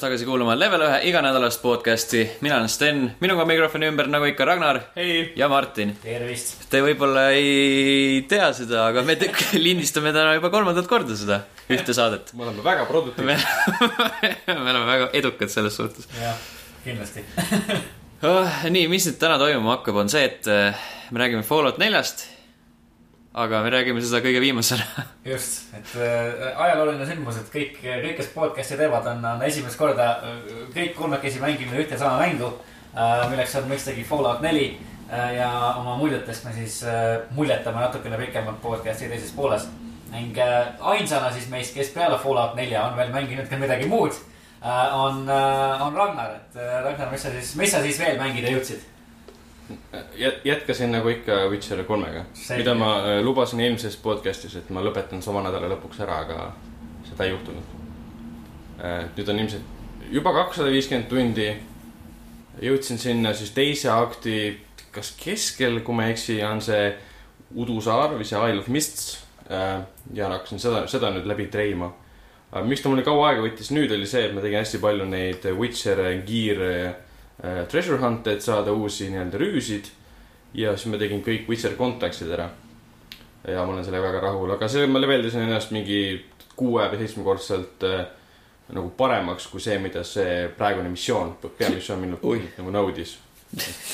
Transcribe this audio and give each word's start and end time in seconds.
tulemast 0.00 0.16
tagasi 0.16 0.24
kuulama 0.24 0.54
Level 0.56 0.80
ühe 0.80 0.98
iganädalast 1.10 1.60
podcasti. 1.62 2.22
mina 2.40 2.56
olen 2.56 2.68
Sten, 2.68 3.00
minuga 3.20 3.44
mikrofoni 3.44 3.86
ümber 3.86 4.06
nagu 4.08 4.24
ikka 4.24 4.44
Ragnar. 4.44 4.80
hei. 4.96 5.32
ja 5.36 5.48
Martin. 5.48 5.92
tervist. 6.02 6.70
Te 6.70 6.80
võib-olla 6.80 7.30
ei 7.36 8.22
tea 8.28 8.52
seda, 8.56 8.86
aga 8.86 9.02
me 9.02 9.16
lindistame 9.66 10.12
täna 10.12 10.34
juba 10.38 10.50
kolmandat 10.50 10.88
korda 10.88 11.16
seda 11.16 11.42
ühte 11.68 11.92
saadet. 11.92 12.32
me 12.34 12.46
oleme 12.46 12.64
väga 12.64 12.86
produktiivsed 12.88 13.36
me 14.46 14.70
oleme 14.72 14.86
väga 14.86 15.10
edukad 15.12 15.52
selles 15.52 15.76
suhtes. 15.76 16.08
jah, 16.16 16.36
kindlasti 16.84 17.24
oh, 18.30 18.60
nii, 18.70 18.88
mis 18.88 19.08
nüüd 19.10 19.20
täna 19.20 19.36
toimuma 19.38 19.76
hakkab, 19.76 20.00
on 20.00 20.08
see, 20.08 20.24
et 20.24 20.48
eh, 20.48 20.88
me 21.10 21.20
räägime 21.20 21.44
Fallout 21.44 21.78
neljast 21.82 22.24
aga 23.32 23.60
me 23.62 23.70
räägime 23.70 24.02
seda 24.02 24.18
kõige 24.24 24.40
viimasena 24.42 25.04
just, 25.32 25.68
et 25.76 25.92
äh, 26.02 26.48
ajalooline 26.64 27.06
sündmus, 27.06 27.38
et 27.38 27.52
kõik, 27.52 27.76
kõik, 27.78 28.16
kes 28.18 28.30
podcast'i 28.34 28.78
teevad, 28.80 29.06
on, 29.06 29.22
on 29.36 29.44
esimest 29.46 29.78
korda 29.78 30.08
äh, 30.18 30.40
kõik 30.74 30.96
kolmekesi 30.98 31.42
mänginud 31.42 31.78
ühte 31.84 31.98
sama 31.98 32.18
mängu 32.24 32.50
äh,. 32.94 33.28
milleks 33.30 33.54
on 33.60 33.70
mõistagi 33.70 34.02
Fallout 34.06 34.42
neli 34.42 34.72
äh, 35.12 35.36
ja 35.38 35.50
oma 35.78 35.94
muljetest 36.00 36.48
me 36.48 36.56
siis 36.58 36.80
äh, 36.82 37.20
muljetame 37.36 37.84
natukene 37.86 38.18
pikemalt 38.18 38.58
podcast'i 38.64 39.12
teises 39.12 39.30
pooles. 39.36 39.68
ning 40.10 40.38
äh, 40.38 40.74
ainsana 40.80 41.30
siis 41.30 41.46
meist, 41.48 41.74
kes 41.74 41.94
peale 41.94 42.18
Fallout 42.18 42.58
nelja 42.58 42.88
on 42.88 42.98
veel 42.98 43.14
mänginud 43.14 43.46
ka 43.46 43.62
midagi 43.62 43.86
muud 43.86 44.10
äh,, 44.10 44.96
on 44.96 45.28
äh,, 45.30 45.86
on 45.86 45.94
Ragnar, 45.94 46.34
et 46.34 46.58
äh, 46.58 46.80
Ragnar, 46.82 47.14
mis 47.14 47.22
sa 47.22 47.30
siis, 47.30 47.54
mis 47.54 47.70
sa 47.70 47.82
siis 47.86 48.02
veel 48.02 48.18
mängida 48.18 48.50
jõudsid? 48.50 48.90
Jätkasin 50.44 50.92
nagu 50.92 51.08
ikka 51.08 51.32
Witcher 51.50 51.84
kolmega, 51.84 52.24
mida 52.56 52.74
ma 52.74 52.90
äh, 52.98 53.20
lubasin 53.24 53.60
eelmises 53.60 53.96
podcast'is, 54.02 54.56
et 54.58 54.70
ma 54.70 54.82
lõpetan 54.84 55.22
sama 55.22 55.42
nädala 55.44 55.70
lõpuks 55.74 56.00
ära, 56.04 56.20
aga 56.24 56.50
seda 57.08 57.26
ei 57.26 57.34
juhtunud. 57.34 57.76
Äh, 58.80 59.04
nüüd 59.16 59.32
on 59.32 59.42
ilmselt 59.44 60.10
juba 60.10 60.32
kakssada 60.34 60.70
viiskümmend 60.72 61.08
tundi. 61.10 61.50
jõudsin 62.60 62.98
sinna 62.98 63.32
siis 63.34 63.54
teise 63.56 63.88
akti, 63.90 64.60
kas 64.92 65.14
keskel, 65.16 65.80
kui 65.80 65.94
ma 65.94 66.08
ei 66.08 66.16
eksi, 66.16 66.40
on 66.44 66.60
see 66.60 66.90
udusaar 67.56 68.16
või 68.18 68.26
see 68.26 68.40
Isle 68.50 68.60
of 68.60 68.68
Mists. 68.68 69.18
Äh, 69.50 69.82
ja 70.14 70.28
hakkasin 70.30 70.62
seda, 70.62 70.86
seda 70.86 71.10
nüüd 71.14 71.26
läbi 71.26 71.46
treima. 71.50 71.92
miks 72.66 72.82
ta 72.82 72.88
mulle 72.90 73.02
kaua 73.06 73.28
aega 73.28 73.44
võttis 73.44 73.70
nüüd 73.70 73.92
oli 73.94 74.06
see, 74.06 74.24
et 74.26 74.34
ma 74.34 74.42
tegin 74.42 74.58
hästi 74.58 74.78
palju 74.82 75.04
neid 75.06 75.46
Witcher 75.54 76.02
kiir 76.26 76.58
Äh, 76.60 76.94
treasure 77.40 77.98
hunt'e, 78.00 78.36
et 78.36 78.44
saada 78.44 78.72
uusi 78.72 79.08
nii-öelda 79.10 79.38
rüüsid. 79.40 79.90
ja 80.54 80.74
siis 80.76 80.90
ma 80.90 80.98
tegin 80.98 81.22
kõik 81.24 81.48
Witcher 81.48 81.76
Contactsid 81.78 82.30
ära. 82.30 82.50
ja 83.48 83.64
ma 83.64 83.72
olen 83.72 83.84
sellega 83.84 84.10
väga 84.10 84.20
rahul, 84.20 84.50
aga 84.52 84.68
see, 84.68 84.86
ma 84.86 85.00
leveldasin 85.00 85.46
ennast 85.46 85.70
mingi 85.72 86.24
kuue 86.56 86.84
või 86.92 87.00
seitsmekordselt 87.00 87.86
äh, 87.88 88.04
nagu 88.74 88.90
paremaks 88.96 89.46
kui 89.50 89.60
see, 89.60 89.78
mida 89.82 90.04
see 90.04 90.48
praegune 90.58 90.90
missioon, 90.92 91.34
peamissioon 91.58 92.04
minult 92.04 92.58
nagu 92.58 92.74
nõudis. 92.74 93.16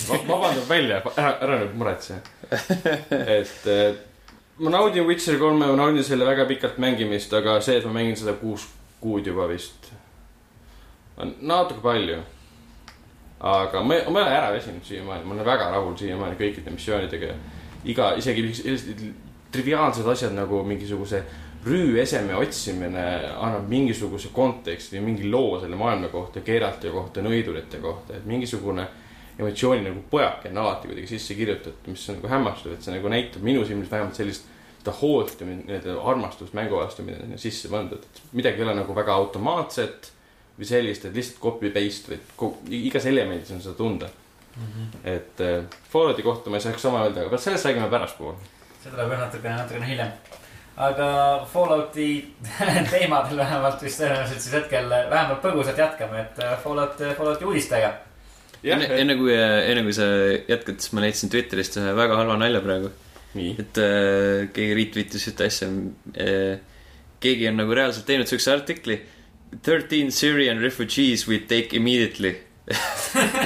vabandab 0.08 0.66
välja, 0.68 1.00
ära, 1.16 1.36
ära 1.40 1.60
nüüd 1.62 1.76
muretse. 1.78 2.18
et 3.36 3.68
äh, 3.70 3.94
ma 4.58 4.74
naudin 4.74 5.06
Witcher 5.06 5.38
kolme, 5.38 5.68
ma 5.68 5.76
naudin 5.78 6.04
selle 6.04 6.26
väga 6.26 6.48
pikalt 6.50 6.80
mängimist, 6.82 7.32
aga 7.32 7.60
see, 7.60 7.78
et 7.78 7.86
ma 7.86 7.94
mängin 8.00 8.18
seda 8.18 8.34
kuus 8.40 8.66
kuud 9.00 9.26
juba 9.28 9.46
vist, 9.48 9.92
on 11.20 11.36
natuke 11.46 11.80
palju 11.84 12.24
aga 13.40 13.82
ma, 13.82 13.94
ma 14.10 14.20
ei 14.20 14.26
ole 14.26 14.36
ära 14.36 14.52
väsinud 14.54 14.84
siiamaani, 14.84 15.24
ma 15.24 15.34
olen 15.34 15.46
väga 15.46 15.70
rahul 15.70 15.96
siiamaani 15.96 16.38
kõikide 16.40 16.72
missioonidega. 16.72 17.34
iga, 17.84 18.14
isegi 18.18 18.46
sellised 18.54 19.02
triviaalsed 19.52 20.06
asjad 20.10 20.32
nagu 20.34 20.62
mingisuguse 20.66 21.22
rüüeseme 21.66 22.34
otsimine 22.38 23.04
annab 23.42 23.68
mingisuguse 23.68 24.30
konteksti, 24.34 25.00
mingi 25.00 25.30
loo 25.30 25.60
selle 25.60 25.76
maailma 25.76 26.08
kohta, 26.08 26.40
keerate 26.46 26.90
kohta, 26.94 27.22
nõidurite 27.22 27.80
kohta, 27.82 28.16
et 28.16 28.26
mingisugune 28.26 28.86
emotsiooni 29.38 29.82
nagu 29.84 30.04
pojake 30.10 30.50
on 30.52 30.60
alati 30.62 30.88
kuidagi 30.88 31.10
sisse 31.10 31.34
kirjutatud, 31.36 31.90
mis 31.90 32.04
on 32.08 32.20
nagu 32.20 32.30
hämmastav, 32.32 32.76
et 32.76 32.86
see 32.86 32.94
nagu 32.94 33.10
näitab 33.12 33.44
minu 33.44 33.64
silmis 33.68 33.90
vähemalt 33.90 34.16
sellist 34.16 34.46
seda 34.78 34.94
hoolt 35.00 35.40
ja 35.40 35.48
nii-öelda 35.48 35.96
armastust 36.06 36.54
mängu 36.56 36.78
vastu, 36.78 37.02
mida 37.02 37.18
sinna 37.20 37.38
sisse 37.40 37.68
pandud, 37.68 38.04
et 38.06 38.36
midagi 38.38 38.62
ei 38.62 38.68
ole 38.68 38.76
nagu 38.78 38.94
väga 38.94 39.16
automaatset 39.18 40.12
või 40.56 40.68
sellist, 40.68 41.04
et 41.04 41.16
lihtsalt 41.16 41.40
copy 41.42 41.70
paste 41.74 42.16
või 42.16 42.80
igas 42.88 43.06
elemendis 43.08 43.52
on 43.52 43.60
seda 43.62 43.76
tunda 43.76 44.08
mm. 44.08 44.62
-hmm. 44.62 44.98
et 45.04 45.40
äh, 45.44 45.64
Fallouti 45.92 46.22
kohta 46.22 46.50
ma 46.50 46.56
ei 46.56 46.64
saaks 46.64 46.82
sama 46.82 47.04
öelda, 47.04 47.26
aga 47.26 47.38
sellest 47.38 47.68
räägime 47.68 47.90
pärastpool. 47.92 48.34
see 48.82 48.90
tuleb 48.90 49.12
jah 49.12 49.20
natukene, 49.20 49.56
natukene 49.56 49.88
hiljem. 49.90 50.12
aga 50.76 51.08
Fallouti 51.52 52.08
teemadel 52.94 53.42
vähemalt 53.42 53.82
vist 53.82 54.00
tõenäoliselt 54.00 54.40
siis 54.40 54.54
hetkel 54.56 54.88
vähemalt 54.90 55.42
põgusalt 55.44 55.78
jätkame, 55.84 56.20
et 56.24 56.44
äh, 56.44 56.58
Fallout, 56.62 57.02
Fallouti 57.18 57.44
uudistega. 57.44 57.92
enne, 58.64 58.88
enne 59.02 59.16
kui, 59.16 59.34
enne 59.72 59.82
kui 59.82 59.96
sa 59.96 60.06
jätkad, 60.48 60.80
siis 60.80 60.92
ma 60.96 61.04
leidsin 61.04 61.32
Twitterist 61.32 61.76
ühe 61.82 61.92
väga 61.96 62.16
halva 62.16 62.38
nalja 62.40 62.64
praegu. 62.64 62.92
et 63.36 63.82
äh, 63.82 64.48
keegi 64.56 64.80
retweetis 64.80 65.28
ühte 65.28 65.50
asja 65.52 65.68
äh,. 66.16 66.56
keegi 67.20 67.48
on 67.48 67.56
nagu 67.60 67.74
reaalselt 67.74 68.06
teinud 68.06 68.28
siukse 68.28 68.52
artikli 68.52 68.96
13 69.62 70.10
Syrian 70.10 70.60
refugees 70.62 71.26
we 71.26 71.38
take 71.38 71.76
immediately. 71.76 72.36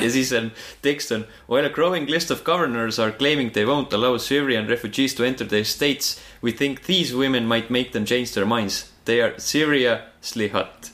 Ja 0.00 0.08
siis 0.10 0.32
on 0.32 0.50
tekst 0.82 1.12
on 1.12 1.26
while 1.46 1.66
a 1.66 1.68
growing 1.68 2.06
list 2.08 2.30
of 2.30 2.44
governors 2.44 2.98
are 2.98 3.12
claiming 3.12 3.52
they 3.52 3.66
won't 3.66 3.92
allow 3.92 4.16
Syrian 4.16 4.66
refugees 4.66 5.14
to 5.14 5.24
enter 5.24 5.44
their 5.44 5.64
states 5.64 6.18
we 6.42 6.52
think 6.52 6.86
these 6.86 7.14
women 7.14 7.46
might 7.46 7.70
make 7.70 7.92
them 7.92 8.06
change 8.06 8.32
their 8.32 8.46
minds. 8.46 8.90
They 9.04 9.20
are 9.20 9.34
seriously 9.38 10.48
hot. 10.48 10.90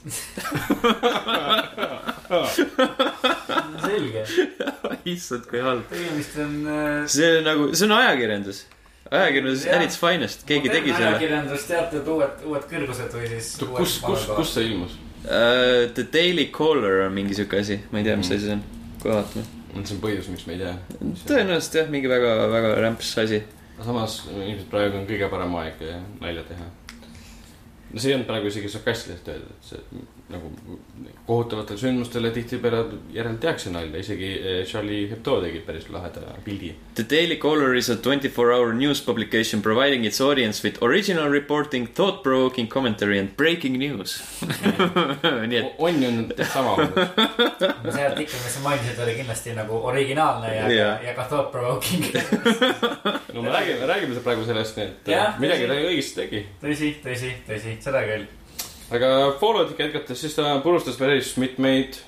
Selge. 3.87 4.23
Issand 5.07 5.47
kui 5.47 5.61
halb. 5.63 5.85
Tegemist 5.91 6.39
on 6.43 6.67
äh... 6.67 7.07
see 7.07 7.39
on 7.39 7.45
nagu 7.45 7.75
see 7.75 7.87
on 7.87 7.93
ajakirjandus 7.99 8.65
ajakirjandus 9.11 9.67
at 9.71 9.85
its 9.87 9.99
finest, 10.01 10.45
keegi 10.49 10.71
tegi 10.73 10.93
selle. 10.93 11.11
ajakirjandus 11.15 11.67
teatud 11.71 12.09
uued, 12.15 12.47
uued 12.51 12.65
kõrgused 12.71 13.13
või 13.17 13.29
siis. 13.35 13.51
kus, 13.61 13.99
kus, 14.05 14.27
kus 14.39 14.55
see 14.57 14.71
ilmus 14.71 14.97
uh,? 14.97 15.87
The 15.97 16.07
Daily 16.13 16.49
Caller 16.55 17.05
on 17.07 17.15
mingi 17.17 17.37
sihuke 17.39 17.61
asi, 17.63 17.79
ma 17.93 18.03
ei 18.03 18.09
tea, 18.09 18.17
mis 18.21 18.33
asi 18.33 18.49
see 18.49 18.57
on, 18.57 18.65
kohe 19.03 19.19
vaatame. 19.19 19.47
see 19.77 19.97
on 19.97 20.03
põhjus, 20.03 20.31
miks 20.33 20.49
me 20.49 20.57
ei 20.57 20.65
tea. 20.65 20.75
tõenäoliselt 21.29 21.81
jah, 21.83 21.93
mingi 21.93 22.11
väga, 22.11 22.35
väga 22.53 22.75
rämps 22.83 23.15
asi. 23.23 23.43
samas 23.79 24.21
ilmselt 24.33 24.69
praegu 24.73 25.01
on 25.03 25.09
kõige 25.09 25.31
parem 25.33 25.57
aeg 25.63 25.87
nalja 26.21 26.47
teha. 26.51 26.69
no 27.93 27.99
see 27.99 28.13
ei 28.13 28.19
olnud 28.19 28.31
praegu 28.31 28.53
isegi 28.53 28.73
sarkastiliselt 28.75 29.35
öeldud, 29.35 29.59
et 29.59 29.75
see 29.75 30.16
nagu 30.27 30.51
kohutavatele 31.27 31.79
sündmustele 31.79 32.31
tihtipeale 32.35 32.81
järel 33.15 33.37
tehakse 33.43 33.71
nalja, 33.71 34.01
isegi 34.03 34.31
eh, 34.35 34.61
Charlie 34.67 35.05
Hebdo 35.11 35.37
tegi 35.45 35.61
päris 35.67 35.87
laheda 35.91 36.35
pildi. 36.45 36.73
The 36.99 37.05
Daily 37.11 37.37
Caller 37.43 37.75
is 37.79 37.89
a 37.91 37.97
twenty 37.97 38.29
four 38.29 38.53
hour 38.53 38.73
news 38.75 39.01
publication 39.01 39.63
providing 39.63 40.05
its 40.05 40.21
audience 40.21 40.65
with 40.67 40.83
original 40.83 41.29
reporting, 41.31 41.87
thought 41.87 42.23
provoking 42.23 42.67
commentary 42.69 43.19
and 43.19 43.37
breaking 43.37 43.79
news 43.79 44.17
nii 45.51 45.61
et. 45.61 45.75
Onion 45.79 46.25
teeb 46.33 46.51
sama 46.51 46.75
see 46.77 48.03
artikkel, 48.03 48.41
mis 48.43 48.57
sa 48.57 48.65
mainisid, 48.65 49.03
oli 49.05 49.15
kindlasti 49.21 49.55
nagu 49.55 49.79
originaalne 49.93 50.51
ja 50.57 50.71
yeah., 50.71 51.05
ja 51.07 51.15
ka 51.15 51.29
thought 51.31 51.53
provoking 51.55 52.03
no 53.35 53.43
me 53.43 53.55
räägime, 53.55 53.87
räägime 53.87 54.25
praegu 54.27 54.47
sellest, 54.49 54.79
et 54.79 55.15
ja, 55.15 55.29
midagi 55.39 55.71
ta 55.71 55.79
õigesti 55.87 56.19
tegi. 56.23 56.43
tõsi, 56.63 56.93
tõsi, 57.05 57.33
tõsi, 57.47 57.79
seda 57.85 58.03
küll 58.09 58.27
aga 58.95 59.13
Fallouti 59.41 59.77
jätkates, 59.83 60.21
siis 60.21 60.35
ta 60.37 60.59
purustas 60.65 60.99
päris 61.01 61.35
mitmeid 61.41 61.99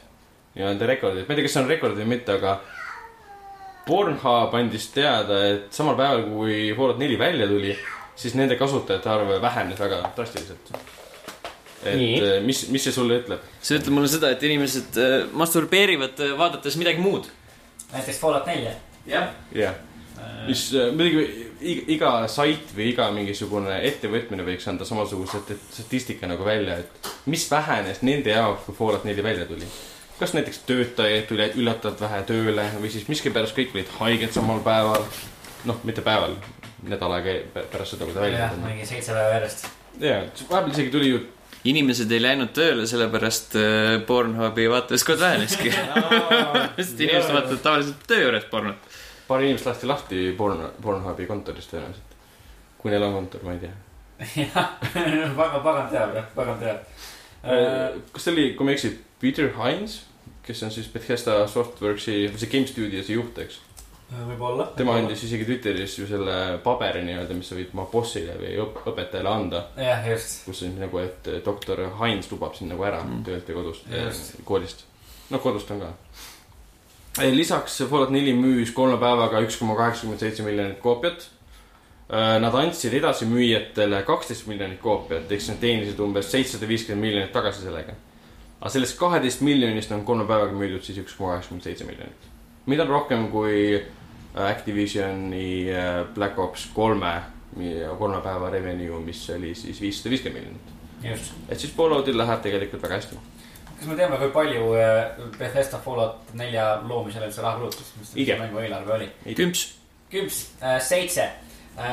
nii-öelda 0.54 0.88
rekordeid, 0.90 1.26
ma 1.28 1.34
ei 1.34 1.38
tea, 1.38 1.46
kas 1.46 1.56
see 1.56 1.62
on 1.62 1.70
rekord 1.70 1.98
või 1.98 2.10
mitte, 2.16 2.36
aga. 2.38 2.58
Pornhub 3.88 4.52
andis 4.52 4.90
teada, 4.92 5.38
et 5.48 5.72
samal 5.72 5.96
päeval, 5.96 6.26
kui 6.28 6.56
Fallout 6.76 6.98
neli 7.00 7.16
välja 7.16 7.46
tuli, 7.48 7.72
siis 8.20 8.34
nende 8.36 8.58
kasutajate 8.60 9.08
arv 9.08 9.30
vähenes 9.40 9.80
väga 9.80 10.02
drastiliselt. 10.16 10.72
et 11.84 11.96
Nii. 11.96 12.14
Eh, 12.18 12.36
mis, 12.44 12.66
mis 12.74 12.84
see 12.84 12.92
sulle 12.92 13.20
ütleb? 13.22 13.44
see 13.62 13.78
ütleb 13.78 13.94
mulle 13.96 14.10
seda, 14.10 14.34
et 14.34 14.42
inimesed 14.44 14.98
eh, 15.00 15.18
masturbeerivad 15.32 16.20
eh, 16.20 16.34
vaadates 16.36 16.76
midagi 16.76 17.00
muud. 17.00 17.30
näiteks 17.92 18.18
Fallout 18.20 18.50
nelja. 18.50 18.74
jah. 19.06 19.30
jah 19.54 19.78
mis 20.46 20.74
äh, 20.74 20.92
muidugi 20.92 21.47
iga 21.60 22.10
sait 22.30 22.72
või 22.76 22.90
iga 22.92 23.08
mingisugune 23.14 23.78
ettevõtmine 23.88 24.44
võiks 24.46 24.66
anda 24.70 24.86
samasuguse 24.88 25.40
statistika 25.72 26.28
nagu 26.30 26.44
välja, 26.46 26.78
et 26.82 27.08
mis 27.30 27.46
vähenes 27.50 28.02
nende 28.06 28.34
jaoks, 28.34 28.66
kui 28.66 28.76
Fallout 28.78 29.06
neli 29.08 29.24
välja 29.24 29.46
tuli. 29.46 29.66
kas 30.18 30.34
näiteks 30.34 30.58
töötajaid 30.66 31.26
tuli 31.28 31.50
üllatavalt 31.54 32.00
vähe 32.00 32.22
tööle 32.26 32.64
või 32.82 32.90
siis 32.90 33.08
miskipärast 33.08 33.56
kõik 33.56 33.74
olid 33.74 33.90
haiged 33.98 34.32
samal 34.34 34.60
päeval. 34.60 35.04
noh, 35.64 35.80
mitte 35.84 36.02
päeval, 36.02 36.36
nädal 36.88 37.12
aega 37.18 37.64
pärast 37.72 37.96
seda, 37.96 38.04
kui 38.04 38.14
ta 38.14 38.20
välja 38.20 38.52
tuli. 38.54 38.66
mingi 38.72 38.86
seitse 38.86 39.12
päeva 39.12 39.34
järjest. 39.34 39.66
ja, 40.00 40.22
vahepeal 40.50 40.72
isegi 40.72 40.90
tuli 40.90 41.10
ju 41.10 41.26
inimesed 41.64 42.12
ei 42.14 42.22
läinud 42.22 42.52
tööle, 42.54 42.86
sellepärast 42.86 43.56
äh, 43.58 43.98
Pornhubi 44.06 44.68
vaatajaskond 44.70 45.20
väheneski 45.20 45.72
sest 46.78 47.00
inimesed 47.00 47.34
vaatavad 47.34 47.62
tavaliselt 47.64 48.06
töö 48.06 48.22
juures 48.28 48.46
pornot 48.50 48.87
paar 49.28 49.44
inimest 49.44 49.68
lasti 49.68 49.90
lahti 49.90 50.24
Porn, 50.38 50.64
Pornhubi 50.82 51.28
kontorist 51.28 51.72
tõenäoliselt. 51.72 52.16
kui 52.78 52.92
neil 52.92 53.06
on 53.06 53.16
kontor, 53.20 53.44
ma 53.44 53.54
ei 53.56 53.62
tea. 53.62 53.76
jah, 54.44 54.74
pagan, 55.38 55.62
pagan 55.62 55.88
teab 55.92 56.18
jah, 56.18 56.28
pagan 56.34 56.60
teab. 56.62 56.84
kas 58.12 58.24
see 58.24 58.34
oli, 58.34 58.50
kui 58.58 58.66
ma 58.66 58.74
ei 58.74 58.80
eksi, 58.80 58.92
Peter 59.20 59.52
Hines, 59.56 60.02
kes 60.46 60.62
on 60.66 60.74
siis 60.74 60.90
Bethesda 60.92 61.40
Softworksi, 61.50 62.20
see 62.36 62.52
Game 62.52 62.70
Studiosi 62.70 63.18
juht, 63.18 63.38
eks 63.44 63.62
võib-olla. 64.08 64.70
tema 64.76 64.94
andis 64.96 65.22
isegi 65.26 65.44
Twitteris 65.44 65.98
ju 65.98 66.06
selle 66.08 66.58
paberi 66.64 67.02
nii-öelda, 67.04 67.36
mis 67.36 67.50
sa 67.50 67.58
võid 67.58 67.74
oma 67.76 67.84
bossile 67.92 68.36
või 68.40 68.54
õp 68.62 68.80
õpetajale 68.88 69.32
anda. 69.32 69.62
jah, 69.76 70.06
just. 70.08 70.40
kus 70.46 70.62
on 70.64 70.78
nagu, 70.80 71.02
et 71.02 71.28
doktor 71.44 71.84
Heinz 72.00 72.30
lubab 72.32 72.56
sind 72.56 72.72
nagu 72.72 72.86
ära 72.88 73.02
mm. 73.04 73.22
töölt 73.26 73.48
ja 73.50 73.58
kodust, 73.58 73.90
koolist. 74.48 74.84
noh, 75.28 75.42
kodust 75.44 75.70
on 75.74 75.84
ka. 75.84 75.92
Lisaks 77.18 77.82
Fallout 77.90 78.10
neli 78.14 78.32
müüs 78.36 78.72
kolme 78.74 78.98
päevaga 79.00 79.40
üks 79.42 79.58
koma 79.58 79.76
kaheksakümmend 79.78 80.22
seitse 80.22 80.42
miljonit 80.46 80.78
koopiat. 80.82 81.28
Äh, 82.08 82.38
nad 82.40 82.54
andsid 82.54 82.94
edasimüüjatele 82.96 84.02
kaksteist 84.08 84.46
miljonit 84.48 84.80
koopiat, 84.80 85.26
ehk 85.28 85.42
siis 85.42 85.52
nad 85.52 85.60
teenisid 85.60 85.98
umbes 86.00 86.30
seitsesada 86.32 86.68
viiskümmend 86.70 87.04
miljonit 87.04 87.32
tagasi 87.34 87.66
sellega. 87.66 87.96
aga 88.60 88.70
sellest 88.74 88.96
kaheteist 88.98 89.42
miljonist 89.46 89.92
on 89.92 90.04
kolme 90.04 90.24
päevaga 90.26 90.56
müüdud 90.56 90.82
siis 90.82 90.98
üks 90.98 91.14
koma 91.18 91.34
kaheksakümmend 91.34 91.66
seitse 91.68 91.84
miljonit. 91.84 92.30
mida 92.66 92.82
on 92.82 92.88
rohkem 92.88 93.28
kui 93.34 93.82
Activisioni 94.34 95.68
äh, 95.74 96.06
Black 96.14 96.38
Ops 96.38 96.70
kolme, 96.74 97.12
kolme 97.98 98.20
päeva 98.22 98.50
revenue, 98.50 99.00
mis 99.04 99.30
oli 99.30 99.54
siis 99.54 99.80
viissada 99.80 100.10
viiskümmend 100.10 100.40
miljonit. 100.40 101.34
et 101.48 101.60
siis 101.60 101.74
Falloutil 101.76 102.18
läheb 102.18 102.40
tegelikult 102.42 102.82
väga 102.82 103.02
hästi. 103.02 103.20
Kas 103.78 103.88
me 103.88 103.96
teame, 103.98 104.20
kui 104.20 104.30
palju 104.34 104.70
äh, 104.78 105.26
Bethesda 105.38 105.80
Fallout 105.82 106.32
nelja 106.38 106.70
loomisele 106.84 107.28
üldse 107.30 107.44
raha 107.44 107.60
kulutas, 107.60 107.92
mis 107.98 108.14
see 108.14 108.38
mängu 108.40 108.62
eelarve 108.62 108.96
oli? 108.98 109.10
kümps. 109.38 109.68
kümps 110.12 110.40
äh,, 110.62 110.80
seitse 110.82 111.28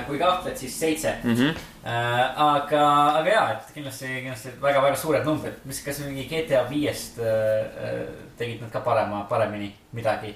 kui 0.07 0.17
kahtled, 0.17 0.55
siis 0.57 0.79
seitse 0.79 1.11
mm. 1.23 1.35
-hmm. 1.35 1.57
Aga, 2.41 2.85
aga 3.19 3.29
jaa, 3.29 3.51
et 3.51 3.67
kindlasti, 3.73 4.07
kindlasti 4.07 4.55
väga-väga 4.61 4.95
suured 4.97 5.25
numbrid. 5.25 5.59
mis, 5.65 5.83
kas 5.85 5.99
mingi 5.99 6.25
GTA 6.25 6.63
viiest 6.69 7.19
tegid 8.37 8.61
nad 8.61 8.71
ka 8.73 8.79
parema, 8.79 9.21
paremini 9.29 9.69
midagi? 9.93 10.33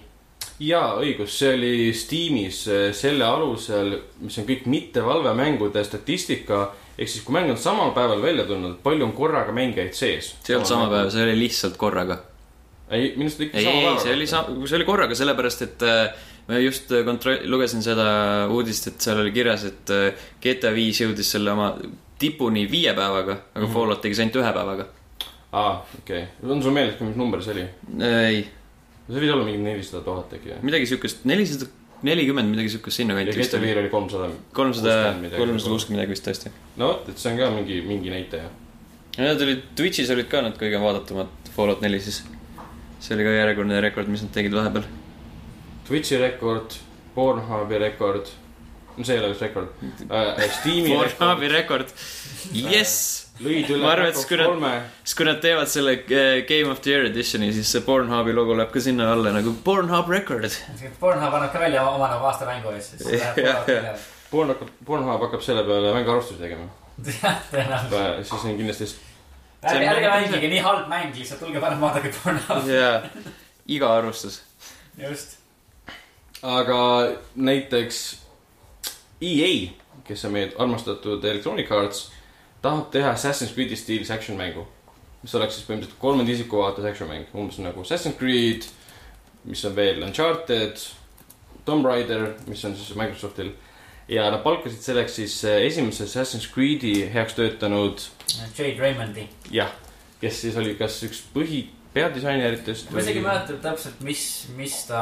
jaa, 0.60 0.94
õigus, 1.00 1.38
see 1.40 1.54
oli 1.56 1.74
Steamis 1.96 2.64
eh, 2.68 2.90
selle 2.96 3.26
alusel, 3.28 3.96
mis 4.24 4.38
on 4.42 4.48
kõik 4.48 4.68
mittevalvemängude 4.70 5.84
statistika. 5.88 6.70
Ehk 7.00 7.08
siis, 7.12 7.24
kui 7.24 7.36
mäng 7.36 7.52
on 7.54 7.60
samal 7.60 7.94
päeval 7.96 8.22
välja 8.24 8.46
tulnud, 8.50 8.80
palju 8.84 9.08
on 9.08 9.14
korraga 9.16 9.56
mängijaid 9.56 9.96
sees? 9.96 10.34
see 10.44 10.54
ei 10.54 10.60
olnud 10.60 10.72
sama 10.72 10.90
päev, 10.92 11.14
see 11.14 11.24
oli 11.24 11.38
lihtsalt 11.40 11.80
korraga. 11.80 12.20
ei, 12.90 13.14
minu 13.16 13.30
arust 13.30 13.46
ikka 13.48 13.58
ei, 13.62 13.70
sama 13.70 13.80
päevaga. 13.86 14.04
see 14.04 14.18
oli, 14.18 14.28
see 14.34 14.78
oli 14.80 14.90
korraga, 14.90 15.18
sellepärast 15.22 15.66
et 15.68 15.88
äh, 15.88 16.28
ma 16.50 16.62
just 16.64 16.94
kontroll-, 17.08 17.48
lugesin 17.54 17.86
seda 17.86 18.10
uudist, 18.52 18.92
et 18.92 19.08
seal 19.08 19.24
oli 19.24 19.34
kirjas, 19.36 19.66
et 19.72 19.96
äh, 19.96 20.30
GTA 20.44 20.76
viis 20.76 21.02
jõudis 21.06 21.32
selle 21.38 21.56
oma 21.56 21.74
tipuni 22.20 22.66
viie 22.72 22.94
päevaga, 22.98 23.40
aga 23.40 23.60
mm 23.62 23.66
-hmm. 23.66 23.74
Fallout 23.74 24.02
tegi 24.04 24.20
see 24.20 24.28
ainult 24.28 24.42
ühe 24.44 24.54
päevaga. 24.60 24.88
aa, 25.52 25.74
okei 26.04 26.24
okay., 26.24 26.52
on 26.52 26.64
sul 26.64 26.76
meeles, 26.76 27.00
mis 27.00 27.16
number 27.16 27.44
see 27.44 27.56
oli? 27.56 27.68
ei 28.04 28.48
see 29.10 29.24
võis 29.24 29.34
olla 29.34 29.46
mingi 29.46 29.62
nelisada 29.64 30.04
tuhat 30.06 30.34
äkki 30.38 30.52
või? 30.54 30.64
midagi 30.70 30.90
siukest, 30.90 31.24
nelisada 31.30 31.70
nelikümmend, 32.06 32.52
midagi 32.54 32.74
siukest 32.76 33.02
sinnakanti. 33.02 33.34
ja 33.34 33.44
Getter 33.44 33.62
Wheel 33.62 33.82
oli 33.82 33.92
kolmsada. 33.92 34.30
kolmsada, 34.54 34.96
kolmsada 35.36 35.74
kuuskümmend 35.74 36.00
midagi 36.00 36.16
vist 36.16 36.28
tõesti. 36.28 36.52
no 36.80 36.92
vot, 36.94 37.10
et 37.12 37.22
see 37.22 37.32
on 37.34 37.40
ka 37.42 37.52
mingi, 37.56 37.80
mingi 37.86 38.14
näitaja. 38.14 38.50
ja 39.18 39.30
nad 39.30 39.46
olid, 39.46 39.64
Twitch'is 39.80 40.12
olid 40.16 40.30
ka 40.32 40.44
nad 40.46 40.58
kõige 40.60 40.82
vaadatumad 40.82 41.52
Fallout 41.56 41.82
neli 41.86 42.02
siis. 42.04 42.24
see 43.00 43.16
oli 43.16 43.28
ka 43.28 43.38
järjekordne 43.38 43.82
rekord, 43.84 44.12
mis 44.12 44.24
nad 44.26 44.32
tegid 44.36 44.56
vahepeal. 44.56 44.86
Twitch'i 45.88 46.20
rekord, 46.22 46.76
Pornhubi 47.16 47.80
rekord, 47.82 48.28
no 48.98 49.04
see 49.04 49.16
ei 49.16 49.24
ole 49.24 49.34
vist 49.34 49.48
rekord 49.48 49.72
uh,. 49.80 50.44
Steam'i 50.60 50.94
rekord. 50.94 51.18
Pornhubi 51.20 51.52
rekord, 51.56 51.96
jess 52.54 53.29
lõid 53.44 53.72
üle 53.72 53.84
ma 53.84 53.94
arvan, 53.94 54.12
et 54.12 54.20
siis 54.20 54.28
kui 54.30 54.38
nad, 54.40 54.94
siis 55.04 55.18
kui 55.18 55.28
nad 55.28 55.42
teevad 55.44 55.72
selle 55.72 55.96
äh, 56.04 56.44
Game 56.50 56.72
of 56.72 56.84
the 56.84 56.94
Year 56.94 57.08
edition'i, 57.08 57.52
siis 57.56 57.72
see 57.72 57.84
Pornhubi 57.86 58.36
logo 58.36 58.58
läheb 58.58 58.72
ka 58.74 58.84
sinna 58.84 59.12
alla 59.14 59.34
nagu 59.36 59.56
Pornhub 59.64 60.12
Record. 60.12 60.52
Pornhub 61.00 61.36
annab 61.40 61.52
ka 61.54 61.62
välja 61.64 61.86
oma 61.88 62.12
nagu 62.12 62.28
aasta 62.30 62.48
mängu 62.50 62.74
ja 62.76 62.82
siis 62.84 63.06
läheb 63.08 63.92
Porn 64.30 64.52
hakkab, 64.54 64.70
Pornhub 64.86 65.24
hakkab 65.26 65.42
selle 65.42 65.64
peale 65.66 65.94
mänguarvustusi 65.96 66.42
tegema. 66.42 66.68
jah, 67.08 67.40
tõenäoliselt. 67.50 68.28
siis 68.30 68.46
on 68.46 68.58
kindlasti. 68.60 68.90
ärge, 69.64 69.88
ärge 69.90 70.12
mängige 70.12 70.52
nii 70.52 70.62
halb 70.66 70.90
mäng, 70.92 71.16
lihtsalt 71.16 71.42
tulge 71.42 71.62
parem 71.64 71.82
vaadake 71.82 72.12
Pornhubi. 72.18 72.76
jaa, 72.76 73.02
iga 73.66 73.90
arvustus. 73.98 74.42
just. 74.98 75.38
aga 76.44 76.80
näiteks 77.36 78.04
EA, 79.22 79.72
kes 80.06 80.26
on 80.26 80.38
meie 80.38 80.54
armastatud 80.58 81.26
Electronic 81.26 81.72
Arts 81.72 82.06
tahab 82.62 82.92
teha 82.92 83.14
Assassin's 83.14 83.54
Creed'i 83.56 83.78
stiilis 83.80 84.12
action 84.12 84.38
mängu. 84.38 84.66
mis 85.24 85.34
oleks 85.36 85.58
siis 85.58 85.66
põhimõtteliselt 85.68 86.00
kolmanda 86.00 86.32
isiku 86.32 86.62
vaates 86.62 86.86
action 86.88 87.10
mäng, 87.10 87.26
umbes 87.36 87.58
nagu 87.60 87.82
Assassin's 87.84 88.16
Creed, 88.16 88.64
mis 89.44 89.64
on 89.68 89.76
veel 89.76 90.04
Uncharted, 90.06 90.80
Tomb 91.66 91.86
Raider, 91.86 92.38
mis 92.48 92.64
on 92.66 92.76
siis 92.76 92.96
Microsoftil. 92.96 93.52
ja 94.08 94.30
nad 94.32 94.42
palkasid 94.44 94.82
selleks 94.82 95.16
siis 95.20 95.44
eh, 95.44 95.66
esimese 95.68 96.04
Assassin's 96.08 96.48
Creed'i 96.54 97.10
heaks 97.14 97.36
töötanud. 97.36 98.08
Jade 98.58 98.80
Raymondi. 98.80 99.28
jah, 99.52 99.76
kes 100.22 100.42
siis 100.42 100.58
oli 100.58 100.76
kas 100.80 101.04
üks 101.04 101.22
põhi 101.36 101.68
peadisaineritest. 102.00 102.92
ma 102.94 103.02
isegi 103.04 103.20
ei 103.20 103.26
mäleta 103.26 103.56
täpselt, 103.64 104.00
mis, 104.06 104.24
mis 104.58 104.76
ta 104.88 105.02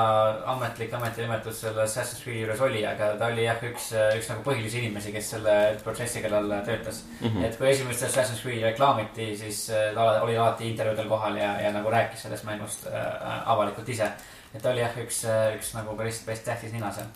ametlik 0.53 0.93
ametinimetus 0.97 1.61
selle 1.63 1.83
Assassin's 1.85 2.23
Creed'i 2.23 2.43
juures 2.43 2.63
oli, 2.67 2.83
aga 2.87 3.11
ta 3.19 3.29
oli 3.31 3.45
jah, 3.45 3.61
üks, 3.69 3.89
üks 4.17 4.31
nagu 4.31 4.43
põhilisi 4.45 4.81
inimesi, 4.81 5.13
kes 5.15 5.31
selle 5.35 5.57
protsessi 5.83 6.23
kallal 6.25 6.51
töötas 6.67 7.03
mm. 7.19 7.27
-hmm. 7.27 7.45
et 7.45 7.59
kui 7.59 7.69
esimest 7.71 8.07
Assassin's 8.09 8.41
Creed'i 8.43 8.65
reklaamiti, 8.65 9.29
siis 9.37 9.69
äh, 9.69 9.93
ta 9.95 10.09
oli 10.21 10.37
alati 10.37 10.69
intervjuudel 10.71 11.09
kohal 11.11 11.37
ja, 11.37 11.53
ja 11.61 11.71
nagu 11.75 11.91
rääkis 11.93 12.25
sellest 12.27 12.47
mängust 12.49 12.87
äh, 12.87 13.49
avalikult 13.49 13.89
ise. 13.89 14.11
et 14.55 14.61
ta 14.61 14.71
oli 14.71 14.81
jah, 14.81 14.97
üks, 15.03 15.23
üks 15.57 15.73
nagu 15.77 15.95
päris, 15.97 16.23
päris 16.25 16.45
tähtis 16.45 16.73
nina 16.73 16.91
seal. 16.91 17.07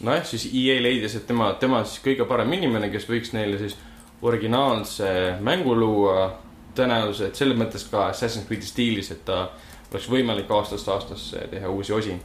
nojah, 0.00 0.24
siis 0.24 0.46
EA 0.52 0.82
leidis, 0.82 1.16
et 1.16 1.26
tema, 1.26 1.52
tema 1.60 1.84
siis 1.84 2.04
kõige 2.04 2.28
parem 2.28 2.52
inimene, 2.52 2.90
kes 2.90 3.08
võiks 3.08 3.32
neile 3.32 3.58
siis 3.58 3.76
originaalse 4.22 5.36
mängu 5.40 5.74
luua 5.74 6.30
tõenäoliselt 6.76 7.38
selles 7.38 7.58
mõttes 7.58 7.86
ka 7.90 8.08
Assassin's 8.10 8.48
Creed'i 8.48 8.68
stiilis, 8.68 9.10
et 9.14 9.24
ta 9.28 9.48
oleks 9.90 10.10
võimalik 10.10 10.50
aastast 10.54 10.88
aastasse 10.88 11.46
teha 11.50 11.70
uusi 11.70 11.92
osi. 11.92 12.16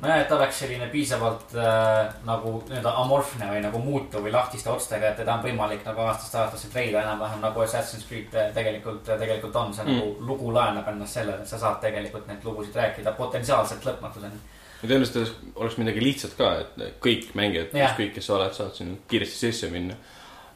nojah, 0.00 0.20
et 0.22 0.28
ta 0.28 0.36
oleks 0.36 0.58
selline 0.62 0.86
piisavalt 0.88 1.54
äh, 1.54 2.14
nagu 2.24 2.54
nii-öelda 2.68 2.92
amorfne 3.02 3.50
või 3.50 3.60
nagu 3.64 3.82
muutuv 3.84 4.24
või 4.24 4.32
lahtiste 4.32 4.70
otstega, 4.70 5.10
et 5.10 5.20
teda 5.20 5.34
on 5.36 5.44
võimalik 5.44 5.84
nagu 5.84 6.06
aastast 6.06 6.34
aastasse 6.34 6.70
treida 6.72 7.02
enam-vähem 7.02 7.42
nagu 7.44 7.60
Assassin's 7.60 8.06
Creed 8.08 8.32
tegelikult, 8.54 9.04
tegelikult 9.04 9.56
on. 9.56 9.74
see 9.74 9.84
mm. 9.84 9.98
nagu 9.98 10.30
lugu 10.32 10.54
laenab 10.54 10.88
ennast 10.88 11.20
sellele, 11.20 11.42
et 11.42 11.52
sa 11.52 11.58
saad 11.58 11.82
tegelikult 11.84 12.26
neid 12.26 12.44
lugusid 12.44 12.80
rääkida 12.80 13.12
potentsiaalselt 13.18 13.84
lõpmatuseni 13.84 14.40
ja 14.80 14.88
tõenäoliselt 14.88 15.56
oleks 15.60 15.76
midagi 15.76 16.00
lihtsat 16.04 16.38
ka, 16.38 16.54
et 16.62 17.00
kõik 17.04 17.34
mängijad, 17.36 17.74
ükskõik 17.76 18.14
kes 18.16 18.26
sa 18.26 18.38
oled, 18.38 18.54
saad 18.56 18.72
sinna 18.78 18.96
kiiresti 19.10 19.36
sisse 19.44 19.68
minna 19.72 19.98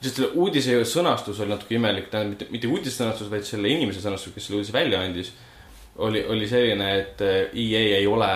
sest 0.04 0.20
selle 0.20 0.30
uudise 0.40 0.76
sõnastus 0.88 1.40
oli 1.40 1.52
natuke 1.54 1.76
imelik, 1.78 2.10
tähendab 2.12 2.34
mitte, 2.34 2.50
mitte 2.52 2.70
uudise 2.70 2.98
sõnastus, 2.98 3.30
vaid 3.32 3.46
selle 3.48 3.70
inimese 3.72 4.02
sõnastus, 4.04 4.34
kes 4.34 4.48
selle 4.48 4.60
uudise 4.60 4.74
välja 4.74 5.00
andis. 5.00 5.32
oli, 5.96 6.24
oli 6.26 6.48
selline, 6.50 6.90
et 6.98 7.20
äh, 7.22 7.34
EA 7.54 7.98
ei 8.00 8.06
ole, 8.10 8.30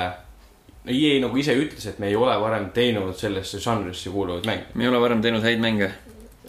EA 0.86 1.20
nagu 1.24 1.36
ise 1.36 1.56
ütles, 1.58 1.86
et 1.90 1.98
me 1.98 2.08
ei 2.08 2.16
ole 2.16 2.36
varem 2.40 2.70
teinud 2.74 3.16
sellesse 3.18 3.60
žanrisse 3.60 4.10
kuuluvaid 4.14 4.46
mänge. 4.46 4.68
me 4.74 4.84
ei 4.84 4.90
ole 4.92 5.00
varem 5.00 5.22
teinud 5.22 5.42
häid 5.42 5.60
mänge. 5.60 5.90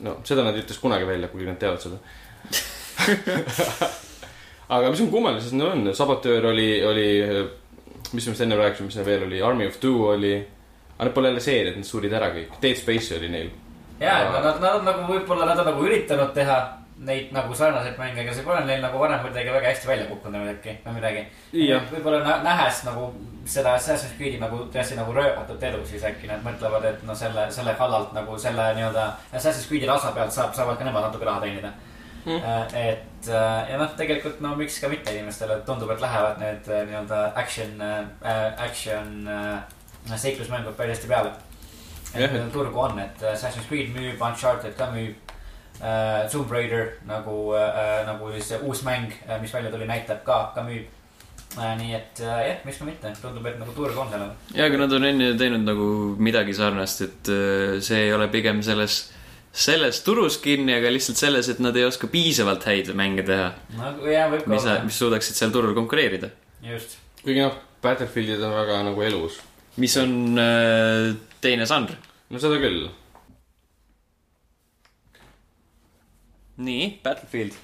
no 0.02 0.20
seda 0.24 0.46
nad 0.46 0.58
ütles 0.58 0.80
kunagi 0.80 1.08
välja, 1.08 1.28
kuigi 1.28 1.50
nad 1.50 1.60
teavad 1.60 1.82
seda 1.84 1.98
aga 4.76 4.90
mis 4.92 5.02
on 5.02 5.10
kummaline, 5.12 5.42
sest 5.42 5.56
neil 5.58 5.72
on, 5.74 5.90
Saboteur 5.96 6.52
oli, 6.52 6.70
oli, 6.86 7.08
mis 8.14 8.26
me 8.28 8.34
vist 8.34 8.44
enne 8.46 8.58
rääkisime, 8.60 8.92
mis 8.92 9.00
neil 9.00 9.08
veel 9.08 9.26
oli, 9.28 9.42
Army 9.42 9.68
of 9.68 9.80
Two 9.82 10.12
oli. 10.14 10.36
aga 10.98 11.08
need 11.08 11.16
pole 11.16 11.32
jälle 11.32 11.44
seeriad, 11.44 11.76
need 11.80 11.88
surid 11.88 12.14
ära 12.14 12.30
kõik, 12.36 12.60
Dead 12.62 12.78
Space 12.78 13.18
oli 13.18 13.32
neil 13.32 13.50
ja, 14.00 14.20
et 14.26 14.44
nad, 14.44 14.60
nad 14.62 14.80
on 14.80 14.86
nagu 14.88 15.08
võib-olla, 15.10 15.50
nad 15.50 15.64
on 15.64 15.72
nagu 15.72 15.88
üritanud 15.88 16.36
teha 16.36 16.60
neid 17.00 17.32
nagu 17.32 17.56
sarnaseid 17.56 17.96
mänge, 18.00 18.24
aga 18.26 18.34
see 18.36 18.44
pole 18.44 18.60
neil 18.68 18.82
nagu 18.84 19.00
varem 19.00 19.22
kuidagi 19.24 19.52
väga 19.54 19.72
hästi 19.72 19.88
välja 19.88 20.08
kukkunud 20.10 20.42
või 20.44 20.52
äkki 20.52 20.74
või 20.84 20.96
midagi. 20.98 21.22
võib-olla 21.94 22.40
nähes 22.44 22.82
nagu 22.88 23.06
seda 23.48 23.76
Assassin's 23.80 24.18
Creed'i 24.18 24.40
nagu 24.42 24.66
tõesti 24.74 24.98
nagu 25.00 25.14
rööpatud 25.16 25.64
edu, 25.64 25.80
siis 25.88 26.04
äkki 26.10 26.28
nad 26.28 26.44
mõtlevad, 26.44 26.90
et 26.90 27.06
no 27.08 27.16
selle, 27.16 27.48
selle 27.56 27.76
kallalt 27.80 28.12
nagu 28.18 28.36
selle 28.38 28.68
nii-öelda 28.76 29.06
Assassin's 29.32 29.70
Creed'i 29.72 29.88
rasa 29.88 30.12
pealt 30.16 30.36
saab, 30.36 30.52
saavad 30.58 30.80
ka 30.80 30.88
nemad 30.88 31.08
natuke 31.08 31.28
raha 31.30 31.46
teenida. 31.46 31.72
Mm.. 32.20 32.42
et 32.76 33.30
äh, 33.32 33.70
ja 33.72 33.78
noh, 33.80 33.94
tegelikult 33.98 34.42
no 34.44 34.52
miks 34.60 34.76
ka 34.84 34.90
mitte 34.92 35.14
inimestele 35.16 35.62
tundub, 35.66 35.94
et 35.94 36.02
lähevad 36.04 36.42
need 36.44 36.68
äh, 36.68 36.84
nii-öelda 36.90 37.22
action 37.40 37.80
action 38.60 39.30
seiklusmängud 40.20 40.76
päris 40.76 40.98
hästi 40.98 41.08
peale 41.08 41.32
et 42.16 42.54
turgu 42.54 42.80
on, 42.80 43.00
et 43.00 43.24
äh, 43.24 43.34
Assassin's 43.34 43.68
Creed 43.70 43.92
müüb, 43.96 44.22
Uncharted 44.22 44.78
ka 44.78 44.92
müüb 44.94 45.16
uh,. 45.82 46.30
Tomb 46.32 46.52
Raider 46.52 46.96
nagu 47.08 47.36
uh,, 47.54 48.06
nagu 48.08 48.32
siis 48.38 48.56
uus 48.62 48.84
mäng, 48.88 49.14
mis 49.42 49.54
välja 49.54 49.72
tuli, 49.72 49.88
näitab 49.90 50.24
ka, 50.26 50.40
ka 50.56 50.66
müüb 50.66 50.88
uh,. 51.58 51.76
nii 51.80 51.94
et 51.98 52.24
uh, 52.24 52.40
jah, 52.48 52.66
miks 52.66 52.82
ka 52.82 52.90
mitte, 52.90 53.14
tundub, 53.22 53.46
et 53.46 53.62
nagu 53.62 53.76
turg 53.78 53.98
on 53.98 54.12
sellel. 54.12 54.34
ja, 54.56 54.66
aga 54.66 54.82
nad 54.84 54.98
on 54.98 55.08
enne 55.12 55.32
teinud 55.40 55.66
nagu 55.68 55.88
midagi 56.20 56.58
sarnast, 56.58 57.06
et 57.08 57.32
uh, 57.34 57.78
see 57.84 58.08
ei 58.08 58.14
ole 58.16 58.30
pigem 58.34 58.64
selles 58.66 59.02
selles 59.60 60.04
turus 60.06 60.38
kinni, 60.42 60.76
aga 60.76 60.92
lihtsalt 60.94 61.18
selles, 61.18 61.50
et 61.50 61.62
nad 61.64 61.76
ei 61.78 61.88
oska 61.88 62.08
piisavalt 62.12 62.68
häid 62.70 62.92
mänge 62.98 63.26
teha, 63.26 63.50
no 63.80 63.94
mis, 64.46 64.68
mis 64.86 65.00
suudaksid 65.02 65.38
seal 65.40 65.54
turul 65.54 65.74
konkureerida. 65.78 66.30
just. 66.64 67.00
kuigi 67.24 67.42
noh, 67.42 67.58
Battlefieldid 67.82 68.44
on 68.44 68.54
väga 68.54 68.82
nagu 68.84 69.04
elus. 69.08 69.40
Mis 69.80 69.96
on 69.98 70.40
äh, 70.40 71.14
teine 71.42 71.68
žanr. 71.70 71.96
no 72.30 72.42
seda 72.42 72.60
küll. 72.62 72.90
nii, 76.60 77.00
Battlefield. 77.04 77.56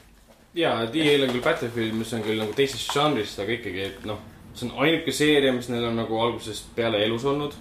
jaa, 0.55 0.85
EA-l 0.87 1.27
on 1.27 1.33
küll 1.35 1.43
Battlefield, 1.43 1.97
mis 1.99 2.13
on 2.15 2.23
küll 2.23 2.39
nagu 2.39 2.55
teisest 2.55 2.93
žanrist, 2.95 3.39
aga 3.43 3.57
ikkagi, 3.57 3.87
et 3.89 4.05
noh, 4.07 4.21
see 4.55 4.69
on 4.69 4.85
ainuke 4.85 5.11
seeria, 5.15 5.51
mis 5.55 5.67
neil 5.71 5.89
on 5.89 5.97
nagu 5.99 6.19
algusest 6.23 6.71
peale 6.77 7.03
elus 7.03 7.25
olnud. 7.27 7.55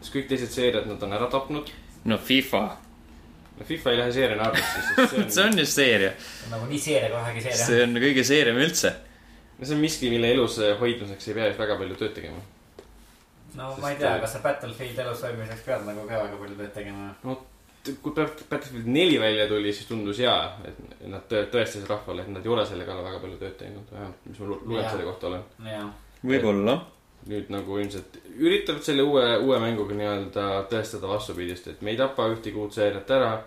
sest 0.00 0.14
kõik 0.14 0.30
teised 0.30 0.54
seeriad 0.54 0.88
nad 0.88 1.02
on 1.06 1.12
ära 1.14 1.28
tapnud. 1.30 1.70
no 2.10 2.18
FIFA, 2.18 2.62
no 3.60 3.68
FIFA 3.68 3.92
ei 3.92 4.00
lähe 4.02 4.16
seeriana 4.16 4.48
arvesse, 4.50 4.82
sest 4.88 5.14
see 5.14 5.28
see 5.36 5.44
on, 5.44 5.52
on 5.52 5.62
ju 5.62 5.68
seeria, 5.70 6.14
nagu 6.50 6.70
nii 6.72 6.82
seeria 6.82 7.12
kui 7.12 7.20
vähegi 7.20 7.46
seeria. 7.46 7.66
see 7.66 7.82
on 7.86 8.00
kõige 8.06 8.26
seeriam 8.26 8.62
üldse. 8.66 8.96
see 9.62 9.76
on 9.76 9.84
miski, 9.84 10.10
mille 10.10 10.32
elus 10.34 10.58
hoidmiseks 10.80 11.30
ei 11.30 11.38
pea 11.38 11.52
just 11.52 11.62
väga 11.62 11.78
palju 11.78 12.00
tööd 12.02 12.16
tegema. 12.18 12.42
No 13.56 13.70
ma 13.80 13.90
ei 13.90 13.96
tea, 13.98 14.18
kas 14.22 14.32
sa 14.36 14.42
Battlefield 14.44 14.98
elus 14.98 15.20
toimimiseks 15.24 15.64
pead 15.66 15.86
nagu 15.88 16.04
ka 16.08 16.20
väga 16.24 16.36
palju 16.42 16.56
tööd 16.60 16.72
tegema. 16.74 17.08
kui 18.02 18.12
Bat- 18.12 18.44
Battlefield 18.50 18.86
neli 18.86 19.18
välja 19.20 19.48
tuli, 19.48 19.72
siis 19.72 19.88
tundus 19.88 20.18
jaa, 20.20 20.58
et 20.68 20.78
nad 21.08 21.22
tõ- 21.30 21.46
tõestasid 21.52 21.88
rahvale, 21.88 22.22
et 22.22 22.28
nad 22.28 22.44
ei 22.46 22.52
ole 22.52 22.66
selle 22.66 22.84
kallal 22.84 23.04
väga 23.04 23.18
palju 23.22 23.38
tööd 23.40 23.56
teinud, 23.58 23.86
vähemalt 23.92 24.26
mis 24.26 24.38
ma 24.40 24.46
lu- 24.46 24.60
lugenud 24.64 24.90
selle 24.90 25.04
kohta 25.08 25.26
olen. 25.26 25.44
võib-olla. 26.24 26.80
nüüd 27.28 27.50
nagu 27.52 27.78
ilmselt 27.78 28.14
üritavad 28.38 28.82
selle 28.82 29.02
uue, 29.04 29.24
uue 29.44 29.58
mänguga 29.60 29.92
nii-öelda 29.94 30.44
tõestada 30.70 31.08
vastupidist, 31.08 31.66
et 31.68 31.82
me 31.82 31.90
ei 31.90 31.96
tapa 31.96 32.24
ühtegi 32.32 32.56
uut 32.56 32.72
seeriat 32.72 33.10
ära, 33.10 33.42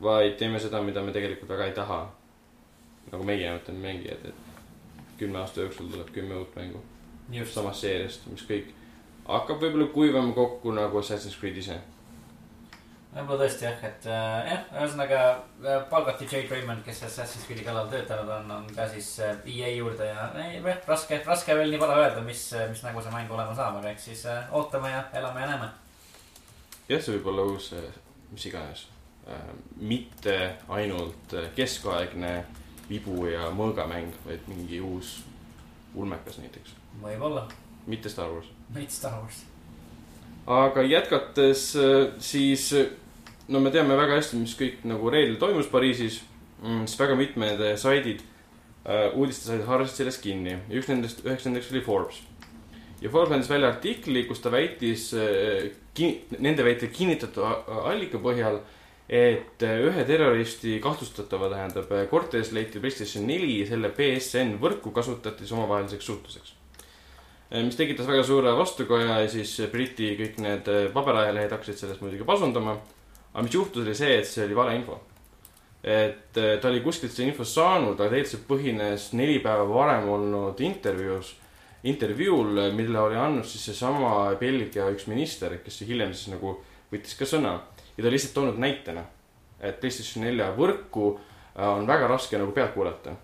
vaid 0.00 0.36
teeme 0.36 0.58
seda, 0.60 0.82
mida 0.84 1.00
me 1.02 1.12
tegelikult 1.12 1.48
väga 1.48 1.64
ei 1.70 1.72
taha. 1.72 2.10
nagu 3.12 3.24
meie, 3.24 3.54
ütleme 3.56 3.80
mängijad, 3.80 4.24
et 4.28 4.34
kümne 5.18 5.38
aasta 5.38 5.60
jooksul 5.60 5.88
tuleb 5.90 6.10
kümme 6.14 6.36
uut 6.36 6.54
mängu 6.56 6.80
just. 7.32 7.54
samast 7.54 7.80
seeriast, 7.80 8.26
mis 8.26 8.42
kõik 8.48 8.68
hakkab 9.30 9.62
võib-olla 9.62 9.88
kuivama 9.94 10.34
kokku 10.36 10.74
nagu 10.74 11.00
Assassin's 11.00 11.38
Creed 11.38 11.58
ise. 11.60 11.76
võib-olla 13.14 13.40
tõesti 13.42 13.66
jah, 13.66 13.80
et 13.86 14.06
äh, 14.06 14.50
jah, 14.50 14.64
ühesõnaga 14.76 15.20
äh, 15.30 15.80
palgati 15.90 16.28
Jade 16.30 16.50
Raymond, 16.50 16.84
kes 16.86 17.02
Assassin's 17.08 17.46
Creed'i 17.46 17.64
kallal 17.66 17.90
töötanud 17.90 18.30
on, 18.36 18.50
on 18.58 18.68
ka 18.74 18.86
siis 18.90 19.12
äh, 19.26 19.42
EA 19.46 19.72
juurde 19.76 20.06
ja 20.06 20.28
ei, 20.44 20.60
raske, 20.86 21.22
raske 21.26 21.56
veel 21.58 21.74
nii 21.74 21.82
vara 21.82 21.98
öelda, 22.04 22.22
mis, 22.26 22.44
mis 22.70 22.84
nägu 22.86 23.02
see 23.02 23.14
mäng 23.14 23.32
olema 23.34 23.54
saab, 23.56 23.80
aga 23.80 23.94
eks 23.94 24.08
siis 24.10 24.24
ootame 24.50 24.94
ja 24.94 25.02
elame 25.22 25.44
ja 25.44 25.50
näeme. 25.54 25.72
jah, 26.88 27.02
see 27.02 27.18
võib 27.18 27.32
olla 27.34 27.48
uus, 27.54 27.72
mis 28.30 28.46
iganes, 28.50 28.86
mitte 29.80 30.36
ainult 30.68 31.34
keskaegne 31.58 32.38
vibu 32.90 33.26
ja 33.30 33.50
mõõgamäng, 33.54 34.14
vaid 34.26 34.46
mingi 34.50 34.80
uus 34.82 35.20
ulmekas 35.94 36.38
näiteks, 36.42 36.74
võib-olla, 37.02 37.46
mitte 37.90 38.10
Star 38.10 38.30
Wars. 38.30 38.59
Mitte 38.74 38.94
Star 38.94 39.20
Wars. 39.20 39.44
aga 40.46 40.82
jätkates 40.82 41.76
äh, 41.76 42.08
siis, 42.18 42.70
no 43.48 43.60
me 43.60 43.70
teame 43.70 43.98
väga 43.98 44.18
hästi, 44.18 44.40
mis 44.40 44.56
kõik 44.58 44.82
nagu 44.88 45.12
reedel 45.12 45.38
toimus 45.40 45.70
Pariisis, 45.70 46.20
siis 46.62 46.98
väga 47.00 47.16
mitmed 47.18 47.62
äh, 47.64 47.76
saidid, 47.80 48.26
uudistesaidid 48.90 49.66
haarasid 49.68 49.98
sellest 50.00 50.22
kinni 50.24 50.54
üks 50.72 50.86
nendest, 50.88 51.18
üheks 51.26 51.44
nendest 51.44 51.72
oli 51.74 51.82
Forbes. 51.84 52.22
ja 53.02 53.10
Forbes 53.12 53.36
andis 53.36 53.50
välja 53.52 53.68
artikli, 53.74 54.24
kus 54.28 54.40
ta 54.40 54.52
väitis, 54.52 55.10
nende 56.38 56.64
väitel 56.64 56.88
kinnitatud 56.94 57.44
allika 57.84 58.18
põhjal, 58.22 58.62
et 59.10 59.62
äh, 59.66 59.80
ühe 59.88 60.04
terroristi 60.06 60.76
kahtlustatava, 60.82 61.48
tähendab, 61.50 61.90
korteris 62.12 62.52
leiti 62.54 62.78
PlayStation 62.78 63.26
neli 63.26 63.56
ja 63.58 63.66
selle 63.72 63.90
PSN 63.96 64.54
võrku 64.62 64.92
kasutati 64.94 65.42
siis 65.42 65.56
omavaheliseks 65.56 66.06
suhtluseks. 66.06 66.54
Mis 67.50 67.76
tekitas 67.76 68.06
väga 68.06 68.22
suure 68.22 68.52
vastukaja 68.54 69.20
ja 69.24 69.28
siis 69.30 69.56
Briti 69.72 70.12
kõik 70.18 70.40
need 70.42 70.68
äh, 70.70 70.88
paberajalehed 70.94 71.50
hakkasid 71.50 71.80
sellest 71.82 72.02
muidugi 72.04 72.26
pasundama. 72.26 72.76
aga 73.32 73.42
mis 73.46 73.54
juhtus, 73.54 73.84
oli 73.86 73.94
see, 73.94 74.18
et 74.18 74.26
see 74.26 74.44
oli 74.44 74.56
valeinfo. 74.56 75.00
et 75.82 76.32
ta 76.34 76.68
oli 76.68 76.80
kuskilt 76.84 77.12
seda 77.12 77.28
info 77.28 77.44
saanud, 77.44 77.94
aga 77.94 78.10
tegelikult 78.10 78.32
see 78.34 78.46
põhines 78.48 79.06
neli 79.16 79.38
päeva 79.40 79.64
varem 79.68 80.08
olnud 80.12 80.60
intervjuus, 80.60 81.34
intervjuul, 81.84 82.60
mille 82.76 83.00
oli 83.00 83.16
andnud 83.16 83.48
siis 83.48 83.64
seesama 83.70 84.34
Belgia 84.40 84.90
üks 84.92 85.06
minister, 85.08 85.56
kes 85.64 85.80
hiljem 85.88 86.12
siis 86.12 86.34
nagu 86.34 86.58
võttis 86.92 87.16
ka 87.16 87.24
sõna 87.24 87.54
ja 87.96 88.02
ta 88.02 88.08
oli 88.08 88.14
lihtsalt 88.16 88.34
toonud 88.34 88.60
näitena, 88.60 89.04
et 89.60 89.80
PlayStation 89.80 90.24
nelja 90.24 90.50
võrku 90.56 91.14
on 91.60 91.86
väga 91.88 92.08
raske 92.08 92.38
nagu 92.38 92.52
pealt 92.56 92.72
kuulata. 92.74 93.16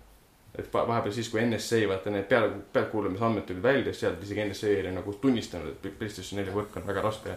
Et 0.57 0.73
va- 0.73 0.85
vahepeal 0.87 1.13
siis, 1.13 1.29
kui 1.29 1.41
NSA 1.45 1.83
vaata 1.89 2.13
need 2.13 2.25
peal, 2.29 2.49
pealtkuulamisandmed 2.73 3.45
tulid 3.47 3.63
välja, 3.63 3.91
siis 3.91 3.99
sealt 4.05 4.23
isegi 4.23 4.45
NSA 4.45 4.71
oli 4.81 4.93
nagu 4.95 5.13
tunnistanud, 5.21 5.75
et 5.75 5.99
PlayStation 5.99 6.41
nelja 6.41 6.55
võrk 6.55 6.79
on 6.79 6.87
väga 6.87 7.03
raske 7.05 7.35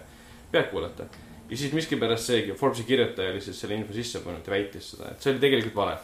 pealt 0.52 0.70
kuulata. 0.70 1.06
ja 1.50 1.56
siis 1.56 1.72
miskipärast 1.72 2.30
see 2.30 2.54
Forbesi 2.54 2.84
kirjutaja 2.86 3.32
lihtsalt 3.34 3.56
selle 3.56 3.74
info 3.74 3.92
sisse 3.92 4.20
pannud 4.24 4.46
ja 4.46 4.52
väitis 4.54 4.90
seda, 4.94 5.10
et 5.10 5.22
see 5.22 5.32
oli 5.32 5.42
tegelikult 5.42 5.74
vale. 5.74 5.98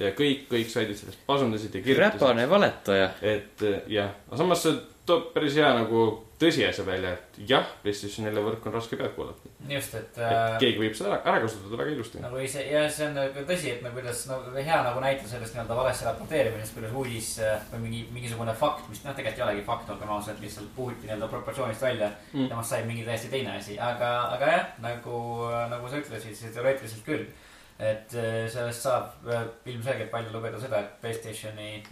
Ja 0.00 0.10
kõik, 0.16 0.48
kõik 0.50 0.72
saidid 0.72 0.98
sellest 0.98 1.22
pasundasid 1.28 1.74
ja 1.74 1.84
kirjutasid, 1.84 2.20
räpane 2.20 2.48
valetaja. 2.50 3.12
et 3.22 3.62
eh, 3.62 3.80
jah, 3.98 4.12
aga 4.28 4.42
samas 4.42 4.64
see 4.66 4.76
toob 5.04 5.32
päris 5.34 5.56
hea 5.58 5.68
nagu 5.76 6.04
tõsiasja 6.40 6.84
välja, 6.86 7.12
et 7.14 7.36
jah, 7.48 7.66
PlayStation 7.82 8.26
nelja 8.26 8.42
võrk 8.44 8.64
on 8.66 8.74
raske 8.74 8.96
pealt 8.98 9.14
kuulata. 9.16 9.50
just, 9.68 9.94
et 9.94 10.16
et 10.16 10.18
äh, 10.24 10.56
keegi 10.60 10.80
võib 10.80 10.96
seda 10.96 11.12
ära, 11.12 11.18
ära 11.30 11.42
kasutada 11.44 11.78
väga 11.80 11.92
ilusti. 11.94 12.20
nagu 12.24 12.40
ise 12.42 12.64
ja 12.66 12.82
see 12.90 13.06
on 13.06 13.14
nagu 13.18 13.44
tõsi, 13.48 13.70
et 13.74 13.84
nagu 13.84 13.96
kuidas 13.98 14.24
no 14.30 14.40
hea 14.56 14.80
nagu 14.88 15.04
näite 15.04 15.28
sellest 15.30 15.54
nii-öelda 15.54 15.78
valesse 15.78 16.08
raporteerimisest, 16.08 16.76
kuidas 16.78 16.96
uudis 17.00 17.30
äh, 17.44 17.64
või 17.72 17.84
mingi 17.86 18.02
mingisugune 18.16 18.56
fakt, 18.60 18.88
mis 18.90 19.04
noh, 19.04 19.16
tegelikult 19.16 19.42
ei 19.42 19.46
olegi 19.48 19.66
fakt, 19.68 19.94
olgem 19.94 20.14
ausad, 20.16 20.40
lihtsalt 20.42 20.74
puhuti 20.76 21.08
nii-öelda 21.08 21.30
proportsioonist 21.32 21.86
välja 21.86 22.10
mm.. 22.32 22.48
temast 22.52 22.74
sai 22.74 22.84
mingi 22.88 23.06
täiesti 23.06 23.32
teine 23.32 23.56
asi, 23.58 23.78
aga, 23.78 24.12
aga 24.36 24.52
jah, 24.56 24.68
nagu, 24.84 25.24
nagu 25.72 25.90
sa 25.90 26.00
ütlesid, 26.02 26.36
siis 26.36 26.56
teoreetiliselt 26.56 27.04
küll. 27.06 27.28
Et 27.78 28.14
äh, 28.14 28.44
sellest 28.50 28.86
saab 28.86 29.26
äh, 29.26 29.46
ilmselgelt 29.66 30.12
välja 30.12 30.32
lugeda 30.32 30.60
seda, 30.60 30.80
et 30.80 31.00
Playstationi, 31.02 31.82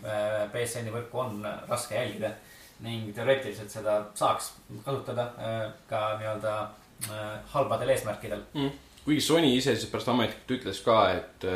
BSN-i 0.52 0.94
võrku 0.94 1.22
on 1.24 1.42
raske 1.68 1.96
jälgida 1.98 2.30
ning 2.82 3.10
teoreetiliselt 3.14 3.70
seda 3.70 3.98
saaks 4.18 4.52
kasutada 4.84 5.28
äh, 5.38 5.60
ka 5.90 6.02
nii-öelda 6.20 6.54
äh, 6.62 7.28
halbadel 7.54 7.94
eesmärkidel. 7.94 8.44
kuigi 9.04 9.20
Sony 9.20 9.56
ise 9.56 9.74
siis 9.76 9.90
pärast 9.90 10.10
ametlikult 10.12 10.58
ütles 10.58 10.82
ka, 10.86 10.98
et 11.18 11.46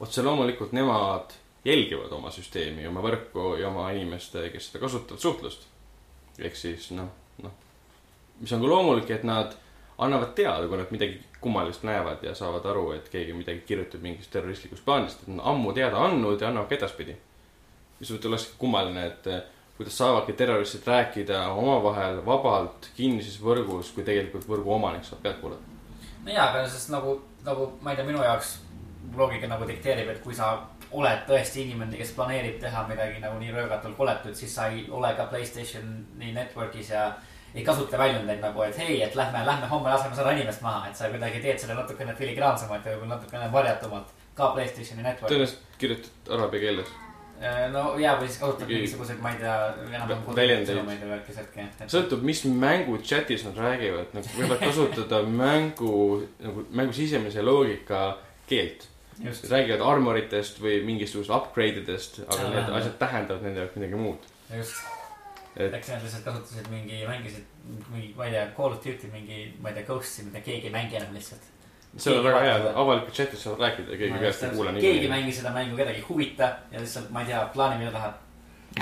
otse 0.00 0.24
loomulikult 0.24 0.74
nemad 0.76 1.32
jälgivad 1.64 2.12
oma 2.12 2.30
süsteemi, 2.34 2.86
oma 2.88 3.00
võrku 3.04 3.54
ja 3.60 3.70
oma 3.70 3.90
inimeste, 3.94 4.48
kes 4.52 4.68
seda 4.68 4.82
kasutavad, 4.82 5.20
suhtlust. 5.22 5.68
ehk 6.38 6.56
siis 6.56 6.90
noh, 6.96 7.08
noh, 7.44 7.52
mis 8.40 8.52
on 8.52 8.64
ka 8.64 8.68
loomulik, 8.68 9.10
et 9.14 9.24
nad 9.24 9.54
annavad 10.02 10.34
teada, 10.36 10.66
kui 10.68 10.80
nad 10.80 10.92
midagi 10.92 11.20
kummalist 11.42 11.82
näevad 11.86 12.22
ja 12.22 12.34
saavad 12.38 12.66
aru, 12.70 12.92
et 12.96 13.08
keegi 13.12 13.34
midagi 13.36 13.64
kirjutab 13.66 14.02
mingist 14.04 14.30
terroristlikust 14.30 14.84
plaanist, 14.84 15.22
et 15.22 15.32
nad 15.32 15.40
on 15.40 15.54
ammu 15.54 15.72
teada 15.76 16.04
andnud 16.06 16.40
ja 16.40 16.48
annavad 16.48 16.70
ka 16.70 16.78
edaspidi. 16.78 17.16
mis 18.00 18.10
võib-olla 18.10 18.34
oleks 18.34 18.46
kummaline, 18.58 19.06
et 19.06 19.26
eh, 19.30 19.42
kuidas 19.76 19.98
saavadki 19.98 20.32
terroristid 20.38 20.86
rääkida 20.86 21.42
omavahel 21.54 22.18
vabalt 22.26 22.88
kinnises 22.96 23.38
võrgus, 23.42 23.92
kui 23.94 24.04
tegelikult 24.06 24.48
võrgu 24.48 24.74
omanik 24.74 25.04
saab 25.06 25.22
pealt 25.22 25.40
kuulata. 25.40 25.62
no 26.24 26.32
jaa, 26.32 26.48
aga 26.50 26.68
sest 26.68 26.90
nagu, 26.94 27.20
nagu 27.46 27.72
ma 27.80 27.92
ei 27.92 28.00
tea, 28.00 28.06
minu 28.06 28.22
jaoks 28.22 28.56
loogika 29.16 29.50
nagu 29.50 29.66
dikteerib, 29.68 30.08
et 30.08 30.22
kui 30.22 30.34
sa 30.34 30.54
oled 30.92 31.26
tõesti 31.28 31.64
inimene, 31.64 31.96
kes 31.96 32.12
planeerib 32.16 32.58
teha 32.60 32.84
midagi 32.88 33.20
nagu 33.22 33.38
nii 33.40 33.52
röögatult 33.54 33.96
koletut, 33.96 34.36
siis 34.36 34.54
sa 34.54 34.68
ei 34.72 34.84
ole 34.90 35.12
ka 35.16 35.26
Playstationi 35.30 36.32
network'is 36.36 36.92
ja 36.92 37.06
ei 37.54 37.64
kasuta 37.64 37.98
väljundeid 37.98 38.40
nagu, 38.40 38.62
et 38.62 38.78
hei, 38.78 39.02
et 39.02 39.14
lähme, 39.14 39.44
lähme 39.46 39.66
homme 39.68 39.90
laseme 39.92 40.14
sada 40.16 40.30
inimest 40.32 40.62
maha, 40.64 40.88
et 40.88 40.96
sa 40.96 41.08
kuidagi 41.12 41.40
teed 41.40 41.58
selle 41.58 41.74
natukene 41.74 42.14
filigraansemalt 42.14 42.84
ja 42.86 42.92
võib-olla 42.94 43.14
natukene 43.16 43.52
varjatumalt 43.52 44.12
ka 44.34 44.50
Playstationi 44.54 45.02
network'is. 45.02 45.28
tõenäoliselt 45.34 45.78
kirjutad 45.78 46.32
araabia 46.36 46.60
keeles. 46.60 46.92
no 47.72 47.98
jaa, 47.98 48.14
või 48.20 48.28
siis 48.30 48.38
kasutad 48.38 48.68
Mingi- 48.68 48.76
mingisuguseid, 48.78 49.18
ma 49.20 49.30
ei 49.32 49.36
tea, 49.40 49.56
enam-vähem 49.88 50.36
Väljendeid. 50.36 50.68
sõnumeid 50.78 51.00
või 51.02 51.10
värki 51.10 51.32
sealtki. 51.34 51.66
sõltub, 51.96 52.22
mis 52.22 52.44
mängu 52.44 52.98
chat'is 53.02 53.44
nad 53.44 53.56
räägivad, 53.58 54.14
nad 54.14 54.24
võivad 54.38 54.58
kasutada 54.68 55.22
mängu, 55.22 56.22
nagu 56.40 56.64
mängu 56.70 56.92
sisemise 56.92 57.42
loogika 57.42 58.16
keelt. 58.46 58.88
just, 59.24 59.44
räägivad 59.50 59.80
armoritest 59.86 60.60
või 60.62 60.80
mingisugust 60.84 61.30
upgrade 61.30 61.82
idest, 61.82 62.20
aga 62.28 62.48
need 62.48 62.70
asjad 62.78 62.96
tähendavad 62.98 63.42
nende 63.42 63.60
jaoks 63.60 63.76
midagi 63.76 63.94
muud. 63.94 64.18
just. 64.56 64.74
Et 65.56 65.74
äkki 65.74 65.92
nad 65.92 66.04
lihtsalt 66.04 66.24
kasutasid 66.24 66.68
mingi, 66.72 67.02
mängisid 67.08 67.44
mingi, 67.92 68.14
ma 68.16 68.26
ei 68.26 68.32
tea, 68.32 68.46
Call 68.56 68.72
of 68.72 68.84
Duty 68.84 69.10
mingi, 69.12 69.42
ma 69.60 69.68
ei 69.68 69.76
tea, 69.76 69.86
Ghost'i, 69.88 70.24
mida 70.28 70.40
keegi 70.40 70.70
ei 70.70 70.72
mängi 70.72 70.96
enam 70.96 71.14
lihtsalt. 71.16 71.48
see 71.96 72.12
on 72.16 72.24
väga 72.24 72.40
hea 72.40 72.58
avalikult 72.72 73.16
chat'is 73.18 73.42
saavad 73.44 73.66
rääkida 73.66 73.92
ja 73.92 73.98
keegi 74.00 74.20
peaks 74.24 74.42
ei 74.42 74.54
kuula 74.56 74.72
keegi 74.72 74.88
ei 74.88 75.00
nii. 75.00 75.12
mängi 75.12 75.32
seda 75.36 75.52
mängu, 75.52 75.76
kedagi 75.76 76.00
ei 76.00 76.06
huvita 76.08 76.52
ja 76.72 76.80
lihtsalt, 76.80 77.10
ma 77.12 77.20
ei 77.20 77.32
tea, 77.32 77.42
plaani, 77.54 77.80
mida 77.82 77.92
tahab. 77.92 78.20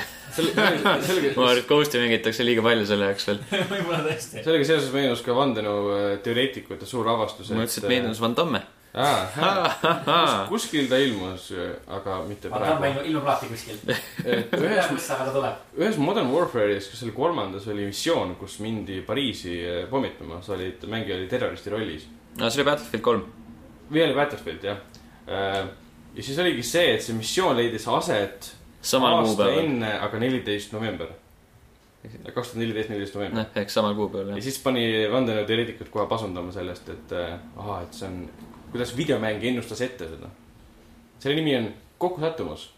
ma 1.37 1.49
arvan, 1.49 1.59
et 1.59 1.67
Ghosti 1.67 1.99
mängitakse 1.99 2.47
liiga 2.47 2.63
palju 2.63 2.87
selle 2.87 3.09
jaoks 3.11 3.27
veel. 3.27 3.41
võib-olla 3.73 4.05
tõesti. 4.07 4.45
sellega 4.45 4.69
seoses 4.69 4.93
meenus 4.95 5.25
ka 5.27 5.35
vandenõuteoreetikute 5.35 6.87
suur 6.87 7.11
avastus. 7.11 7.51
ma 7.51 7.67
ütlesin, 7.67 7.89
et 7.89 7.97
meenus 7.97 8.23
Van 8.23 8.37
Damme. 8.39 8.63
Kuskil 10.51 10.89
ta 10.91 10.99
ilmus, 10.99 11.51
aga 11.87 12.17
mitte 12.27 12.51
praegu. 12.51 12.83
aga 12.83 12.95
ta 12.97 13.05
ilmub 13.07 13.29
alati 13.29 13.51
kuskil. 13.53 13.79
ühes, 14.65 14.89
kus 14.91 15.11
aga 15.15 15.29
ta 15.29 15.35
tuleb. 15.37 15.61
ühes 15.79 16.01
Modern 16.03 16.33
Warfare'is, 16.35 16.91
kas 16.91 17.05
oli 17.07 17.15
kolmandas, 17.15 17.69
oli 17.71 17.87
missioon, 17.87 18.35
kus 18.41 18.59
mindi 18.65 19.01
Pariisi 19.07 19.55
eh, 19.63 19.85
pommitama, 19.91 20.41
sa 20.43 20.57
olid, 20.57 20.83
mängija 20.91 21.21
oli 21.21 21.31
terroristi 21.31 21.71
rollis. 21.71 22.09
no 22.39 22.51
see 22.51 22.63
oli 22.63 22.71
Battlefield 22.73 23.07
kolm. 23.07 23.25
või 23.93 24.05
oli 24.09 24.19
Battlefield, 24.19 24.67
jah. 24.73 24.83
Eh, 25.27 25.63
ja 26.17 26.27
siis 26.27 26.43
oligi 26.43 26.67
see, 26.67 26.97
et 26.97 27.07
see 27.07 27.15
missioon 27.15 27.55
leidis 27.63 27.87
aset 27.89 28.53
samal 28.83 29.23
kuupäeval. 29.23 29.63
enne, 29.63 29.97
aga 30.03 30.19
neliteist 30.19 30.75
november 30.75 31.15
kaks 32.01 32.53
tuhat 32.53 32.63
neliteist, 32.63 32.89
neliteist 32.89 33.15
november. 33.15 33.43
noh, 33.43 33.57
ehk 33.61 33.71
samal 33.71 33.95
kuupäeval, 33.95 34.33
jah. 34.33 34.41
ja 34.41 34.45
siis 34.51 34.59
pani 34.65 34.85
vandenõuteoreetikud 35.13 35.91
kohe 35.93 36.07
pasundama 36.11 36.53
sellest, 36.55 36.89
et 36.89 37.13
äh, 37.15 37.35
ahaa, 37.61 37.83
et 37.85 37.95
see 37.95 38.09
on 38.09 38.23
kuidas 38.73 38.93
videomäng 38.97 39.43
ennustas 39.53 39.81
ette 39.87 40.09
seda. 40.11 40.31
selle 41.21 41.37
nimi 41.39 41.57
on 41.57 41.73
kokkusattumus 41.99 42.71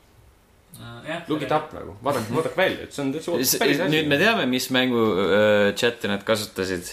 uh,. 0.79 1.29
Look 1.29 1.43
it 1.43 1.53
up 1.53 1.73
nagu, 1.77 1.97
vaadake, 2.05 2.33
vaadake 2.33 2.57
välja, 2.57 2.87
et 2.87 2.95
see 2.97 3.05
on 3.05 3.13
täitsa 3.13 3.59
päris 3.63 3.81
asi. 3.81 3.93
nüüd 3.93 4.09
me 4.09 4.19
teame, 4.21 4.47
mis 4.49 4.71
mängu 4.75 5.03
uh, 5.13 5.69
chat'i 5.77 6.09
nad 6.11 6.25
kasutasid. 6.27 6.89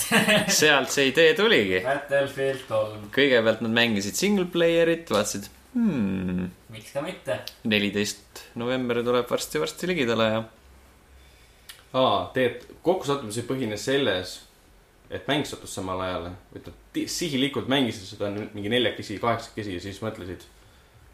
sealt 0.60 0.92
see 0.94 1.10
idee 1.10 1.34
tuligi. 1.38 1.82
Battlefield 1.84 2.64
kolm. 2.70 3.08
kõigepealt 3.14 3.64
nad 3.66 3.74
mängisid 3.80 4.18
single 4.18 4.46
player'it, 4.52 5.10
vaatasid 5.10 5.50
hmm,. 5.76 6.50
miks 6.72 6.92
ka 6.94 7.02
mitte. 7.04 7.40
neliteist 7.68 8.44
november 8.60 9.02
tuleb 9.04 9.28
varsti-varsti 9.30 9.90
ligidale 9.90 10.28
ja. 10.32 10.42
aa, 11.98 12.18
tegelikult 12.34 12.82
kokkusattumus 12.86 13.40
ei 13.40 13.48
põhine 13.48 13.78
selles 13.80 14.38
et 15.10 15.28
mäng 15.30 15.46
sattus 15.46 15.74
samal 15.76 16.00
ajal, 16.02 16.30
et 16.56 16.66
nad 16.66 17.00
sihilikult 17.10 17.68
mängisid 17.70 18.08
seda 18.08 18.30
mingi 18.34 18.70
neljakesi, 18.72 19.20
kaheksakesi 19.22 19.76
ja 19.76 19.82
siis 19.82 20.00
mõtlesid. 20.02 20.46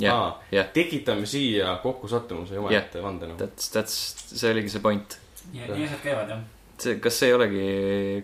Yeah, 0.02 0.38
yeah. 0.50 0.70
tekitame 0.72 1.28
siia 1.28 1.76
kokkusattumuse 1.82 2.56
omaette 2.58 2.98
yeah. 2.98 3.04
vande 3.04 3.28
nagu. 3.28 3.38
That's, 3.38 3.68
that's, 3.74 3.98
see 4.32 4.50
oligi 4.50 4.72
see 4.72 4.82
point. 4.82 5.18
nii 5.52 5.84
asjad 5.84 6.00
käivad 6.02 6.32
jah. 6.32 6.40
see, 6.80 6.96
kas 7.02 7.20
see 7.20 7.28
ei 7.28 7.36
olegi, 7.36 7.66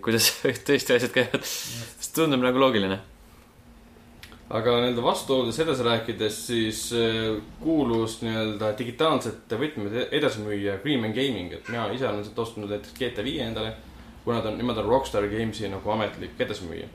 kuidas 0.03 0.31
tõesti 0.71 0.97
asjad 0.97 1.15
käivad? 1.15 1.45
see 1.45 2.17
tundub 2.17 2.43
nagu 2.43 2.63
loogiline. 2.65 2.99
aga 4.49 4.79
nii-öelda 4.81 5.05
vastuoludes 5.05 5.61
edasi 5.63 5.87
rääkides, 5.87 6.41
siis 6.49 6.87
äh, 6.97 7.37
kuulus 7.61 8.23
nii-öelda 8.25 8.73
digitaalsete 8.79 9.61
võtmete 9.61 10.09
edasimüüja 10.19 10.81
Greenman 10.83 11.13
Gaming, 11.15 11.53
et 11.61 11.69
mina 11.69 11.85
ise 11.93 12.09
olen 12.09 12.25
sealt 12.25 12.43
ostnud 12.47 12.73
näiteks 12.73 12.97
GTA 12.97 13.27
viie 13.29 13.45
endale 13.45 13.77
kuna 14.29 14.43
ta 14.45 14.51
on, 14.51 14.59
nemad 14.61 14.77
on 14.77 14.85
Rockstar 14.85 15.25
Gamesi 15.29 15.71
nagu 15.73 15.89
ametlik 15.91 16.41
edasimüüja. 16.45 16.89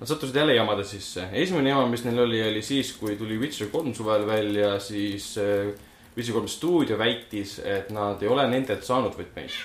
Nad 0.00 0.08
sattusid 0.08 0.36
jälle 0.36 0.54
jamade 0.54 0.84
sisse. 0.84 1.24
esimene 1.32 1.70
jama, 1.70 1.86
mis 1.88 2.04
neil 2.04 2.18
oli, 2.20 2.42
oli 2.48 2.62
siis, 2.62 2.92
kui 3.00 3.16
tuli 3.16 3.38
Witcher 3.40 3.70
kolm 3.72 3.94
suvel 3.96 4.26
välja, 4.26 4.74
siis 4.80 5.38
äh, 5.38 5.70
Witcher 6.16 6.36
kolm 6.36 6.48
stuudio 6.48 6.98
väitis, 6.98 7.58
et 7.64 7.88
nad 7.96 8.20
ei 8.22 8.28
ole 8.28 8.44
nendelt 8.52 8.84
saanud 8.84 9.16
võtmeid. 9.16 9.56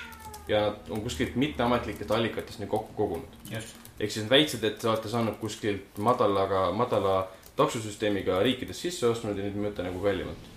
ja 0.48 0.62
nad 0.62 0.90
on 0.90 1.02
kuskilt 1.02 1.36
mitteametlikest 1.36 2.12
allikatest 2.12 2.64
neid 2.64 2.72
kokku 2.72 2.96
kogunud. 2.96 3.38
ehk 3.52 4.12
siis 4.12 4.24
nad 4.24 4.32
väitsid, 4.32 4.64
et 4.64 4.80
te 4.80 4.88
olete 4.88 5.12
saanud 5.12 5.36
kuskilt 5.42 6.00
madalaga, 6.00 6.70
madala 6.72 7.28
taksusüsteemiga 7.60 8.40
riikidest 8.40 8.88
sisse 8.88 9.08
ostnud 9.08 9.36
ja 9.36 9.44
nüüd 9.44 9.60
müüte 9.68 9.84
nagu 9.84 10.00
kallimalt 10.00 10.55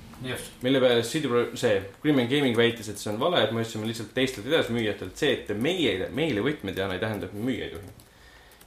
mille 0.62 0.81
peale 0.81 1.02
CD 1.02 1.28
Pro, 1.28 1.44
see 1.54 1.78
Grimman 2.02 2.28
Gaming 2.31 2.57
väitis, 2.59 2.88
et 2.90 2.98
see 2.98 3.12
on 3.12 3.20
vale, 3.20 3.40
et 3.44 3.52
me 3.54 3.62
ostsime 3.62 3.87
lihtsalt 3.87 4.11
teistelt 4.16 4.48
edasimüüjatelt, 4.50 5.14
see, 5.18 5.33
et 5.37 5.46
te 5.46 5.54
meie, 5.54 6.09
meile 6.14 6.42
võtmed 6.44 6.78
ei 6.78 6.85
anna, 6.85 6.98
ei 6.98 7.02
tähenda, 7.02 7.28
et 7.28 7.37
me 7.37 7.44
müüa 7.46 7.68
ei 7.68 7.74
tohi. 7.74 7.94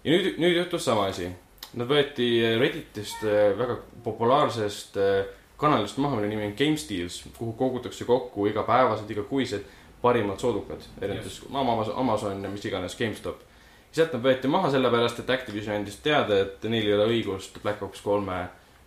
ja 0.06 0.16
nüüd, 0.16 0.40
nüüd 0.42 0.58
juhtus 0.62 0.88
sama 0.88 1.10
asi. 1.12 1.30
Nad 1.80 1.88
võeti 1.88 2.28
Redditist 2.60 3.22
äh, 3.24 3.54
väga 3.56 3.78
populaarsest 4.04 4.98
äh, 5.00 5.22
kanalist 5.60 6.00
maha, 6.04 6.18
mille 6.18 6.32
nimi 6.32 6.50
on 6.50 6.58
GameSteals, 6.58 7.22
kuhu 7.38 7.54
kogutakse 7.60 8.08
kokku 8.08 8.48
igapäevased, 8.50 9.12
igakuised 9.12 9.68
parimad 10.02 10.42
soodukad. 10.42 10.84
erinevates 11.02 11.42
Amazon, 11.54 11.96
Amazon 11.96 12.44
ja 12.44 12.50
mis 12.50 12.66
iganes, 12.66 12.98
GameStop. 13.00 13.44
sealt 13.92 14.16
nad 14.16 14.24
võeti 14.24 14.52
maha 14.52 14.72
sellepärast, 14.72 15.20
et 15.20 15.30
Activision 15.30 15.76
andis 15.76 16.00
teada, 16.04 16.42
et 16.46 16.64
neil 16.64 16.88
ei 16.88 16.96
ole 16.96 17.08
õigust 17.12 17.62
Black 17.64 17.84
Ops 17.84 18.02
kolme 18.02 18.42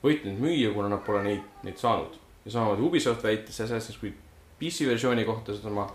võitleid 0.04 0.40
müüa, 0.40 0.72
kuna 0.72 0.88
nad 0.92 1.04
pole 1.04 1.22
neid, 1.24 1.48
neid 1.64 1.80
saanud 1.80 2.23
ja 2.44 2.50
samamoodi 2.50 2.82
Ubisoft 2.82 3.24
väitis 3.24 3.60
Assassin's 3.60 3.98
Creed 4.00 4.14
PC 4.58 4.86
versiooni 4.86 5.24
kohta 5.24 5.52
sedasama. 5.52 5.92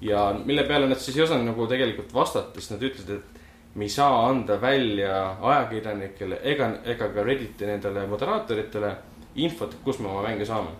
ja 0.00 0.34
mille 0.44 0.62
peale 0.62 0.86
nad 0.86 0.98
siis 0.98 1.16
ei 1.16 1.22
osanud 1.22 1.46
nagu 1.46 1.66
tegelikult 1.66 2.14
vastata, 2.14 2.60
sest 2.60 2.72
nad 2.74 2.82
ütlesid, 2.82 3.10
et 3.10 3.42
me 3.74 3.84
ei 3.84 3.88
saa 3.88 4.26
anda 4.26 4.60
välja 4.60 5.36
ajakirjanikele 5.40 6.40
ega, 6.42 6.72
ega 6.84 7.08
ka 7.08 7.22
Redditi 7.22 7.66
nendele 7.66 8.06
moderaatoritele 8.10 8.96
infot, 9.34 9.76
kus 9.84 10.00
me 10.02 10.08
oma 10.08 10.24
mänge 10.26 10.46
saame. 10.46 10.74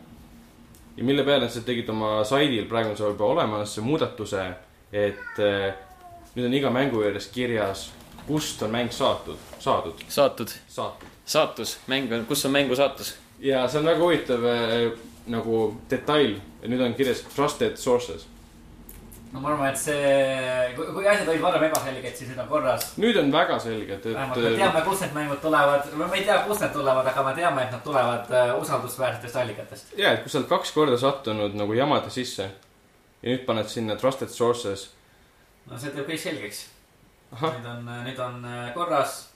ja 0.96 1.04
mille 1.04 1.24
peale 1.24 1.46
nad 1.46 1.54
siis 1.54 1.64
tegid 1.64 1.88
oma 1.88 2.24
saidil, 2.24 2.66
praegu 2.68 2.90
on 2.90 2.96
see 2.96 3.06
juba 3.06 3.24
olemas, 3.24 3.78
muudatuse, 3.78 4.44
et 4.92 5.38
äh, 5.38 5.72
nüüd 6.34 6.46
on 6.48 6.58
iga 6.58 6.70
mängu 6.70 7.02
juures 7.04 7.30
kirjas, 7.32 7.90
kust 8.26 8.62
on 8.62 8.74
mäng 8.74 8.90
saatud, 8.90 9.38
saadud. 9.58 10.02
saatud. 10.08 10.58
saatud. 10.68 11.08
saatus, 11.24 11.78
mäng 11.86 12.12
on, 12.12 12.26
kus 12.26 12.44
on 12.46 12.58
mängu 12.58 12.76
saatus 12.76 13.21
ja 13.42 13.68
see 13.68 13.80
on 13.80 13.86
väga 13.86 13.98
huvitav 13.98 14.44
äh, 14.46 14.92
nagu 15.30 15.64
detail, 15.90 16.36
nüüd 16.66 16.82
on 16.82 16.94
kirjas 16.94 17.24
trusted 17.34 17.76
sources. 17.76 18.26
no 19.32 19.40
ma 19.40 19.48
arvan, 19.48 19.70
et 19.72 19.78
see, 19.80 20.08
kui 20.76 21.06
asjad 21.08 21.28
olid 21.32 21.42
varem 21.42 21.62
ebaselged, 21.68 22.16
siis 22.18 22.30
nüüd 22.30 22.42
on 22.42 22.50
korras. 22.50 22.90
nüüd 23.02 23.18
on 23.18 23.32
väga 23.32 23.58
selged, 23.64 23.94
et. 23.98 24.08
vähemalt 24.14 24.42
me 24.44 24.54
teame, 24.58 24.82
kust 24.86 25.06
need 25.06 25.16
mängud 25.16 25.40
tulevad, 25.42 25.88
me 25.98 26.10
ei 26.18 26.26
tea, 26.26 26.38
kust 26.48 26.64
need 26.64 26.74
tulevad, 26.76 27.08
aga 27.12 27.24
me 27.28 27.34
teame, 27.38 27.64
et 27.66 27.72
nad 27.76 27.84
tulevad 27.86 28.34
uh, 28.34 28.52
usaldusväärsetest 28.60 29.40
allikatest. 29.42 29.96
ja, 29.98 30.12
et 30.12 30.22
kui 30.22 30.32
sa 30.32 30.42
oled 30.42 30.50
kaks 30.52 30.74
korda 30.76 31.00
sattunud 31.00 31.56
nagu 31.58 31.78
jamade 31.78 32.12
sisse 32.14 32.50
ja 33.22 33.32
nüüd 33.34 33.46
paned 33.48 33.70
sinna 33.72 33.96
trusted 33.96 34.30
sources. 34.30 34.90
no 35.66 35.78
see 35.78 35.90
teeb 35.96 36.06
kõik 36.10 36.22
selgeks. 36.28 36.66
nüüd 37.42 37.68
on, 37.74 37.86
nüüd 38.04 38.18
on 38.20 38.42
korras 38.76 39.31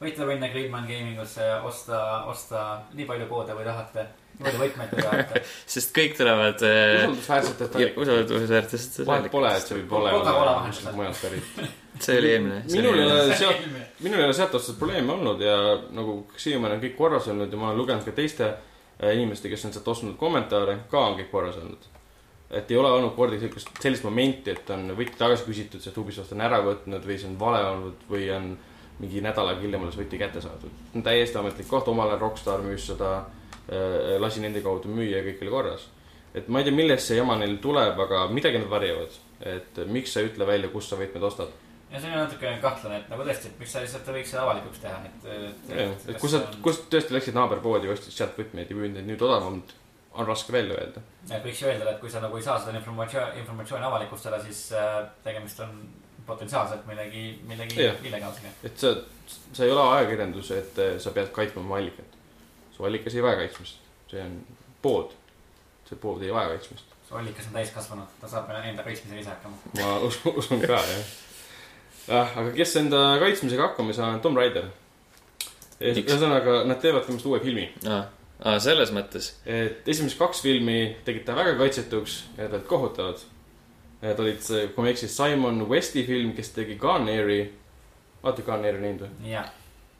võite 0.00 0.28
minna 0.28 0.48
Greenman 0.52 0.86
Gamingusse 0.88 1.44
ja 1.44 1.58
osta, 1.64 2.02
osta 2.30 2.62
nii 2.94 3.06
palju 3.08 3.28
koode, 3.30 3.56
kui 3.56 3.64
tahate. 3.64 4.04
nii 4.36 4.44
palju 4.44 4.60
võtmeid, 4.60 4.92
kui 4.92 5.04
tahate 5.06 5.42
sest 5.74 5.94
kõik 5.96 6.16
tulevad 6.18 6.62
äh,. 6.68 7.06
usaldusväärsetest 7.08 7.78
allikatest. 7.78 7.98
usaldusväärsetest. 8.04 9.00
vahet 9.08 9.30
pole, 9.32 9.54
et 9.56 9.66
see 9.70 9.80
võib 9.80 9.96
olla 10.00 10.60
kuskilt 10.66 11.00
mujalt 11.00 11.24
pärit. 11.24 11.66
see 12.04 12.20
oli 12.20 12.32
eelmine. 12.34 12.62
minul 12.72 13.00
ei 13.00 13.10
ole 13.10 13.40
sealt, 13.40 13.66
minul 14.04 14.22
ei 14.22 14.28
ole 14.28 14.36
sealt 14.36 14.60
otsast 14.60 14.78
probleemi 14.78 15.12
olnud 15.16 15.44
ja 15.44 15.58
nagu 15.96 16.22
siiamaani 16.36 16.78
on 16.78 16.86
kõik 16.86 16.96
korras 17.00 17.28
olnud 17.32 17.52
ja 17.52 17.60
ma 17.60 17.70
olen 17.72 17.82
lugenud 17.82 18.04
ka 18.06 18.16
teiste 18.16 18.52
äh, 18.52 19.12
inimeste, 19.16 19.52
kes 19.52 19.68
on 19.68 19.76
sealt 19.76 19.92
ostnud 19.96 20.16
kommentaare, 20.20 20.82
ka 20.92 21.08
on 21.10 21.20
kõik 21.22 21.32
korras 21.32 21.60
olnud 21.62 21.92
et 22.46 22.70
ei 22.70 22.76
ole 22.78 22.90
olnud 22.92 23.16
kordagi 23.16 23.42
sellist, 23.42 23.70
sellist 23.82 24.04
momenti, 24.06 24.52
et 24.52 24.68
on 24.70 24.92
võti 24.94 25.16
tagasi 25.18 25.42
küsitud, 25.48 25.82
sest 25.82 25.96
Ubisoft 25.98 26.30
on 26.36 26.44
ära 26.46 26.60
võtnud 26.62 27.02
või 27.02 27.16
see 27.18 27.26
on 27.26 27.38
vale 27.40 27.62
olnud 27.72 28.04
või 28.10 28.28
on 28.30 28.52
mingi 28.98 29.20
nädal 29.24 29.50
aega 29.50 29.60
hiljem 29.64 29.82
alles 29.84 29.98
võti 29.98 30.20
kätte 30.20 30.40
saadud. 30.40 30.72
täiesti 31.04 31.38
ametlik 31.38 31.68
koht, 31.68 31.88
omal 31.92 32.14
ajal 32.14 32.24
Rockstar 32.24 32.64
müüs 32.64 32.88
seda 32.92 33.12
äh,, 33.18 34.16
lasi 34.22 34.40
nende 34.40 34.62
kaudu 34.64 34.92
müüa 34.92 35.20
ja 35.20 35.26
kõik 35.26 35.44
oli 35.44 35.54
korras. 35.58 35.86
et 36.34 36.48
ma 36.48 36.60
ei 36.60 36.68
tea, 36.68 36.76
millest 36.76 37.10
see 37.10 37.20
jama 37.20 37.36
neil 37.40 37.58
tuleb, 37.62 38.00
aga 38.06 38.26
midagi 38.32 38.62
nad 38.62 38.72
varjavad. 38.72 39.20
et 39.40 39.86
miks 39.86 40.12
sa 40.12 40.20
ei 40.20 40.32
ütle 40.32 40.48
välja, 40.48 40.72
kust 40.72 40.92
sa 40.92 41.00
võtmed 41.00 41.22
ostad 41.30 41.52
ja 41.90 42.00
see 42.00 42.12
on 42.12 42.18
natuke 42.18 42.52
kahtlane, 42.62 43.00
et 43.00 43.10
nagu 43.12 43.24
tõesti, 43.26 43.50
et 43.50 43.58
miks 43.62 43.74
sa 43.74 43.82
lihtsalt 43.82 44.08
võiks 44.14 44.32
seda 44.32 44.44
avalikuks 44.44 44.80
teha, 44.82 44.96
et, 45.06 45.26
et. 45.34 45.68
et, 45.70 46.08
et 46.10 46.20
kui 46.20 46.30
sa 46.30 46.40
kui 46.62 46.74
sa 46.74 46.86
tõesti 46.92 47.14
läksid 47.14 47.36
naaberpoodi 47.36 47.86
ja 47.88 47.94
ostsid 47.94 48.16
sealt 48.16 48.40
võtmeid 48.40 48.72
ja 48.72 48.78
müüd 48.78 48.96
neid 48.96 49.06
nüüd 49.06 49.22
odavamalt, 49.22 49.74
on 50.16 50.26
raske 50.26 50.54
välja 50.54 50.78
öelda. 50.80 51.04
võiks 51.44 51.62
ju 51.62 51.70
öelda, 51.70 51.92
et 51.92 52.00
kui 52.02 52.10
sa 52.10 52.22
nagu 52.24 52.40
ei 52.40 52.46
saa 52.46 52.58
seda 52.62 52.74
informatsiooni, 52.80 53.38
informatsiooni 53.42 53.86
avalikustada, 53.86 54.40
siis 54.42 54.64
äh, 54.74 54.98
tegemist 55.24 55.62
on 55.62 55.78
potentsiaalselt 56.26 56.86
millegi, 56.86 57.26
millegi 57.48 57.86
illegaalsega. 58.08 58.52
et 58.64 58.78
sa, 58.78 58.94
sa 59.52 59.64
ei 59.64 59.70
ole 59.70 59.84
ajakirjandus, 59.96 60.50
et 60.56 60.78
eh, 60.78 60.96
sa 61.02 61.12
pead 61.16 61.30
kaitsma 61.34 61.62
oma 61.62 61.78
allikat. 61.80 62.18
su 62.76 62.84
allikas 62.84 63.14
ei 63.14 63.22
vaja 63.22 63.40
kaitsmist, 63.42 63.78
see 64.10 64.22
on 64.22 64.40
pood. 64.82 65.14
see 65.88 65.98
pood 66.00 66.22
ei 66.22 66.32
vaja 66.34 66.54
kaitsmist. 66.54 66.96
su 67.08 67.16
allikas 67.20 67.46
on 67.50 67.60
täiskasvanud, 67.60 68.18
ta 68.20 68.28
saab 68.28 68.50
enda 68.62 68.82
kaitsmisega 68.82 69.20
ise 69.20 69.30
hakkama. 69.30 69.56
ma 69.78 69.94
usun, 70.08 70.34
usun 70.42 70.60
ka 70.66 70.80
jah. 70.80 71.14
jah, 72.08 72.36
aga 72.42 72.50
kes 72.58 72.76
enda 72.82 73.06
kaitsmisega 73.22 73.70
hakkama 73.70 73.94
ei 73.94 74.00
saa, 74.00 74.12
on 74.18 74.20
Tom 74.20 74.36
Raider. 74.36 74.68
ühesõnaga, 75.80 76.62
nad 76.64 76.80
teevad 76.80 77.04
temast 77.04 77.26
uue 77.28 77.40
filmi 77.40 77.70
ah 77.86 78.06
aa, 78.44 78.58
selles 78.60 78.92
mõttes. 78.94 79.32
et 79.48 79.88
esimesed 79.88 80.18
kaks 80.18 80.42
filmi 80.44 80.96
tegid 81.06 81.24
ta 81.28 81.36
väga 81.36 81.56
kaitsetuks 81.60 82.18
ja 82.36 82.44
need 82.44 82.58
olid 82.58 82.68
kohutavad 82.68 83.24
Need 84.02 84.18
olid 84.20 84.42
see, 84.44 84.66
kui 84.74 84.84
ma 84.84 84.90
ei 84.90 84.94
eksi, 84.94 85.08
Simon 85.08 85.62
Westi 85.70 86.02
film, 86.04 86.34
kes 86.36 86.52
tegi 86.52 86.76
Gun 86.80 87.08
Air'i. 87.08 87.46
vaata 88.22 88.42
Gun 88.44 88.66
Air'i 88.66 88.82
näinud 88.82 89.06
või? 89.06 89.30
jah. 89.30 89.48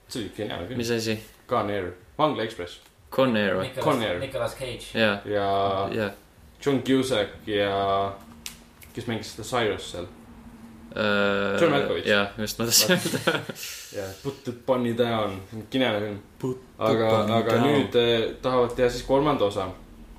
see 0.09 0.21
oli 0.25 0.33
geniaalne 0.37 0.69
film. 0.69 0.83
mis 0.83 0.91
asi? 0.93 1.17
Gun 1.49 1.71
Air, 1.71 1.91
Vangla 2.19 2.45
Ekspress. 2.45 2.81
Con 3.11 3.37
Air 3.37 3.57
või? 3.61 3.71
Con 3.81 4.03
Air. 4.03 4.21
Nicolas 4.21 4.57
Cage. 4.59 4.93
ja, 4.99 5.21
ja 5.25 5.49
ja. 5.95 6.11
John 6.65 6.83
Cusack 6.83 7.49
ja, 7.49 8.13
kes 8.95 9.07
mängis 9.07 9.33
seda 9.35 9.49
Cyrus 9.49 9.91
seal 9.93 10.05
uh,. 10.05 11.57
John 11.61 11.73
Malkovich. 11.73 12.09
jah, 12.09 12.37
just 12.39 12.59
ma 12.59 12.69
tahtsin 12.69 12.97
öelda. 12.97 13.41
jah, 13.99 14.15
Put 14.23 14.45
the 14.45 14.53
bunny 14.67 14.97
down, 14.99 15.41
kineline 15.71 16.19
film. 16.41 16.59
aga, 16.79 17.11
aga 17.41 17.51
down. 17.51 17.67
nüüd 17.67 18.01
äh, 18.01 18.15
tahavad 18.43 18.77
teha 18.77 18.91
siis 18.91 19.05
kolmanda 19.09 19.49
osa, 19.49 19.69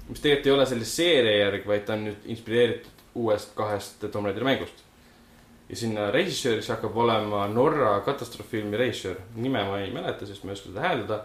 mis 0.10 0.22
tegelikult 0.22 0.48
ei 0.48 0.56
ole 0.58 0.70
selle 0.70 0.86
seeria 0.86 1.42
järgi, 1.44 1.68
vaid 1.68 1.86
ta 1.86 1.98
on 1.98 2.08
nüüd 2.10 2.30
inspireeritud 2.34 2.97
uuest 3.18 3.56
kahest 3.58 4.06
Tomb 4.12 4.30
Raideri 4.30 4.46
mängust. 4.48 4.84
ja 5.70 5.76
sinna 5.76 6.06
režissööriks 6.12 6.70
hakkab 6.72 6.96
olema 6.96 7.42
Norra 7.52 7.98
katastroofifilmi 8.06 8.78
režissöör, 8.80 9.18
nime 9.36 9.64
ma 9.68 9.82
ei 9.82 9.92
mäleta, 9.92 10.26
sest 10.26 10.46
ma 10.46 10.54
ei 10.54 10.60
oska 10.60 10.70
seda 10.70 10.86
hääldada. 10.86 11.24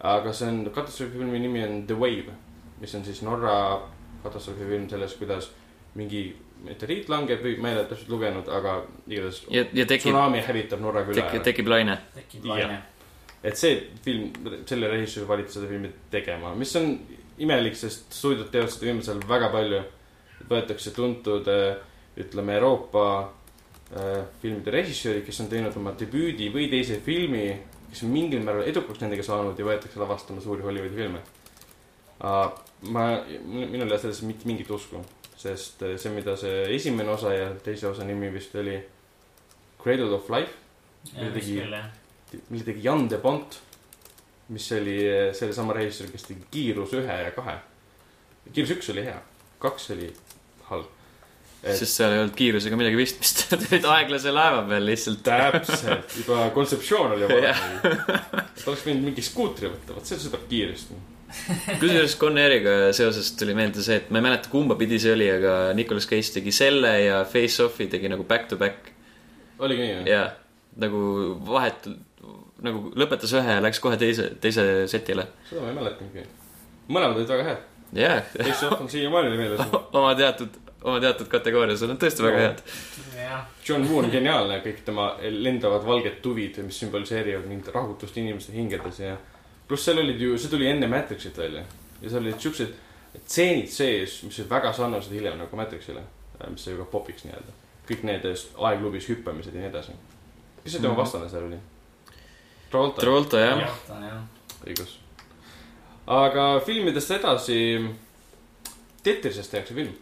aga 0.00 0.32
see 0.32 0.48
on, 0.48 0.64
katastroofifilmi 0.70 1.38
nimi 1.38 1.64
on 1.64 1.82
The 1.86 1.98
Wave, 1.98 2.38
mis 2.80 2.94
on 2.94 3.04
siis 3.04 3.22
Norra 3.22 3.82
katastroofifilm 4.22 4.88
sellest, 4.88 5.18
kuidas 5.18 5.50
mingi 5.94 6.24
meteoriit 6.64 7.10
langeb 7.12 7.42
või 7.44 7.58
ma 7.60 7.70
ei 7.70 7.78
ole 7.78 7.84
täpselt 7.90 8.10
lugenud, 8.12 8.48
aga 8.48 8.78
igatahes. 9.06 9.42
ja, 9.50 9.64
ja 9.72 9.86
tekib. 9.86 10.08
tsunami 10.08 10.40
hävitab 10.46 10.80
Norra 10.80 11.04
küla 11.04 11.28
tek,. 11.28 11.42
tekib 11.50 11.68
laine. 11.68 11.98
tekib 12.14 12.46
laine. 12.48 12.78
et 13.44 13.60
see 13.60 13.76
film, 14.04 14.30
selle 14.66 14.88
režissöör 14.88 15.28
valitses 15.28 15.58
seda 15.58 15.68
filmi 15.68 15.92
tegema, 16.10 16.54
mis 16.58 16.72
on 16.80 16.96
imelik, 17.38 17.76
sest 17.76 18.12
stuudiod 18.14 18.50
teevad 18.52 18.72
seda 18.72 18.90
viimasel 18.90 19.18
ajal 19.18 19.28
väga 19.28 19.50
palju. 19.52 19.82
Võetakse 20.50 20.92
tuntud, 20.96 21.48
äh, 21.48 21.76
ütleme 22.20 22.58
Euroopa 22.58 23.06
äh, 23.20 24.22
filmide 24.42 24.74
režissöörid, 24.74 25.24
kes 25.26 25.40
on 25.44 25.50
teinud 25.52 25.76
oma 25.80 25.94
debüüdi 25.98 26.50
või 26.54 26.68
teise 26.72 27.00
filmi, 27.04 27.48
kes 27.90 28.04
on 28.06 28.14
mingil 28.14 28.44
määral 28.44 28.68
edukaks 28.70 29.02
nendega 29.02 29.26
saanud 29.26 29.58
ja 29.58 29.66
võetakse 29.66 30.00
lavastama 30.02 30.44
suuri 30.44 30.66
Hollywoodi 30.66 31.02
filme 31.02 31.24
uh,. 32.20 32.48
ma, 32.94 33.04
minul 33.44 33.86
ei 33.86 33.90
ole 33.90 34.00
sellesse 34.00 34.26
mitte 34.28 34.48
mingit 34.48 34.70
usku 34.70 35.02
sest 35.44 35.82
eh, 35.82 35.98
see, 36.00 36.12
mida 36.14 36.36
see 36.40 36.64
esimene 36.74 37.12
osa 37.12 37.32
ja 37.34 37.50
teise 37.64 37.88
osa 37.90 38.06
nimi 38.08 38.30
vist 38.32 38.54
oli 38.56 38.78
Cradle 39.82 40.14
of 40.16 40.30
Life. 40.32 40.52
mille 41.12 41.32
tegi, 41.34 41.56
mille 42.48 42.64
tegi 42.64 42.84
Jan 42.84 43.08
de 43.10 43.18
Bont, 43.20 43.58
mis 44.48 44.70
oli 44.72 44.96
eh, 45.04 45.32
sellesama 45.36 45.76
režissöör, 45.76 46.12
kes 46.14 46.28
tegi 46.30 46.46
Kiirus 46.50 46.94
ühe 46.96 47.18
ja 47.26 47.32
kahe. 47.36 47.58
kiirus 48.52 48.76
üks 48.78 48.90
oli 48.94 49.04
hea, 49.04 49.18
kaks 49.60 49.90
oli 49.96 50.08
halb 50.70 50.90
et.... 51.62 51.78
sest 51.78 52.00
seal 52.00 52.12
ei 52.14 52.22
olnud 52.24 52.36
kiirusega 52.38 52.78
midagi 52.80 53.00
pistmist 53.00 53.44
Te 53.48 53.58
olite 53.70 53.90
aeglase 53.94 54.34
laeva 54.34 54.62
peal 54.68 54.86
lihtsalt. 54.90 55.24
täpselt, 55.24 56.20
juba 56.20 56.46
kontseptsioon 56.56 57.16
oli 57.16 57.30
vale 57.30 57.56
oleks 58.68 58.86
võinud 58.86 59.10
mingi 59.10 59.24
skuutri 59.24 59.72
võtta, 59.72 59.96
vot 59.96 60.08
see 60.08 60.20
sõidab 60.20 60.46
kiiresti 60.50 61.02
kusjuures 61.80 62.16
Con-Airiga 62.18 62.92
seoses 62.96 63.32
tuli 63.38 63.54
meelde 63.56 63.82
see, 63.84 63.98
et 64.02 64.10
ma 64.12 64.20
ei 64.20 64.26
mäleta, 64.28 64.50
kumba 64.52 64.76
pidi 64.80 65.00
see 65.02 65.14
oli, 65.14 65.26
aga 65.30 65.54
Nicolas 65.76 66.06
Cage 66.10 66.36
tegi 66.36 66.54
selle 66.54 66.92
ja 67.04 67.20
Face 67.28 67.62
Off'i 67.64 67.88
tegi 67.90 68.10
nagu 68.12 68.26
back 68.28 68.48
to 68.50 68.58
back. 68.60 68.90
oligi 69.58 69.82
nii, 69.82 69.92
jah? 69.96 70.08
jaa, 70.10 70.26
nagu 70.84 71.00
vahetult, 71.48 72.00
nagu 72.64 72.90
lõpetas 72.98 73.34
ühe 73.36 73.58
ja 73.58 73.62
läks 73.64 73.82
kohe 73.82 73.98
teise, 74.00 74.30
teise 74.40 74.64
setile. 74.90 75.26
seda 75.48 75.64
ma 75.64 75.72
ei 75.72 75.78
mäletanudki. 75.80 76.26
mõlemad 76.88 77.20
olid 77.20 77.32
väga 77.34 77.48
head. 77.50 77.70
Jaa. 77.94 78.20
Face 78.36 78.66
Off 78.66 78.80
on 78.80 78.90
siiamaani 78.90 79.36
meeles 79.36 79.60
oma 79.98 80.14
teatud, 80.18 80.56
oma 80.82 81.00
teatud 81.00 81.28
kategoorias 81.32 81.82
on 81.82 81.94
nad 81.94 82.00
tõesti 82.02 82.24
no. 82.24 82.30
väga 82.30 82.42
head. 82.46 82.64
John 83.68 83.86
Woo 83.88 84.02
on 84.02 84.10
geniaalne, 84.12 84.60
kõik 84.64 84.82
tema 84.86 85.14
lendavad 85.22 85.86
valged 85.86 86.20
tuvid, 86.22 86.58
mis 86.66 86.78
sümboliseerivad 86.82 87.46
mingit 87.48 87.70
rahutust 87.74 88.16
inimeste 88.20 88.52
hingedes 88.52 89.00
ja 89.00 89.16
pluss 89.68 89.86
seal 89.86 90.00
olid 90.02 90.20
ju, 90.20 90.38
see 90.38 90.52
tuli 90.52 90.68
enne 90.68 90.88
Matrixit 90.90 91.38
välja 91.40 91.64
ja 92.02 92.10
seal 92.10 92.22
olid 92.22 92.40
siuksed 92.40 92.74
tseenid 93.26 93.70
sees, 93.70 94.18
mis 94.26 94.38
olid 94.40 94.50
väga 94.50 94.72
sarnased 94.76 95.14
hiljem 95.14 95.38
nagu 95.40 95.56
Matrixile, 95.56 96.02
mis 96.48 96.66
sai 96.66 96.76
ka 96.78 96.88
popiks 96.90 97.24
nii-öelda. 97.24 97.60
kõik 97.88 98.04
need 98.08 98.24
aegklubis 98.24 99.08
hüppamised 99.12 99.54
ja 99.54 99.60
nii 99.60 99.70
edasi. 99.70 99.92
kes 100.62 100.72
see 100.72 100.80
tema 100.80 100.94
-hmm. 100.94 101.00
vastane 101.00 101.28
seal 101.28 101.46
oli? 101.46 101.58
Travolta. 102.70 103.00
Travolta 103.00 103.40
jah 103.40 103.58
ja.. 103.88 104.22
õigus. 104.66 104.98
Aga 106.06 106.60
filmidest 106.66 107.10
edasi. 107.10 107.60
Tetrisest 109.04 109.50
tehakse 109.50 109.74
film. 109.74 109.92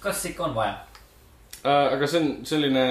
kas 0.00 0.24
ikka 0.26 0.44
on 0.44 0.54
vaja 0.54 0.74
äh,? 1.64 1.92
aga 1.94 2.06
see 2.06 2.20
on 2.20 2.26
selline 2.44 2.82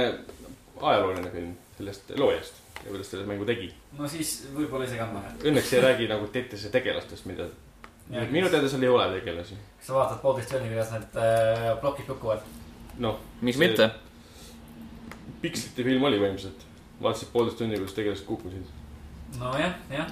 ajalooline 0.82 1.30
film 1.30 1.52
sellest 1.78 2.14
loojast 2.18 2.64
ja 2.84 2.90
kuidas 2.90 3.08
ta 3.08 3.18
selle 3.18 3.28
mängu 3.28 3.46
tegi. 3.46 3.74
no 3.98 4.08
siis 4.08 4.32
võib-olla 4.56 4.88
isegi 4.88 5.04
on 5.04 5.14
vahe. 5.16 5.34
Õnneks 5.50 5.74
ei 5.76 5.84
räägi 5.84 6.08
nagu 6.12 6.28
Tetrise 6.34 6.72
tegelastest, 6.74 7.28
mida. 7.30 7.48
minu 8.10 8.50
teada 8.50 8.70
seal 8.70 8.84
ei 8.84 8.92
ole 8.92 9.08
tegelasi. 9.20 9.58
kas 9.78 9.92
sa 9.92 9.98
vaatad 10.00 10.22
poolteist 10.22 10.52
tundi, 10.52 10.72
kuidas 10.72 10.92
need 10.96 11.20
äh, 11.24 11.68
plokid 11.82 12.10
kukuvad? 12.12 12.48
noh. 12.98 13.20
miks 13.42 13.58
see... 13.58 13.68
mitte? 13.68 13.90
pikslite 15.42 15.88
film 15.90 16.10
oli 16.10 16.20
võimsalt. 16.24 16.68
vaatasid 17.02 17.32
poolteist 17.36 17.62
tundi, 17.62 17.80
kuidas 17.80 18.00
tegelased 18.00 18.28
kukkusid. 18.28 18.72
Nojah, 19.40 19.74
jah. 19.92 20.12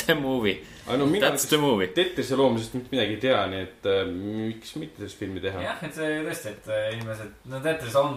The 0.00 0.14
movie. 0.14 0.60
No, 0.86 1.06
That's 1.06 1.46
the 1.48 1.58
movie. 1.58 1.90
Tetrise 1.94 2.36
loomisest 2.36 2.74
mitte 2.74 2.94
midagi 2.94 3.14
ei 3.14 3.20
tea, 3.22 3.42
nii 3.50 3.60
et 3.66 3.86
äh, 3.86 4.00
miks 4.10 4.72
mitte 4.80 5.02
sellist 5.02 5.20
filmi 5.20 5.42
teha. 5.42 5.60
jah, 5.62 5.84
et 5.86 5.94
see 5.94 6.16
tõesti, 6.26 6.54
et 6.56 6.72
äh, 6.72 6.88
inimesed, 6.96 7.36
no 7.52 7.60
Tetris 7.62 7.98
on 8.00 8.16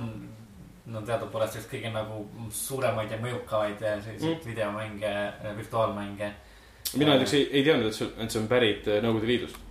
no 0.92 1.04
teadupoolest 1.08 1.62
üks 1.62 1.68
kõige 1.72 1.92
nagu 1.94 2.24
suuremaid 2.52 3.14
ja 3.14 3.20
mõjukamaid 3.22 3.80
selliseid 3.80 4.24
mm. 4.24 4.48
videomänge, 4.48 5.14
virtuaalmänge. 5.60 6.32
mina 6.98 7.14
näiteks 7.14 7.36
ei, 7.38 7.46
ei 7.52 7.64
teadnud, 7.64 7.88
et 7.88 7.98
see, 7.98 8.10
et 8.26 8.34
see 8.34 8.42
on 8.42 8.50
pärit 8.52 8.90
äh, 8.92 9.00
Nõukogude 9.06 9.30
Liidust. 9.30 9.62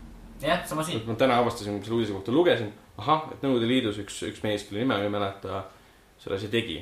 jah, 0.41 0.65
sama 0.69 0.87
siin. 0.87 1.03
ma 1.09 1.19
täna 1.21 1.37
avastasin, 1.43 1.77
kui 1.77 1.89
selle 1.89 2.01
uudise 2.01 2.17
kohta 2.17 2.33
lugesin, 2.33 2.73
ahah, 2.97 3.29
et 3.35 3.45
Nõukogude 3.45 3.69
Liidus 3.69 4.01
üks, 4.05 4.23
üks 4.31 4.41
mees, 4.47 4.65
kelle 4.69 4.85
nime 4.85 4.97
ma 4.97 5.05
ei 5.05 5.13
mäleta, 5.13 5.67
selle 6.23 6.41
asja 6.41 6.51
tegi. 6.53 6.81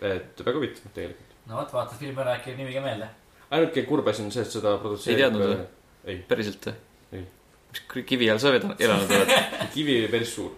et 0.00 0.40
väga 0.46 0.58
huvitav 0.58 0.96
tegelikult. 0.96 1.33
No 1.48 1.60
vot, 1.60 1.72
vaatad 1.76 2.00
filmi 2.00 2.20
ära, 2.24 2.38
äkki 2.38 2.52
jääb 2.52 2.62
nimi 2.62 2.74
ka 2.76 2.82
meelde. 2.84 3.08
ainuke 3.50 3.86
kurb 3.88 4.08
asi 4.08 4.24
on 4.24 4.32
see, 4.34 4.44
et 4.44 4.56
seda 4.56 4.76
produtseerib. 4.82 5.18
ei 5.18 5.24
teadnud 5.24 5.46
või? 5.50 6.18
päriselt 6.28 6.70
või? 6.70 6.76
ei. 7.18 7.26
mis 7.72 8.06
kivi 8.12 8.30
all 8.32 8.42
sa 8.42 8.54
elanud 8.54 9.16
oled 9.18 9.34
kivi 9.76 9.98
oli 10.02 10.12
päris 10.16 10.34
suur. 10.36 10.54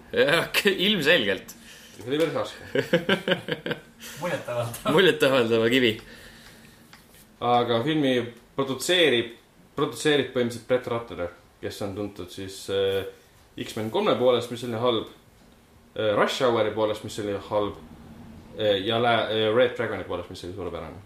ilmselgelt 0.73 1.57
see 1.97 2.09
oli 2.09 2.23
päris 2.23 2.35
raske 2.41 3.77
muljetavaldav. 4.23 4.93
muljetavaldav 4.93 5.69
kivi. 5.71 5.93
aga 7.41 7.83
filmi 7.85 8.17
produtseerib, 8.57 9.35
produtseerib 9.77 10.33
põhimõtteliselt 10.35 10.69
Brett 10.69 10.89
Ratner, 10.89 11.33
kes 11.61 11.83
on 11.85 11.95
tuntud 11.97 12.33
siis 12.33 12.63
äh, 12.73 13.05
X-men 13.65 13.91
kolme 13.93 14.17
poolest, 14.19 14.53
mis 14.53 14.65
oli 14.65 14.81
halb 14.81 15.09
äh,. 15.97 16.13
Rush 16.17 16.45
Houri 16.45 16.73
poolest, 16.77 17.05
mis 17.05 17.19
oli 17.23 17.37
halb. 17.49 17.77
Ja 18.57 18.97
äh, 18.97 19.57
Red 19.57 19.77
Dragoni 19.77 20.05
poolest, 20.05 20.31
mis 20.31 20.45
oli 20.45 20.55
suurepärane. 20.55 20.97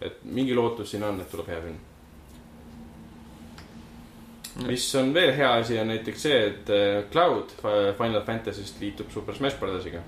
et 0.00 0.24
mingi 0.24 0.54
lootus 0.54 0.90
siin 0.90 1.04
on, 1.04 1.20
et 1.20 1.30
tuleb 1.30 1.48
hea 1.48 1.60
film 1.62 1.78
mis 4.66 4.94
on 4.98 5.12
veel 5.14 5.32
hea 5.36 5.52
asi, 5.60 5.78
on 5.78 5.92
näiteks 5.92 6.22
see, 6.22 6.40
et 6.46 6.70
äh, 6.74 7.04
Cloud 7.12 7.52
Final 7.98 8.24
Fantasy'st 8.26 8.80
liitub 8.80 9.10
Super 9.10 9.34
Smash 9.34 9.60
Brothers'iga 9.60 10.02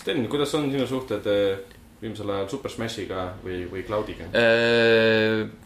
Sten, 0.00 0.26
kuidas 0.28 0.54
on 0.54 0.70
sinu 0.72 0.86
suhted 0.86 1.26
viimasel 2.00 2.30
ajal 2.30 2.48
Super 2.50 2.70
Smashiga 2.70 3.22
või, 3.44 3.62
või 3.70 3.82
Cloudiga? 3.86 4.26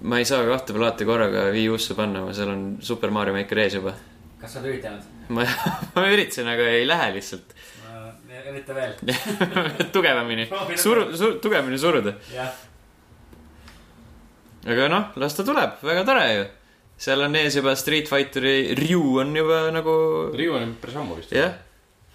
Ma 0.00 0.20
ei 0.20 0.28
saa 0.28 0.44
kahte 0.46 0.76
plaati 0.76 1.08
korraga 1.08 1.48
Wii 1.50 1.66
U-sse 1.74 1.96
panna, 1.98 2.22
seal 2.36 2.52
on 2.52 2.62
Super 2.84 3.10
Mario 3.10 3.34
Maker 3.34 3.58
ees 3.64 3.76
juba. 3.80 3.96
kas 4.40 4.54
sa 4.54 4.62
oled 4.62 4.76
üritanud? 4.76 5.08
ma, 5.34 5.44
ma 5.96 6.06
üritasin, 6.12 6.48
aga 6.50 6.68
ei 6.70 6.86
lähe 6.86 7.10
lihtsalt. 7.16 7.54
Ürita 8.50 8.76
veel 8.76 8.94
tugevamini, 9.94 10.46
suru, 10.76 11.08
suru, 11.16 11.38
tugevamini 11.42 11.78
suruda. 11.78 12.14
aga 14.66 14.88
noh, 14.92 15.10
las 15.22 15.36
ta 15.38 15.46
tuleb, 15.46 15.80
väga 15.86 16.04
tore 16.08 16.24
ju. 16.34 16.46
seal 17.00 17.26
on 17.26 17.36
ees 17.40 17.56
juba 17.56 17.74
Street 17.76 18.08
Fighteri 18.10 18.74
Ryu 18.78 19.18
on 19.22 19.34
juba 19.36 19.66
nagu. 19.74 19.96
Ryu 20.36 20.56
on 20.58 20.74
päris 20.80 20.96
ammu 21.00 21.18
vist. 21.20 21.32
jah, 21.32 21.56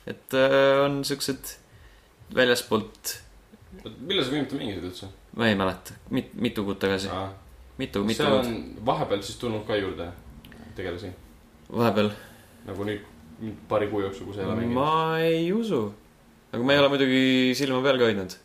et 0.06 0.34
äh, 0.34 0.84
on 0.86 1.04
siuksed 1.08 1.56
väljaspoolt. 2.36 3.22
millal 4.00 4.26
sa 4.26 4.32
viimati 4.32 4.60
mängisid 4.60 4.86
üldse? 4.92 5.10
ma 5.36 5.50
ei 5.50 5.56
mäleta, 5.56 5.98
mit-, 6.10 6.34
mitu 6.34 6.64
kuud 6.64 6.80
tagasi. 6.80 7.10
mitu, 7.78 8.04
mitu 8.04 8.24
kuud. 8.24 8.54
vahepeal 8.86 9.22
siis 9.22 9.38
tulnud 9.42 9.66
ka 9.68 9.76
juurde 9.76 10.12
tegelasi. 10.76 11.12
vahepeal. 11.72 12.10
nagu 12.66 12.88
nüüd 12.88 13.04
paari 13.70 13.88
kuu 13.92 14.02
jooksul, 14.02 14.26
kui 14.30 14.36
sa 14.36 14.42
ei 14.42 14.48
ole 14.48 14.56
mänginud. 14.56 14.74
ma 14.80 15.20
ei 15.20 15.52
usu. 15.54 15.82
Aga 16.56 16.64
ma 16.64 16.76
ei 16.76 16.82
ole 16.82 16.92
muidugi 16.96 17.22
silma 17.60 17.84
peal 17.86 18.02
ka 18.02 18.10
hoidnud. 18.10 18.36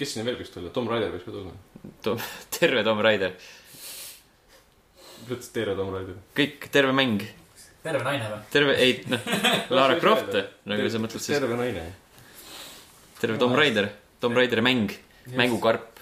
kes 0.00 0.14
sinna 0.14 0.26
veel 0.26 0.40
võiks 0.40 0.52
tulla, 0.54 0.72
Tom 0.74 0.88
Raider 0.90 1.12
võiks 1.14 1.28
ka 1.28 1.34
tulla 1.36 1.54
Tom, 2.04 2.22
terve 2.58 2.84
Tom 2.86 3.02
Raider. 3.04 3.34
mis 5.18 5.26
mõttes 5.32 5.52
terve 5.52 5.76
Tom 5.78 5.92
Raider? 5.94 6.22
kõik, 6.40 6.70
terve 6.72 6.96
mäng. 6.96 7.26
terve 7.84 8.06
naine 8.08 8.32
või? 8.32 8.40
terve, 8.56 8.78
ei, 8.80 8.96
noh, 9.12 9.36
Lara 9.76 10.00
Croft, 10.00 10.40
nagu 10.64 10.88
sa 10.88 11.04
mõtled 11.04 11.22
siis. 11.22 11.36
terve 11.36 11.60
naine 11.60 11.92
terve 13.24 13.38
Tomb 13.38 13.56
Raider, 13.56 13.88
Tomb 14.20 14.36
Raideri 14.36 14.60
mäng, 14.60 14.90
mängukarp. 15.32 16.00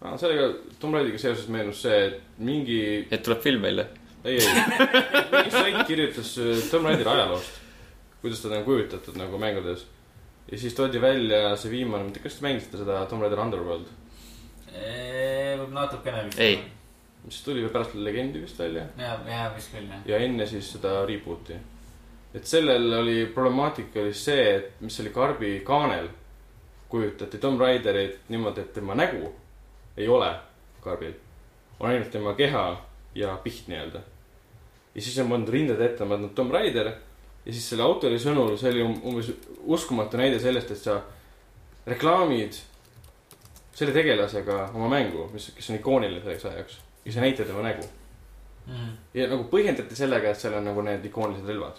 Ah, 0.00 0.16
sellega 0.20 0.46
Tomb 0.80 0.96
Raideriga 0.96 1.20
seoses 1.20 1.48
meenus 1.52 1.82
see, 1.84 1.98
et 2.06 2.40
mingi. 2.40 2.78
et 3.10 3.22
tuleb 3.24 3.42
film 3.44 3.64
välja? 3.64 3.84
ei, 4.24 4.38
ei, 4.40 4.62
mingi 5.32 5.52
sait 5.52 5.82
kirjutas 5.88 6.30
äh, 6.40 6.62
Tomb 6.70 6.88
Raideri 6.88 7.10
ajaloost, 7.12 7.58
kuidas 8.22 8.40
ta 8.40 8.52
on 8.56 8.64
kujutatud 8.64 9.18
nagu 9.20 9.40
mängudes. 9.40 9.84
Ja 10.50 10.58
siis 10.58 10.74
toodi 10.74 11.00
välja 11.00 11.56
see 11.56 11.70
viimane, 11.72 12.04
ma 12.04 12.12
ei 12.12 12.16
tea, 12.16 12.24
kas 12.26 12.38
te 12.38 12.46
mängisite 12.46 12.80
seda 12.80 13.04
Tomb 13.08 13.24
Raider 13.24 13.40
Underworld, 13.40 13.92
võib 15.64 15.74
natukene 15.74 16.24
vist. 16.28 16.40
Ei. 16.40 16.58
mis 17.24 17.38
tuli 17.44 17.64
pärast 17.72 17.94
Legendi 17.96 18.42
vist 18.42 18.58
välja 18.58 18.84
ja, 19.00 19.14
ja 19.28 19.44
vist 19.54 19.72
küll 19.72 19.88
jah. 19.88 20.02
ja 20.06 20.18
enne 20.20 20.46
siis 20.46 20.68
seda 20.74 20.98
reboot'i. 21.08 21.56
et 22.34 22.46
sellel 22.46 22.92
oli 23.00 23.26
problemaatika 23.34 24.02
oli 24.02 24.14
see, 24.14 24.56
et 24.56 24.80
mis 24.80 25.00
oli 25.00 25.12
karbi 25.14 25.54
kaanel, 25.66 26.08
kujutati 26.88 27.38
Tomb 27.38 27.60
Raiderit 27.60 28.28
niimoodi, 28.28 28.60
et 28.60 28.72
tema 28.74 28.94
nägu 28.94 29.32
ei 29.96 30.08
ole 30.08 30.34
karbil. 30.80 31.14
on 31.80 31.90
ainult 31.90 32.10
tema 32.10 32.34
keha 32.34 32.66
ja 33.14 33.36
piht 33.42 33.68
nii-öelda. 33.68 34.02
ja 34.94 35.02
siis 35.02 35.18
on 35.18 35.30
pandud 35.30 35.54
rindade 35.54 35.84
ette, 35.86 36.02
on 36.02 36.08
pandud 36.16 36.34
Tomb 36.34 36.52
Raider 36.52 36.92
ja 37.46 37.52
siis 37.52 37.66
selle 37.68 37.82
autori 37.84 38.18
sõnul 38.18 38.56
see 38.60 38.70
oli 38.72 38.82
um- 38.82 39.00
umbes 39.10 39.30
uskumatu 39.66 40.16
näide 40.20 40.38
sellest, 40.40 40.70
et 40.70 40.78
sa 40.80 41.00
reklaamid 41.86 42.56
selle 43.74 43.92
tegelasega 43.92 44.70
oma 44.74 44.88
mängu, 44.88 45.26
mis, 45.32 45.50
kes 45.56 45.70
on 45.70 45.76
ikooniline 45.80 46.22
selleks 46.22 46.44
ajaks 46.50 46.78
ja 47.04 47.12
sa 47.12 47.20
näitad 47.26 47.46
tema 47.50 47.62
nägu 47.66 47.84
Mhm. 48.66 48.92
ja 49.14 49.26
nagu 49.28 49.44
põhjendati 49.52 49.92
sellega, 49.98 50.30
et 50.30 50.40
seal 50.40 50.54
on 50.56 50.64
nagu 50.64 50.80
need 50.82 51.04
ikoonilised 51.04 51.48
relvad. 51.50 51.76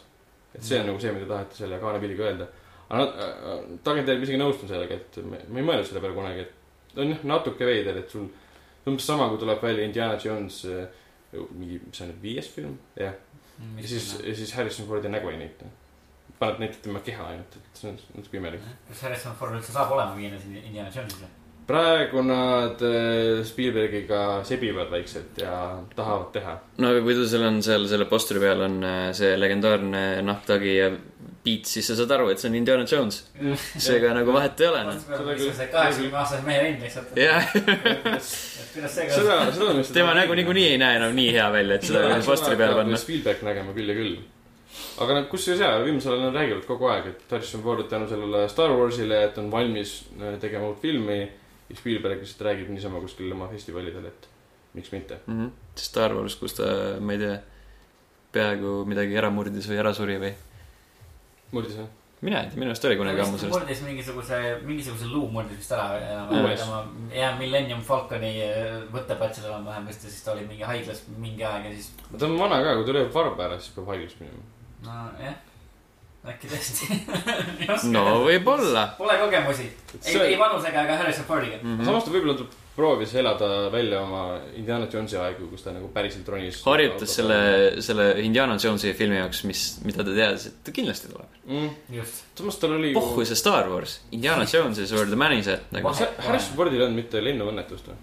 et 0.56 0.64
see 0.64 0.78
on 0.80 0.86
nagu 0.86 1.00
see, 1.02 1.12
mida 1.12 1.26
taheti 1.26 1.56
selle 1.58 1.80
kaanepilliga 1.82 2.24
öelda. 2.24 2.46
aga 2.90 3.04
äh,, 3.04 3.64
tagantjärgi 3.84 4.24
isegi 4.28 4.38
nõustun 4.38 4.70
sellega, 4.70 4.94
et 4.94 5.18
me, 5.26 5.40
me 5.50 5.60
ei 5.60 5.66
mõelnud 5.66 5.88
selle 5.90 6.00
peale 6.04 6.14
kunagi, 6.16 6.40
et 6.46 7.00
on 7.02 7.10
jah 7.10 7.24
natuke 7.24 7.66
veider, 7.66 7.98
et 7.98 8.10
sul 8.14 8.28
umbes 8.86 9.06
sama, 9.06 9.30
kui 9.30 9.38
tuleb 9.42 9.64
välja 9.64 9.84
Indiana 9.84 10.20
Jones 10.24 10.60
äh, 10.70 10.86
mingi, 11.58 11.80
mis 11.88 11.98
see 11.98 12.06
on 12.06 12.14
viies 12.22 12.48
film, 12.54 12.78
jah. 12.96 13.16
Ja 13.60 13.88
siis, 13.88 14.20
ja 14.24 14.36
siis 14.36 14.54
Harrison 14.54 14.88
Fordi 14.88 15.10
nägu 15.10 15.30
ei 15.30 15.38
näita. 15.38 15.66
paned, 16.40 16.60
näitad 16.60 16.82
tema 16.84 17.00
keha 17.00 17.24
ainult, 17.32 17.56
et 17.56 17.80
see 17.80 17.90
on 17.90 18.00
natuke 18.18 18.38
imelik. 18.38 18.62
kas 18.90 19.02
Harrison 19.08 19.36
Ford 19.40 19.56
üldse 19.56 19.72
saab 19.72 19.92
olema 19.96 20.16
viienes 20.16 20.44
Indiana 20.46 20.90
Jones'is? 20.90 21.45
Praegu 21.66 22.22
nad 22.26 22.82
äh, 22.86 23.44
Spielbergiga 23.48 24.44
sebivad 24.46 24.92
vaikselt 24.94 25.40
ja 25.42 25.56
tahavad 25.96 26.32
teha. 26.36 26.58
no 26.78 26.92
aga 26.94 27.02
kui 27.06 27.18
ta 27.18 27.26
seal 27.30 27.48
on 27.48 27.62
seal 27.66 27.88
selle 27.90 28.10
posteri 28.10 28.44
peal 28.44 28.66
on 28.68 28.78
äh, 28.86 29.10
see 29.18 29.34
legendaarne 29.40 30.06
nahktagi 30.26 30.76
ja 30.78 30.92
beat, 31.46 31.70
siis 31.70 31.88
sa 31.88 31.96
saad 31.98 32.14
aru, 32.16 32.30
et 32.34 32.42
see 32.42 32.50
on 32.50 32.58
Indiana 32.58 32.86
Jones. 32.90 33.22
seega 33.88 34.14
nagu 34.18 34.34
vahet 34.36 34.62
ei 34.62 34.70
ole, 34.72 34.84
noh. 34.88 35.02
see 35.02 35.68
kaheksakümne 35.72 36.22
aastase 36.22 36.46
mehe 36.48 36.64
rind 36.64 36.86
lihtsalt. 36.86 37.18
jah, 37.20 37.50
kuidas 38.74 38.96
seda, 38.96 39.40
seda 39.54 39.70
on 39.70 39.82
vist. 39.82 39.94
tema 39.96 40.16
nägu 40.18 40.38
niikuinii 40.40 40.72
ei 40.74 40.80
näe 40.82 41.00
enam 41.00 41.14
nii 41.18 41.34
hea 41.36 41.46
välja, 41.54 41.78
et 41.78 41.90
seda 41.90 42.18
posteri 42.26 42.60
peale 42.62 42.80
panna. 42.80 43.00
Spielberg 43.02 43.46
nägema 43.46 43.76
küll 43.78 43.94
ja 43.94 43.98
küll. 43.98 44.18
aga 45.06 45.20
nad, 45.20 45.30
kusjuures 45.32 45.64
jaa, 45.64 45.80
viimasel 45.86 46.16
ajal 46.16 46.28
nad 46.28 46.40
räägivad 46.42 46.68
kogu 46.70 46.90
aeg, 46.94 47.10
et 47.14 47.36
Harrison 47.38 47.64
Ford 47.66 47.90
tänu 47.92 48.10
sellele 48.10 48.46
Star 48.52 48.74
Warsile, 48.74 49.22
et 49.30 49.42
on 49.42 49.52
valmis 49.54 49.98
äh, 50.18 50.38
tegema 50.42 50.72
uut 50.72 50.82
filmi. 50.82 51.24
Ja 51.70 51.76
Spielberg 51.76 52.22
lihtsalt 52.22 52.46
räägib 52.50 52.72
niisama 52.74 53.02
kuskil 53.04 53.32
oma 53.34 53.50
festivalidel, 53.52 54.06
et 54.12 54.30
miks 54.76 54.92
mitte. 54.94 55.20
Mhm. 55.28 55.52
Star 55.76 56.16
Wars, 56.16 56.36
kus 56.40 56.58
ta, 56.60 56.72
ma 57.00 57.16
ei 57.16 57.22
tea, 57.22 57.36
peaaegu 58.36 58.82
midagi 58.90 59.18
ära 59.18 59.32
murdis 59.34 59.70
või 59.72 59.80
ära 59.84 59.94
suri 59.96 60.18
või? 60.22 60.34
murdis 61.56 61.78
või? 61.80 61.88
mina 62.26 62.42
ei 62.42 62.50
tea, 62.50 62.60
minu 62.60 62.72
arust 62.72 62.86
oli 62.90 62.98
kunagi 63.00 63.22
ammu 63.22 63.38
sellest. 63.40 63.56
murdis 63.56 63.82
mingisuguse, 63.86 64.40
mingisuguse 64.66 65.10
luu 65.12 65.28
murdis 65.32 65.60
vist 65.62 65.74
ära 65.76 66.00
enam-vähem. 66.00 66.94
ja 67.14 67.34
Millennium 67.40 67.82
Falconi 67.86 68.32
äh, 68.44 68.78
võttepatsil 68.94 69.50
enam-vähem 69.50 69.90
vist 69.90 70.06
ja 70.08 70.12
siis 70.14 70.24
ta 70.26 70.34
oli 70.34 70.48
mingi 70.50 70.66
haiglas 70.68 71.04
mingi 71.18 71.46
aeg 71.46 71.70
ja 71.70 71.74
siis. 71.76 71.92
ta 72.18 72.26
on 72.28 72.38
vana 72.40 72.62
ka, 72.64 72.78
kui 72.80 72.88
ta 72.88 72.96
lööb 72.98 73.12
varba 73.14 73.50
ära, 73.50 73.60
siis 73.60 73.76
peab 73.76 73.92
haigeks 73.94 74.18
minema. 74.22 74.48
nojah, 74.88 75.36
äkki 76.34 76.50
tõesti. 76.52 77.00
no 77.96 78.06
võib-olla. 78.26 78.88
Pole 78.98 79.18
kogemusi, 79.22 79.68
ei, 80.04 80.20
ei 80.32 80.38
vanusega 80.40 80.86
ega 80.86 81.02
Harrison 81.02 81.28
Fordiga. 81.28 81.60
Mhm. 81.62 81.84
samas 81.88 82.08
ta 82.08 82.14
võib-olla 82.14 82.38
ta 82.40 82.48
proovis 82.76 83.14
elada 83.16 83.70
välja 83.72 84.02
oma 84.04 84.24
Indiana 84.56 84.88
Jonesi 84.92 85.16
aegu, 85.20 85.48
kus 85.52 85.64
ta 85.64 85.72
nagu 85.72 85.88
päriselt 85.94 86.28
ronis. 86.28 86.60
harjutas 86.66 87.14
selle, 87.16 87.38
selle 87.86 88.10
Indiana 88.24 88.58
Jonesi 88.62 88.92
filmi 88.98 89.16
jaoks, 89.22 89.44
mis, 89.48 89.64
mida 89.88 90.04
ta 90.04 90.16
teadis, 90.16 90.50
et 90.50 90.58
ta 90.66 90.74
kindlasti 90.76 91.12
tuleb. 91.14 91.38
mm.. 91.46 91.70
just. 91.96 92.26
samas 92.36 92.60
tal 92.60 92.76
oli. 92.80 92.92
pohhu 92.98 93.26
see 93.26 93.40
Star 93.40 93.72
Wars, 93.72 94.02
Indiana 94.12 94.48
Jones 94.52 94.82
is 94.84 94.92
where 94.92 95.08
the 95.08 95.20
man 95.20 95.38
is 95.38 95.48
at 95.48 95.72
nagu. 95.76 95.94
Harrison 96.28 96.60
Fordil 96.60 96.82
ei 96.82 96.88
olnud 96.90 97.04
mitte 97.04 97.24
lennuõnnetust 97.24 97.90
või? 97.94 97.98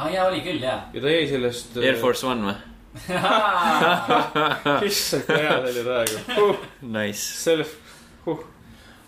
aa 0.00 0.06
ah, 0.06 0.12
jaa, 0.14 0.26
oli 0.30 0.40
küll 0.46 0.64
jaa. 0.64 0.80
ja 0.94 1.04
ta 1.04 1.12
jäi 1.12 1.28
sellest. 1.28 1.76
Air 1.84 2.00
Force 2.00 2.26
One 2.26 2.48
või? 2.48 2.69
issand, 4.88 5.26
kui 5.28 5.36
hea 5.38 5.56
see 5.56 5.70
oli 5.70 5.84
praegu 5.86 6.16
huh,. 6.36 6.64
Nice. 6.82 7.22
selle 7.44 7.66
huh., 8.26 8.42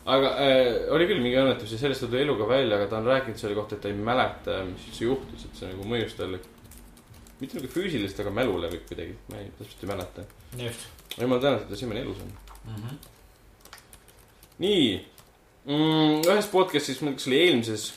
aga 0.06 0.32
äh, 0.44 0.70
oli 0.94 1.08
küll 1.10 1.22
mingi 1.24 1.38
õnnetus 1.40 1.74
ja 1.74 1.80
sellest 1.82 2.04
ta 2.04 2.10
tuli 2.10 2.22
eluga 2.22 2.46
välja, 2.50 2.78
aga 2.78 2.88
ta 2.90 3.00
on 3.02 3.10
rääkinud 3.10 3.38
selle 3.42 3.58
kohta, 3.58 3.76
et 3.76 3.84
ta 3.84 3.90
ei 3.90 3.98
mäleta, 3.98 4.62
mis 4.70 4.88
üldse 4.90 5.06
juhtus, 5.06 5.46
et 5.46 5.60
see 5.60 5.70
nagu 5.74 5.86
mõjus 5.90 6.16
talle. 6.18 6.42
mitte 7.42 7.58
nagu 7.58 7.70
füüsiliselt, 7.74 8.20
aga 8.22 8.34
mälule 8.34 8.70
või 8.70 8.82
kuidagi, 8.86 9.14
ma 9.30 9.40
ei, 9.42 9.50
täpselt 9.58 9.82
ei 9.82 9.92
mäleta. 9.94 10.26
just 10.62 11.02
jumal 11.20 11.40
tänatud, 11.40 11.64
et 11.64 11.68
ta 11.68 11.76
siiamaani 11.76 12.00
elus 12.00 12.20
on. 12.22 12.32
mm. 12.64 12.74
-hmm. 12.74 12.96
nii 14.58 15.06
mm,, 15.64 16.22
ühes 16.28 16.48
podcast'is, 16.52 17.02
kas 17.02 17.26
oli 17.26 17.40
eelmises, 17.40 17.92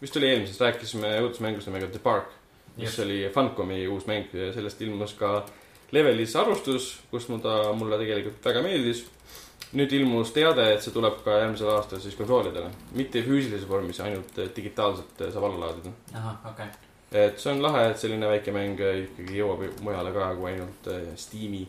vist 0.00 0.16
oli 0.16 0.30
eelmises, 0.30 0.60
rääkisime 0.60 1.12
õudusmängust 1.20 1.70
nimega 1.70 1.90
The 1.90 1.98
Park, 2.02 2.32
mis 2.76 2.88
Just. 2.88 2.98
oli 3.04 3.30
Funcomi 3.34 3.86
uus 3.88 4.06
mäng 4.06 4.32
ja 4.32 4.52
sellest 4.52 4.80
ilmus 4.82 5.14
ka 5.18 5.44
Levelis 5.94 6.36
arvustus, 6.36 6.88
kus 7.10 7.28
mu 7.28 7.38
ta 7.38 7.72
mulle 7.72 7.98
tegelikult 8.00 8.44
väga 8.44 8.62
meeldis. 8.64 9.04
nüüd 9.74 9.90
ilmus 9.90 10.30
teade, 10.30 10.64
et 10.70 10.82
see 10.82 10.92
tuleb 10.94 11.16
ka 11.24 11.38
järgmisel 11.40 11.70
aastal 11.72 11.98
siis 11.98 12.14
konsoolidele, 12.14 12.68
mitte 12.94 13.22
füüsilises 13.26 13.66
vormis, 13.66 13.98
ainult 14.04 14.36
eh, 14.38 14.50
digitaalselt 14.56 15.22
eh, 15.24 15.32
saab 15.34 15.48
alla 15.48 15.66
laadida. 15.66 15.90
ahah, 16.14 16.36
okei. 16.50 16.66
et 17.24 17.40
see 17.42 17.50
on 17.50 17.62
lahe, 17.62 17.88
et 17.90 17.98
selline 17.98 18.28
väike 18.30 18.54
mäng 18.54 18.78
eh, 18.86 19.00
ikkagi 19.06 19.40
jõuab 19.40 19.64
mujale 19.82 20.12
ka 20.14 20.28
kui 20.38 20.52
ainult 20.52 20.90
Steam'i 21.18 21.64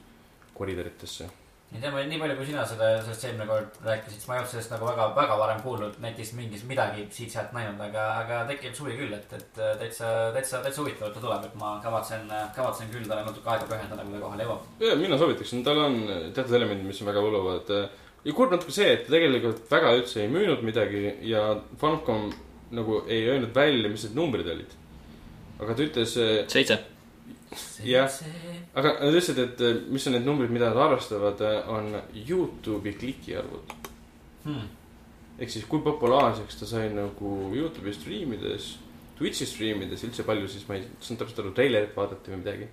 koridoritesse. 0.54 1.30
Ei 1.76 1.82
tea, 1.82 1.92
ma 1.92 2.04
nii 2.08 2.20
palju, 2.22 2.36
kui 2.40 2.48
sina 2.48 2.64
seda, 2.68 2.90
sellest 3.04 3.26
eelmine 3.28 3.48
kord 3.50 3.80
rääkisid, 3.84 4.20
siis 4.20 4.30
ma 4.30 4.36
ei 4.36 4.42
olnud 4.42 4.52
sellest 4.54 4.72
nagu 4.72 4.88
väga, 4.88 5.08
väga 5.18 5.38
varem 5.42 5.60
kuulnud 5.66 5.98
netist 6.04 6.36
mingis 6.38 6.64
midagi 6.70 7.04
siit-sealt 7.18 7.52
näinud, 7.56 7.82
aga, 7.88 8.06
aga 8.22 8.40
tekib 8.52 8.78
suvi 8.78 8.96
küll, 9.00 9.12
et, 9.18 9.36
et 9.36 9.60
täitsa, 9.82 10.14
täitsa, 10.36 10.62
täitsa 10.64 10.84
huvitav, 10.84 11.10
et 11.10 11.18
ta 11.18 11.26
tuleb, 11.26 11.50
et 11.50 11.60
ma 11.60 11.76
kavatsen, 11.84 12.32
kavatsen 12.56 12.94
küll 12.94 13.10
talle 13.10 13.26
natuke 13.28 13.52
aega 13.52 13.68
pühendada, 13.70 14.08
kui 14.08 14.16
ta 14.16 14.24
kohale 14.24 14.48
jõuab. 14.48 14.72
ja 14.86 14.96
mina 15.02 15.20
soovitaksin, 15.20 15.66
tal 15.68 15.84
on 15.84 16.00
teatud 16.08 16.58
elemendid, 16.62 16.88
mis 16.88 17.04
on 17.04 17.12
väga 17.12 17.28
võluvad. 17.28 17.76
ja 18.26 18.40
kurb 18.40 18.56
natuke 18.56 18.76
see, 18.80 18.90
et 18.96 19.06
ta 19.06 19.18
tegelikult 19.18 19.68
väga 19.72 19.94
üldse 20.00 20.24
ei 20.24 20.32
müünud 20.32 20.64
midagi 20.66 21.06
ja 21.28 21.46
Funcom 21.82 22.32
nagu 22.76 23.04
ei 23.08 23.28
öelnud 23.28 23.54
välja, 23.56 23.92
mis 23.92 24.08
need 24.08 24.18
numbrid 24.18 24.48
olid. 24.56 24.76
aga 25.60 25.76
ta 25.76 25.90
ütles, 25.90 26.20
seitse. 26.52 26.84
Jah. 27.86 28.12
Aga 28.76 28.96
nad 29.00 29.12
ütlesid, 29.12 29.40
et 29.40 29.62
eh, 29.64 29.84
mis 29.92 30.08
on 30.08 30.18
need 30.18 30.26
numbrid, 30.28 30.52
mida 30.54 30.70
nad 30.72 30.82
arvestavad, 30.88 31.42
on 31.72 31.94
Youtube'i 32.14 32.96
klikiarvud. 33.00 33.76
Hmm. 34.46 34.68
ehk 35.42 35.50
siis, 35.50 35.64
kui 35.66 35.82
populaarseks 35.84 36.60
ta 36.60 36.68
sai 36.70 36.92
nagu 36.94 37.30
Youtube'i 37.56 37.94
striimides, 37.96 38.76
Twitch'i 39.16 39.48
striimides, 39.48 40.04
üldse 40.04 40.26
palju 40.28 40.48
siis, 40.52 40.68
ma 40.68 40.76
ei 40.78 40.84
saanud 41.00 41.22
täpselt 41.22 41.40
aru, 41.42 41.54
treilerit 41.56 41.96
vaadati 41.96 42.34
või 42.34 42.42
midagi. 42.44 42.68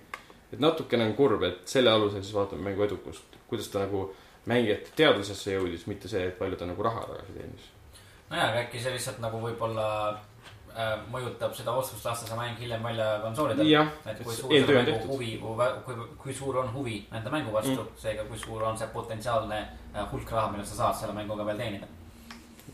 et 0.53 0.59
natukene 0.61 1.07
on 1.07 1.15
kurb, 1.17 1.43
et 1.47 1.63
selle 1.65 1.89
alusel 1.89 2.21
siis 2.21 2.35
vaatame 2.35 2.61
mängu 2.67 2.83
edukust, 2.85 3.39
kuidas 3.49 3.71
ta 3.73 3.87
nagu 3.87 4.03
mängijate 4.45 4.91
teadvusesse 4.95 5.55
jõudis, 5.55 5.87
mitte 5.89 6.11
see, 6.11 6.27
et 6.27 6.37
palju 6.37 6.59
ta 6.59 6.67
nagu 6.69 6.83
raha 6.83 7.07
tagasi 7.07 7.33
teenis. 7.39 7.71
nojah, 8.29 8.51
aga 8.51 8.61
äkki 8.67 8.83
see 8.83 8.93
lihtsalt 8.93 9.23
nagu 9.23 9.39
võib-olla 9.41 9.87
äh, 10.11 10.21
mõjutab 11.13 11.53
seda 11.53 11.73
otsust 11.77 12.05
lasta 12.05 12.27
see 12.27 12.37
mäng 12.37 12.57
hiljem 12.57 12.83
välja 12.83 13.19
konsoolidel. 13.21 13.67
et 14.09 14.23
kui 14.23 14.35
suur 14.35 14.53
on 14.53 14.73
mängu 14.73 15.07
huvi, 15.07 15.31
kui, 15.85 15.95
kui 16.23 16.33
suur 16.33 16.57
on 16.63 16.73
huvi 16.73 16.95
nende 17.11 17.29
mängu 17.29 17.53
vastu 17.53 17.77
mm., 17.77 17.99
seega 18.05 18.25
kui 18.29 18.39
suur 18.39 18.63
on 18.63 18.77
see 18.77 18.87
potentsiaalne 18.93 19.59
äh, 19.59 20.11
hulk 20.11 20.31
raha, 20.31 20.51
mille 20.51 20.65
sa 20.65 20.79
saad 20.81 20.99
selle 20.99 21.13
mänguga 21.13 21.45
veel 21.45 21.61
teenida. 21.61 21.87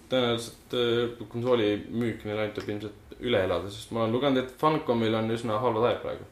tõenäoliselt 0.09 0.79
äh, 0.79 1.27
konsooli 1.27 1.69
müük 1.91 2.25
neil 2.25 2.43
aitab 2.47 2.69
ilmselt 2.69 3.15
üle 3.19 3.43
elada, 3.43 3.69
sest 3.71 3.91
ma 3.91 4.05
olen 4.05 4.15
lugenud, 4.15 4.43
et 4.43 4.51
Funcomil 4.59 5.15
on 5.19 5.31
üsna 5.35 5.59
halvad 5.59 5.89
ajad 5.89 6.03
praegu. 6.05 6.27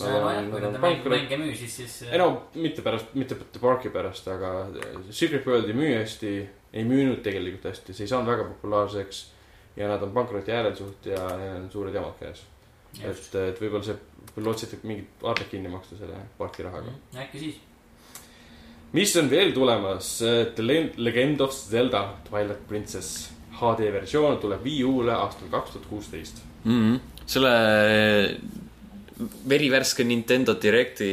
nojah, 0.00 0.44
kui 0.50 0.62
nende 0.62 0.78
mäng, 0.82 1.10
mäng 1.14 1.34
ei 1.34 1.38
müü, 1.38 1.54
siis, 1.54 1.76
siis. 1.76 1.98
ei 2.10 2.18
no 2.18 2.30
mitte 2.54 2.82
pärast, 2.82 3.14
mitte 3.14 3.38
The 3.38 3.62
Parki 3.62 3.90
pärast, 3.94 4.28
aga 4.30 4.68
Secret 5.10 5.46
World 5.46 5.70
ei 5.70 5.76
müü 5.78 5.94
hästi, 5.96 6.32
ei 6.72 6.86
müünud 6.86 7.22
tegelikult 7.26 7.70
hästi, 7.70 7.94
see 7.94 8.06
ei 8.06 8.10
saanud 8.10 8.30
väga 8.30 8.46
populaarseks. 8.52 9.28
Ja 9.76 9.88
nad 9.88 10.02
on 10.02 10.12
pankroti 10.12 10.52
äärel 10.52 10.76
suht 10.76 11.06
ja 11.06 11.24
neil 11.38 11.56
on 11.62 11.68
suured 11.72 11.94
jamad 11.94 12.16
käes. 12.20 12.42
et, 13.02 13.34
et 13.34 13.60
võib-olla 13.62 13.84
see, 13.86 13.96
lootsite 14.36 14.78
mingit 14.82 15.22
arvet 15.22 15.48
kinni 15.50 15.68
maksta 15.70 15.96
selle 15.98 16.16
parki 16.38 16.62
rahaga. 16.66 16.90
äkki 17.16 17.38
siis. 17.38 17.60
mis 18.92 19.16
on 19.16 19.30
veel 19.30 19.52
tulemas, 19.54 20.16
The 20.56 20.64
Legend 20.96 21.40
of 21.40 21.52
Zelda 21.54 22.02
Twilight 22.28 22.66
Princess 22.68 23.30
HD 23.60 23.90
versioon 23.92 24.38
tuleb 24.40 24.64
Wii 24.64 24.84
U-le 24.88 25.12
aastal 25.14 25.48
kaks 25.52 25.70
tuhat 25.76 25.86
kuusteist. 25.90 26.42
Mhm. 26.64 26.96
selle 27.26 27.50
verivärske 29.48 30.04
Nintendo 30.04 30.54
Directi 30.62 31.10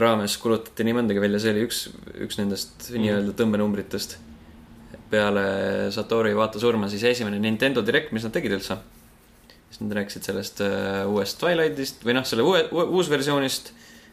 raames 0.00 0.36
kulutati 0.40 0.84
nii 0.86 0.94
mõndagi 0.96 1.20
välja, 1.20 1.40
see 1.42 1.52
oli 1.52 1.64
üks, 1.66 1.80
üks 2.24 2.38
nendest 2.40 2.88
Mhm. 2.90 3.00
nii-öelda 3.02 3.32
tõmbenumbritest. 3.36 4.16
Peale 5.12 5.44
Satoru 5.94 6.32
Iwata 6.32 6.60
surma 6.62 6.88
siis 6.90 7.04
esimene 7.12 7.40
Nintendo 7.42 7.84
Direct, 7.84 8.12
mis 8.16 8.24
nad 8.26 8.34
tegid 8.34 8.56
üldse. 8.56 8.78
siis 9.70 9.80
nad 9.84 9.96
rääkisid 10.00 10.28
sellest 10.28 10.60
uh, 10.64 11.08
uuest 11.12 11.38
Twilightist 11.40 12.04
või 12.04 12.16
noh, 12.18 12.26
selle 12.28 12.44
uue, 12.44 12.66
uue, 12.72 12.86
uusversioonist. 12.98 13.72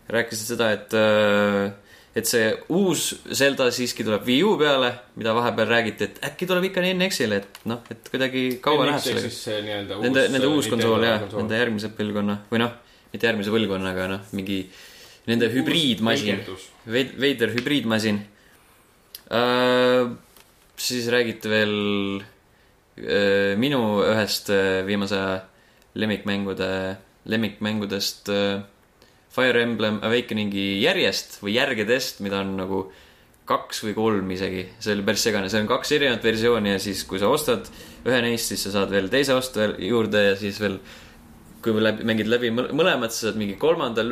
rääkisid 0.10 0.56
seda, 0.56 0.72
et 0.76 0.96
uh, 0.98 1.70
et 2.18 2.26
see 2.26 2.48
uus 2.74 3.10
Zelda 3.38 3.70
siiski 3.74 4.04
tuleb 4.06 4.26
Wii 4.26 4.44
U 4.48 4.56
peale, 4.60 4.90
mida 5.20 5.34
vahepeal 5.38 5.70
räägiti, 5.70 6.08
et 6.08 6.22
äkki 6.26 6.48
tuleb 6.50 6.70
ikka 6.70 6.82
NX-ile, 6.82 7.42
et 7.44 7.60
noh, 7.70 7.84
et 7.94 8.10
kuidagi 8.10 8.46
kaua 8.64 8.88
läheb 8.90 9.30
sellega. 9.34 10.00
Nende, 10.02 10.26
nende 10.34 10.50
uus 10.50 10.70
konsool 10.72 11.06
jah, 11.06 11.28
nende 11.36 11.60
järgmise 11.60 11.92
põlvkonna 11.98 12.40
või 12.50 12.64
noh, 12.64 12.74
mitte 13.14 13.30
järgmise 13.30 13.54
põlvkonna, 13.54 13.94
aga 13.94 14.08
noh, 14.16 14.26
mingi 14.38 14.64
nende 15.30 15.52
hübriidmasin, 15.54 16.42
veider 16.90 17.54
hübriidmasin 17.54 18.24
äh,. 19.30 20.10
Siis 20.80 21.10
räägiti 21.12 21.52
veel 21.52 21.76
äh, 22.22 23.56
minu 23.60 23.82
ühest 24.06 24.52
äh, 24.54 24.82
viimase 24.88 25.18
aja 25.20 25.40
lemmikmängude, 26.00 26.72
lemmikmängudest 27.26 28.30
äh, 28.30 28.62
Fire 29.30 29.62
Emblem 29.62 30.00
Awakeningi 30.04 30.80
järjest 30.82 31.40
või 31.44 31.54
järgedest, 31.58 32.24
mida 32.26 32.42
on 32.42 32.56
nagu 32.58 32.88
kaks 33.50 33.84
või 33.86 33.96
kolm 33.98 34.32
isegi, 34.34 34.66
see 34.82 34.94
oli 34.94 35.06
päris 35.06 35.24
segane, 35.26 35.50
see 35.50 35.62
on 35.64 35.70
kaks 35.70 35.94
erinevat 35.98 36.26
versiooni 36.26 36.76
ja 36.76 36.82
siis, 36.82 37.02
kui 37.10 37.22
sa 37.22 37.32
ostad 37.34 37.70
ühe 38.06 38.20
neist, 38.22 38.52
siis 38.52 38.66
sa 38.68 38.74
saad 38.76 38.92
veel 38.94 39.10
teise 39.10 39.34
osta 39.38 39.72
juurde 39.82 40.22
ja 40.28 40.36
siis 40.38 40.60
veel 40.62 40.78
kui 41.64 41.82
läbi, 41.82 42.06
mängid 42.08 42.30
läbi 42.30 42.52
mõlemad, 42.54 43.12
sa 43.12 43.28
saad 43.28 43.40
mingi 43.42 43.58
kolmanda 43.60 44.06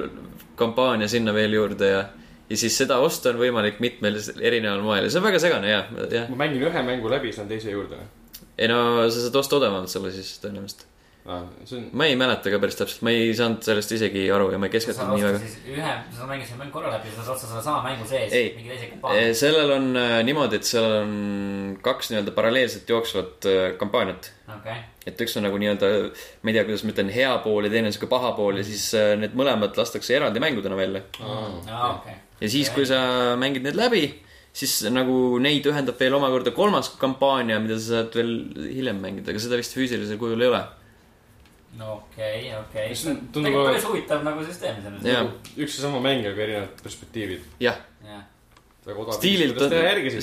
kampaania 0.58 1.10
sinna 1.12 1.34
veel 1.36 1.54
juurde 1.54 1.92
ja 1.92 2.02
ja 2.50 2.58
siis 2.58 2.78
seda 2.80 3.00
osta 3.04 3.34
on 3.34 3.42
võimalik 3.42 3.82
mitmel 3.84 4.20
erineval 4.40 4.84
moel 4.86 5.08
ja 5.08 5.14
see 5.14 5.22
on 5.22 5.28
väga 5.28 5.42
segane 5.44 5.72
ja, 5.72 5.82
jah. 6.12 6.30
ma 6.32 6.44
mängin 6.46 6.68
ühe 6.70 6.84
mängu 6.92 7.12
läbi, 7.12 7.34
saan 7.36 7.50
teise 7.52 7.74
juurde. 7.74 8.00
ei 8.58 8.70
no 8.72 8.80
sa 9.10 9.26
saad 9.26 9.42
osta 9.42 9.60
odavamalt 9.60 9.92
selle 9.92 10.14
siis 10.16 10.38
tõenäoliselt 10.44 10.88
ah,. 11.28 11.44
On... 11.76 11.90
ma 11.92 12.08
ei 12.08 12.16
mäleta 12.20 12.52
ka 12.52 12.60
päris 12.64 12.78
täpselt, 12.80 13.04
ma 13.04 13.12
ei 13.12 13.34
saanud 13.36 13.66
sellest 13.66 13.92
isegi 13.98 14.24
aru 14.32 14.48
ja 14.54 14.60
ma 14.62 14.70
ei 14.70 14.74
keskendunud 14.78 15.18
nii 15.18 15.26
väga. 15.26 15.42
ühe, 15.74 15.96
sa 16.16 16.28
mängisid 16.30 16.60
mängu 16.62 16.76
korra 16.78 16.94
läbi, 16.94 17.12
sa 17.12 17.26
saad 17.26 17.36
osta 17.36 17.50
selle 17.52 17.64
sama 17.66 17.82
mängu 17.84 18.08
sees 18.08 18.36
ei, 18.36 18.54
mingi 18.56 18.72
teise 18.72 18.92
kampaania. 18.94 19.34
sellel 19.42 19.74
on 19.76 19.90
äh, 20.00 20.14
niimoodi, 20.28 20.62
et 20.62 20.70
seal 20.70 20.88
on 21.02 21.18
kaks 21.84 22.14
nii-öelda 22.14 22.36
paralleelselt 22.38 22.94
jooksvat 22.96 23.50
äh, 23.52 23.66
kampaaniat 23.82 24.32
okay.. 24.56 24.86
et 25.10 25.26
üks 25.26 25.36
on 25.40 25.44
nagu 25.50 25.60
nii-öelda, 25.60 25.92
ma 26.42 26.54
ei 26.54 26.60
tea, 26.60 26.68
kuidas 26.70 26.88
ma 26.88 26.96
ütlen, 26.96 27.12
hea 27.18 27.34
pool 27.44 27.68
ja 27.68 27.74
teine 27.76 27.92
on 27.92 27.98
sihuke 27.98 28.12
paha 28.16 28.32
pool 28.40 28.62
ja 28.62 28.68
siis 28.68 28.88
äh, 28.96 29.12
need 29.20 29.36
mõlemad 29.36 29.76
lastakse 29.80 30.16
eraldi 30.16 30.44
mängudena 30.44 30.80
välja 30.80 31.04
mm.. 31.20 31.68
Ah, 31.68 31.92
okay. 31.98 32.24
Ja 32.42 32.50
siis, 32.50 32.72
kui 32.74 32.88
sa 32.90 33.00
mängid 33.40 33.66
need 33.66 33.78
läbi 33.78 34.06
siis 34.58 34.80
nagu 34.90 35.38
neid 35.44 35.66
ühendab 35.70 36.00
veel 36.02 36.16
omakorda 36.18 36.54
kolmas 36.56 36.90
kampaania, 36.98 37.60
mida 37.62 37.78
sa 37.78 38.02
saad 38.02 38.16
veel 38.18 38.34
hiljem 38.72 39.00
mängida, 39.04 39.32
aga 39.34 39.42
seda 39.44 39.60
vist 39.60 39.76
füüsilisel 39.78 40.20
kujul 40.22 40.42
ei 40.42 40.52
ole 40.52 40.62
no 41.78 41.94
okei 41.94 42.48
okay,, 42.50 42.62
okei 42.62 42.86
okay.. 42.88 42.96
see 42.96 43.12
on 43.12 43.20
tegelikult 43.34 43.70
päris 43.70 43.86
huvitav 43.90 44.24
nagu 44.26 44.46
süsteem 44.46 44.80
iseenesest. 44.82 45.52
üks 45.66 45.78
ja 45.78 45.84
sama 45.86 46.00
mäng, 46.04 46.26
aga 46.26 46.44
erinevad 46.46 46.82
perspektiivid. 46.84 47.44
jah 47.64 47.78
ja.. 48.06 48.22
odav. 48.94 49.14
stiililt 49.20 49.62
on, 49.62 49.76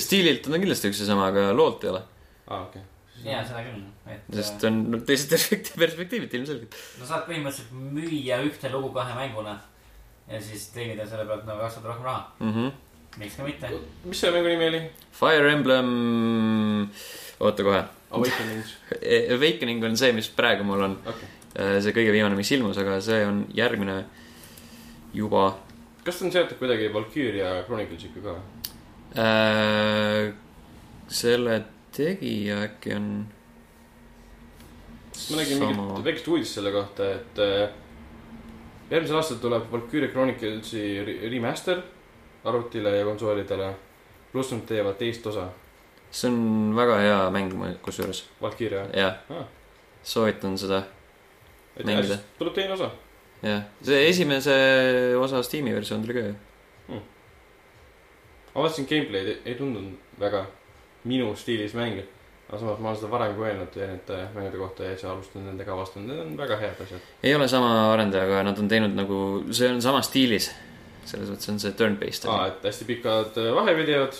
stiililt 0.03 0.49
on 0.49 0.57
ta 0.57 0.61
kindlasti 0.63 0.91
üks 0.91 1.03
ja 1.03 1.09
sama, 1.11 1.29
aga 1.31 1.47
loolt 1.55 1.85
ei 1.85 1.93
ole. 1.93 2.01
aa, 2.47 2.59
okei 2.65 2.81
okay. 2.81 3.29
ja 3.29 3.45
seda 3.47 3.63
küll, 3.67 3.85
et. 4.09 4.25
sest 4.41 4.67
on 4.67 4.81
no, 4.95 5.01
teised 5.07 5.37
perspektiivid 5.83 6.35
ilmselgelt. 6.41 6.75
no 6.99 7.07
saad 7.11 7.29
põhimõtteliselt 7.29 7.95
müüa 7.99 8.41
ühte 8.49 8.73
lugu 8.73 8.91
kahe 8.97 9.15
mänguna 9.17 9.59
ja 10.27 10.41
siis 10.41 10.67
teenida 10.73 11.07
selle 11.07 11.25
pealt 11.25 11.45
nagu 11.45 11.59
kaks 11.59 11.79
korda 11.79 11.93
rohkem 11.93 12.05
raha 12.05 12.31
mm. 12.39 12.53
-hmm. 12.53 12.71
miks 13.17 13.35
ka 13.35 13.43
mitte. 13.43 13.71
mis 14.05 14.21
selle 14.21 14.37
mängu 14.37 14.49
nimi 14.49 14.67
oli? 14.67 14.81
Fire 15.11 15.51
Emblem, 15.51 15.89
oota 17.39 17.63
kohe. 17.63 17.83
Awakening 18.11 18.63
Awakening 19.37 19.83
on 19.89 19.97
see, 19.97 20.11
mis 20.11 20.29
praegu 20.29 20.63
mul 20.63 20.81
on 20.81 20.99
okay 21.05 21.35
Äh, 21.55 21.77
see 21.79 21.93
kõige 21.95 22.11
viimane, 22.11 22.35
mis 22.35 22.49
ilmus, 22.51 22.75
aga 22.81 22.97
see 23.03 23.21
on 23.23 23.45
järgmine 23.55 24.01
juba. 25.15 25.53
kas 26.03 26.17
ta 26.19 26.25
on 26.27 26.33
seotud 26.33 26.59
kuidagi 26.59 26.89
Valkyria 26.91 27.61
Chroniclesiga 27.63 28.19
ka 28.25 28.33
äh,? 29.23 30.33
selle 31.07 31.61
tegija 31.95 32.59
äkki 32.65 32.91
on. 32.97 33.07
ma 35.29 35.39
nägin 35.39 35.63
mingit 35.63 36.03
väikest 36.09 36.27
uudist 36.27 36.59
selle 36.59 36.75
kohta, 36.75 37.07
et 37.21 37.39
äh, 37.39 37.69
järgmisel 38.89 39.17
aastal 39.17 39.37
tuleb 39.41 39.69
Valkyria 39.71 40.11
Chroniclesi 40.11 40.83
remaster 41.31 41.81
arvutile 42.45 42.97
ja 42.97 43.05
konsoolidele. 43.05 43.73
pluss 44.31 44.51
nad 44.51 44.65
teevad 44.67 44.97
teist 44.99 45.27
osa. 45.27 45.47
see 46.11 46.29
on 46.31 46.75
väga 46.75 46.97
hea 46.99 47.29
mäng 47.31 47.77
kusjuures. 47.81 48.25
Valkyria? 48.41 48.85
jah 48.93 49.15
ah., 49.29 49.47
soovitan 50.03 50.57
seda 50.57 50.83
tuleb 52.37 52.53
teine 52.53 52.73
osa. 52.73 52.91
jah, 53.43 53.63
see 53.81 54.09
esimese 54.09 54.55
osa 55.19 55.43
Steam'i 55.43 55.73
versioon 55.73 56.01
tuli 56.01 56.13
ka 56.13 56.19
ju 56.27 56.35
hmm.. 56.87 57.01
ma 58.53 58.61
vaatasin 58.61 58.87
gameplay'd, 58.87 59.41
ei 59.45 59.55
tundunud 59.55 60.19
väga 60.19 60.45
minu 61.03 61.35
stiilis 61.35 61.73
mäng. 61.73 62.03
Aga 62.49 62.59
samas 62.59 62.79
ma 62.79 62.89
olen 62.91 62.99
seda 62.99 63.11
varem 63.11 63.33
ka 63.35 63.47
öelnud 63.47 63.77
erinevate 63.77 64.19
mängude 64.35 64.61
kohta 64.61 64.85
ja 64.85 64.93
siis 64.93 65.07
alustanud 65.09 65.47
nendega 65.49 65.77
vastu, 65.77 66.03
need 66.03 66.19
on 66.21 66.35
väga 66.37 66.57
head 66.61 66.81
asjad. 66.85 67.07
ei 67.23 67.35
ole 67.35 67.47
sama 67.49 67.71
arendajaga, 67.93 68.43
nad 68.45 68.59
on 68.61 68.69
teinud 68.69 68.93
nagu, 68.97 69.19
see 69.51 69.69
on 69.73 69.81
sama 69.81 70.01
stiilis. 70.05 70.51
selles 71.05 71.29
mõttes 71.29 71.49
on 71.53 71.59
see 71.61 71.73
turn-based. 71.79 72.27
aa, 72.29 72.47
et 72.51 72.67
hästi 72.69 72.87
pikad 72.89 73.39
äh, 73.41 73.49
vahevideod 73.55 74.19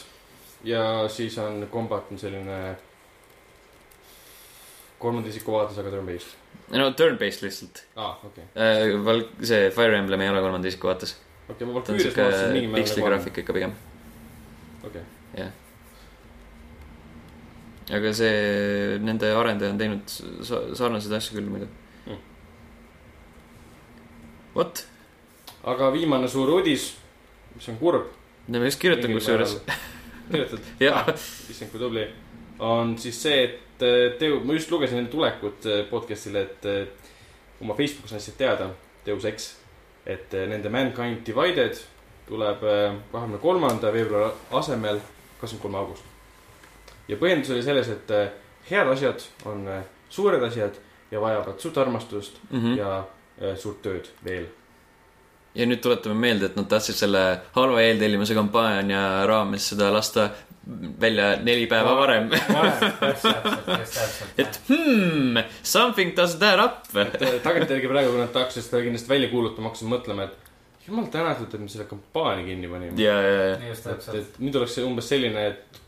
ja 0.66 0.86
siis 1.10 1.38
on 1.42 1.68
kombat 1.72 2.10
on 2.12 2.22
selline 2.22 2.60
kolmanda 5.00 5.30
isiku 5.30 5.54
vaates, 5.60 5.78
aga 5.82 5.94
turn-based 5.94 6.34
no 6.74 6.90
turn-based 6.98 7.46
lihtsalt. 7.46 7.84
aa, 7.96 8.16
okei 8.24 8.44
okay. 8.44 8.64
äh,. 8.64 9.06
Val-, 9.06 9.28
see 9.44 9.70
Fire 9.76 9.98
Emblem 9.98 10.22
ei 10.26 10.30
ole 10.34 10.42
kolmanda 10.42 10.68
isiku 10.68 10.90
vaates. 10.90 11.14
okei 11.50 11.54
okay,, 11.54 11.68
ma 11.68 11.78
Valkyrias 11.78 12.18
vaatasin 12.18 12.58
mingi 12.58 12.68
määral. 12.74 12.82
piksli 12.82 13.06
graafik 13.06 13.38
ikka 13.44 13.54
pigem. 13.54 13.78
okei 14.82 15.02
okay.. 15.02 15.44
jah. 15.44 15.54
Aga 17.94 18.14
see, 18.18 19.00
nende 19.06 19.30
arendaja 19.38 19.74
on 19.74 19.82
teinud 19.82 20.16
sarnaseid 20.46 21.18
asju 21.18 21.38
küll 21.38 21.50
muidu 21.52 21.68
hmm.. 22.06 22.22
vot. 24.56 24.86
aga 25.74 25.92
viimane 25.94 26.30
suur 26.32 26.56
uudis, 26.58 26.94
mis 27.56 27.70
on 27.70 27.78
kurb. 27.82 28.10
no 28.48 28.62
ma 28.62 28.72
just 28.72 28.82
kirjutan 28.82 29.14
kusjuures. 29.14 29.60
kirjutad? 30.32 30.72
jah. 30.88 31.14
issand, 31.14 31.70
kui 31.72 31.82
tubli. 31.82 32.08
on 32.60 32.98
siis 33.02 33.22
see, 33.22 33.44
et 33.44 33.62
et 33.84 34.18
Teo, 34.20 34.40
ma 34.40 34.56
just 34.56 34.72
lugesin 34.72 35.02
enne 35.02 35.12
tulekut 35.12 35.66
äh, 35.68 35.84
podcast'ile, 35.90 36.46
et 36.48 37.62
oma 37.62 37.76
Facebookis 37.76 38.14
andsid 38.16 38.38
teada, 38.40 38.70
Deus 39.06 39.26
Ex, 39.28 39.50
et 40.06 40.34
äh, 40.34 40.48
nende 40.48 40.72
Mankind 40.72 41.26
Divided 41.28 41.82
tuleb 42.30 42.64
äh, 42.64 42.96
kahekümne 43.12 43.42
kolmanda 43.44 43.92
veebruari 43.94 44.32
asemel 44.56 45.02
kakskümmend 45.42 45.64
kolm 45.66 45.76
august. 45.82 46.15
Ja 47.08 47.18
põhjendus 47.22 47.54
oli 47.54 47.64
selles, 47.64 47.90
et 47.90 48.14
head 48.70 48.92
asjad 48.92 49.24
on 49.46 49.68
suured 50.10 50.44
asjad 50.44 50.78
ja 51.12 51.22
vajavad 51.22 51.60
suurt 51.60 51.78
armastust 51.78 52.40
mm 52.50 52.62
-hmm. 52.62 52.78
ja 52.78 53.56
suurt 53.58 53.82
tööd 53.82 54.10
veel 54.26 54.48
ja 55.56 55.66
nüüd 55.66 55.82
tuletame 55.84 56.16
meelde, 56.20 56.46
et 56.46 56.56
nad 56.60 56.68
tahtsid 56.68 56.96
selle 56.96 57.22
halva 57.56 57.82
eeltellimuse 57.82 58.36
kampaania 58.36 59.26
raames 59.28 59.70
seda 59.72 59.92
lasta 59.94 60.30
välja 61.02 61.36
neli 61.44 61.68
päeva 61.70 61.92
no, 61.94 61.98
varem. 62.00 62.30
et 64.38 64.60
hmm, 64.68 65.38
something 65.64 66.16
doesn't 66.18 66.44
add 66.44 66.64
up. 66.64 66.90
Tagantjärgi 67.44 67.88
praegu, 67.88 68.16
kui 68.16 68.24
nad 68.24 68.34
tahaksid 68.34 68.66
seda 68.66 68.82
kindlasti 68.84 69.12
välja 69.14 69.30
kuulutama, 69.30 69.70
hakkasid 69.70 69.92
mõtlema, 69.92 70.28
et 70.28 70.88
jumal 70.88 71.08
tänatud, 71.14 71.54
et 71.54 71.62
me 71.62 71.70
selle 71.72 71.88
kampaania 71.90 72.48
kinni 72.50 72.72
panime. 72.72 72.98
ja, 73.02 73.16
ja, 73.22 73.34
ja. 73.52 73.74
et, 73.94 74.10
et 74.22 74.40
nüüd 74.42 74.58
oleks 74.60 74.74
see 74.80 74.88
umbes 74.88 75.10
selline, 75.14 75.48
et 75.54 75.82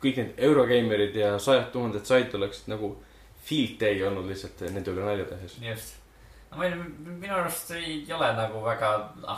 kõik 0.00 0.20
need 0.20 0.44
Eurogeimerid 0.48 1.16
ja 1.16 1.38
sajad 1.38 1.70
tuhanded 1.74 2.06
said 2.08 2.34
oleksid 2.34 2.70
nagu 2.72 2.94
field 3.44 3.80
day 3.80 4.02
olnud 4.06 4.28
lihtsalt 4.30 4.62
nende 4.72 4.92
üle 4.92 5.04
nalja 5.04 5.26
tehes. 5.32 5.56
just 5.64 6.00
no 6.50 6.58
ma 6.58 6.66
ei, 6.66 6.74
minu 7.06 7.34
arust 7.36 7.70
ei 7.76 8.00
ole 8.14 8.30
nagu 8.36 8.62
väga 8.64 8.90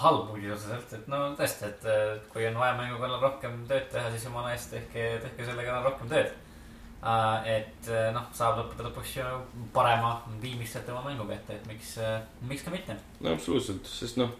halb 0.04 0.30
uudis 0.32 0.54
otseselt, 0.54 0.94
et 0.96 1.10
no 1.12 1.24
tõesti, 1.38 1.68
et 1.68 2.30
kui 2.32 2.46
on 2.48 2.56
vaja 2.60 2.78
mängu 2.78 3.00
kallal 3.00 3.20
rohkem 3.26 3.60
tööd 3.68 3.90
teha, 3.92 4.08
siis 4.14 4.24
jumala 4.28 4.54
eest 4.54 4.72
tehke, 4.72 5.10
tehke 5.26 5.48
selle 5.48 5.66
kallal 5.66 5.90
rohkem 5.90 6.08
tööd. 6.12 6.32
et 7.52 7.88
noh, 8.14 8.26
saab 8.32 8.60
lõppude 8.60 8.86
lõpuks 8.86 9.16
ju 9.18 9.30
parema 9.74 10.14
viimistletuma 10.42 11.02
mängu 11.04 11.26
kätte, 11.28 11.58
et 11.58 11.66
miks, 11.68 11.96
miks 12.48 12.64
ka 12.64 12.72
mitte. 12.74 12.96
no 13.20 13.34
absoluutselt, 13.36 13.86
sest 13.86 14.20
noh, 14.20 14.32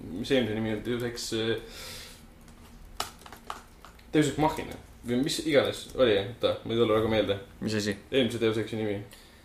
mis 0.00 0.30
eelmise 0.30 0.58
nimi 0.58 1.04
Ex. 1.10 1.28
Deus 4.12 4.32
Ex 4.32 4.38
Machina 4.42 4.74
või 5.08 5.22
mis 5.24 5.40
iganes 5.46 5.88
oli, 5.96 6.14
oota, 6.20 6.56
ma 6.64 6.74
ei 6.74 6.78
tule 6.78 6.94
väga 6.94 7.08
meelde. 7.10 7.38
mis 7.60 7.74
asi? 7.80 7.96
eelmise 8.10 8.40
Deus 8.42 8.58
Exi 8.62 8.78
nimi 8.78 9.00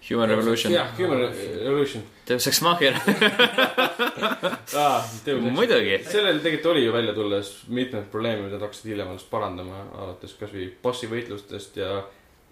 Human 0.09 0.29
Revolution. 0.29 0.73
jah, 0.73 0.87
Human 0.97 1.19
Revolution 1.19 2.03
Deus 2.27 2.47
Ex 2.47 2.61
Machina. 2.61 2.99
muidugi. 5.51 6.03
sellel 6.03 6.39
tegelikult 6.39 6.71
oli 6.71 6.85
ju 6.85 6.93
välja 6.93 7.13
tulles 7.13 7.63
mitmed 7.67 8.03
probleemid, 8.11 8.45
mida 8.45 8.59
nad 8.59 8.67
hakkasid 8.67 8.91
hiljem 8.91 9.09
alles 9.11 9.25
parandama, 9.31 9.81
alates 9.97 10.35
kasvõi 10.39 10.69
bossi 10.83 11.09
võitlustest 11.11 11.79
ja 11.81 12.03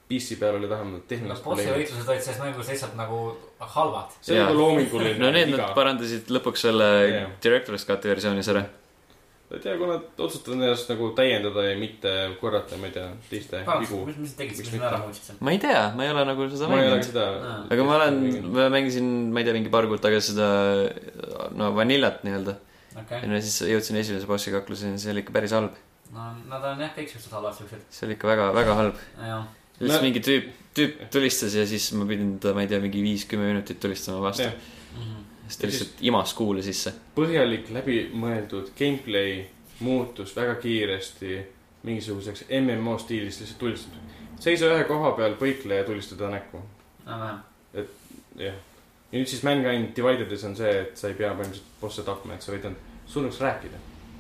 PC 0.10 0.40
peal 0.40 0.60
oli 0.60 0.70
vähemalt 0.70 1.04
no 1.04 1.10
tehnilised 1.10 1.44
bossi 1.44 1.66
probleemid. 1.66 1.82
võitlused 1.82 2.10
olid 2.14 2.26
selles 2.26 2.42
mängus 2.44 2.72
lihtsalt 2.74 2.98
nagu 2.98 3.20
halvad. 3.60 4.18
see 4.22 4.40
on 4.40 4.50
nagu 4.50 4.60
loominguline 4.60 5.20
no 5.22 5.32
need 5.36 5.54
nad 5.54 5.76
parandasid 5.78 6.34
lõpuks 6.34 6.60
selle 6.68 6.90
Jah. 7.12 7.30
Director's 7.46 7.88
Cut'i 7.88 8.12
versioonis 8.12 8.52
ära. 8.54 8.66
Ma 9.46 9.58
ei 9.58 9.62
tea, 9.62 9.76
kui 9.78 9.88
nad 9.90 10.22
otsustavad 10.26 10.58
ennast 10.58 10.90
nagu 10.90 11.08
täiendada 11.18 11.64
ja 11.68 11.76
mitte 11.78 12.12
korrata, 12.42 12.78
ma 12.82 12.88
ei 12.90 12.94
tea, 12.96 13.08
teiste 13.30 13.62
vigu. 13.84 14.00
mis, 14.10 14.18
mis 14.24 14.34
tegid, 14.40 14.58
mis 14.58 14.72
mitte? 14.74 14.88
ära 14.90 15.02
seal? 15.14 15.38
ma 15.46 15.54
ei 15.54 15.60
tea, 15.62 15.82
ma 15.98 16.06
ei 16.08 16.14
ole 16.16 16.24
nagu 16.32 16.48
seda 16.50 16.70
ma 16.72 16.80
mänginud. 16.80 17.06
seda. 17.06 17.26
aga 17.76 17.86
ma 17.88 17.98
olen, 18.00 18.18
ma 18.56 18.70
mängisin, 18.74 19.12
ma 19.36 19.44
ei 19.44 19.48
tea, 19.48 19.54
mingi 19.58 19.74
paar 19.74 19.86
kuud 19.92 20.02
tagasi 20.02 20.34
seda 20.34 20.48
no 21.60 21.70
Vanillat 21.78 22.24
nii-öelda. 22.26 22.56
okei, 23.04 23.22
ja 23.22 23.30
no 23.30 23.42
siis 23.46 23.60
jõudsin 23.70 24.02
esimese 24.02 24.30
bossi 24.30 24.54
kakluseni, 24.56 24.98
see 25.02 25.14
oli 25.14 25.22
ikka 25.26 25.36
päris 25.38 25.54
halb. 25.54 25.78
no 26.16 26.32
nad 26.50 26.66
on 26.74 26.82
jah, 26.82 26.96
kõik 26.98 27.14
siuksed 27.14 27.38
halvad 27.38 27.58
siuksed, 27.60 27.86
see 27.94 28.10
oli 28.10 28.18
ikka 28.18 28.34
väga, 28.34 28.50
väga 28.58 28.80
halb. 28.82 28.98
siis 29.78 29.92
No- 29.94 30.02
mingi 30.02 30.22
tüüp, 30.26 30.50
tüüp 30.74 31.06
tulistas 31.14 31.54
ja 31.54 31.66
siis 31.70 31.92
ma 31.94 32.10
pidin 32.10 32.40
ta, 32.42 32.54
ma 32.58 32.66
ei 32.66 32.72
tea, 32.72 32.82
mingi 32.82 33.06
viis-kümme 33.06 33.54
minutit 33.54 33.78
tulistama 33.84 34.26
vastu. 34.26 34.50
Siis 35.48 35.58
ta 35.58 35.66
Ja 35.68 35.72
siis- 35.72 35.82
lihtsalt 35.82 36.02
imas 36.02 36.34
kuule 36.34 36.62
sisse. 36.62 36.94
põhjalik, 37.16 37.70
läbimõeldud 37.74 38.72
gameplay 38.80 39.46
muutus 39.80 40.36
väga 40.36 40.56
kiiresti 40.56 41.48
mingisuguseks 41.84 42.46
MMO 42.50 42.98
stiilis 42.98 43.40
lihtsalt 43.40 43.60
tulistamine. 43.60 44.02
seisa 44.40 44.66
ühe 44.66 44.84
koha 44.84 45.12
peal, 45.12 45.36
põikle 45.40 45.74
ja 45.82 45.84
tulista 45.84 46.16
ta 46.16 46.30
näkku. 46.30 46.62
enam-vähem. 47.08 47.40
jah. 48.36 48.54
ja 49.12 49.20
nüüd 49.20 49.28
siis 49.28 49.44
Mankind 49.44 49.96
Divided'is 49.98 50.44
on 50.46 50.56
see, 50.56 50.80
et 50.82 50.98
sa 50.98 51.08
ei 51.08 51.14
pea 51.14 51.32
põhimõtteliselt 51.34 51.80
bosse 51.82 52.04
tapma, 52.04 52.34
et 52.34 52.42
sa 52.42 52.52
võid 52.52 52.66
ainult 52.66 52.80
surnuks 53.06 53.40
rääkida. 53.40 53.78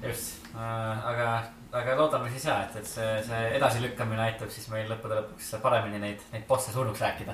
just, 0.07 0.45
aga, 0.55 1.43
aga 1.71 1.95
loodame 1.97 2.29
siis 2.31 2.45
ja, 2.45 2.61
et, 2.63 2.75
et 2.75 2.87
see, 2.87 3.23
see 3.27 3.47
edasilükkamine 3.57 4.21
aitab 4.21 4.49
siis 4.53 4.67
meil 4.69 4.89
lõppude 4.91 5.17
lõpuks 5.21 5.55
paremini 5.61 5.99
neid, 5.99 6.21
neid 6.31 6.45
bosse 6.47 6.71
surnuks 6.71 7.01
rääkida. 7.01 7.33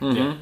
mm. 0.00 0.12
-hmm. 0.12 0.36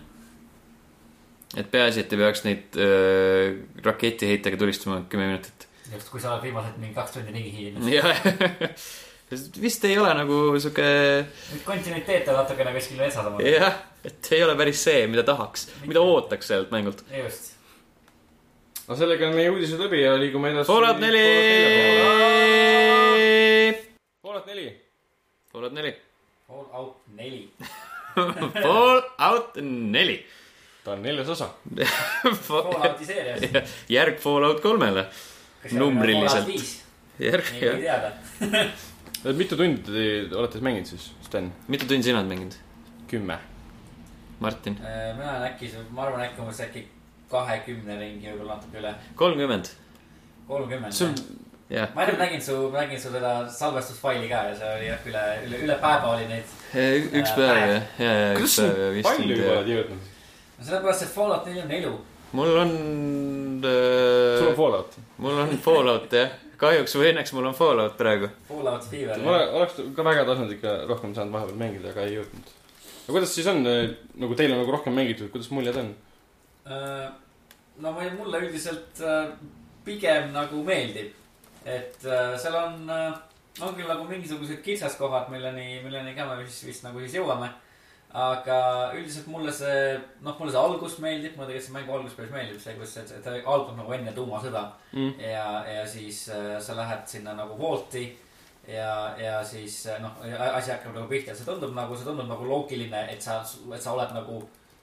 Et 1.57 1.71
peaasi, 1.71 2.03
et 2.03 2.13
ei 2.13 2.21
peaks 2.21 2.45
neid 2.47 2.79
äh, 2.81 3.57
raketiheitega 3.85 4.59
tulistama 4.61 5.03
kümme 5.11 5.29
minutit. 5.31 5.67
just, 5.93 6.11
kui 6.11 6.21
sa 6.23 6.35
oled 6.35 6.47
viimased 6.49 6.79
mingi 6.83 6.95
kaks 6.97 7.17
tundi 7.17 7.35
ringi 7.35 7.53
hiilinud. 7.55 7.91
jah, 7.93 8.23
vist 9.65 9.85
ei 9.89 9.99
ole 10.01 10.13
nagu 10.19 10.39
sihuke, 10.59 10.87
kontinuiteet 11.67 12.31
on 12.33 12.41
natukene 12.43 12.75
kuskil 12.77 13.03
metsas 13.03 13.31
oma. 13.31 13.43
jah, 13.47 13.83
et 14.05 14.31
ei 14.35 14.45
ole 14.47 14.57
päris 14.59 14.85
see, 14.89 15.07
mida 15.11 15.27
tahaks, 15.27 15.69
mida 15.87 16.03
ootaks 16.03 16.51
sellelt 16.53 16.75
mängult. 16.75 17.05
just. 17.21 17.53
aga 18.87 19.01
sellega 19.05 19.31
on 19.31 19.39
meie 19.39 19.53
uudised 19.55 19.81
läbi 19.81 20.03
ja 20.03 20.17
liigume 20.21 20.55
edasi. 20.55 20.69
Fallout 20.73 21.01
neli. 21.01 21.27
Fallout 24.25 24.47
neli. 24.51 24.71
Fallout 25.53 25.75
neli. 25.77 25.93
Fallout 26.49 26.97
neli. 27.15 27.43
Fallout 28.65 29.61
neli. 29.63 30.19
Ta 30.85 30.93
on 30.93 31.03
neljas 31.03 31.29
osa. 31.29 31.49
Järg 33.97 34.19
Fallout 34.21 34.61
kolmele. 34.63 35.07
Numbriliselt. 35.73 36.49
järg, 37.19 37.45
jah. 37.63 38.11
mitu 39.41 39.57
tundi 39.57 40.05
te 40.29 40.37
olete 40.37 40.61
mänginud 40.61 40.91
siis, 40.91 41.07
Sten? 41.25 41.49
mitu 41.73 41.89
tundi 41.89 42.05
sina 42.05 42.21
oled 42.21 42.29
mänginud, 42.29 42.57
kümme. 43.09 43.39
Martin? 44.41 44.77
Äh, 44.83 45.17
mina 45.17 45.31
olen 45.31 45.47
äkki, 45.47 45.71
ma 45.95 46.05
arvan 46.05 46.27
äkki 46.27 46.43
umbes 46.43 46.61
äkki 46.61 46.83
kahekümne 47.31 47.97
ringi, 48.01 48.29
võib-olla 48.29 48.59
natuke 48.59 48.81
üle 48.83 48.93
kolmkümmend, 49.19 49.71
kolmkümmend 50.49 50.95
see 50.95 51.09
on. 51.09 51.15
jah. 51.73 51.95
ma 51.95 52.05
enne 52.05 52.19
nägin 52.21 52.43
su, 52.45 52.57
nägin 52.75 53.01
su 53.01 53.13
seda 53.15 53.33
salvestusfaili 53.51 54.29
ka 54.29 54.43
ja 54.51 54.57
see 54.59 54.73
oli 54.75 54.91
jah, 54.91 55.07
üle, 55.11 55.23
üle, 55.47 55.63
üle 55.69 55.79
päeva 55.83 56.13
oli 56.17 56.27
neid. 56.31 56.57
üks 57.23 57.33
päev 57.39 57.63
jah, 57.63 57.95
ja, 58.03 58.13
ja 58.21 58.29
üks 58.43 58.59
päev 58.61 58.83
ja 58.83 58.91
vist 58.99 59.09
palju 59.09 59.31
juba 59.31 59.49
ja 59.49 59.57
oled 59.61 59.73
jõudnud? 59.73 60.11
sellepärast, 60.61 61.03
et 61.07 61.15
Fallout 61.15 61.47
neli 61.47 61.63
on 61.63 61.71
elu. 61.81 61.95
mul 62.33 62.57
on 62.59 62.71
sul 63.65 64.47
on 64.47 64.53
äh,, 64.53 64.57
Fallout? 64.57 64.99
mul 65.19 65.39
on 65.39 65.59
Fallout 65.65 66.13
jah, 66.13 66.31
kahjuks 66.61 66.95
või 66.99 67.11
õnneks 67.13 67.33
mul 67.37 67.49
on 67.51 67.57
Fallout 67.57 67.97
praegu. 67.99 68.31
Fallout 68.49 68.87
Fever. 68.91 69.19
ma 69.25 69.37
ole- 69.37 69.51
oleks 69.61 69.81
ka 69.97 70.05
väga 70.07 70.25
tahtnud 70.29 70.53
ikka 70.57 70.77
rohkem 70.91 71.15
saanud 71.15 71.35
vahepeal 71.35 71.59
mängida, 71.61 71.91
aga 71.91 72.07
ei 72.07 72.17
jõudnud. 72.19 72.55
aga 73.05 73.17
kuidas 73.17 73.35
siis 73.35 73.47
on, 73.51 73.63
nagu 73.65 74.35
teil 74.39 74.53
on 74.55 74.63
nagu 74.63 74.73
rohkem 74.73 74.95
mängitud, 74.97 75.31
kuidas 75.33 75.51
muljed 75.51 75.77
on? 75.77 75.93
Äh, 76.65 77.11
no 77.79 77.93
ma, 77.93 78.09
mulle 78.19 78.41
üldiselt 78.47 79.01
äh, 79.05 79.29
pigem 79.85 80.33
nagu 80.33 80.63
meeldib, 80.65 81.13
et 81.65 81.99
äh, 82.05 82.33
seal 82.41 82.57
on, 82.57 82.89
on 83.61 83.75
küll 83.77 83.89
nagu 83.89 84.07
mingisugused 84.09 84.63
kitsaskohad, 84.65 85.29
milleni, 85.33 85.83
milleni 85.85 86.15
ka 86.17 86.27
me 86.31 86.41
vist, 86.43 86.65
vist 86.67 86.87
nagu 86.87 87.01
siis 87.05 87.19
jõuame. 87.21 87.51
Aga 88.15 88.57
üldiselt 88.95 89.27
mulle 89.27 89.53
see, 89.53 89.99
noh, 90.23 90.37
mulle 90.39 90.53
see 90.55 90.61
algus 90.61 90.99
meeldib, 91.03 91.33
mulle 91.35 91.49
tegelikult 91.51 91.67
see 91.67 91.75
mängu 91.75 91.97
algus 91.97 92.13
päris 92.15 92.31
meeldib, 92.31 92.61
see, 92.63 92.75
kus 92.79 92.93
see, 92.95 93.23
ta 93.25 93.33
algab 93.35 93.75
nagu 93.81 93.93
enne 93.97 94.13
tuumasõda 94.15 94.65
Mm. 94.95 95.15
ja, 95.19 95.47
ja 95.67 95.87
siis 95.87 96.29
äh, 96.31 96.61
sa 96.63 96.77
lähed 96.79 97.01
sinna 97.11 97.33
nagu 97.35 97.57
Vaulti 97.59 98.05
ja, 98.69 99.15
ja 99.19 99.41
siis 99.45 99.87
äh, 99.91 99.97
noh, 100.01 100.13
asi 100.55 100.71
hakkab 100.71 100.95
nagu 100.95 101.09
pihta, 101.11 101.35
see 101.35 101.45
tundub 101.49 101.73
nagu, 101.75 101.97
see 101.97 102.07
tundub 102.07 102.29
nagu 102.31 102.47
loogiline, 102.47 103.01
et 103.11 103.23
sa, 103.23 103.41
et 103.75 103.83
sa 103.83 103.97
oled 103.97 104.15
nagu 104.15 104.37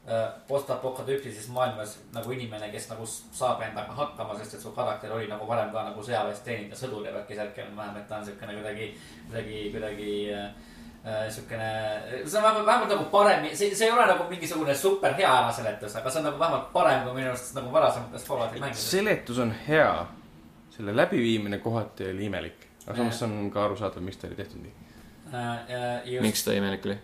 äh, 0.10 0.28
postapokalüptilises 0.50 1.48
maailmas 1.56 1.96
nagu 2.12 2.32
inimene, 2.36 2.68
kes 2.74 2.90
nagu 2.92 3.08
saab 3.08 3.64
endaga 3.64 3.96
hakkama, 3.96 4.36
sest 4.42 4.58
et 4.58 4.66
su 4.66 4.74
karakter 4.76 5.16
oli 5.16 5.32
nagu 5.32 5.48
varem 5.48 5.72
ka 5.72 5.86
nagu 5.88 6.04
sõjaväes 6.04 6.44
teeninud 6.44 6.76
ja 6.76 6.82
sõdur 6.84 7.08
ja 7.08 7.16
värki 7.16 7.40
särki 7.40 7.64
enam-vähem, 7.64 8.02
et 8.02 8.08
ta 8.12 8.20
on 8.20 8.28
siukene 8.28 8.58
kuidagi, 8.60 8.92
kuidagi, 9.30 9.64
kuidagi 9.72 10.12
äh, 10.36 10.52
äh, 11.06 11.28
siukene, 11.34 11.70
see 12.26 12.38
on 12.38 12.44
vähemalt, 12.44 12.66
vähemalt 12.66 12.90
nagu 12.96 13.06
parem, 13.14 13.46
see, 13.56 13.76
see 13.76 13.88
ei 13.88 13.92
ole 13.94 14.06
nagu 14.08 14.26
mingisugune 14.30 14.76
super 14.76 15.14
hea 15.18 15.30
äraseletus, 15.42 15.96
aga 16.00 16.10
see 16.14 16.20
on 16.22 16.28
nagu 16.30 16.40
vähemalt 16.40 16.72
parem 16.74 17.04
kui 17.06 17.14
minu 17.20 17.30
arust 17.34 17.56
nagu 17.58 17.72
varasemates 17.74 18.26
Fallouti 18.28 18.60
mängudes. 18.60 18.92
seletus 18.92 19.40
on 19.40 19.54
hea, 19.68 20.06
selle 20.76 20.96
läbiviimine 20.96 21.58
kohati 21.64 22.10
oli 22.12 22.26
imelik. 22.30 22.68
aga 22.88 22.98
samas 22.98 23.22
on 23.24 23.52
ka 23.54 23.66
arusaadav, 23.66 24.02
miks 24.04 24.18
ta 24.18 24.28
oli 24.28 24.36
tehtud 24.36 24.62
nii. 24.62 24.74
miks? 25.32 26.22
miks 26.22 26.44
ta 26.44 26.54
imelik 26.58 26.86
oli? 26.86 26.98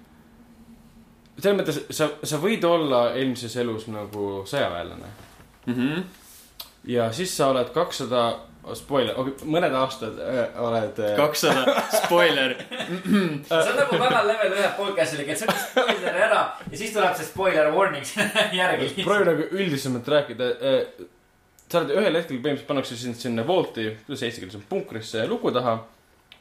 selles 1.38 1.60
mõttes, 1.60 1.78
sa, 1.94 2.08
sa 2.26 2.38
võid 2.42 2.64
olla 2.66 3.12
eelmises 3.14 3.56
elus 3.62 3.88
nagu 3.94 4.44
sõjaväelane 4.50 5.10
Mhm. 5.68 6.02
ja 6.88 7.12
siis 7.12 7.34
sa 7.38 7.50
oled 7.52 7.70
kakssada, 7.76 8.40
spoiler, 8.76 9.18
mõned 9.48 9.76
aastad 9.80 10.18
äh, 10.20 10.56
oled 10.64 11.00
äh,. 11.00 11.14
kakssada, 11.18 11.76
spoiler. 11.94 12.56
see 13.48 13.60
on 13.60 13.78
nagu 13.80 14.00
väga 14.02 14.24
level 14.28 14.56
ühe 14.58 14.70
podcast'iga, 14.78 15.34
et 15.34 15.40
sa 15.40 15.48
ütled 15.48 15.62
spoileri 15.64 16.24
ära 16.28 16.40
ja 16.64 16.80
siis 16.80 16.96
tuleb 16.96 17.14
see 17.18 17.28
spoiler 17.28 17.70
warning 17.76 18.08
järgi. 18.60 18.90
proovi 19.04 19.28
nagu 19.30 19.46
üldisemalt 19.52 20.10
rääkida. 20.14 20.50
sa 21.68 21.82
oled 21.82 21.94
ühel 21.96 22.20
hetkel 22.20 22.40
põhimõtteliselt 22.40 22.72
pannakse 22.72 22.98
sind 23.00 23.20
sinna 23.20 23.46
voolti, 23.48 23.90
kuidas 24.08 24.26
eesti 24.28 24.44
keeles 24.44 24.58
on, 24.60 24.66
punkrisse 24.70 25.28
luku 25.28 25.52
taha. 25.56 25.78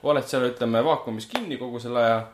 oled 0.02 0.26
seal, 0.26 0.48
ütleme, 0.50 0.82
vaakumis 0.84 1.28
kinni 1.30 1.58
kogu 1.60 1.82
selle 1.82 2.02
aja. 2.04 2.24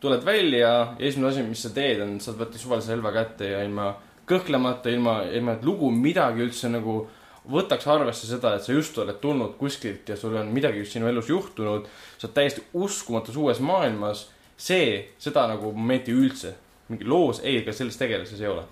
tuled 0.00 0.24
välja 0.24 0.58
ja 0.58 0.76
esimene 0.98 1.32
asi, 1.32 1.42
mis 1.42 1.62
sa 1.66 1.72
teed, 1.74 2.00
on, 2.04 2.20
saad 2.20 2.38
võtta 2.40 2.58
suvalise 2.58 2.94
relva 2.94 3.12
kätte 3.12 3.50
ja 3.50 3.64
ilma 3.64 3.94
kõhklemata, 4.30 4.90
ilma, 4.94 5.22
ilma 5.26 5.56
et 5.58 5.64
lugu 5.66 5.90
midagi 5.90 6.44
üldse 6.44 6.70
nagu 6.70 7.02
võtaks 7.50 7.86
arvesse 7.88 8.26
seda, 8.28 8.54
et 8.56 8.66
sa 8.66 8.72
just 8.72 8.98
oled 8.98 9.16
tulnud 9.22 9.54
kuskilt 9.58 10.08
ja 10.08 10.16
sul 10.16 10.36
on 10.36 10.50
midagi 10.52 10.84
sinu 10.84 11.08
elus 11.08 11.30
juhtunud. 11.30 11.86
sa 12.18 12.26
oled 12.26 12.34
täiesti 12.34 12.66
uskumatus 12.72 13.36
uues 13.36 13.60
maailmas. 13.60 14.28
see, 14.56 15.14
seda 15.18 15.46
nagu 15.48 15.72
momenti 15.72 16.12
üldse, 16.12 16.52
mingi 16.88 17.04
loos, 17.08 17.40
ei, 17.40 17.62
ega 17.62 17.72
selles 17.72 17.96
tegelises 17.96 18.40
ei 18.40 18.48
ole 18.48 18.66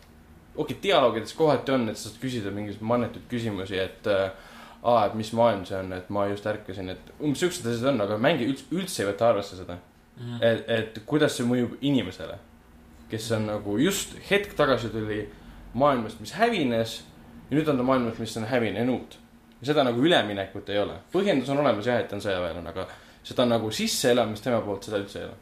okei 0.59 0.75
okay,, 0.75 0.83
dialoogides 0.83 1.33
kohati 1.33 1.73
on, 1.73 1.89
et 1.89 1.97
sa 1.97 2.09
saad 2.09 2.21
küsida 2.23 2.51
mingisuguseid 2.51 2.89
mannetuid 2.91 3.27
küsimusi, 3.31 3.79
et 3.79 4.09
äh, 4.11 4.33
aa, 4.83 5.07
et 5.07 5.15
mis 5.19 5.31
maailm 5.37 5.65
see 5.69 5.79
on, 5.79 5.93
et 5.95 6.11
ma 6.15 6.27
just 6.31 6.47
ärkasin, 6.51 6.91
et 6.95 7.13
umbes 7.21 7.43
siuksed 7.43 7.67
asjad 7.71 7.93
on, 7.93 8.03
aga 8.05 8.19
mängija 8.23 8.51
üldse, 8.53 8.67
üldse 8.75 9.05
ei 9.05 9.11
võta 9.13 9.31
arvesse 9.31 9.59
seda 9.59 9.79
mm.. 9.79 10.41
et, 10.43 10.65
et 10.79 11.01
kuidas 11.09 11.39
see 11.39 11.47
mõjub 11.49 11.77
inimesele, 11.81 12.39
kes 13.11 13.31
on 13.39 13.47
nagu 13.53 13.79
just 13.83 14.17
hetk 14.31 14.57
tagasi 14.59 14.91
tuli 14.95 15.23
maailmast, 15.79 16.21
mis 16.23 16.35
hävines 16.39 16.99
ja 17.49 17.57
nüüd 17.57 17.69
on 17.73 17.81
ta 17.81 17.87
maailmas, 17.87 18.19
mis 18.21 18.37
on 18.37 18.47
hävinenud. 18.49 19.19
ja 19.61 19.67
seda 19.73 19.85
nagu 19.85 20.03
üleminekut 20.05 20.69
ei 20.71 20.79
ole, 20.79 21.01
põhjendus 21.13 21.51
on 21.51 21.65
olemas 21.65 21.87
jah, 21.87 22.01
et 22.01 22.09
ta 22.09 22.17
on 22.17 22.25
sõjaväelane, 22.25 22.69
aga 22.71 22.87
seda 23.29 23.47
nagu 23.49 23.71
sisseelamist 23.75 24.45
tema 24.45 24.61
poolt, 24.65 24.89
seda 24.89 25.01
üldse 25.03 25.23
ei 25.23 25.27
ole. 25.29 25.37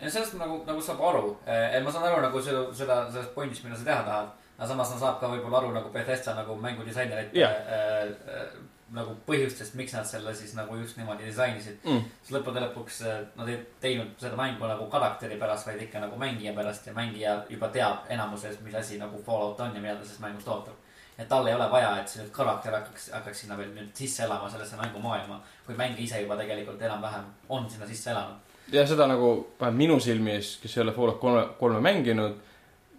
ja 0.00 0.10
sellest 0.10 0.36
nagu, 0.40 0.62
nagu 0.66 0.82
saab 0.84 1.04
aru, 1.12 1.36
et 1.46 1.80
ma 1.84 1.92
saan 1.94 2.08
aru 2.10 2.24
nagu 2.24 2.42
seda, 2.44 2.66
seda, 2.76 3.04
sellest 3.12 3.34
pointist, 3.36 3.64
mida 3.66 3.78
sa 3.78 3.86
teha 3.86 4.02
tahad. 4.08 4.34
aga 4.58 4.68
samas 4.72 4.92
ta 4.92 4.98
saab 5.04 5.20
ka 5.20 5.30
võib-olla 5.32 5.62
aru 5.62 5.72
nagu 5.76 5.92
Bethesda 5.92 6.34
nagu 6.36 6.56
mängudisainerite 6.60 7.38
Jah. 7.38 7.54
äh, 7.68 8.10
äh, 8.34 8.60
nagu 8.94 9.14
põhjustest, 9.26 9.76
miks 9.78 9.94
nad 9.94 10.06
selle 10.08 10.32
siis 10.34 10.52
nagu 10.58 10.74
just 10.80 10.98
niimoodi 10.98 11.28
disainisid 11.28 11.84
mm.. 11.86 12.06
siis 12.24 12.34
lõppude 12.34 12.62
lõpuks 12.64 13.00
nad 13.38 13.48
ei 13.48 13.60
teinud 13.82 14.16
seda 14.18 14.38
mängu 14.38 14.66
nagu 14.66 14.88
karakteri 14.90 15.38
pärast, 15.38 15.68
vaid 15.68 15.84
ikka 15.86 16.02
nagu 16.02 16.18
mängija 16.18 16.54
pärast 16.56 16.88
ja 16.90 16.94
mängija 16.96 17.36
juba 17.52 17.70
teab 17.74 18.10
enamuses, 18.10 18.58
mis 18.66 18.74
asi 18.74 18.98
nagu 18.98 19.22
Fallout 19.26 19.62
on 19.62 19.76
ja 19.76 19.82
mida 19.82 19.94
ta 19.94 20.02
sellest 20.02 20.24
mängust 20.24 20.50
ootab. 20.50 20.79
Et 21.20 21.28
tal 21.28 21.46
ei 21.46 21.54
ole 21.54 21.70
vaja, 21.70 21.94
et 22.00 22.08
see 22.08 22.26
karakter 22.32 22.72
hakkaks, 22.78 23.10
hakkaks 23.12 23.42
sinna 23.44 23.58
veel 23.58 23.72
nüüd 23.76 23.90
sisse 23.94 24.24
elama 24.24 24.48
sellesse 24.50 24.78
mängumaailma, 24.80 25.40
kui 25.66 25.76
mängija 25.76 26.06
ise 26.06 26.22
juba 26.22 26.38
tegelikult 26.40 26.80
enam-vähem 26.82 27.26
on 27.48 27.68
sinna 27.70 27.88
sisse 27.88 28.10
elanud. 28.10 28.54
ja 28.72 28.86
seda 28.86 29.06
nagu 29.10 29.32
vähemalt 29.60 29.78
minu 29.78 30.00
silmis, 30.00 30.56
kes 30.62 30.76
ei 30.76 30.82
ole 30.82 30.96
Fallout 30.96 31.20
kolme, 31.20 31.44
kolme 31.58 31.80
mänginud, 31.84 32.38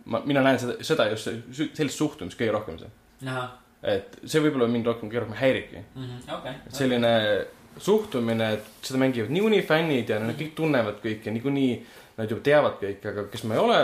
ma, 0.05 0.22
mina 0.26 0.43
näen 0.45 0.59
seda, 0.59 0.78
seda 0.84 1.09
just 1.09 1.32
sellist 1.74 1.97
suhtumist 1.97 2.39
kõige 2.39 2.53
rohkem 2.57 2.80
seal 2.80 3.49
et 3.82 4.19
see 4.30 4.41
võib-olla 4.43 4.67
mind 4.69 4.88
rohkem, 4.89 5.09
kõige 5.09 5.24
rohkem 5.24 5.39
häiribki 5.39 5.80
mm. 5.82 6.03
-hmm. 6.03 6.36
Okay, 6.38 6.59
et 6.67 6.76
selline 6.78 7.13
okay. 7.17 7.45
suhtumine, 7.78 8.51
et 8.57 8.86
seda 8.86 8.99
mängivad 9.01 9.34
niikuinii 9.34 9.61
fännid 9.65 10.09
ja 10.09 10.19
nad 10.22 10.38
kõik 10.38 10.53
tunnevad 10.55 11.01
kõike, 11.03 11.34
niikuinii 11.34 11.72
nad 12.17 12.30
juba 12.30 12.45
teavad 12.45 12.78
kõike, 12.82 13.13
aga 13.13 13.26
kes 13.32 13.43
ma 13.43 13.57
ei 13.57 13.63
ole 13.63 13.80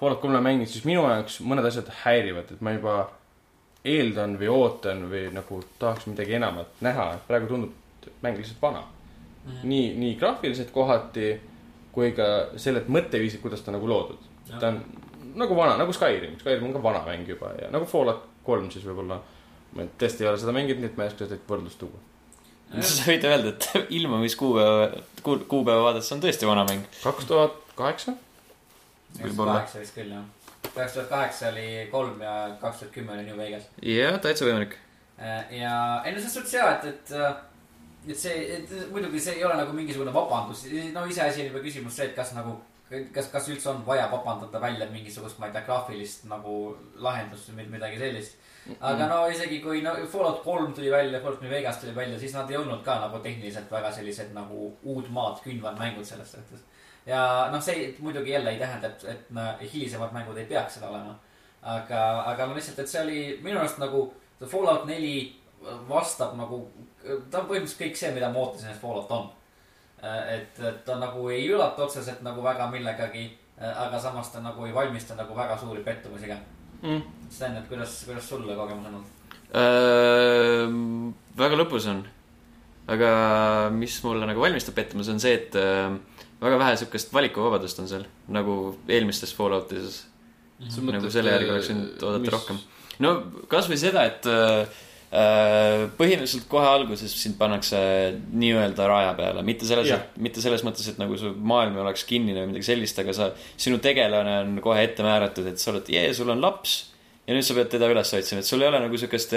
Fallout 0.00 0.20
kolme 0.20 0.40
mänginud, 0.44 0.68
siis 0.68 0.84
minu 0.84 1.06
jaoks 1.06 1.38
mõned 1.40 1.64
asjad 1.64 1.86
häirivad, 2.02 2.50
et 2.52 2.60
ma 2.60 2.74
juba 2.74 2.96
eeldan 3.86 4.36
või 4.40 4.50
ootan 4.52 5.04
või 5.10 5.26
nagu 5.34 5.62
tahaks 5.80 6.08
midagi 6.10 6.36
enamat 6.38 6.80
näha, 6.86 7.10
et 7.16 7.26
praegu 7.28 7.50
tundub 7.50 8.10
mäng 8.22 8.38
lihtsalt 8.38 8.62
vana 8.62 8.82
mm. 8.82 9.52
-hmm. 9.52 9.68
nii, 9.72 9.86
nii 10.02 10.14
graafiliselt 10.20 10.70
kohati 10.74 11.34
kui 11.92 12.12
ka 12.16 12.28
selle 12.60 12.82
mõtteviisid, 12.88 13.40
kuidas 13.40 13.62
ta 13.64 13.72
nagu 13.72 13.88
loodud. 13.88 14.20
ta 14.60 14.68
on 14.68 14.82
nagu 15.34 15.56
vana, 15.56 15.76
nagu 15.80 15.92
Skyrim, 15.92 16.38
Skyrim 16.40 16.68
on 16.68 16.76
ka 16.76 16.82
vana 16.82 17.04
mäng 17.06 17.28
juba 17.28 17.52
ja 17.60 17.70
nagu 17.72 17.88
Fallout 17.88 18.26
kolm 18.44 18.70
siis 18.70 18.84
võib-olla 18.86 19.20
ma 19.76 19.86
tõesti 20.00 20.24
ei 20.24 20.30
ole 20.30 20.40
seda 20.40 20.54
mänginud, 20.56 20.82
nii 20.82 20.92
et 20.92 20.98
ma 20.98 21.06
ei 21.06 21.12
oska 21.12 21.26
seda 21.26 21.38
võrdlust 21.48 21.80
tuua. 21.80 22.00
sa 22.80 23.08
võid 23.08 23.26
öelda, 23.28 23.52
et 23.52 23.68
ilmumiskuupäeva, 23.98 24.88
kuupäeva 25.24 25.88
vaadates 25.88 26.12
on 26.16 26.22
tõesti 26.24 26.48
vana 26.48 26.64
mäng. 26.68 26.86
kaks 27.02 27.28
tuhat 27.28 27.58
kaheksa? 27.78 28.16
tuhat 29.16 29.36
kaheksa 29.42 29.82
vist 29.82 29.96
küll, 29.96 30.12
jah. 30.14 30.45
Kaks 30.76 30.96
tuhat 30.98 31.10
kaheksa 31.12 31.50
oli 31.50 31.66
kolm 31.90 32.22
ja 32.22 32.36
kaks 32.60 32.84
tuhat 32.84 32.94
kümme 32.94 33.16
oli 33.16 33.26
New 33.26 33.38
Vegas. 33.40 33.68
jah, 33.82 34.20
täitsa 34.20 34.48
võimalik. 34.48 34.78
Äh, 35.16 35.58
ja, 35.62 35.74
ei 36.04 36.12
no 36.12 36.20
selles 36.20 36.38
suhtes 36.38 36.56
jaa, 36.58 36.72
et, 36.76 36.88
et 36.92 37.12
äh, 37.16 37.34
et 38.06 38.18
see, 38.18 38.34
et 38.54 38.72
muidugi 38.92 39.18
see 39.20 39.40
ei 39.40 39.44
ole 39.44 39.56
nagu 39.58 39.72
mingisugune 39.74 40.12
vabandus, 40.14 40.66
no 40.94 41.04
iseasi 41.10 41.42
on 41.42 41.48
juba 41.50 41.62
küsimus 41.64 41.96
see, 41.98 42.10
et 42.10 42.18
kas 42.18 42.36
nagu 42.36 42.54
kas, 43.12 43.30
kas 43.32 43.48
üldse 43.50 43.70
on 43.72 43.80
vaja 43.86 44.06
vabandada 44.12 44.60
välja 44.62 44.86
mingisugust, 44.90 45.40
ma 45.40 45.48
ei 45.48 45.54
tea, 45.56 45.64
graafilist 45.66 46.26
nagu 46.30 46.76
lahendust 47.02 47.50
või 47.50 47.66
midagi 47.72 47.98
sellist. 47.98 48.38
aga 48.80 49.08
no 49.10 49.18
isegi 49.30 49.58
kui 49.62 49.82
no 49.82 49.94
Fallout 50.12 50.42
kolm 50.44 50.72
tuli 50.74 50.90
välja, 50.90 51.20
Fallout 51.22 51.42
New 51.42 51.50
Vegas 51.50 51.80
tuli 51.82 51.94
välja, 51.94 52.18
siis 52.18 52.34
nad 52.34 52.50
ei 52.50 52.58
olnud 52.60 52.84
ka 52.86 52.98
nagu 53.02 53.18
tehniliselt 53.24 53.70
väga 53.70 53.90
sellised 53.92 54.32
nagu 54.34 54.70
uut 54.82 55.10
maad 55.10 55.42
kündvad 55.42 55.78
mängud 55.78 56.06
selles 56.06 56.32
suhtes. 56.36 56.62
Ja 57.06 57.22
noh, 57.52 57.62
see 57.62 57.88
muidugi 57.98 58.34
jälle 58.34 58.50
ei 58.54 58.60
tähenda, 58.60 58.90
et, 58.92 59.04
et 59.04 59.30
no, 59.30 59.46
hilisemad 59.62 60.12
mängud 60.14 60.38
ei 60.38 60.48
peaks 60.50 60.78
seda 60.78 60.90
olema. 60.90 61.16
aga, 61.62 62.02
aga 62.32 62.46
no 62.46 62.54
lihtsalt, 62.54 62.78
et 62.78 62.90
see 62.90 63.02
oli 63.02 63.20
minu 63.42 63.58
arust 63.62 63.82
nagu 63.82 64.08
Fallout 64.46 64.84
neli 64.84 65.32
vastab 65.88 66.34
nagu, 66.36 66.60
ta 67.30 67.40
on 67.40 67.46
põhimõtteliselt 67.48 67.80
kõik 67.80 67.96
see, 67.96 68.10
mida 68.14 68.28
ma 68.30 68.42
ootasin, 68.42 68.70
et 68.70 68.80
Fallout 68.80 69.10
on 69.16 69.30
et, 70.02 70.58
et 70.60 70.80
ta 70.84 70.96
nagu 71.00 71.28
ei 71.32 71.46
üllata 71.50 71.86
otseselt 71.86 72.22
nagu 72.26 72.42
väga 72.44 72.68
millegagi, 72.72 73.26
aga 73.56 73.98
samas 74.00 74.30
ta 74.32 74.42
nagu 74.44 74.66
ei 74.66 74.74
valmista 74.74 75.16
nagu 75.16 75.36
väga 75.36 75.56
suuri 75.60 75.82
pettumusi 75.84 76.28
ka 76.30 76.36
mm.. 76.82 77.00
Sten, 77.32 77.56
et 77.56 77.68
kuidas, 77.70 78.02
kuidas 78.08 78.28
sul 78.28 78.44
kogemus 78.44 78.90
on 78.90 78.98
olnud 78.98 79.06
äh,? 79.56 80.68
väga 81.38 81.58
lõbus 81.62 81.88
on. 81.92 82.04
aga 82.92 83.10
mis 83.72 83.96
mulle 84.04 84.28
nagu 84.28 84.40
valmistab 84.40 84.76
pettumuse, 84.76 85.14
on 85.16 85.22
see, 85.22 85.34
et 85.40 85.56
äh, 85.56 85.96
väga 86.40 86.58
vähe 86.60 86.76
sihukest 86.80 87.12
valikuvabadust 87.14 87.78
on 87.82 87.88
seal, 87.90 88.08
nagu 88.28 88.56
eelmistes 88.88 89.34
Falloutides 89.34 90.02
mm. 90.58 90.68
-hmm. 90.68 90.96
nagu 90.98 91.10
selle 91.10 91.36
järgi 91.36 91.54
oleks 91.54 91.70
võinud 91.72 92.02
oodata 92.02 92.24
mis... 92.24 92.34
rohkem. 92.34 92.58
no 92.98 93.14
kasvõi 93.52 93.78
seda, 93.80 94.04
et 94.10 94.28
äh, 94.30 94.84
Äh, 95.06 95.84
põhimõtteliselt 95.94 96.48
kohe 96.50 96.66
alguses 96.66 97.12
sind 97.14 97.36
pannakse 97.38 97.78
nii-öelda 98.34 98.88
raja 98.90 99.12
peale, 99.14 99.44
mitte 99.46 99.68
selles, 99.68 99.92
mitte 100.18 100.42
selles 100.42 100.64
mõttes, 100.66 100.88
et 100.90 100.98
nagu 100.98 101.14
su 101.20 101.30
maailm 101.46 101.78
oleks 101.84 102.02
kinnine 102.08 102.42
või 102.42 102.50
midagi 102.50 102.66
sellist, 102.72 102.98
aga 102.98 103.14
sa, 103.14 103.28
sinu 103.54 103.78
tegelane 103.82 104.34
on 104.42 104.56
kohe 104.64 104.82
ette 104.82 105.06
määratud, 105.06 105.46
et 105.46 105.62
sa 105.62 105.70
oled, 105.70 105.86
jee, 105.94 106.10
sul 106.16 106.34
on 106.34 106.42
laps 106.42 106.74
ja 107.22 107.36
nüüd 107.36 107.46
sa 107.46 107.54
pead 107.54 107.70
teda 107.76 107.88
üles 107.94 108.12
otsima, 108.18 108.42
et 108.42 108.50
sul 108.50 108.64
ei 108.64 108.68
ole 108.72 108.82
nagu 108.82 108.98
sihukest 108.98 109.36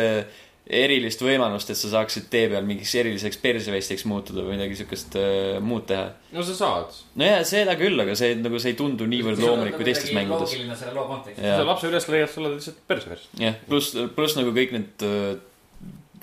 erilist 0.70 1.22
võimalust, 1.26 1.72
et 1.74 1.80
sa 1.80 1.89
saaksid 1.95 2.28
tee 2.30 2.45
peal 2.51 2.66
mingiks 2.68 2.91
eriliseks 3.01 3.39
persevestiks 3.41 4.05
muutuda 4.10 4.43
või 4.45 4.53
midagi 4.53 4.78
siukest 4.78 5.18
äh, 5.18 5.57
muud 5.66 5.88
teha. 5.89 6.12
no 6.36 6.45
sa 6.45 6.55
saad. 6.57 6.99
nojah, 7.18 7.41
seda 7.47 7.74
küll, 7.80 7.97
aga 8.03 8.14
see 8.18 8.36
nagu 8.38 8.62
see 8.62 8.76
ei 8.76 8.78
tundu 8.78 9.07
niivõrd 9.10 9.41
loomulik 9.41 9.80
kui 9.80 9.88
teistes 9.88 10.14
mängudes. 10.14 10.53
selle 10.53 10.93
loo 10.93 11.07
kontekstis. 11.10 11.41
sa 11.41 11.66
lapse 11.66 11.89
üles 11.89 12.10
leiad, 12.14 12.30
sa 12.30 12.41
oled 12.43 12.57
lihtsalt 12.60 12.82
persevest. 12.91 13.34
jah, 13.41 13.57
pluss, 13.70 13.97
pluss 14.14 14.38
nagu 14.38 14.53
kõik 14.53 14.78
need 14.78 15.07
äh, 15.10 15.41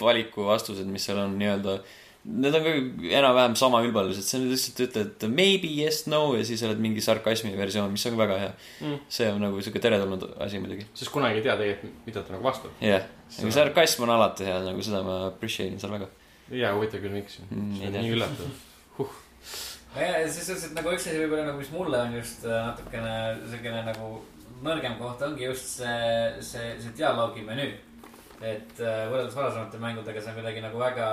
valikuvastused, 0.00 0.86
mis 0.92 1.08
seal 1.08 1.24
on 1.24 1.38
nii-öelda. 1.40 1.80
Need 2.26 2.56
on 2.58 2.64
ka 2.64 2.70
enam-vähem 3.16 3.52
sama 3.58 3.80
ülbalised, 3.86 4.26
sa 4.26 4.38
lihtsalt 4.42 4.80
ütled 4.88 5.26
maybe, 5.30 5.70
yes, 5.82 6.04
no 6.10 6.22
ja 6.34 6.46
siis 6.46 6.62
oled 6.66 6.80
mingi 6.82 7.02
sarkasmi 7.02 7.54
versioon, 7.58 7.92
mis 7.94 8.06
on 8.10 8.18
väga 8.18 8.40
hea 8.40 8.54
mm.. 8.54 9.04
see 9.18 9.28
on 9.30 9.38
nagu 9.46 9.62
sihuke 9.62 9.82
teretulnud 9.82 10.26
asi 10.42 10.58
muidugi. 10.62 10.88
sest 10.94 11.14
kunagi 11.14 11.38
ei 11.38 11.46
tea 11.46 11.54
tegelikult, 11.60 12.02
mida 12.08 12.26
ta 12.26 12.34
nagu 12.34 12.46
vastab. 12.46 12.74
jah 12.82 12.98
yeah., 12.98 13.14
aga 13.30 13.54
sarkasm 13.58 14.06
on 14.06 14.14
alati 14.16 14.48
hea, 14.48 14.60
nagu 14.68 14.86
seda 14.86 15.02
ma 15.06 15.18
appreciate 15.30 15.72
in 15.72 15.82
seal 15.82 15.94
väga. 15.96 16.10
jaa, 16.50 16.74
huvitav 16.76 17.02
küll, 17.04 17.16
miks 17.16 17.40
mm,. 17.48 17.74
see 17.80 17.90
on 17.90 17.98
nii 17.98 18.14
üllatav 18.16 18.54
huh 19.00 19.18
ja 19.96 20.12
selles 20.28 20.46
suhtes, 20.46 20.68
et 20.68 20.76
nagu 20.76 20.92
üks 20.92 21.06
asi 21.08 21.18
võib-olla 21.22 21.48
nagu, 21.48 21.58
mis 21.62 21.72
mulle 21.72 22.00
on 22.04 22.16
just 22.18 22.44
äh, 22.44 22.62
natukene 22.68 23.16
siukene 23.48 23.82
nagu 23.86 24.14
nõrgem 24.64 24.96
koht 25.00 25.22
ongi 25.24 25.48
just 25.48 25.78
see, 25.80 26.42
see, 26.44 26.72
see 26.80 26.96
dialoogi 26.98 27.44
menüü 27.44 27.74
et 28.44 28.80
äh, 28.82 29.06
võrreldes 29.08 29.36
varasemate 29.36 29.78
mängudega 29.80 30.20
see 30.20 30.32
on 30.32 30.40
kuidagi 30.40 30.62
nagu 30.64 30.80
väga, 30.80 31.06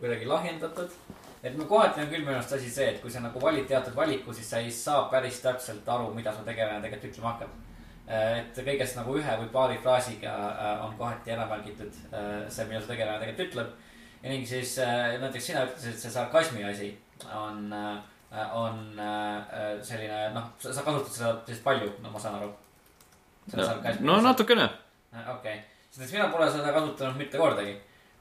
kuidagi 0.00 0.28
lahjendatud. 0.28 0.94
et 1.42 1.56
no 1.58 1.66
kohati 1.68 2.00
on 2.00 2.08
küll 2.08 2.24
minu 2.24 2.36
arust 2.38 2.54
asi 2.56 2.70
see, 2.70 2.88
et 2.94 3.00
kui 3.02 3.10
sa 3.10 3.20
nagu 3.20 3.40
valid 3.40 3.66
teatud 3.68 3.94
valiku, 3.96 4.32
siis 4.32 4.48
sa 4.48 4.60
ei 4.62 4.70
saa 4.72 5.08
päris 5.10 5.40
täpselt 5.42 5.88
aru, 5.88 6.12
mida 6.14 6.32
su 6.32 6.44
tegelane 6.46 6.80
tegelikult 6.84 7.10
ütlema 7.10 7.32
hakkab. 7.32 7.56
Äh, 8.08 8.40
et 8.40 8.60
kõigest 8.66 8.98
nagu 8.98 9.16
ühe 9.18 9.38
või 9.42 9.48
paari 9.54 9.78
fraasiga 9.82 10.32
äh, 10.50 10.84
on 10.86 10.96
kohati 10.98 11.34
ära 11.34 11.46
märgitud 11.50 11.94
see, 12.48 12.66
mida 12.66 12.80
su 12.82 12.90
tegelane 12.90 13.20
tegelikult 13.22 13.48
ütleb. 13.48 13.74
ja 14.22 14.30
ning 14.30 14.46
siis 14.46 14.76
näiteks 14.78 15.46
sina 15.46 15.64
ütlesid, 15.66 15.94
et 15.94 16.04
see 16.04 16.10
sarkasmi 16.10 16.64
asi 16.64 16.92
on, 17.34 17.72
on 18.54 18.78
selline 19.82 20.28
noh, 20.34 20.46
sa 20.62 20.82
kasutad 20.82 21.12
seda 21.14 21.32
sellist 21.46 21.64
palju, 21.64 21.90
no 22.02 22.10
ma 22.10 22.22
saan 22.22 22.38
aru. 22.38 22.52
no 24.06 24.20
natukene. 24.22 24.68
okei 25.12 25.32
okay 25.34 25.60
sest 25.92 26.12
mina 26.12 26.28
pole 26.32 26.48
seda 26.50 26.72
kasutanud 26.72 27.18
mitte 27.20 27.38
kordagi 27.38 27.72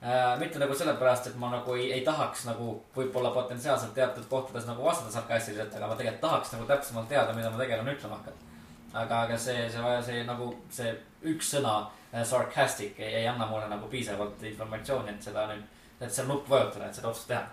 äh,. 0.03 0.39
mitte 0.39 0.59
nagu 0.59 0.75
sellepärast, 0.75 1.27
et 1.31 1.35
ma 1.39 1.51
nagu 1.53 1.75
ei, 1.79 1.91
ei 1.95 2.05
tahaks 2.05 2.45
nagu 2.49 2.73
võib-olla 2.95 3.31
potentsiaalselt 3.35 3.93
teatud 3.95 4.27
kohtades 4.29 4.67
nagu 4.67 4.83
vastata 4.83 5.13
sarkastiliselt, 5.13 5.75
aga 5.77 5.87
ma 5.87 5.99
tegelikult 5.99 6.25
tahaks 6.25 6.55
nagu 6.55 6.67
täpsemalt 6.67 7.07
teada, 7.09 7.35
mida 7.37 7.51
ma 7.53 7.61
tegelane 7.61 7.95
ütlema 7.95 8.19
hakkan. 8.19 8.50
Aga, 8.93 9.23
aga 9.25 9.37
see, 9.37 9.69
see, 9.69 9.95
see 10.05 10.23
nagu 10.27 10.51
see 10.73 10.91
üks 11.31 11.53
sõna 11.55 11.75
äh, 12.11 12.23
sarcastic 12.27 12.99
ei, 12.99 13.21
ei 13.21 13.27
anna 13.29 13.47
mulle 13.49 13.69
nagu 13.71 13.89
piisavalt 13.91 14.43
informatsiooni, 14.47 15.15
et 15.15 15.29
seda 15.29 15.47
nüüd, 15.51 15.65
et 15.99 16.09
seda 16.09 16.27
nuppu 16.29 16.55
vajutada, 16.55 16.89
et 16.89 16.99
seda 16.99 17.11
otsust 17.11 17.29
teha. 17.31 17.43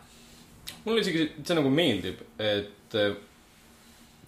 mulle 0.84 1.04
isegi 1.04 1.28
see 1.42 1.58
nagu 1.58 1.72
meeldib, 1.72 2.24
et 2.38 2.98
äh, 2.98 3.12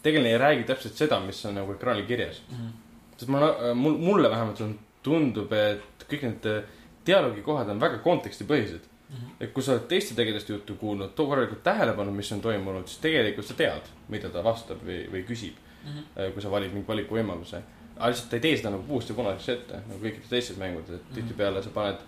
tegelane 0.03 0.35
ei 0.35 0.43
räägi 0.45 0.69
täpselt 0.69 1.01
seda, 1.01 1.21
mis 1.25 1.41
on 1.49 1.59
nagu 1.61 1.75
ekraanil 1.75 2.07
kirjas 2.09 2.43
mm. 2.49 2.61
-hmm. 2.61 3.17
sest 3.17 3.33
ma, 3.33 3.41
mul, 3.75 3.99
mulle 3.99 4.31
vähemalt 4.31 4.61
on 4.67 4.79
tundub, 5.03 5.53
et 5.53 6.07
kõik 6.07 6.29
need 6.29 6.47
äh, 6.47 6.63
dialoogikohad 7.07 7.69
on 7.73 7.81
väga 7.81 7.99
kontekstipõhised 8.05 8.85
mm. 8.85 9.17
-hmm. 9.17 9.33
et 9.41 9.53
kui 9.53 9.63
sa 9.63 9.73
oled 9.73 9.89
teiste 9.89 10.15
tegelaste 10.15 10.53
juttu 10.53 10.75
kuulnud, 10.75 11.17
too 11.17 11.27
korralikult 11.27 11.63
tähelepanu, 11.63 12.13
mis 12.13 12.33
on 12.33 12.41
toimunud, 12.41 12.87
siis 12.87 13.03
tegelikult 13.03 13.47
sa 13.47 13.55
tead, 13.55 13.91
mida 14.09 14.29
ta 14.29 14.45
vastab 14.45 14.87
või, 14.87 15.03
või 15.11 15.25
küsib 15.27 15.59
mm. 15.85 15.91
-hmm. 15.91 16.33
kui 16.33 16.43
sa 16.43 16.51
valid 16.51 16.73
mingi 16.73 16.89
valikuvõimaluse. 16.89 17.63
aga 17.97 18.09
lihtsalt 18.09 18.31
ta 18.31 18.37
ei 18.37 18.41
tee 18.41 18.57
seda 18.57 18.71
nagu 18.71 18.83
puust 18.83 19.09
ja 19.09 19.15
punaseks 19.15 19.49
ette, 19.49 19.83
nagu 19.89 20.01
kõikides 20.05 20.29
teistes 20.29 20.57
mängudes, 20.57 20.91
et 20.91 20.95
mm 20.95 21.09
-hmm. 21.11 21.15
tihtipeale 21.15 21.63
sa 21.63 21.71
paned. 21.71 21.99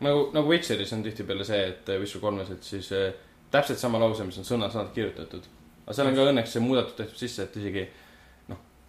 nagu, 0.00 0.30
nagu 0.32 0.48
Witcheris 0.48 0.92
on 0.92 1.02
tihtipeale 1.02 1.44
see, 1.44 1.68
et 1.68 1.88
äh, 1.88 2.00
Witcher 2.00 2.20
kolmes, 2.20 2.50
et 2.50 2.62
siis 2.62 2.92
äh, 2.92 3.12
täpselt 3.50 3.78
sama 3.78 4.00
lause, 4.00 4.24
mis 4.24 4.38
on 4.38 4.44
sõna-sõnalt 4.44 4.92
kirjutatud. 4.94 5.44
aga 5.86 5.92
seal 5.92 6.08
on 6.08 6.14
ka 6.14 6.26
õnneks 6.30 6.52
see 6.52 6.62
muudatus 6.62 6.94
tehtud 6.94 7.18
sisse, 7.18 7.42
et 7.42 7.56
isegi 7.56 7.88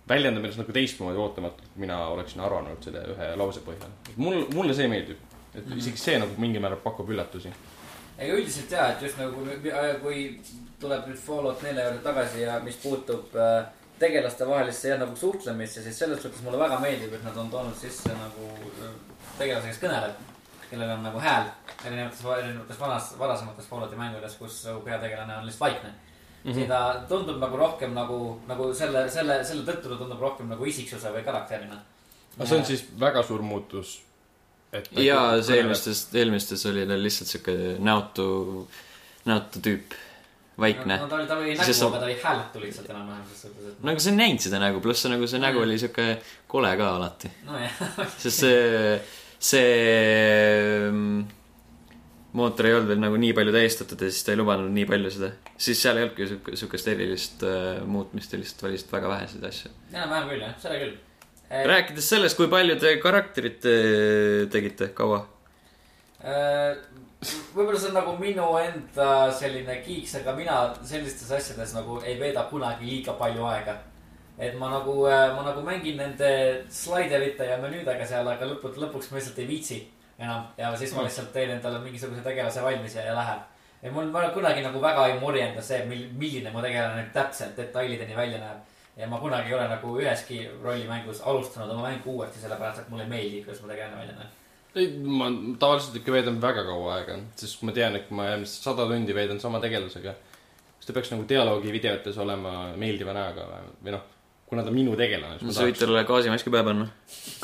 väljendab 0.09 0.45
ennast 0.45 0.61
nagu 0.61 0.75
teistmoodi 0.75 1.19
ootamatult, 1.19 1.71
kui 1.73 1.83
mina 1.83 1.97
oleksin 2.13 2.43
arvanud 2.43 2.83
selle 2.83 3.01
ühe 3.13 3.31
lause 3.39 3.63
põhjal. 3.65 3.91
mul, 4.15 4.45
mulle 4.53 4.75
see 4.75 4.87
meeldib, 4.87 5.17
et 5.53 5.65
mm 5.65 5.71
-hmm. 5.71 5.77
isegi 5.83 5.97
see 5.97 6.19
nagu 6.19 6.31
mingil 6.37 6.61
määral 6.61 6.79
pakub 6.83 7.09
üllatusi. 7.09 7.51
ega 8.17 8.33
üldiselt 8.33 8.71
jaa, 8.71 8.91
et 8.91 9.01
just 9.01 9.17
nagu 9.17 9.31
kui, 9.35 9.59
kui 10.01 10.39
tuleb 10.79 11.07
nüüd 11.07 11.17
Fallout 11.17 11.61
nelja 11.63 11.83
juurde 11.83 12.03
tagasi 12.03 12.41
ja 12.41 12.59
mis 12.59 12.75
puutub 12.75 13.35
äh, 13.35 13.67
tegelaste 13.99 14.47
vahelisse 14.47 14.89
ja 14.89 14.97
nagu 15.01 15.15
suhtlemisse, 15.15 15.83
siis 15.83 15.99
selles 15.99 16.21
suhtes 16.21 16.41
mulle 16.45 16.59
väga 16.59 16.79
meeldib, 16.79 17.13
et 17.13 17.23
nad 17.25 17.37
on 17.37 17.49
toonud 17.49 17.77
sisse 17.77 18.13
nagu 18.13 18.49
äh, 18.83 18.95
tegelase, 19.37 19.73
kes 19.73 19.83
kõneleb. 19.85 20.25
kellel 20.67 20.89
on 20.97 21.03
nagu 21.03 21.19
hääl 21.23 21.45
erinevates, 21.85 22.25
erinevates 22.25 22.79
vanas, 22.79 23.13
varasemates 23.19 23.67
Fallouti 23.69 23.95
mängudes, 23.95 24.35
kus 24.35 24.65
peategelane 24.83 25.37
on 25.37 25.45
lihtsalt 25.45 25.61
vaikne 25.61 25.89
mm. 25.89 26.51
-hmm. 26.51 26.53
siin 26.53 26.67
ta 26.67 27.03
tundub 27.09 27.39
nagu 27.39 27.57
rohkem 27.57 27.93
nagu, 27.93 28.41
nagu 28.47 28.73
selle, 28.73 29.09
selle, 29.09 29.43
selle 29.43 29.63
tõttu 29.63 29.93
ta 29.93 29.95
tundub 29.95 30.19
rohkem 30.19 30.49
nagu 30.49 30.65
isiksuse 30.65 31.13
või 31.13 31.23
karakterina. 31.23 31.79
aga 32.37 32.45
see 32.45 32.59
on 32.59 32.65
siis 32.65 32.83
väga 32.99 33.23
suur 33.23 33.41
muutus 33.41 34.01
jaa, 34.73 35.41
see 35.41 35.57
eelmistes, 35.61 36.07
eelmistes 36.13 36.65
oli 36.69 36.85
tal 36.87 37.03
lihtsalt 37.03 37.31
sihuke 37.31 37.55
näotu, 37.83 38.27
näotu 39.25 39.61
tüüp, 39.63 39.95
vaikne 40.59 40.97
no,. 40.97 41.07
ta 41.07 41.15
oli, 41.19 41.27
ta 41.29 41.37
oli 41.37 41.55
nägu, 41.55 41.77
aga 41.87 42.01
ta 42.01 42.09
oli 42.09 42.17
hääletu 42.23 42.61
lihtsalt 42.63 42.91
enam-vähem 42.93 43.23
ses 43.29 43.45
suhtes, 43.45 43.71
et. 43.71 43.79
no 43.83 43.93
aga 43.93 44.03
sa 44.03 44.11
ei 44.11 44.19
näinud 44.19 44.43
seda 44.47 44.61
nägu, 44.63 44.83
pluss 44.83 45.07
nagu 45.11 45.29
see 45.29 45.41
nägu 45.43 45.63
oli 45.63 45.79
sihuke 45.81 46.09
kole 46.51 46.75
ka 46.81 46.91
alati. 46.97 47.33
nojah 47.47 47.81
sest 48.23 48.43
see, 48.43 48.99
see 49.51 49.73
mm, 50.91 51.25
mootor 52.37 52.69
ei 52.69 52.77
olnud 52.77 52.93
veel 52.93 53.03
nagu 53.05 53.19
nii 53.21 53.33
palju 53.37 53.55
tähistatud 53.55 54.05
ja 54.05 54.13
siis 54.13 54.27
ta 54.27 54.33
ei 54.33 54.41
lubanud 54.41 54.73
nii 54.73 54.87
palju 54.89 55.13
seda. 55.17 55.33
siis 55.57 55.81
seal 55.81 55.99
ei 55.99 56.07
olnudki 56.07 56.31
sihuke, 56.33 56.61
sihukest 56.61 56.93
erilist 56.93 57.45
uh, 57.47 57.83
muutmist 57.85 58.33
ja 58.33 58.41
lihtsalt 58.41 58.69
valisid 58.69 58.95
väga 58.97 59.13
väheseid 59.15 59.51
asju. 59.51 59.75
enam-vähem 59.93 60.33
küll 60.33 60.47
jah, 60.47 60.57
seda 60.63 60.81
küll 60.85 60.97
Eh, 61.47 61.63
rääkides 61.63 62.09
sellest, 62.11 62.35
kui 62.35 62.49
palju 62.51 62.75
te 62.79 62.97
karakterit 62.99 63.65
eh, 63.71 64.41
tegite, 64.51 64.89
kaua? 64.95 65.21
Võib-olla 67.17 67.79
see 67.81 67.89
on 67.89 67.95
nagu 67.97 68.13
minu 68.19 68.47
enda 68.61 69.09
selline 69.33 69.79
kiiks, 69.81 70.19
aga 70.19 70.35
mina 70.37 70.57
sellistes 70.85 71.31
asjades 71.33 71.73
nagu 71.73 71.97
ei 72.05 72.19
veeda 72.19 72.43
kunagi 72.51 72.85
liiga 72.85 73.15
palju 73.17 73.45
aega. 73.49 73.77
et 74.37 74.53
ma 74.53 74.69
nagu, 74.69 74.93
ma 75.09 75.41
nagu 75.41 75.63
mängin 75.65 75.97
nende 75.97 76.27
slaiderite 76.69 77.45
ja 77.45 77.57
menüüdega 77.57 78.05
seal, 78.05 78.27
aga 78.29 78.45
lõpuks, 78.45 78.77
lõpuks 78.77 79.09
ma 79.09 79.17
lihtsalt 79.17 79.39
ei 79.41 79.47
viitsi 79.49 79.79
enam 80.19 80.45
ja 80.57 80.69
siis 80.77 80.93
ma 80.93 81.01
mm. 81.01 81.07
lihtsalt 81.07 81.31
teen 81.33 81.55
endale 81.55 81.79
mingisuguse 81.81 82.21
tegelase 82.21 82.61
valmis 82.61 82.95
ja, 82.95 83.07
ja 83.09 83.15
läheb. 83.17 83.41
et 83.81 83.93
mul, 83.93 84.13
kunagi 84.33 84.61
nagu 84.61 84.81
väga 84.81 85.07
ei 85.07 85.19
murjenda 85.19 85.61
see, 85.61 85.83
milline 85.89 86.53
mu 86.53 86.61
tegelane 86.61 87.09
täpselt 87.13 87.57
detailideni 87.57 88.17
välja 88.17 88.37
näeb 88.41 88.77
ja 88.97 89.07
ma 89.07 89.19
kunagi 89.21 89.49
ei 89.49 89.57
ole 89.57 89.67
nagu 89.69 89.97
üheski 89.99 90.43
rollimängus 90.63 91.21
alustanud 91.21 91.73
oma 91.73 91.89
mängu 91.89 92.17
uuesti, 92.17 92.41
sellepärast 92.41 92.79
et 92.81 92.89
mulle 92.89 93.05
ei 93.05 93.09
meeldi, 93.09 93.43
kuidas 93.45 93.61
ma 93.61 93.73
tegelane 93.73 93.97
välja 93.97 94.15
näen. 94.17 94.35
Ei, 94.75 94.89
ma 94.99 95.29
tavaliselt 95.59 95.95
ikka 95.99 96.13
veedan 96.15 96.41
väga 96.41 96.65
kaua 96.67 96.97
aega, 96.97 97.17
sest 97.39 97.63
ma 97.67 97.73
tean, 97.75 97.95
et 97.97 98.07
kui 98.09 98.17
ma 98.19 98.27
järgmised 98.31 98.67
sada 98.67 98.85
tundi 98.89 99.15
veedan 99.15 99.39
sama 99.43 99.61
tegelasega, 99.63 100.13
siis 100.77 100.89
ta 100.89 100.95
peaks 100.97 101.13
nagu 101.13 101.25
dialoogi 101.29 101.73
videotes 101.73 102.19
olema 102.21 102.53
meeldiva 102.79 103.15
näoga 103.17 103.47
või 103.83 103.95
noh, 103.95 104.05
kuna 104.47 104.63
ta 104.63 104.71
minu 104.71 104.95
tegelane. 104.99 105.39
sa 105.51 105.65
võid 105.67 105.79
talle 105.79 106.05
gaasimaski 106.07 106.53
pähe 106.53 106.67
panna. 106.67 106.87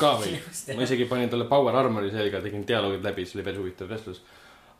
ka 0.00 0.14
või, 0.20 0.38
ma 0.76 0.86
isegi 0.86 1.08
panin 1.10 1.32
talle 1.32 1.48
power 1.50 1.76
armor'i 1.82 2.12
selga, 2.14 2.42
tegin 2.44 2.66
dialoogid 2.68 3.04
läbi, 3.04 3.26
see 3.26 3.40
oli 3.40 3.46
päris 3.48 3.62
huvitav 3.62 3.92
vestlus 3.92 4.22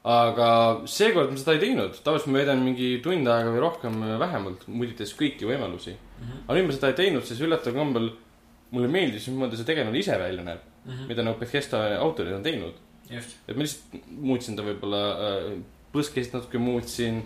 aga 0.04 0.48
seekord 0.90 1.30
ma 1.32 1.40
seda 1.40 1.54
ei 1.56 1.62
teinud, 1.62 1.96
tavaliselt 2.04 2.28
ma 2.28 2.42
veedan 2.42 2.60
mingi 2.60 2.90
tund 3.04 3.28
aega 3.32 3.54
või 3.54 3.62
rohkem 3.62 3.94
vähemalt, 4.20 4.66
mudites 4.68 5.14
kõiki 5.16 5.48
võimalusi 5.48 5.94
mm. 5.94 6.20
-hmm. 6.20 6.44
aga 6.44 6.58
nüüd 6.58 6.68
ma 6.68 6.76
seda 6.76 6.90
ei 6.92 6.98
teinud, 6.98 7.24
sest 7.24 7.40
üllataval 7.40 7.78
kombel 7.78 8.10
mulle 8.74 8.90
meeldis, 8.92 9.30
mismoodi 9.30 9.56
see 9.56 9.68
tegelane 9.68 9.96
ise 9.98 10.18
välja 10.20 10.44
näeb 10.44 10.73
mm. 10.84 10.92
-hmm. 10.92 11.08
mida 11.08 11.22
nagu 11.22 11.38
Bethesda 11.38 11.84
autorid 11.98 12.32
on 12.32 12.42
teinud. 12.42 12.74
et 13.48 13.56
ma 13.56 13.62
lihtsalt 13.62 14.08
muutsin 14.08 14.56
ta 14.56 14.62
võib-olla 14.62 15.02
äh,, 15.12 15.48
põskest 15.92 16.32
natuke 16.34 16.58
muutsin, 16.58 17.22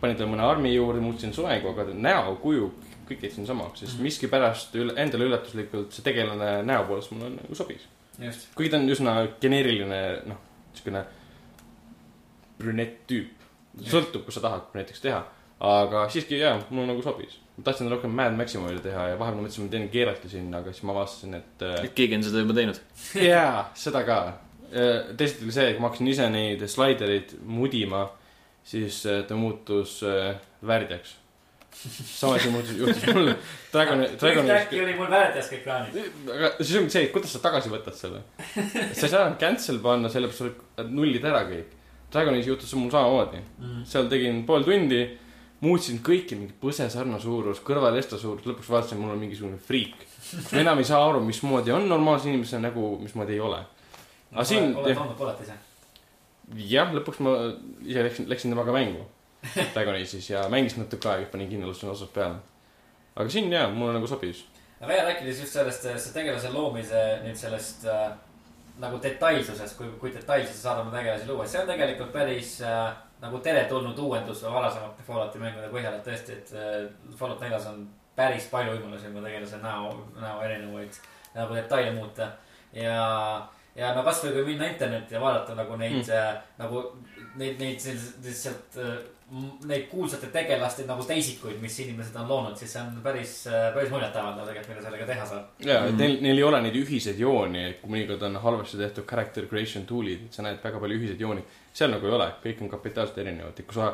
panin 0.00 0.16
talle 0.16 0.30
mõne 0.30 0.44
armi 0.46 0.74
juurde, 0.74 1.00
muutsin 1.00 1.32
soengu, 1.34 1.72
aga 1.72 1.86
näo, 1.94 2.36
kuju, 2.42 2.70
kõik 3.08 3.24
jätsin 3.26 3.46
samaks, 3.46 3.80
sest 3.80 3.92
mm 3.92 3.98
-hmm. 3.98 4.02
miskipärast 4.02 4.76
üle, 4.78 4.94
endale 4.96 5.26
üllatuslikult 5.26 5.92
see 5.92 6.04
tegelane 6.06 6.62
näo 6.62 6.84
poolest 6.86 7.10
mulle 7.10 7.30
nagu 7.34 7.54
sobis. 7.54 7.88
kuigi 8.54 8.70
ta 8.70 8.76
on 8.76 8.90
üsna 8.90 9.16
geneeriline, 9.40 10.00
noh, 10.26 10.38
niisugune 10.70 11.04
brünett 12.58 13.06
tüüp. 13.10 13.36
sõltub, 13.82 14.24
kus 14.24 14.34
sa 14.34 14.40
tahad 14.40 14.74
näiteks 14.74 15.00
teha. 15.00 15.24
aga 15.60 16.08
siiski 16.08 16.38
jaa, 16.38 16.60
mulle 16.70 16.86
nagu 16.86 17.02
sobis. 17.02 17.38
Ma 17.60 17.66
tahtsin 17.66 17.90
rohkem 17.92 18.12
Mad 18.16 18.36
Maxi 18.38 18.58
moodi 18.58 18.80
teha 18.84 19.10
ja 19.12 19.18
vahepeal 19.20 19.44
mõtlesin, 19.44 19.66
ma 19.66 19.74
teen 19.74 19.88
Geralti 19.92 20.30
sinna, 20.32 20.62
aga 20.62 20.72
siis 20.72 20.86
ma 20.88 20.94
avastasin, 20.96 21.36
et. 21.36 21.64
Äh, 21.66 21.84
et 21.84 21.96
keegi 21.98 22.16
on 22.16 22.24
seda 22.24 22.44
juba 22.44 22.56
teinud. 22.56 22.80
jaa, 23.30 23.64
seda 23.76 24.04
ka. 24.08 24.18
Äh, 24.70 25.12
teisalt 25.20 25.44
oli 25.44 25.56
see, 25.56 25.68
et 25.68 25.76
kui 25.76 25.84
ma 25.84 25.90
hakkasin 25.90 26.12
ise 26.14 26.28
neid 26.32 26.64
slaidereid 26.74 27.34
mudima, 27.44 28.06
siis 28.64 29.02
äh, 29.10 29.24
ta 29.28 29.36
muutus 29.36 30.00
värdjaks 30.66 31.18
sama 32.04 32.34
asi 32.34 32.50
muutus, 32.50 32.72
juhtus 32.76 33.14
mul 33.14 33.28
Dragon, 33.72 34.02
Dragon. 34.20 34.50
äkki 34.50 34.80
oli 34.82 34.96
mul 34.98 35.06
väärtes 35.10 35.52
kõik 35.52 35.62
plaanid. 35.64 36.08
aga 36.34 36.50
siis 36.58 36.74
ongi 36.80 36.92
see, 36.92 37.04
et 37.06 37.12
kuidas 37.14 37.32
sa 37.32 37.40
tagasi 37.44 37.70
võtad 37.72 37.96
selle. 37.96 38.24
sa 38.42 39.06
ei 39.06 39.12
saa 39.12 39.28
cancel 39.40 39.78
panna, 39.84 40.10
sellepärast 40.12 40.74
sa 40.80 40.86
nullid 40.90 41.24
ära 41.24 41.44
kõik. 41.48 41.76
Dragonis 42.10 42.50
juhtus 42.50 42.74
mul 42.74 42.90
samamoodi 42.90 43.38
mm.. 43.38 43.84
seal 43.88 44.10
tegin 44.10 44.42
pool 44.48 44.66
tundi, 44.66 45.04
muutsin 45.60 46.00
kõiki 46.04 46.38
mingi 46.38 46.54
põse 46.60 46.86
sarna 46.92 47.18
suurus, 47.20 47.60
kõrvalesta 47.64 48.18
suurus, 48.20 48.46
lõpuks 48.48 48.70
vaatasin, 48.72 49.00
mul 49.00 49.14
on 49.14 49.20
mingisugune 49.20 49.58
friik. 49.60 49.96
ma 50.52 50.62
enam 50.62 50.78
ei 50.80 50.88
saa 50.88 51.00
aru, 51.08 51.22
mismoodi 51.24 51.74
on 51.74 51.88
normaalse 51.88 52.30
inimese 52.30 52.60
nägu, 52.62 52.92
mismoodi 53.02 53.36
ei 53.36 53.40
ole. 53.40 53.64
aga 54.32 54.44
siin. 54.44 54.74
oled 54.76 54.96
olnud 54.96 55.18
poled 55.18 55.42
ise? 55.44 55.58
jah, 56.70 56.94
lõpuks 56.94 57.20
ma 57.24 57.34
ise 57.86 58.06
läksin, 58.06 58.30
läksin 58.30 58.54
temaga 58.56 58.72
mängu 58.76 59.04
Dragonisis 59.74 60.30
ja 60.30 60.46
mängisin 60.52 60.84
natuke 60.84 61.08
aega, 61.08 61.28
panin 61.32 61.48
kindlustuse 61.48 61.92
osas 61.92 62.10
peale. 62.14 62.40
aga 63.16 63.28
siin 63.28 63.52
jaa, 63.52 63.68
mulle 63.72 63.98
nagu 63.98 64.08
sobis. 64.08 64.44
veel 64.80 65.04
rääkides 65.06 65.44
just 65.44 65.52
sellest, 65.52 65.86
see 65.96 66.16
tegelase 66.16 66.52
loomise 66.56 67.04
nüüd 67.24 67.36
sellest 67.36 67.88
äh 67.88 68.10
nagu 68.80 68.98
detailsuses, 69.02 69.74
kui, 69.76 69.88
kui 70.00 70.12
detailselt 70.14 70.56
sa 70.56 70.62
saad 70.62 70.82
oma 70.82 70.94
tegelasi 70.94 71.28
luua, 71.28 71.46
see 71.48 71.60
on 71.60 71.68
tegelikult 71.68 72.12
päris 72.14 72.56
äh, 72.64 72.92
nagu 73.20 73.38
teretulnud 73.44 73.98
uuendus 73.98 74.42
varasemate 74.42 75.04
Fallouti 75.06 75.40
mängude 75.40 75.68
põhjal, 75.72 75.98
et 75.98 76.06
tõesti, 76.06 76.36
et 76.38 76.52
äh, 76.56 77.16
Fallout 77.16 77.42
neljas 77.44 77.68
on 77.70 77.84
päris 78.16 78.48
palju 78.52 78.74
võimalusi 78.74 79.10
oma 79.10 79.24
tegelase 79.26 79.60
näo, 79.62 79.92
näo 80.20 80.42
erinevaid 80.44 81.00
nagu 81.34 81.56
detaile 81.56 81.92
muuta. 81.96 82.30
ja, 82.72 82.96
ja 83.76 83.94
no 83.94 84.02
kasvõi 84.06 84.32
kui 84.34 84.44
minna 84.52 84.68
internetti 84.70 85.14
ja 85.14 85.22
vaadata 85.22 85.56
nagu 85.58 85.76
neid 85.80 86.02
mm., 86.02 86.12
äh, 86.16 86.42
nagu 86.58 86.84
neid, 87.36 87.60
neid 87.60 87.86
lihtsalt 88.24 88.80
äh, 88.80 88.98
neid 89.30 89.86
kuulsate 89.90 90.26
tegelaste 90.34 90.84
nagu 90.88 91.04
teisikuid, 91.06 91.60
mis 91.62 91.76
inimesed 91.84 92.16
on 92.18 92.28
loonud, 92.28 92.56
siis 92.58 92.72
see 92.74 92.82
on 92.82 92.96
päris, 93.04 93.34
päris 93.74 93.92
muljetavaldav 93.92 94.48
tegelikult, 94.48 94.72
mida 94.74 94.84
sellega 94.86 95.06
teha 95.06 95.26
saab. 95.28 95.62
ja 95.62 95.80
mm, 95.80 95.86
-hmm. 95.86 95.98
neil, 96.02 96.16
neil 96.26 96.38
ei 96.38 96.46
ole 96.48 96.60
neid 96.64 96.78
ühiseid 96.80 97.18
jooni, 97.22 97.64
et 97.70 97.80
kui 97.80 97.92
mõnikord 97.94 98.24
on 98.26 98.40
halvasti 98.42 98.80
tehtud 98.80 99.06
character 99.06 99.46
creation 99.46 99.86
tool'id, 99.86 100.26
sa 100.34 100.42
näed 100.42 100.58
väga 100.64 100.80
palju 100.82 100.98
ühiseid 100.98 101.20
jooni. 101.22 101.44
seal 101.72 101.94
nagu 101.94 102.06
ei 102.06 102.12
ole, 102.12 102.26
kõik 102.44 102.62
on 102.62 102.72
kapitaalselt 102.72 103.18
erinevad, 103.18 103.58
et 103.58 103.66
kui 103.66 103.74
sa 103.74 103.92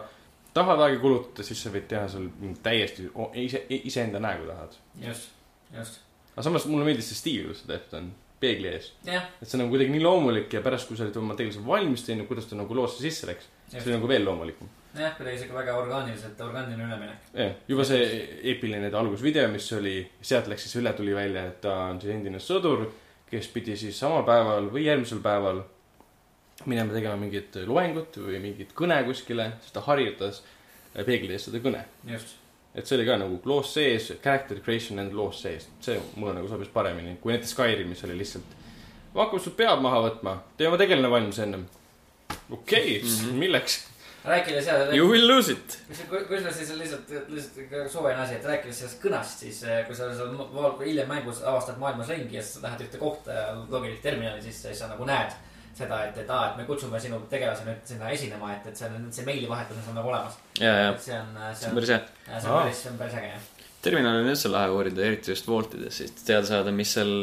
tahad 0.54 0.80
aega 0.86 1.00
kulutada, 1.00 1.44
siis 1.44 1.62
sa 1.62 1.72
võid 1.74 1.88
teha 1.90 2.08
seal 2.08 2.30
täiesti 2.62 3.10
ise, 3.42 3.62
iseenda 3.68 4.22
näo, 4.22 4.38
kui 4.38 4.48
tahad. 4.48 4.78
just, 5.08 5.28
just. 5.76 6.00
aga 6.32 6.46
samas 6.48 6.66
mulle 6.66 6.88
meeldis 6.88 7.12
see 7.12 7.20
stiil, 7.20 7.42
kuidas 7.44 7.60
see 7.60 7.74
tehtud 7.74 7.98
on 8.00 8.08
peegli 8.40 8.68
ees 8.68 8.88
yeah.. 9.06 9.28
et 9.42 9.48
see 9.48 9.56
on 9.56 9.64
nagu 9.64 9.76
kuidagi 9.76 9.92
nii 9.92 10.02
loomulik 10.04 10.52
ja 10.52 10.64
pärast, 10.64 10.88
kui 10.88 10.96
sa 10.96 11.04
olid 11.04 11.20
oma 11.20 11.36
tegelase 11.36 11.60
valmis 11.66 12.08
teinud, 12.08 12.28
kuidas 12.28 12.48
ta 12.48 12.56
nagu 12.56 12.74
loosse 12.76 13.04
sisse 13.04 13.28
läks, 13.28 13.48
see 13.68 13.84
oli 13.84 13.96
nagu 13.98 14.08
veel 14.08 14.24
loomulikum 14.24 14.72
jah, 14.98 15.14
kuidagi 15.16 15.38
sihuke 15.40 15.56
väga 15.58 15.76
orgaaniliselt, 15.76 16.40
orgaaniline 16.40 16.84
üleminek. 16.88 17.30
jah, 17.34 17.54
juba 17.68 17.84
see 17.88 18.06
eepiline 18.52 18.90
algusvideo, 18.92 19.48
mis 19.52 19.68
oli, 19.76 19.96
sealt 20.22 20.50
läks 20.50 20.66
siis 20.66 20.78
üle, 20.80 20.92
tuli 20.96 21.14
välja, 21.16 21.46
et 21.50 21.60
ta 21.64 21.74
on 21.90 22.00
siis 22.02 22.14
endine 22.14 22.40
sõdur, 22.42 22.86
kes 23.30 23.48
pidi 23.54 23.76
siis 23.78 23.98
samal 23.98 24.24
päeval 24.26 24.70
või 24.72 24.86
järgmisel 24.86 25.22
päeval 25.24 25.64
minema 26.64 26.94
tegema 26.94 27.16
mingit 27.20 27.56
loengut 27.68 28.16
või 28.22 28.40
mingit 28.40 28.72
kõne 28.76 28.98
kuskile, 29.06 29.50
siis 29.62 29.74
ta 29.74 29.82
harjutas 29.86 30.42
peegli 30.96 31.34
ees 31.36 31.48
seda 31.48 31.60
kõne. 31.60 31.82
just. 32.08 32.36
et 32.74 32.86
see 32.86 32.96
oli 32.96 33.08
ka 33.08 33.18
nagu 33.20 33.40
loos 33.44 33.72
sees, 33.74 34.12
character 34.22 34.60
creation 34.64 35.00
and 35.02 35.12
loos 35.16 35.42
sees, 35.42 35.68
see 35.80 35.98
mulle 36.16 36.38
nagu 36.38 36.48
sobis 36.48 36.70
paremini, 36.72 37.18
kui 37.20 37.34
näiteks 37.34 37.52
Skyrimis 37.56 38.04
oli 38.08 38.16
lihtsalt. 38.22 38.56
hakkame 39.14 39.42
su 39.42 39.52
pead 39.58 39.82
maha 39.84 40.00
võtma, 40.08 40.38
tee 40.56 40.70
oma 40.70 40.80
tegelane 40.80 41.10
valmis 41.10 41.42
ennem. 41.44 41.66
okei 42.50 42.96
okay, 42.96 43.02
mm, 43.02 43.20
-hmm. 43.20 43.44
milleks 43.44 43.84
rääkides 44.26 44.66
ja. 44.66 44.76
You 44.94 45.08
will 45.10 45.28
lose 45.28 45.52
it. 45.52 45.78
kusjuures 46.10 46.56
siis 46.58 46.70
lihtsalt, 46.78 47.10
lihtsalt 47.28 47.90
suvaline 47.92 48.22
asi, 48.22 48.38
et 48.38 48.46
rääkides 48.50 48.82
sellest 48.82 49.02
kõnast, 49.02 49.42
siis 49.46 49.62
eh, 49.64 49.82
kui 49.86 49.96
sa 49.96 50.10
seal 50.14 50.32
hiljem 50.84 51.10
mängus 51.10 51.42
avastad 51.44 51.80
maailmas 51.82 52.10
ringi 52.12 52.38
ja 52.38 52.44
sa 52.44 52.62
lähed 52.64 52.86
ühte 52.86 53.02
kohta 53.02 53.36
ja 53.36 53.50
logid 53.70 54.00
terminali 54.04 54.42
sisse, 54.42 54.70
siis 54.70 54.82
sa 54.84 54.90
nagu 54.92 55.08
näed 55.08 55.34
seda, 55.76 56.04
et, 56.08 56.16
et 56.22 56.30
aa, 56.32 56.50
et 56.50 56.60
me 56.60 56.64
kutsume 56.68 57.00
sinu 57.00 57.18
tegelase 57.30 57.66
nüüd 57.66 57.82
sinna 57.84 58.08
esinema, 58.14 58.54
et, 58.56 58.70
et 58.70 58.78
see 58.78 58.88
on, 58.88 59.10
see 59.12 59.26
meilivahetus 59.28 59.90
on 59.90 60.00
nagu 60.00 60.08
olemas. 60.12 60.38
ja, 60.60 60.72
ja. 60.86 60.94
see 60.98 61.18
on, 61.18 61.36
see 61.52 61.68
on 61.68 61.84
see 61.90 62.00
on 62.48 62.62
päris, 62.62 62.82
see 62.82 62.94
on 62.94 62.98
päris 63.02 63.20
äge 63.20 63.34
jah 63.34 63.52
terminali 63.86 64.24
on 64.24 64.30
üldse 64.32 64.50
lahe 64.52 64.74
uurida, 64.74 65.06
eriti 65.06 65.32
just 65.32 65.48
Vaultides, 65.48 66.02
siis 66.02 66.12
teada 66.26 66.46
saada, 66.48 66.74
mis 66.74 66.92
seal, 66.96 67.14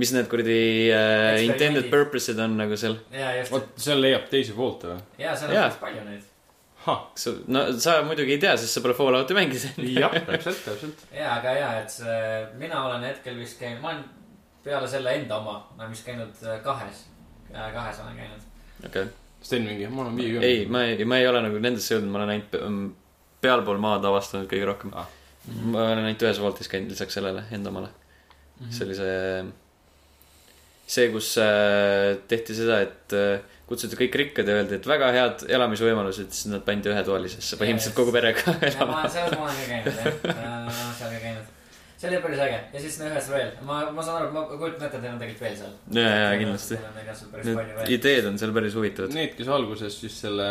mis 0.00 0.12
need 0.16 0.28
kuradi 0.32 0.58
äh, 0.94 1.40
intended 1.46 1.88
purpose'id 1.92 2.42
on 2.44 2.58
nagu 2.60 2.78
seal. 2.80 2.98
vot 3.50 3.72
seal 3.86 4.02
leiab 4.04 4.28
teisi 4.32 4.56
Vault'e 4.56 4.92
või? 4.92 5.02
jaa, 5.24 5.34
seal 5.38 5.54
on 5.54 5.60
päris 5.62 5.80
palju 5.84 6.04
neid. 6.10 6.30
no 7.54 7.64
sa 7.80 7.96
muidugi 8.04 8.36
ei 8.36 8.42
tea, 8.42 8.58
sest 8.60 8.76
sa 8.76 8.84
pole 8.84 8.98
Fallouti 8.98 9.38
mänginud 9.38 9.88
jah, 9.94 10.18
täpselt, 10.28 10.60
täpselt. 10.66 11.08
jaa, 11.14 11.38
aga 11.38 11.56
jaa, 11.56 11.72
et 11.80 11.96
see, 11.96 12.20
mina 12.60 12.84
olen 12.90 13.08
hetkel 13.08 13.40
vist 13.40 13.56
käinud, 13.62 13.80
ma 13.84 13.94
olen 13.94 14.04
peale 14.64 14.88
selle 14.88 15.16
enda 15.16 15.40
oma, 15.40 15.58
ma 15.72 15.84
olen 15.86 15.96
vist 15.96 16.06
käinud 16.08 16.44
äh, 16.44 16.60
kahes 16.64 17.06
kahes 17.54 18.00
olen 18.00 18.16
käinud. 18.16 18.40
okei 18.86 19.02
okay.. 19.02 19.12
Sten 19.44 19.62
mingi, 19.62 19.88
ma 19.88 20.02
olen 20.02 20.16
viiekümne. 20.16 20.46
ei, 20.46 20.66
ma 20.66 20.82
ei, 20.82 21.04
ma 21.04 21.18
ei 21.18 21.28
ole 21.28 21.42
nagu 21.44 21.58
nendesse 21.60 21.94
jõudnud, 21.94 22.12
ma 22.12 22.22
olen 22.22 22.30
ainult 22.32 22.94
pealpool 23.44 23.80
maad 23.82 24.06
avastanud 24.08 24.48
kõige 24.48 24.68
rohkem 24.70 24.94
ah.. 24.96 25.10
Ma 25.52 25.88
olen 25.90 26.04
ainult 26.04 26.24
ühes 26.24 26.40
Woltis 26.42 26.70
käinud 26.72 26.94
lisaks 26.94 27.18
sellele 27.18 27.44
enda 27.52 27.72
omale 27.72 27.90
mm. 27.90 28.66
-hmm. 28.66 28.72
see 28.72 28.86
oli 28.86 28.98
see, 28.98 29.44
see, 30.86 31.08
kus 31.12 31.32
äh, 31.42 32.14
tehti 32.28 32.56
seda, 32.56 32.80
et 32.86 33.16
äh, 33.16 33.40
kutsuti 33.68 33.98
kõik 33.98 34.20
rikkad 34.20 34.48
ja 34.48 34.60
öeldi, 34.60 34.78
et 34.80 34.86
väga 34.88 35.10
head 35.16 35.46
elamisvõimalused, 35.48 36.30
siis 36.32 36.52
nad 36.52 36.64
pandi 36.66 36.92
ühetoalisesse 36.92 37.60
põhimõtteliselt 37.60 37.96
kogu 37.96 38.12
perega 38.12 38.56
elama. 38.70 39.04
selles 39.08 39.36
ma 39.38 39.48
olen 39.48 39.60
ka 39.60 39.68
käinud 39.72 40.00
jah, 40.00 40.96
seal 41.00 41.12
ka 41.12 41.20
käinud 41.26 41.52
see 42.04 42.10
oli 42.10 42.22
päris 42.22 42.40
äge 42.44 42.58
ja 42.72 42.80
siis 42.80 42.96
ühes 43.00 43.28
veel, 43.32 43.50
ma, 43.64 43.78
ma 43.94 44.04
saan 44.04 44.22
aru, 44.22 44.32
ma 44.34 44.44
kujutan 44.50 44.86
ette, 44.86 44.98
et 44.98 45.02
teil 45.04 45.12
on 45.14 45.20
tegelikult 45.20 45.44
veel 45.46 45.56
seal. 45.60 45.74
ja, 45.96 46.08
ja 46.10 46.32
kindlasti. 46.40 46.78
Need 47.44 47.92
ideed 47.96 48.28
on 48.28 48.40
seal 48.40 48.52
päris 48.56 48.76
huvitavad. 48.76 49.14
Need, 49.16 49.36
kes 49.38 49.50
alguses 49.56 49.96
siis 50.02 50.18
selle 50.26 50.48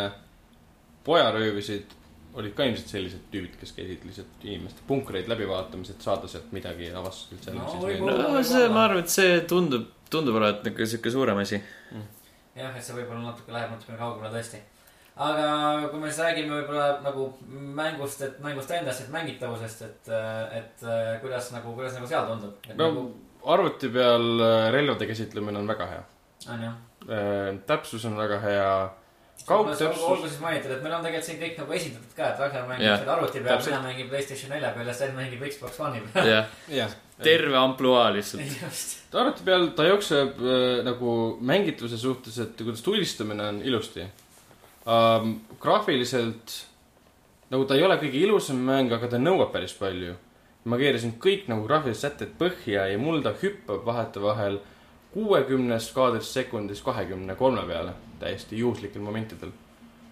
poja 1.06 1.28
röövisid, 1.34 1.92
olid 2.34 2.54
ka 2.58 2.66
ilmselt 2.68 2.90
sellised 2.90 3.24
tüübid, 3.32 3.56
kes 3.60 3.72
käisid 3.76 4.04
lihtsalt 4.08 4.44
inimeste 4.46 4.84
punkreid 4.88 5.30
läbi 5.30 5.46
vaatamas, 5.48 5.92
et 5.94 6.04
saada 6.04 6.30
sealt 6.30 6.52
midagi 6.56 6.88
ja 6.88 6.98
avastasid 7.00 7.46
seal. 7.46 7.58
no, 8.02 8.16
no 8.34 8.42
see, 8.42 8.68
ma 8.74 8.86
arvan, 8.88 9.04
et 9.04 9.14
see 9.14 9.40
tundub, 9.50 9.88
tundub 10.10 10.38
olevat 10.40 10.62
niisugune 10.66 10.92
sihuke 10.92 11.14
suurem 11.14 11.42
asi 11.44 11.60
mm.. 11.60 12.06
jah, 12.58 12.74
et 12.74 12.86
see 12.86 12.96
võib-olla 12.98 13.30
natuke 13.30 13.54
läheb 13.54 13.74
natukene 13.76 14.00
kaugemale 14.00 14.32
tõesti 14.34 14.62
aga 15.14 15.90
kui 15.92 16.00
me 16.02 16.10
siis 16.10 16.24
räägime 16.24 16.56
võib-olla 16.56 16.86
nagu 17.04 17.28
mängust, 17.78 18.24
et 18.26 18.40
mängust 18.42 18.72
endast, 18.74 19.04
et 19.04 19.12
mängitavusest, 19.14 19.84
et, 19.86 20.10
et 20.58 20.84
kuidas 21.22 21.52
nagu, 21.54 21.74
kuidas 21.76 21.94
nagu 21.98 22.10
seal 22.10 22.26
tundub? 22.32 22.66
no 22.72 22.88
nagu... 22.88 23.04
arvuti 23.54 23.92
peal 23.94 24.26
äh, 24.42 24.72
relvade 24.74 25.06
käsitlemine 25.06 25.62
on 25.62 25.70
väga 25.70 25.86
hea. 25.92 26.02
on 26.50 26.66
jah? 26.66 26.76
Äh, 27.04 27.52
täpsus 27.68 28.04
on 28.08 28.18
väga 28.18 28.40
hea. 28.42 28.68
Kaugtäpsus. 29.46 30.02
olgu 30.02 30.28
siis 30.28 30.40
mainitud, 30.40 30.72
et 30.72 30.82
meil 30.82 30.94
on 30.96 31.04
tegelikult 31.04 31.28
siin 31.28 31.40
kõik 31.40 31.56
nagu 31.60 31.76
esindatud 31.76 32.16
ka, 32.16 32.28
et 32.32 32.42
Ragnar 32.42 32.66
mängib 32.68 32.86
yeah, 32.86 33.08
arvuti 33.14 33.42
peal, 33.44 33.62
mina 33.66 33.80
mängin 33.84 34.10
Playstation 34.10 34.52
nelja 34.54 34.70
peal 34.76 34.88
ja 34.88 34.96
Sten 34.96 35.16
mängib 35.16 35.42
Xbox 35.52 35.80
One'i 35.84 36.02
peal. 36.14 36.28
jah 36.30 36.52
yeah., 36.72 36.94
terve 37.22 37.58
ampluaa 37.60 38.06
lihtsalt. 38.14 38.54
arvuti 39.20 39.46
peal 39.46 39.66
ta 39.76 39.88
jookseb 39.88 40.40
äh, 40.40 40.84
nagu 40.86 41.16
mängituse 41.40 42.00
suhtes, 42.00 42.38
et 42.40 42.60
kuidas 42.60 42.84
tulistamine 42.86 43.48
on 43.52 43.62
ilusti 43.64 44.06
um,. 44.86 45.34
graafiliselt 45.60 46.60
nagu 47.52 47.66
ta 47.68 47.76
ei 47.76 47.84
ole 47.84 47.98
kõige 48.00 48.22
ilusam 48.24 48.62
mäng, 48.64 48.92
aga 48.92 49.12
ta 49.12 49.20
nõuab 49.20 49.52
päris 49.52 49.76
palju. 49.76 50.16
ma 50.64 50.80
keerasin 50.80 51.18
kõik 51.20 51.44
nagu 51.52 51.66
graafilised 51.68 52.00
sätted 52.00 52.30
põhja 52.40 52.86
ja 52.88 52.96
mul 52.98 53.20
ta 53.20 53.34
hüppab 53.42 53.84
vahetevahel 53.84 54.62
kuuekümnest 55.12 55.92
kaadrist 55.94 56.32
sekundis 56.32 56.80
kahekümne 56.82 57.36
kolme 57.36 57.66
peale 57.68 57.92
täiesti 58.20 58.58
juhuslikel 58.58 59.02
momentidel. 59.02 59.52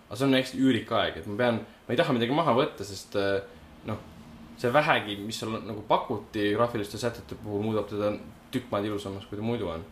aga 0.09 0.19
see 0.19 0.27
on 0.27 0.37
hästi 0.37 0.61
üürik 0.61 0.91
aeg, 0.93 1.17
et 1.21 1.27
ma 1.27 1.37
pean, 1.37 1.61
ma 1.87 1.95
ei 1.95 2.01
taha 2.01 2.13
midagi 2.17 2.35
maha 2.37 2.53
võtta, 2.57 2.85
sest 2.85 3.17
äh, 3.17 3.41
noh, 3.89 4.01
see 4.61 4.73
vähegi, 4.73 5.17
mis 5.25 5.39
seal 5.41 5.55
nagu 5.57 5.85
pakuti 5.89 6.53
graafiliste 6.57 7.01
sätete 7.01 7.39
puhul, 7.43 7.65
muudab 7.65 7.89
teda 7.91 8.13
tükk 8.53 8.69
maad 8.71 8.87
ilusamaks, 8.87 9.27
kui 9.31 9.41
ta 9.41 9.47
muidu 9.47 9.71
on. 9.73 9.85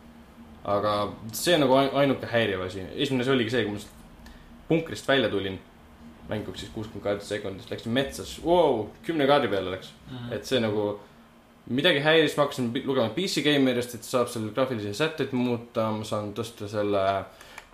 aga 0.63 0.91
see 1.33 1.55
on 1.57 1.63
nagu 1.65 1.73
ainuke 1.73 2.27
häiriv 2.29 2.61
asi. 2.67 2.85
esimene 2.93 3.25
asi 3.25 3.31
oligi 3.33 3.49
see, 3.55 3.63
kui 3.65 3.73
ma 3.73 4.27
punkrist 4.69 5.07
välja 5.07 5.29
tulin, 5.29 5.57
mänguks 6.29 6.61
siis 6.61 6.71
kuuskümmend 6.75 7.03
kaheksa 7.03 7.27
sekundit, 7.27 7.71
läksin 7.71 7.91
metsa, 7.91 8.25
siis 8.25 8.43
wow, 8.45 8.85
kümne 9.03 9.25
kaardi 9.27 9.49
peale 9.51 9.71
läks 9.73 9.89
mm. 10.11 10.17
-hmm. 10.17 10.35
et 10.35 10.45
see 10.45 10.59
nagu 10.59 10.99
midagi 11.69 11.99
häiris, 11.99 12.37
ma 12.37 12.45
hakkasin 12.45 12.71
lugema 12.85 13.09
PC 13.15 13.43
Gamerist, 13.45 13.95
et 13.95 14.03
saab 14.07 14.29
seal 14.31 14.49
graafilisi 14.55 14.93
sätteid 14.97 15.33
muuta, 15.37 15.89
ma 15.91 16.03
saan 16.07 16.33
tõsta 16.37 16.69
selle 16.71 17.03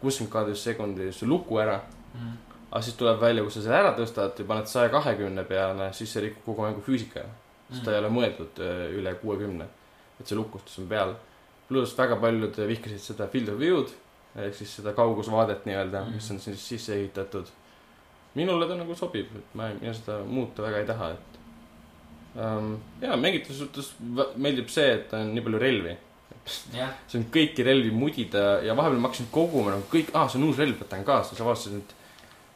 kuuskümmend 0.01 0.33
kaardist 0.33 0.67
sekundis 0.67 1.21
luku 1.23 1.59
ära 1.61 1.79
mm. 2.13 2.33
aga 2.71 2.81
siis 2.85 2.97
tuleb 2.99 3.21
välja, 3.21 3.43
kui 3.43 3.53
sa 3.53 3.63
selle 3.65 3.79
ära 3.81 3.93
tõstad 3.97 4.39
ja 4.39 4.47
paned 4.47 4.71
saja 4.71 4.91
kahekümne 4.93 5.45
peale, 5.49 5.91
siis 5.93 6.13
see 6.13 6.27
rikub 6.27 6.45
kogu 6.45 6.67
mängu 6.67 6.83
füüsika 6.85 7.23
ära. 7.23 7.35
sest 7.69 7.81
mm 7.81 7.85
ta 7.85 7.93
ei 7.93 8.01
ole 8.01 8.09
mõeldud 8.15 8.59
äh, 8.63 8.83
üle 8.99 9.15
kuuekümne, 9.21 9.69
et 10.19 10.27
see 10.27 10.37
lukustus 10.37 10.79
on 10.79 10.87
peal. 10.87 11.15
pluss 11.67 11.97
väga 11.97 12.15
paljud 12.15 12.57
vihkasid 12.67 13.01
seda 13.03 13.27
field 13.27 13.49
of 13.49 13.59
view'd 13.59 13.95
ehk 14.37 14.55
siis 14.55 14.75
seda 14.79 14.93
kaugusvaadet 14.93 15.65
nii-öelda 15.65 16.03
mm, 16.03 16.13
mis 16.15 16.31
on 16.31 16.39
siis 16.39 16.67
sisse 16.67 16.95
ehitatud. 16.95 17.47
minule 18.35 18.67
ta 18.67 18.75
nagu 18.77 18.95
sobib, 18.95 19.31
et 19.35 19.55
ma, 19.57 19.69
mina 19.81 19.93
seda 19.93 20.19
muuta 20.25 20.63
väga 20.63 20.83
ei 20.83 20.85
taha, 20.85 21.09
et 21.11 21.39
um,. 22.43 22.75
ja 23.01 23.17
mängituse 23.17 23.59
suhtes 23.59 23.93
meeldib 24.35 24.69
see, 24.69 24.91
et 24.99 25.13
on 25.13 25.33
nii 25.33 25.45
palju 25.47 25.61
relvi. 25.63 25.95
See 26.47 27.19
on 27.19 27.27
kõiki 27.33 27.65
relvi 27.67 27.91
mudida 27.91 28.59
ja 28.63 28.75
vahepeal 28.77 29.01
ma 29.01 29.09
hakkasin 29.09 29.29
koguma 29.33 29.75
nagu 29.75 29.87
kõik, 29.91 30.13
aa, 30.15 30.27
see 30.31 30.39
on 30.39 30.49
uus 30.49 30.59
relv, 30.61 30.79
võtan 30.79 31.03
kaasa, 31.07 31.35
sa 31.35 31.43
avastasid, 31.43 31.81
et 31.83 31.95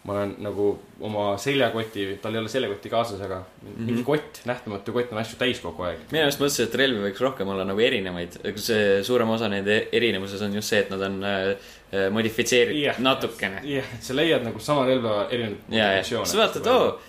ma 0.08 0.16
olen 0.16 0.32
nagu 0.42 0.68
oma 1.06 1.26
seljakoti, 1.42 2.08
tal 2.24 2.34
ei 2.34 2.42
ole 2.42 2.50
seljakotti 2.50 2.90
kaasas, 2.90 3.20
aga 3.22 3.38
mm 3.42 3.68
-hmm. 3.68 3.90
mingi 3.90 4.04
kott, 4.04 4.42
nähtamatu 4.50 4.94
kott 4.96 5.12
on 5.14 5.20
asju 5.22 5.38
täis 5.38 5.60
kogu 5.62 5.84
aeg. 5.86 6.00
mina 6.12 6.26
just 6.26 6.40
mõtlesin, 6.42 6.70
et 6.70 6.76
relvi 6.76 7.04
võiks 7.04 7.22
rohkem 7.22 7.48
olla 7.54 7.66
nagu 7.66 7.80
erinevaid, 7.80 8.40
see 8.56 9.04
suurem 9.04 9.30
osa 9.30 9.50
nende 9.50 9.88
erinevuses 9.92 10.42
on 10.42 10.56
just 10.56 10.70
see, 10.70 10.80
et 10.80 10.90
nad 10.90 11.02
on 11.02 11.24
äh, 11.24 12.10
modifitseeritud 12.12 12.82
yeah, 12.82 13.00
natukene. 13.00 13.62
jah 13.62 13.70
yeah,, 13.70 13.94
et 13.94 14.04
sa 14.04 14.16
leiad 14.16 14.44
nagu 14.44 14.60
sama 14.60 14.86
relva 14.86 15.28
erinevaid 15.30 15.70
modifikatsioone. 15.70 16.26
sa 16.26 16.38
vaatad, 16.38 16.68
oo, 16.68 17.00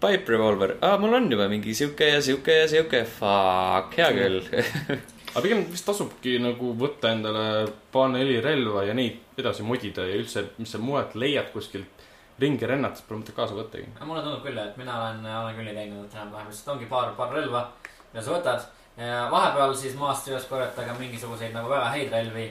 pipe 0.00 0.32
revolver, 0.32 0.76
aa, 0.82 0.98
mul 0.98 1.14
on 1.14 1.32
juba 1.32 1.48
mingi 1.48 1.74
sihuke 1.74 2.08
ja 2.08 2.20
sihuke 2.22 2.60
ja 2.60 2.68
sihuke, 2.68 3.04
fuck, 3.04 3.96
hea 3.96 4.12
küll 4.12 4.42
aga 5.34 5.42
pigem 5.42 5.64
vist 5.66 5.86
tasubki 5.88 6.36
nagu 6.38 6.72
võtta 6.78 7.10
endale 7.10 7.66
paar 7.92 8.12
neli 8.12 8.36
relva 8.42 8.84
ja 8.86 8.94
neid 8.94 9.40
edasi 9.40 9.66
modida 9.66 10.06
ja 10.06 10.14
üldse, 10.20 10.44
mis 10.60 10.70
sa 10.70 10.78
mujalt 10.78 11.16
leiad 11.18 11.50
kuskilt 11.50 12.04
ringi 12.38 12.66
rännates 12.66 13.02
pole 13.06 13.20
mõtet 13.20 13.34
kaasa 13.34 13.56
võttagi. 13.58 13.88
mulle 14.06 14.22
tundub 14.22 14.46
küll, 14.46 14.58
et 14.58 14.78
mina 14.78 14.94
olen, 15.00 15.26
olen 15.26 15.58
küll 15.58 15.68
nii 15.68 15.76
teinud, 15.80 16.06
et 16.06 16.16
enam-vähem 16.16 16.50
lihtsalt 16.50 16.72
ongi 16.76 16.88
paar, 16.90 17.12
paar 17.18 17.34
relva, 17.34 17.66
mida 18.12 18.22
sa 18.22 18.34
võtad. 18.34 18.66
ja 18.96 19.22
vahepeal 19.30 19.74
siis 19.74 19.94
maast 19.98 20.28
üles 20.30 20.46
korjata 20.46 20.84
ka 20.86 20.94
mingisuguseid 20.98 21.54
nagu 21.54 21.70
väga 21.70 21.88
häid 21.96 22.12
relvi, 22.14 22.44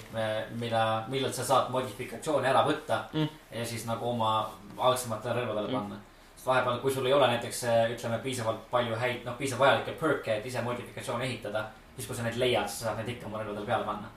mida, 0.59 0.83
millelt 1.07 1.35
sa 1.35 1.45
saad 1.47 1.71
modifikatsiooni 1.71 2.51
ära 2.51 2.65
võtta 2.67 3.05
mm. 3.13 3.29
ja 3.59 3.65
siis 3.65 3.85
nagu 3.87 4.09
oma 4.11 4.41
algsematele 4.77 5.39
relvadele 5.39 5.71
mm. 5.71 5.77
panna 5.79 6.01
vahepeal, 6.45 6.81
kui 6.83 6.91
sul 6.91 7.05
ei 7.07 7.13
ole 7.15 7.27
näiteks 7.31 7.61
ütleme 7.93 8.17
piisavalt 8.19 8.65
palju 8.71 8.97
häid, 8.99 9.21
noh, 9.23 9.37
piisavalt 9.39 9.69
vajalikke 9.69 9.93
perk'e, 10.01 10.33
et 10.37 10.49
ise 10.49 10.61
modifikatsiooni 10.65 11.23
ehitada, 11.29 11.61
siis 11.95 12.09
kui 12.09 12.17
sa 12.17 12.25
neid 12.25 12.37
leiad, 12.41 12.67
siis 12.67 12.83
sa 12.83 12.91
saad 12.91 13.01
neid 13.01 13.15
ikka 13.15 13.29
oma 13.29 13.41
relvadele 13.41 13.69
peale 13.69 13.87
panna 13.87 14.11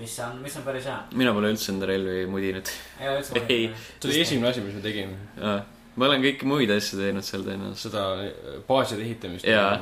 mis 0.00 0.18
on, 0.24 0.40
mis 0.42 0.56
on 0.56 0.64
päris 0.64 0.88
hea. 0.88 0.96
mina 1.20 1.32
pole 1.36 1.50
üldse 1.52 1.70
enda 1.74 1.88
relvi 1.90 2.24
mudinud. 2.30 2.72
ei, 3.00 3.68
see 3.68 4.08
oli 4.08 4.20
esimene 4.24 4.50
asi, 4.50 4.64
mis 4.64 4.76
me 4.76 4.82
tegime. 4.84 5.16
ma 5.36 6.08
olen 6.08 6.24
kõiki 6.24 6.48
muid 6.48 6.72
asju 6.74 7.00
teinud 7.00 7.26
seal 7.26 7.44
tõenäoliselt. 7.46 7.82
seda 7.84 8.04
eh, 8.24 8.60
baaside 8.68 9.04
ehitamist. 9.04 9.48
jaa. 9.48 9.74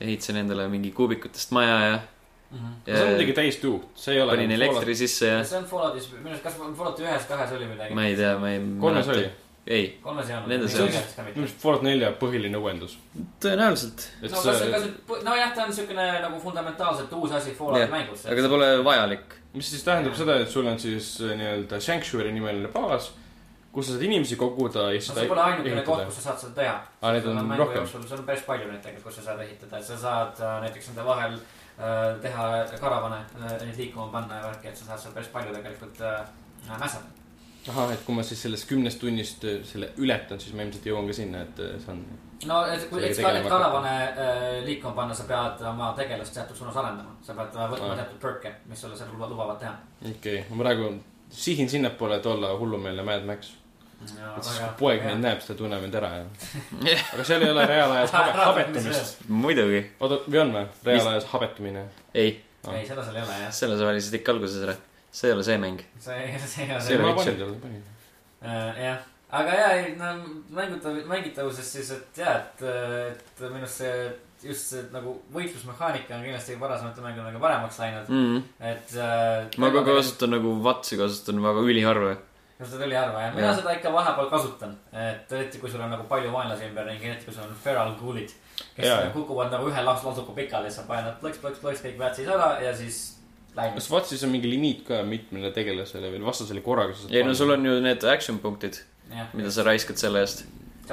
ehitasin 0.00 0.42
endale 0.42 0.68
mingi 0.72 0.92
kuubikutest 0.96 1.54
maja 1.56 1.76
ja 1.86 1.94
mm. 1.98 2.58
-hmm. 2.58 2.74
Ja 2.86 2.96
see 2.96 3.04
on 3.04 3.12
midagi 3.16 3.36
täiesti 3.40 3.70
uut, 3.70 3.86
see 3.94 4.14
ei 4.14 4.22
ole. 4.22 4.34
panin 4.36 4.56
elektri 4.58 4.96
sisse 4.96 5.32
ja. 5.32 5.44
see 5.44 5.58
on 5.58 5.68
Falloutis, 5.70 6.10
minu 6.18 6.34
arust, 6.34 6.44
kas 6.44 6.58
Fallouti 6.60 7.06
ühes, 7.06 7.28
kahes 7.28 7.56
oli 7.56 7.70
midagi? 7.72 7.94
ma 7.94 8.08
ei 8.08 8.16
tea, 8.16 8.38
ma 8.38 8.50
ei. 8.50 8.60
kolmes 8.80 9.08
oli 9.14 9.30
ei. 9.70 10.00
Nendes 10.46 10.74
ei 10.74 10.82
olnud. 10.82 10.96
minu 11.30 11.44
arust 11.44 11.62
Fallout 11.62 11.84
nelja 11.86 12.10
põhiline 12.18 12.58
uuendus. 12.58 12.96
tõenäoliselt. 13.42 14.06
no 14.24 14.42
kas, 14.42 14.64
kas, 14.74 14.86
nojah, 15.26 15.52
ta 15.54 15.66
on 15.68 15.74
siukene 15.74 16.06
nagu 16.24 16.40
fundamentaalselt 16.42 17.12
uus 17.18 17.34
asi 17.38 17.54
Fallouti 17.54 17.84
yeah. 17.84 17.92
mängus. 17.92 18.26
aga 18.26 18.42
ta 18.42 18.50
pole 18.50 18.70
vajalik. 18.84 19.36
mis 19.54 19.70
siis 19.70 19.86
tähendab 19.86 20.16
ja. 20.16 20.22
seda, 20.24 20.38
et 20.42 20.50
sul 20.50 20.66
on 20.66 20.78
siis 20.82 21.12
äh, 21.22 21.36
nii-öelda 21.38 21.80
Sanctuary 21.80 22.32
nimeline 22.34 22.72
baas, 22.74 23.12
kus 23.72 23.86
sa 23.86 23.94
saad 23.94 24.08
inimesi 24.08 24.38
koguda 24.40 24.88
ja 24.90 24.98
siis 24.98 25.12
no, 25.14 25.20
see 25.20 25.30
pole 25.30 25.46
ainukene 25.46 25.86
koht, 25.86 26.04
kus 26.10 26.18
sa 26.18 26.26
saad 26.30 26.42
seda 26.44 26.58
teha. 26.58 26.74
aa, 27.02 27.14
neid 27.14 27.30
on 27.30 27.54
rohkem. 27.62 27.86
sul 27.86 28.18
on 28.18 28.26
päris 28.26 28.44
palju 28.48 28.66
neid 28.72 28.82
tegelikult, 28.82 29.14
kus 29.14 29.22
sa 29.22 29.30
saad 29.30 29.46
ehitada, 29.46 29.78
et 29.78 29.90
sa 29.92 30.02
saad 30.02 30.42
äh, 30.42 30.58
näiteks 30.66 30.90
nende 30.90 31.06
vahel 31.06 31.38
äh, 31.38 32.10
teha 32.26 32.50
karavane, 32.82 33.22
neid 33.46 33.78
liikuma 33.78 34.10
panna 34.18 34.42
ja 34.42 34.50
värki, 34.50 34.74
et 34.74 34.82
sa 34.82 34.90
saad 34.90 35.06
seal 35.06 35.16
päris 35.20 35.30
palju 35.38 35.54
tegelikult 35.60 36.06
mässata 36.74 37.19
ahah, 37.70 37.92
et 37.94 38.02
kui 38.06 38.16
ma 38.16 38.24
siis 38.26 38.42
sellest 38.44 38.66
kümnest 38.70 39.00
tunnist 39.02 39.44
äh, 39.48 39.60
selle 39.66 39.92
ületan, 40.02 40.40
siis 40.42 40.56
ma 40.56 40.66
ilmselt 40.66 40.88
jõuan 40.90 41.08
ka 41.08 41.16
sinna, 41.16 41.44
et 41.46 41.62
äh, 41.64 41.76
saan. 41.84 42.02
no, 42.50 42.60
et 42.70 42.88
kui, 42.90 43.04
et 43.06 43.20
karavane 43.20 43.94
äh, 44.10 44.48
liikuma 44.66 44.94
panna, 44.98 45.16
sa 45.16 45.28
pead 45.28 45.62
oma 45.70 45.92
tegelast 45.98 46.36
teatud 46.36 46.58
suunas 46.58 46.80
arendama. 46.82 47.14
sa 47.26 47.36
pead 47.38 47.56
äh, 47.56 47.70
võtma 47.74 47.94
ah. 47.94 48.02
teatud 48.02 48.20
perk'e, 48.26 48.52
mis 48.70 48.84
sulle 48.84 48.98
seda 48.98 49.16
lubavad 49.22 49.62
teha. 49.62 49.72
okei 50.02 50.42
okay., 50.42 50.44
ma 50.50 50.64
praegu 50.64 50.92
sihin 51.30 51.70
sinnapoole, 51.70 52.20
et 52.20 52.26
olla 52.26 52.52
hullumeelne 52.58 53.06
Mad 53.06 53.26
Max. 53.28 53.54
et 54.02 54.12
siis, 54.42 54.58
kui 54.58 54.68
poeg 54.78 55.02
mind 55.04 55.26
näeb, 55.26 55.40
siis 55.42 55.52
ta 55.52 55.58
tunneb 55.58 55.82
mind 55.84 55.96
ära 56.00 56.12
ja 56.20 56.28
aga 57.14 57.24
seal 57.24 57.46
ei 57.46 57.54
ole 57.54 57.66
reaalajas 57.68 58.14
habetumist. 58.42 59.26
muidugi. 59.28 59.82
oota, 60.00 60.22
või 60.26 60.44
on 60.44 60.54
või? 60.58 60.68
reaalajas 60.90 61.32
habetumine? 61.34 61.88
ei 62.14 62.38
ah.. 62.66 62.78
ei, 62.78 62.86
seda 62.88 63.04
seal 63.04 63.20
ei 63.20 63.26
ole 63.26 63.42
jah. 63.44 63.52
selle 63.62 63.76
sa 63.78 63.90
valisid 63.90 64.16
ikka 64.22 64.32
alguses 64.36 64.64
ära 64.64 64.78
see 65.10 65.30
ei 65.30 65.36
ole 65.36 65.44
see 65.44 65.58
mäng. 65.58 65.84
see, 65.98 66.38
see 66.46 66.66
ei 66.66 66.74
ole 66.74 67.24
see. 67.24 67.60
panin. 67.60 67.82
Äh, 68.40 68.82
jah, 68.84 68.98
aga 69.30 69.60
ja, 69.60 69.68
ei 69.76 69.94
no 69.98 70.14
mängutav, 70.54 70.96
mängitavusest 71.10 71.78
siis, 71.78 71.90
et 71.96 72.24
ja, 72.24 72.38
et, 72.40 72.62
et 72.64 73.46
minu 73.46 73.64
arust 73.64 73.82
see 73.82 73.94
just 74.42 74.72
see 74.72 74.86
nagu 74.94 75.12
võitlusmehaanika 75.34 76.16
on 76.16 76.24
kindlasti 76.24 76.56
varasemate 76.60 77.04
mängudega 77.04 77.42
paremaks 77.42 77.78
läinud 77.82 78.08
mm. 78.08 78.24
-hmm. 78.24 78.42
et 78.72 78.96
äh,. 78.96 79.60
ma 79.60 79.70
ka 79.70 79.84
kasutan 79.84 80.34
nagu 80.36 80.54
Vatsi 80.64 80.96
kasutan 80.96 81.42
väga 81.42 81.60
üliharva. 81.60 82.14
kasutad 82.58 82.86
üliharva 82.86 83.26
jah, 83.26 83.34
mina 83.34 83.52
seda 83.54 83.74
ikka 83.76 83.92
vahepeal 83.92 84.30
kasutan, 84.30 84.76
et 84.92 85.32
eriti 85.32 85.58
kui 85.58 85.70
sul 85.70 85.80
on 85.84 85.92
nagu 85.92 86.08
palju 86.08 86.32
vaenlasi 86.32 86.70
ümberringi, 86.70 87.12
eriti 87.12 87.28
kui 87.28 87.34
sul 87.34 87.44
on 87.44 87.54
feral 87.64 87.94
ghoul'id. 88.00 88.32
kes 88.76 88.86
ja, 88.86 88.98
kukuvad 89.12 89.52
nagu 89.52 89.68
ühe 89.68 89.84
lausuku 89.84 90.32
pikali, 90.32 90.70
siis 90.70 90.80
sa 90.80 90.88
paned 90.88 91.20
plõks, 91.20 91.40
plõks, 91.44 91.60
plõks 91.60 91.84
kõik 91.84 91.98
väetsis 91.98 92.28
ära 92.28 92.56
ja 92.64 92.76
siis 92.76 93.19
läinud. 93.60 93.80
kas 93.80 93.90
Vatsis 93.92 94.24
on 94.26 94.34
mingi 94.34 94.50
limiit 94.50 94.86
ka 94.88 95.02
mitmele 95.06 95.52
tegelasele 95.56 96.12
või 96.14 96.24
vastasele 96.30 96.64
korraga? 96.64 96.96
ei 97.10 97.26
no 97.26 97.36
sul 97.38 97.56
on 97.56 97.66
ju 97.66 97.76
need 97.84 98.08
action 98.14 98.40
punktid, 98.42 98.82
mida 99.34 99.52
sa 99.54 99.66
raiskad 99.66 100.00
selle 100.00 100.24
eest 100.24 100.46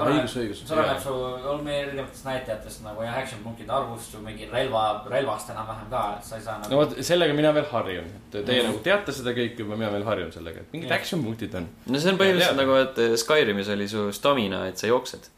õigus, 0.06 0.36
õigus. 0.38 0.62
see 0.66 0.76
oleneb 0.76 1.00
su, 1.02 1.14
on 1.52 1.62
meie 1.66 1.84
erinevatest 1.86 2.26
näitajatest 2.28 2.84
nagu 2.86 3.04
jah, 3.06 3.18
action 3.22 3.42
punktide 3.44 3.74
arvust, 3.74 4.12
su 4.14 4.22
mingi 4.24 4.48
relva, 4.52 4.84
relvast 5.12 5.52
enam-vähem 5.54 5.90
ka, 5.92 6.04
et 6.18 6.28
sa 6.28 6.38
ei 6.38 6.44
saa 6.46 6.58
nagu. 6.62 6.72
no 6.74 6.82
vot, 6.82 6.96
sellega 7.10 7.38
mina 7.38 7.54
veel 7.56 7.68
harjun, 7.72 8.10
et 8.12 8.36
teie 8.36 8.44
mm 8.44 8.52
-hmm. 8.52 8.70
nagu 8.70 8.84
teate 8.86 9.16
seda 9.20 9.34
kõike 9.38 9.64
juba, 9.64 9.80
mina 9.80 9.92
veel 9.94 10.06
harjun 10.10 10.32
sellega, 10.36 10.66
et 10.66 10.74
mingid 10.76 10.92
action 10.92 11.24
punktid 11.24 11.56
on. 11.56 11.70
no 11.86 12.00
see 12.00 12.12
on 12.12 12.20
põhimõtteliselt 12.22 12.62
nagu, 12.62 12.76
et 12.84 13.00
eh, 13.06 13.16
Skyrimis 13.24 13.72
oli 13.76 13.88
su 13.88 14.12
stamina, 14.12 14.66
et 14.68 14.78
sa 14.78 14.88
jooksed. 14.88 15.30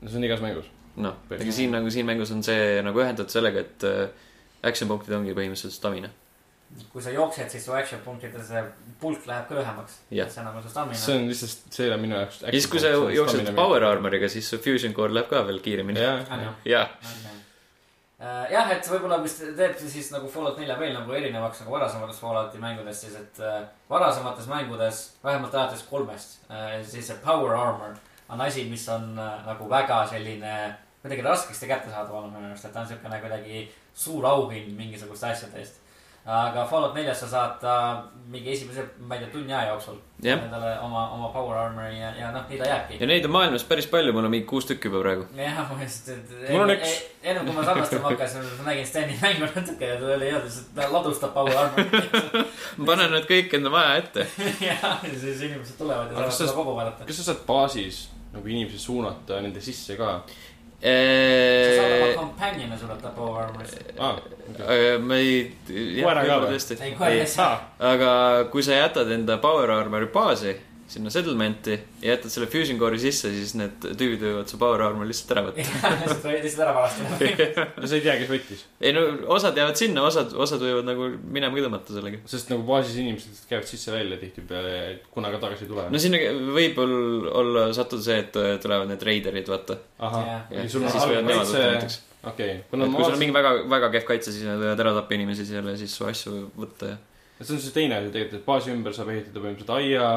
no 0.00 0.08
see 0.08 0.16
on 0.16 0.24
igas 0.24 0.40
mängus. 0.40 0.66
noh, 0.96 1.14
ega 1.30 1.52
siin 1.52 1.70
nagu 1.70 1.90
siin 1.90 2.06
mängus 2.06 2.32
on 2.32 2.42
see 2.42 2.82
nagu 2.82 3.00
ühendatud 3.00 3.30
sellega, 3.30 3.60
et 3.60 3.84
eh, 3.84 4.08
action 4.62 4.88
punktid 4.88 5.14
ongi 5.14 5.34
põhimõtteliselt 5.34 5.78
stamina 5.78 6.10
kui 6.92 7.02
sa 7.02 7.10
jooksed, 7.14 7.50
siis 7.50 7.64
su 7.66 7.74
action 7.74 8.00
punktide 8.04 8.42
see 8.46 8.62
pulk 9.00 9.26
läheb 9.26 9.48
ka 9.48 9.58
lühemaks. 9.58 10.00
see 10.10 10.40
on 10.42 10.48
nagu 10.48 10.62
su 10.62 10.70
stamina. 10.70 10.98
see 10.98 11.16
on 11.18 11.28
lihtsalt, 11.30 11.66
see 11.74 11.90
on 11.90 12.02
minu 12.02 12.16
jaoks. 12.18 12.40
ja 12.46 12.54
siis, 12.54 12.66
kui 12.70 12.82
sa 12.82 12.92
jooksed 12.94 13.52
power 13.58 13.86
armor'iga, 13.88 14.30
siis 14.30 14.48
su 14.50 14.58
fusion 14.62 14.94
core 14.94 15.14
läheb 15.14 15.30
ka 15.30 15.42
veel 15.46 15.60
kiiremini. 15.64 16.02
jah. 16.70 16.92
jah, 18.52 18.70
et 18.74 18.90
võib-olla, 18.92 19.18
mis 19.24 19.34
teeb 19.40 19.78
siis 19.80 20.12
nagu 20.14 20.28
Fallout 20.30 20.60
nelja 20.60 20.76
veel 20.78 20.94
nagu 20.94 21.14
erinevaks 21.16 21.64
nagu 21.64 21.74
varasematest 21.74 22.22
Fallouti 22.22 22.62
mängudest, 22.62 23.06
siis 23.06 23.16
et 23.18 23.42
äh, 23.42 23.62
varasemates 23.90 24.46
mängudes, 24.50 25.02
vähemalt 25.24 25.56
alates 25.56 25.82
kolmest 25.90 26.38
äh,, 26.50 26.78
siis 26.84 27.08
see 27.10 27.18
power 27.24 27.56
armor 27.56 27.96
on 28.28 28.40
asi, 28.44 28.66
mis 28.70 28.86
on 28.92 29.14
äh, 29.18 29.40
nagu 29.46 29.68
väga 29.70 30.04
selline 30.12 30.54
kuidagi 31.00 31.24
raskesti 31.24 31.66
kättesaadav 31.70 32.12
olnud 32.14 32.36
minu 32.36 32.52
arust, 32.52 32.68
et 32.68 32.76
ta 32.76 32.84
on 32.84 32.90
siukene 32.92 33.22
kuidagi 33.24 33.64
suur 33.96 34.26
auhind 34.28 34.76
mingisuguste 34.76 35.32
asjade 35.32 35.64
eest 35.64 35.79
aga 36.26 36.66
Fallout 36.68 36.94
neljas 36.94 37.22
sa 37.22 37.28
saad 37.28 37.62
uh, 37.64 38.00
mingi 38.30 38.52
esimese, 38.52 38.84
ma 39.08 39.16
ei 39.16 39.22
tea, 39.22 39.30
tunni 39.32 39.54
aja 39.54 39.70
jooksul 39.72 39.96
yeah. 40.22 40.42
endale 40.44 40.74
oma, 40.84 41.06
oma 41.16 41.30
power 41.32 41.56
armor'i 41.56 41.96
ja, 41.96 42.10
ja 42.18 42.28
noh, 42.34 42.44
nii 42.50 42.58
ta 42.60 42.68
jääbki. 42.68 42.98
ja 43.00 43.08
neid 43.08 43.24
on 43.24 43.32
maailmas 43.34 43.64
päris 43.66 43.88
palju, 43.90 44.12
mul 44.12 44.28
on 44.28 44.34
mingi 44.34 44.46
kuus 44.50 44.68
tükki 44.68 44.90
juba 44.90 45.00
praegu. 45.02 45.24
jah, 45.38 45.58
ma 45.70 45.80
just, 45.80 46.12
et. 46.12 46.36
mul 46.50 46.66
on 46.66 46.74
üks. 46.76 46.92
enne 47.24 47.46
kui 47.46 47.56
ma 47.56 47.64
salvestama 47.70 48.08
hakkasin, 48.12 48.46
ma 48.60 48.68
nägin 48.68 48.86
Steni 48.92 49.16
mängu 49.22 49.48
natuke 49.48 49.90
ja 49.94 49.96
ta 50.02 50.12
oli 50.18 50.30
et 50.36 50.60
ta 50.76 50.92
ladustab 50.92 51.34
power 51.34 51.58
armor'i 51.64 52.44
ma 52.76 52.92
panen 52.92 53.16
need 53.16 53.28
kõik 53.32 53.58
enda 53.58 53.72
maja 53.72 53.98
ette 54.04 54.28
jah, 54.68 54.86
ja 55.00 55.16
siis 55.24 55.44
inimesed 55.48 55.80
tulevad 55.80 56.12
ja 56.12 56.20
saavad 56.20 56.38
seda 56.42 56.56
kogu 56.60 56.76
vaadata. 56.76 57.08
kas 57.08 57.22
sa 57.22 57.30
saad 57.32 57.46
baasis 57.48 58.04
nagu 58.30 58.46
inimesi 58.46 58.78
suunata 58.78 59.40
nende 59.42 59.64
sisse 59.64 59.96
ka? 59.98 60.20
Sa 60.80 61.76
saad 61.76 61.92
oma 61.96 62.12
companion'e 62.16 62.78
sulle 62.78 62.96
power 63.16 63.42
armor'is 63.44 63.74
ah,. 63.98 64.16
Okay. 64.50 64.98
ma 64.98 65.16
ei. 65.20 65.52
koera 66.02 66.24
ka 66.24 66.38
või? 66.46 66.56
ei, 66.80 66.94
koera 66.96 67.12
ei 67.12 67.26
saa. 67.28 67.52
aga 67.92 68.10
kui 68.52 68.64
sa 68.64 68.80
jätad 68.80 69.12
enda 69.12 69.36
power 69.42 69.70
armor'i 69.76 70.08
baasi 70.14 70.56
sinna 70.90 71.10
settlement'i 71.12 71.76
ja 72.02 72.14
jätad 72.14 72.32
selle 72.32 72.48
fusion 72.50 72.78
core'i 72.80 72.98
sisse, 72.98 73.30
siis 73.30 73.52
need 73.58 73.84
tüübid 73.84 74.22
võivad 74.24 74.50
su 74.50 74.58
power 74.58 74.82
armor 74.82 75.06
lihtsalt 75.06 75.34
ära 75.36 75.44
võtta. 75.46 75.62
lihtsalt 76.02 76.24
võid 76.26 76.46
lihtsalt 76.46 76.64
ära 76.64 76.74
varastada. 76.74 77.66
no 77.76 77.90
sa 77.90 77.98
ei 77.98 78.04
tea, 78.06 78.16
kes 78.18 78.30
võttis. 78.32 78.64
ei 78.82 78.94
no 78.96 79.04
osad 79.36 79.60
jäävad 79.60 79.78
sinna, 79.78 80.04
osad, 80.08 80.34
osad 80.34 80.64
võivad 80.64 80.88
nagu 80.88 81.06
minema 81.22 81.54
ka 81.54 81.66
tõmmata 81.66 81.94
sellega. 81.94 82.22
sest 82.32 82.50
nagu 82.50 82.66
baasis 82.66 82.98
inimesed 83.02 83.44
käivad 83.50 83.70
sisse-välja 83.70 84.18
tihtipeale, 84.22 84.72
kunagi 85.14 85.42
tagasi 85.44 85.66
ei 85.66 85.70
tule. 85.70 85.86
no 85.94 86.02
sinna 86.02 86.22
võib 86.56 86.82
olla 86.82 87.68
sattuda 87.76 88.06
see, 88.08 88.18
et 88.24 88.40
tulevad 88.64 88.90
need 88.90 89.06
reiderid, 89.10 89.52
vaata. 89.52 89.78
ahah, 90.10 90.32
ja 90.50 90.66
sul 90.72 90.88
on 90.88 90.96
halb 90.96 91.30
kaitse. 91.30 92.02
okei. 92.32 92.58
kui 92.72 92.90
sul 92.90 93.12
on 93.12 93.22
mingi 93.22 93.36
väga, 93.38 93.54
väga 93.76 93.92
kehv 93.94 94.10
kaitse, 94.10 94.34
siis 94.34 94.48
nad 94.48 94.58
võivad 94.58 94.84
ära 94.88 94.96
tappa 94.98 95.18
inimesi 95.20 95.46
seal 95.46 95.70
ja 95.70 95.78
siis 95.78 95.94
su 95.94 96.10
asju 96.10 96.42
võtta 96.58 96.92
ja. 96.96 97.00
see 97.38 97.54
on 97.54 97.62
see 97.62 97.78
teine 97.78 98.02
asi 98.02 98.10
tegelikult, 98.10 98.42
et 98.42 98.50
baasi 98.50 98.74
ümber 98.74 98.96
saab 98.96 99.14
ehitada 99.14 99.38
põhimõtteliselt 99.38 99.76
aia 99.78 100.12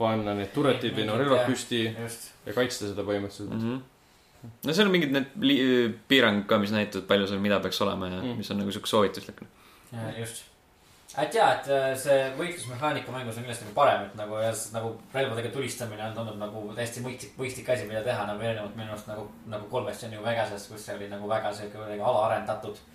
panna 0.00 0.34
need 0.36 0.52
turetid 0.54 0.96
või 0.96 1.06
no 1.08 1.16
relvad 1.20 1.46
püsti 1.48 1.84
just. 1.92 2.30
ja 2.46 2.56
kaitsta 2.56 2.90
seda 2.90 3.06
põhimõtteliselt 3.06 3.54
mm. 3.54 3.64
-hmm. 3.64 4.52
no 4.66 4.76
seal 4.76 4.88
on 4.88 4.94
mingid 4.94 5.16
need 5.16 5.98
piirangud 6.10 6.46
ka, 6.50 6.60
mis 6.62 6.74
näitavad, 6.74 7.08
palju 7.10 7.30
seal 7.30 7.42
mida 7.42 7.60
peaks 7.64 7.80
olema 7.86 8.08
ja 8.08 8.22
mm. 8.22 8.38
mis 8.40 8.52
on 8.54 8.62
nagu 8.62 8.72
sihuke 8.72 8.90
soovituslik. 8.90 9.42
just. 10.18 10.44
et 11.18 11.34
jaa, 11.34 11.48
et 11.56 11.70
äh, 11.76 11.88
see 11.98 12.18
võitlusmehaanika 12.38 13.12
mängus 13.12 13.40
on 13.40 13.46
kindlasti 13.46 13.66
nagu 13.68 13.78
parem, 13.78 14.04
et 14.06 14.14
nagu 14.20 14.38
ja 14.40 14.52
nagu 14.76 14.92
relvadega 15.14 15.50
tulistamine 15.56 16.06
on 16.08 16.14
tundub 16.18 16.38
nagu 16.40 16.62
täiesti 16.76 17.02
mõistlik, 17.04 17.34
mõistlik 17.38 17.72
asi, 17.74 17.88
mida 17.90 18.04
teha 18.06 18.28
nagu 18.30 18.46
erinevalt 18.46 18.78
minu 18.78 18.94
arust 18.94 19.10
nagu, 19.10 19.26
nagu 19.50 19.66
kolmest 19.72 20.06
on 20.06 20.14
ju 20.16 20.22
Vegasest, 20.24 20.70
kus 20.70 20.86
see 20.86 20.96
oli 20.96 21.10
nagu 21.10 21.28
väga 21.28 21.52
sihuke 21.52 21.82
kuidagi 21.82 22.06
alaarendatud 22.12 22.86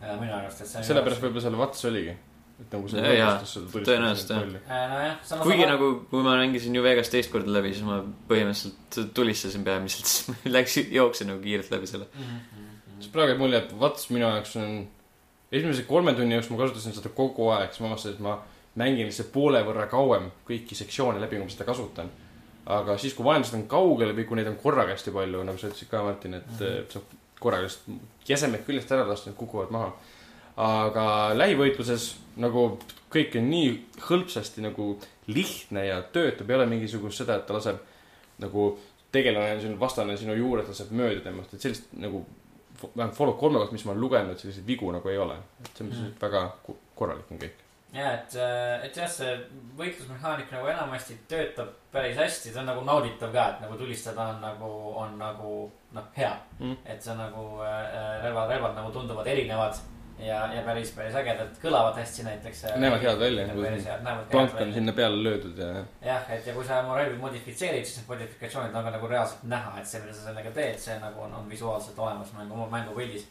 minu 0.00 0.34
arust, 0.40 0.64
et 0.64 0.72
see. 0.72 0.88
sellepärast 0.90 1.22
võib-olla 1.22 1.44
seal 1.44 1.60
Vats 1.60 1.86
oligi 1.92 2.16
et 2.58 2.74
nagu 2.74 2.90
see 2.90 3.02
õnnestus 3.02 3.52
seda 3.54 3.82
tõenäoliselt 3.86 4.32
jah. 4.34 4.44
nojah. 4.90 5.16
kuigi 5.44 5.62
sama... 5.62 5.70
nagu, 5.70 5.88
kui 6.10 6.24
ma 6.26 6.34
mängisin 6.40 6.74
New 6.74 6.82
Vegas 6.82 7.10
teist 7.12 7.30
korda 7.32 7.52
läbi, 7.54 7.70
siis 7.76 7.86
ma 7.86 8.00
põhimõtteliselt 8.30 9.12
tulistasin 9.14 9.66
peamiselt, 9.66 10.10
siis 10.10 10.38
läks, 10.56 10.78
jooksin 10.94 11.30
nagu 11.32 11.42
kiirelt 11.44 11.70
läbi 11.74 11.90
selle 11.90 12.08
mm. 12.10 12.28
-hmm. 12.28 12.94
sest 12.98 13.14
praegu 13.14 13.34
jääb 13.34 13.42
mulje, 13.44 13.62
et 13.62 13.74
Vats 13.80 14.10
minu 14.10 14.26
jaoks 14.26 14.56
on, 14.58 14.80
esimese 15.52 15.86
kolme 15.88 16.14
tunni 16.18 16.34
jooksul 16.34 16.56
ma 16.56 16.62
kasutasin 16.64 16.98
seda 16.98 17.14
kogu 17.14 17.50
aeg, 17.54 17.70
siis 17.70 17.84
ma 17.84 17.92
avastasin, 17.92 18.18
et 18.18 18.26
ma 18.26 18.38
mängin 18.78 19.06
lihtsalt 19.06 19.30
poole 19.34 19.62
võrra 19.66 19.86
kauem 19.90 20.28
kõiki 20.48 20.78
sektsioone 20.78 21.22
läbi, 21.22 21.38
kui 21.38 21.46
ma 21.46 21.54
seda 21.54 21.68
kasutan. 21.68 22.10
aga 22.66 22.98
siis, 22.98 23.14
kui 23.14 23.24
vaenlased 23.24 23.54
on 23.56 23.64
kaugel 23.70 24.12
või 24.12 24.26
kui 24.28 24.36
neid 24.36 24.50
on 24.50 24.58
korraga 24.60 24.92
hästi 24.92 25.14
palju, 25.14 25.40
nagu 25.46 25.58
sa 25.58 25.70
ütlesid 25.70 25.88
ka, 25.88 26.02
Martin, 26.02 26.34
et 26.34 26.50
mm 26.50 26.66
-hmm. 26.66 26.92
saab 26.92 27.16
korraga 27.40 27.64
lihtsalt 27.64 28.28
jäsemed 28.28 28.66
küljest 28.66 28.92
ära 28.92 29.06
lasta, 29.08 29.30
need 29.30 29.38
kukuvad 29.38 29.70
maha 29.70 29.92
aga 30.58 31.04
lähivõitluses 31.38 32.10
nagu 32.38 32.64
kõik 33.12 33.36
on 33.40 33.48
nii 33.50 33.70
hõlpsasti 34.08 34.64
nagu 34.64 34.90
lihtne 35.28 35.86
ja 35.86 36.02
töötab, 36.14 36.50
ei 36.50 36.58
ole 36.58 36.66
mingisugust 36.70 37.22
seda, 37.22 37.38
et 37.38 37.46
ta 37.48 37.56
laseb 37.56 37.80
nagu 38.42 38.70
tegelane, 39.12 39.60
sinu 39.62 39.78
vastane 39.80 40.16
sinu 40.20 40.36
juures 40.36 40.68
laseb 40.68 40.92
mööda 40.96 41.24
temast, 41.24 41.54
et 41.54 41.64
sellist 41.64 41.88
nagu 41.98 42.24
vähemalt 42.82 43.16
Fallout 43.16 43.38
kolme 43.38 43.58
kohta, 43.58 43.72
mis 43.72 43.84
ma 43.84 43.92
olen 43.94 44.00
lugenud, 44.00 44.38
selliseid 44.38 44.66
vigu 44.66 44.90
nagu 44.92 45.08
ei 45.08 45.18
ole. 45.18 45.38
et 45.64 45.72
see 45.74 45.86
on 45.86 45.90
mm. 45.94 46.12
väga 46.20 46.44
korralik 46.94 47.32
on 47.32 47.40
kõik. 47.40 47.64
ja, 47.92 48.12
et, 48.12 48.36
äh, 48.36 48.84
et 48.86 48.96
jah, 48.96 49.10
see 49.10 49.34
võitlusmehaanik 49.78 50.52
nagu 50.54 50.68
enamasti 50.70 51.18
töötab 51.28 51.72
päris 51.92 52.16
hästi, 52.20 52.52
see 52.52 52.60
on 52.62 52.68
nagu 52.70 52.84
nauditav 52.86 53.32
ka, 53.34 53.48
et 53.54 53.62
nagu 53.64 53.78
tulistada 53.80 54.28
on 54.34 54.42
nagu, 54.44 54.72
on 55.02 55.18
nagu 55.18 55.54
noh, 55.96 56.10
hea 56.16 56.34
mm.. 56.60 56.76
et 56.84 57.02
see 57.02 57.14
on 57.16 57.22
nagu 57.24 57.46
äh, 57.64 57.78
relvad, 58.26 58.52
relvad 58.54 58.76
nagu 58.78 58.92
tunduvad 58.94 59.26
erinevad 59.26 59.80
ja, 60.18 60.40
ja 60.54 60.62
päris, 60.66 60.90
päris 60.96 61.16
ägedad, 61.18 61.50
kõlavad 61.62 61.98
hästi 62.00 62.24
näiteks. 62.26 62.64
näevad 62.76 63.02
head 63.02 63.20
välja. 63.20 63.46
plank 64.30 64.60
on 64.60 64.72
sinna 64.72 64.92
peale 64.92 65.22
löödud 65.22 65.58
ja. 65.58 65.84
jah, 66.04 66.30
et 66.34 66.46
ja 66.46 66.54
kui 66.54 66.64
sa 66.66 66.80
oma 66.82 66.96
relvi 66.98 67.18
modifitseerid, 67.20 67.86
siis 67.86 68.00
need 68.00 68.10
modifikatsioonid 68.14 68.74
on 68.74 68.88
ka 68.88 68.94
nagu 68.96 69.12
reaalselt 69.14 69.46
näha, 69.50 69.76
et 69.80 69.86
see, 69.86 70.02
mida 70.02 70.16
sa 70.16 70.28
sellega 70.30 70.54
teed, 70.56 70.80
see 70.82 70.98
nagu 71.02 71.22
on, 71.26 71.38
on 71.42 71.50
visuaalselt 71.50 71.98
olemas 71.98 72.34
mängu, 72.38 72.66
mängupildis 72.70 73.28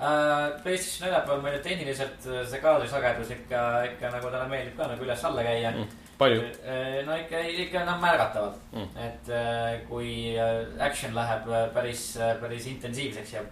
uh,. 0.00 0.56
PlayStation 0.62 1.08
nelja 1.08 1.22
peal 1.28 1.44
meil 1.44 1.60
tehniliselt 1.64 2.26
see 2.26 2.64
kaadrisagedus 2.64 3.36
ikka, 3.38 3.62
ikka 3.92 4.16
nagu 4.16 4.32
talle 4.32 4.50
meeldib 4.50 4.76
ka 4.76 4.90
nagu 4.92 5.08
üles-alla 5.08 5.46
käia 5.46 5.70
mm 5.76 6.02
palju? 6.18 6.42
Äh, 6.64 7.02
no 7.06 7.16
ikka, 7.16 7.40
ikka 7.64 7.84
noh, 7.86 7.98
märgatavalt 8.02 8.58
mm.. 8.72 8.88
et 9.06 9.30
äh, 9.32 9.76
kui 9.88 10.10
äh, 10.38 10.64
action 10.82 11.14
läheb 11.16 11.48
päris, 11.74 12.04
päris 12.40 12.68
intensiivseks 12.72 13.34
ja 13.36 13.44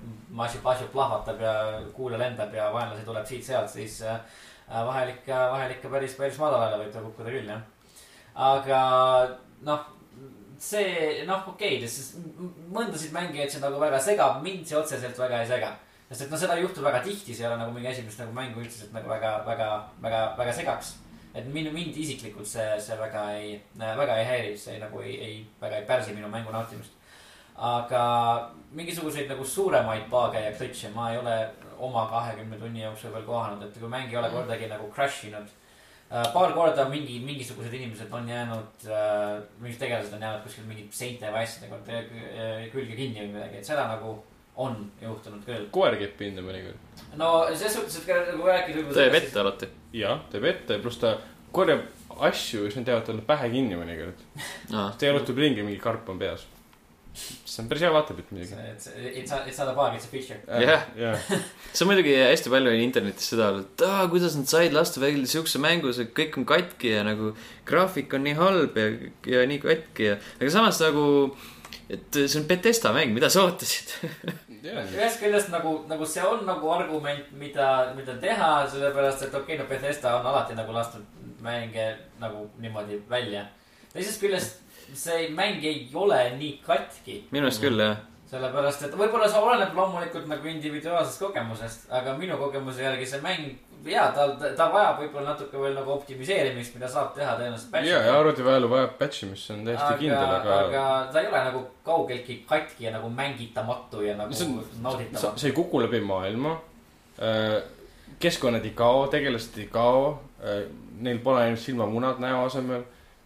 asju 0.46 0.88
plahvatab 0.92 1.40
ja 1.40 1.54
kuule 1.96 2.18
lendab 2.20 2.54
ja 2.54 2.70
vaenlasi 2.74 3.06
tuleb 3.06 3.26
siit-sealt, 3.28 3.70
siis 3.70 4.00
vahel 4.68 5.12
ikka, 5.12 5.40
vahel 5.52 5.74
ikka 5.76 5.92
päris, 5.92 6.16
päris 6.18 6.40
madalale 6.40 6.80
võib 6.80 6.92
ta 6.94 7.04
kukkuda 7.04 7.34
küll, 7.34 7.52
jah. 7.52 7.62
aga 8.34 8.80
noh, 9.68 9.86
see 10.58 11.22
noh, 11.28 11.48
okei 11.52 11.78
okay,, 11.78 12.42
mõndasid 12.72 13.12
mängijaid 13.14 13.52
see 13.52 13.64
nagu 13.64 13.80
väga 13.82 14.00
segab, 14.00 14.40
mind 14.44 14.64
see 14.66 14.80
otseselt 14.80 15.20
väga 15.20 15.44
ei 15.44 15.50
sega 15.52 15.74
sest 16.08 16.26
et 16.26 16.32
noh, 16.32 16.40
seda 16.40 16.56
ei 16.56 16.64
juhtu 16.64 16.82
väga 16.84 17.00
tihti, 17.04 17.34
see 17.34 17.44
ei 17.44 17.50
ole 17.50 17.60
nagu 17.60 17.72
mingi 17.74 17.88
asi, 17.90 18.04
mis 18.06 18.18
nagu 18.20 18.34
mängu 18.36 18.60
üldiselt 18.62 18.92
nagu 18.94 19.08
väga, 19.10 19.38
väga, 19.46 19.70
väga, 20.04 20.20
väga 20.38 20.52
segaks 20.56 20.92
et 21.34 21.46
minu, 21.50 21.72
mind 21.74 21.96
isiklikult 21.98 22.46
see, 22.46 22.66
see 22.80 22.98
väga 22.98 23.24
ei, 23.38 23.56
väga 23.78 24.18
ei 24.20 24.28
häiri, 24.28 24.52
see 24.58 24.78
nagu 24.82 25.02
ei, 25.02 25.16
ei, 25.26 25.40
väga 25.60 25.80
ei 25.80 25.88
pärsi 25.88 26.14
minu 26.14 26.30
mängu 26.30 26.54
nautimist. 26.54 26.94
aga 27.54 28.04
mingisuguseid 28.74 29.28
nagu 29.30 29.44
suuremaid 29.46 30.08
paage 30.10 30.40
ja 30.42 30.54
glitch'e 30.58 30.90
ma 30.94 31.10
ei 31.12 31.18
ole 31.18 31.34
oma 31.78 32.06
kahekümne 32.10 32.58
tunni 32.58 32.82
jooksul 32.82 33.12
veel 33.14 33.26
kohanud, 33.26 33.62
et 33.62 33.78
kui 33.78 33.90
mäng 33.90 34.10
ei 34.10 34.18
ole 34.18 34.30
kordagi 34.30 34.66
nagu 34.70 34.88
crash 34.94 35.28
inud 35.28 35.46
äh, 36.10 36.26
paar 36.34 36.52
korda 36.54 36.88
mingi, 36.90 37.20
mingisugused 37.22 37.74
inimesed 37.74 38.12
on 38.12 38.28
jäänud 38.28 38.86
äh,, 38.90 39.38
mingid 39.60 39.78
tegelased 39.78 40.14
on 40.14 40.26
jäänud 40.26 40.42
kuskil 40.46 40.66
mingi 40.70 40.88
seinte 40.90 41.30
või 41.30 41.46
asjadega 41.46 41.78
külge 42.72 42.98
kinni 42.98 43.22
või 43.22 43.34
midagi, 43.36 43.62
et 43.62 43.70
seda 43.70 43.86
nagu 43.90 44.16
on 44.56 44.78
juhtunud 45.02 45.44
küll. 45.46 45.68
koer 45.74 45.98
käib 45.98 46.16
pinda 46.18 46.44
mõnikord. 46.44 46.78
no 47.18 47.30
selles 47.52 47.76
suhtes, 47.78 48.00
et 48.04 48.32
nagu 48.32 48.48
rääkida. 48.48 48.86
teeb 48.94 49.18
ette 49.20 49.40
alati. 49.40 49.70
jah, 49.92 50.24
teeb 50.32 50.48
ette, 50.50 50.78
pluss 50.82 51.02
ta 51.02 51.16
korjab 51.54 51.86
asju, 52.30 52.66
mis 52.66 52.76
need 52.78 52.90
jäävad 52.90 53.06
talle 53.08 53.24
pähe 53.26 53.50
kinni 53.52 53.78
mõnikord 53.78 54.26
ah.. 54.72 54.90
ta 54.94 55.10
jalutab 55.10 55.38
ringi, 55.38 55.66
mingi 55.66 55.82
karp 55.82 56.08
on 56.12 56.20
peas 56.22 56.46
see 57.14 57.62
on 57.62 57.68
päris 57.70 57.84
hea 57.84 57.90
vaatepilt 57.94 58.30
muidugi. 58.34 58.56
It's 59.14 59.30
not, 59.30 59.68
a 59.68 59.74
bug, 59.76 59.94
it's 59.94 60.06
a 60.06 60.10
feature. 60.10 60.40
jah, 60.58 60.82
see 61.72 61.84
on 61.84 61.90
muidugi 61.92 62.14
hästi 62.18 62.50
palju 62.50 62.72
on 62.74 62.82
internetis 62.82 63.30
seda 63.30 63.50
olnud, 63.52 63.68
et 63.70 63.84
aa, 63.86 64.06
kuidas 64.10 64.34
nad 64.38 64.50
said 64.50 64.74
lasta 64.74 65.02
välja 65.02 65.28
siukse 65.30 65.62
mängu, 65.62 65.92
see 65.94 66.10
kõik 66.16 66.40
on 66.40 66.48
katki 66.48 66.94
ja 66.96 67.04
nagu 67.06 67.32
graafik 67.68 68.14
on 68.18 68.26
nii 68.26 68.38
halb 68.38 68.78
ja, 68.80 68.88
ja 69.30 69.44
nii 69.50 69.60
katki 69.62 70.10
ja, 70.10 70.16
aga 70.40 70.50
samas 70.56 70.82
nagu, 70.82 71.06
et 71.86 72.18
see 72.24 72.40
on 72.40 72.48
Betesta 72.50 72.90
mäng, 72.96 73.14
mida 73.14 73.30
sa 73.30 73.46
ootasid 73.46 73.94
ühest 74.64 75.20
küljest 75.20 75.50
nagu, 75.52 75.74
nagu 75.90 76.06
see 76.08 76.24
on 76.24 76.46
nagu 76.48 76.70
argument, 76.72 77.30
mida, 77.40 77.68
mida 77.96 78.16
teha, 78.20 78.50
sellepärast 78.72 79.26
et 79.26 79.34
okei 79.34 79.56
okay,, 79.56 79.60
no 79.60 79.68
Bethesda 79.68 80.16
on 80.18 80.26
alati 80.30 80.56
nagu 80.56 80.72
lasknud 80.72 81.22
mänge 81.44 81.90
nagu 82.20 82.46
niimoodi 82.58 83.02
välja. 83.10 83.44
teisest 83.92 84.22
küljest 84.22 84.64
see 84.94 85.28
mäng 85.34 85.64
ei 85.64 85.90
ole 85.94 86.36
nii 86.38 86.58
katki. 86.66 87.24
minu 87.30 87.48
arust 87.48 87.62
küll, 87.62 87.80
jah. 87.80 87.96
sellepärast, 88.30 88.86
et 88.86 88.96
võib-olla 88.98 89.28
see 89.30 89.42
oleneb 89.42 89.76
loomulikult 89.76 90.28
nagu 90.30 90.48
individuaalsest 90.48 91.20
kogemusest, 91.22 91.86
aga 91.92 92.16
minu 92.18 92.38
kogemuse 92.40 92.82
järgi 92.84 93.06
see 93.12 93.22
mäng, 93.24 93.52
jaa, 93.90 94.06
ta, 94.16 94.26
ta 94.56 94.68
vajab 94.72 95.00
võib-olla 95.02 95.32
natuke 95.32 95.60
veel 95.60 95.74
nagu 95.76 95.92
optimiseerimist, 95.94 96.74
mida 96.78 96.88
saab 96.90 97.12
teha 97.16 97.34
tõenäoliselt. 97.38 97.88
ja, 97.88 98.00
ja 98.08 98.14
arvutiväelu 98.20 98.70
vajab 98.70 98.96
patch 99.00 99.26
imist, 99.26 99.48
see 99.48 99.56
on 99.56 99.64
täiesti 99.68 99.86
aga, 99.86 99.98
kindel, 100.00 100.34
aga. 100.38 100.58
aga 100.68 100.84
ta 101.12 101.22
ei 101.22 101.30
ole 101.30 101.42
nagu 101.50 101.64
kaugeltki 101.86 102.38
katki 102.48 102.88
ja 102.88 102.94
nagu 102.96 103.10
mängitamatu 103.12 104.04
ja 104.06 104.16
nagu 104.18 104.36
on, 104.46 104.56
nauditamatu. 104.86 105.40
see 105.40 105.52
ei 105.52 105.56
kuku 105.56 105.82
läbi 105.84 106.00
maailma. 106.04 106.56
Äh, 107.22 107.60
keskkonnad 108.22 108.64
ei 108.64 108.74
kao, 108.76 109.06
tegelased 109.12 109.58
ei 109.62 109.68
kao. 109.72 110.14
Äh, 110.42 110.64
neil 111.04 111.20
pole 111.24 111.44
ainult 111.44 111.62
silmamunad 111.62 112.20
näo 112.22 112.44
asemel 112.46 112.84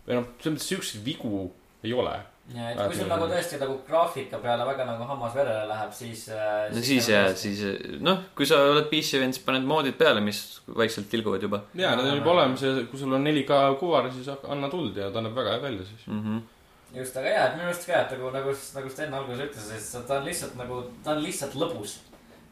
või 0.09 0.17
noh, 0.17 0.29
selles 0.41 0.57
mõttes 0.57 0.69
siukseid 0.73 1.05
vigu 1.05 1.49
ei 1.85 1.93
ole. 1.93 2.15
Ja, 2.55 2.71
et 2.73 2.79
kui 2.81 2.97
sul 2.97 3.11
nagu 3.11 3.29
tõesti 3.29 3.59
nagu 3.61 3.79
graafika 3.87 4.41
peale 4.43 4.67
väga 4.69 4.87
nagu 4.89 5.09
hammas 5.09 5.35
verele 5.37 5.65
läheb, 5.69 5.95
siis. 5.97 6.27
Äh, 6.33 6.69
no 6.75 6.85
siis 6.85 7.09
jah, 7.13 7.31
siis 7.37 7.65
noh, 8.05 8.23
kui 8.39 8.49
sa 8.49 8.61
oled 8.71 8.89
PC 8.93 9.23
vend, 9.23 9.37
siis 9.37 9.45
paned 9.45 9.67
moodid 9.69 9.99
peale, 10.01 10.23
mis 10.25 10.43
vaikselt 10.69 11.11
tilguvad 11.13 11.45
juba. 11.45 11.65
ja, 11.79 11.95
need 11.97 12.13
on 12.13 12.21
juba 12.21 12.37
olemas 12.37 12.65
ja 12.65 12.77
kui 12.91 13.01
sul 13.01 13.17
on 13.19 13.27
4K 13.27 13.65
kuvar, 13.81 14.13
siis 14.15 14.31
anna 14.49 14.71
tuld 14.73 14.97
ja 14.97 15.11
ta 15.15 15.25
näeb 15.25 15.37
väga 15.37 15.57
hea 15.57 15.67
välja 15.69 15.91
siis 15.91 16.07
mm. 16.07 16.23
-hmm 16.23 16.47
just, 16.95 17.17
aga 17.17 17.29
jaa, 17.29 17.47
et 17.49 17.57
minu 17.59 17.69
arust 17.69 17.87
ka, 17.87 18.01
et 18.01 18.13
nagu, 18.17 18.31
nagu, 18.33 18.55
nagu 18.75 18.91
Sten 18.93 19.15
alguses 19.15 19.45
ütles, 19.45 19.69
et 19.77 20.07
ta 20.09 20.19
on 20.19 20.29
lihtsalt 20.29 20.55
nagu, 20.57 20.81
ta 21.05 21.15
on 21.15 21.23
lihtsalt 21.25 21.57
lõbus. 21.61 21.99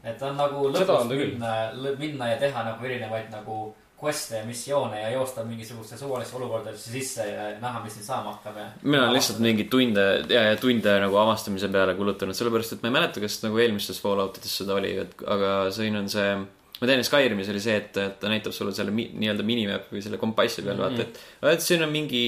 et 0.03 0.17
ta 0.19 0.29
on 0.29 0.37
nagu 0.37 0.69
lõbus 0.69 1.09
minna, 1.09 1.53
minna 1.99 2.29
ja 2.31 2.37
teha 2.39 2.63
nagu 2.69 2.85
erinevaid 2.85 3.31
nagu 3.33 3.75
quest'e 3.97 4.41
ja 4.41 4.45
missioone 4.45 4.99
ja 5.01 5.09
joosta 5.09 5.43
mingisugustesse 5.43 6.03
suvalisse 6.03 6.35
olukordadesse 6.37 6.91
sisse 6.91 7.25
ja 7.31 7.47
näha, 7.61 7.81
mis 7.83 7.95
nüüd 7.97 8.05
saama 8.05 8.35
hakkab 8.35 8.59
ja. 8.61 8.67
mina 8.83 9.07
olen 9.07 9.17
lihtsalt 9.17 9.39
mingeid 9.41 9.71
tunde 9.73 10.05
ja, 10.29 10.43
ja 10.51 10.59
tunde 10.61 10.93
nagu 11.01 11.17
avastamise 11.17 11.69
peale 11.73 11.95
kulutanud, 11.97 12.37
sellepärast 12.37 12.77
et 12.77 12.85
ma 12.85 12.91
ei 12.91 12.97
mäleta, 12.99 13.23
kas 13.23 13.39
nagu 13.45 13.57
eelmistes 13.63 14.01
Fallout 14.03 14.37
ides 14.37 14.53
seda 14.61 14.77
oli, 14.77 14.93
et 15.01 15.25
aga 15.25 15.55
siin 15.73 15.97
on 15.97 16.11
see 16.13 16.29
ma 16.77 16.89
tean, 16.91 17.03
Skyrimis 17.05 17.49
oli 17.53 17.63
see, 17.63 17.79
et, 17.81 17.97
et 18.03 18.19
ta 18.21 18.29
näitab 18.29 18.53
sulle 18.53 18.75
selle 18.77 18.93
mi, 18.93 19.09
nii-öelda 19.17 19.45
minimap'i 19.47 19.97
või 19.97 20.05
selle 20.05 20.21
kompassi 20.21 20.61
peal 20.61 20.77
mm, 20.77 20.83
-hmm. 20.83 21.01
vaata, 21.01 21.49
et, 21.49 21.55
et 21.57 21.65
siin 21.65 21.81
on 21.85 21.93
mingi, 21.93 22.25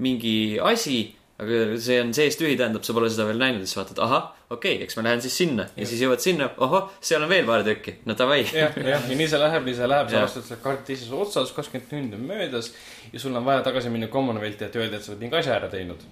mingi 0.00 0.34
asi 0.72 1.02
aga 1.40 1.60
see 1.80 1.96
on 2.02 2.12
sees 2.16 2.36
tühi, 2.36 2.52
tähendab, 2.60 2.84
sa 2.84 2.94
pole 2.96 3.08
seda 3.12 3.26
veel 3.28 3.40
näinud, 3.40 3.64
siis 3.64 3.78
vaatad, 3.78 4.00
ahah, 4.04 4.28
okei 4.50 4.76
okay,, 4.76 4.84
eks 4.84 4.98
ma 4.98 5.06
lähen 5.06 5.24
siis 5.24 5.38
sinna 5.40 5.66
ja, 5.70 5.80
ja 5.82 5.88
siis 5.88 6.04
jõuad 6.04 6.24
sinna, 6.24 6.50
ohoh, 6.66 6.90
seal 7.00 7.24
on 7.24 7.32
veel 7.32 7.48
paar 7.48 7.64
tükki, 7.66 7.96
no 8.08 8.16
davai. 8.18 8.42
jah, 8.44 8.76
jah, 8.76 9.08
ja 9.08 9.18
nii 9.22 9.28
see 9.32 9.40
läheb, 9.40 9.66
nii 9.68 9.76
see 9.80 9.90
läheb, 9.90 10.12
sa 10.12 10.22
avastad 10.22 10.48
selle 10.50 10.62
kaarti 10.66 10.92
teises 10.92 11.10
otsas, 11.16 11.54
kakskümmend 11.56 11.90
tundi 11.90 12.20
on 12.20 12.28
möödas 12.28 12.72
ja 13.12 13.22
sul 13.22 13.36
on 13.36 13.48
vaja 13.48 13.64
tagasi 13.66 13.92
minna 13.94 14.12
Commonwealthi, 14.12 14.68
et 14.68 14.80
öelda, 14.80 15.00
et 15.00 15.06
sa 15.06 15.14
oled 15.14 15.24
mingi 15.24 15.40
asja 15.40 15.56
ära 15.56 15.72
teinud. 15.72 16.08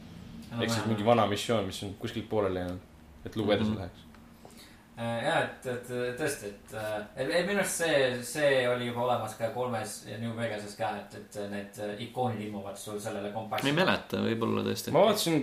ehk 0.59 0.71
siis 0.73 0.85
mingi 0.89 1.05
vana 1.05 1.29
missioon, 1.29 1.67
mis 1.69 1.83
on 1.85 1.97
kuskilt 2.01 2.29
pooleli 2.29 2.65
jäänud, 2.65 2.93
et 3.27 3.37
lugu 3.37 3.53
edasi 3.53 3.71
mm 3.71 3.77
-hmm. 3.77 3.81
läheks 3.85 4.08
Äh, 4.08 4.08
ja, 4.99 5.35
et, 5.45 5.67
et 5.71 5.91
tõesti, 6.19 6.51
et, 6.51 6.73
et, 6.75 7.29
et 7.29 7.47
minu 7.47 7.61
arust 7.61 7.85
see, 7.85 7.99
see 8.27 8.65
oli 8.71 8.89
juba 8.89 9.05
olemas 9.05 9.37
ka 9.39 9.53
kolmes 9.55 10.01
New 10.19 10.35
Vegases 10.37 10.75
ka, 10.79 10.91
et, 11.03 11.15
et 11.21 11.39
need 11.53 12.03
ikoonid 12.09 12.43
ilmuvad 12.49 12.79
sul 12.81 12.99
sellele 13.03 13.31
kompassi. 13.35 13.69
ma 13.69 13.73
ei 13.75 13.79
mäleta, 13.79 14.23
võib-olla 14.25 14.65
tõesti. 14.67 14.95
ma 14.95 15.05
vaatasin 15.07 15.41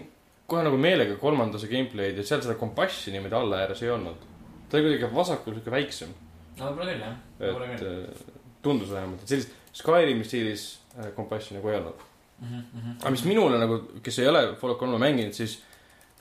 kohe 0.49 0.63
nagu 0.65 0.79
meelega 0.81 1.17
kolmanda 1.21 1.59
osa 1.59 1.69
gameplay'd 1.71 2.19
ja 2.19 2.25
seal 2.27 2.43
seda 2.45 2.57
kompassi 2.59 3.13
niimoodi 3.13 3.37
alla 3.37 3.61
ääres 3.63 3.83
ei 3.85 3.93
olnud. 3.93 4.25
ta 4.69 4.77
oli 4.77 4.89
kuidagi 4.89 5.11
vasakul 5.15 5.55
sihuke 5.55 5.73
väiksem. 5.73 6.11
no 6.59 6.71
võib-olla 6.71 6.91
küll, 6.91 7.05
jah. 7.05 7.77
et 7.77 7.85
äh, 7.91 8.33
tundus 8.65 8.91
vähemalt, 8.91 9.23
et 9.23 9.35
sellist 9.35 9.55
Skyrimi 9.75 10.23
stiilis 10.27 10.67
äh, 10.97 11.09
kompassi 11.15 11.55
nagu 11.55 11.71
ei 11.71 11.79
olnud 11.79 12.03
mm. 12.39 12.59
-hmm. 12.59 12.99
aga 13.01 13.13
mis 13.15 13.25
minule 13.25 13.59
nagu, 13.59 13.79
kes 14.03 14.19
ei 14.19 14.27
ole 14.27 14.43
Fallout 14.59 14.79
kolme 14.79 14.99
mänginud, 15.01 15.33
siis 15.33 15.61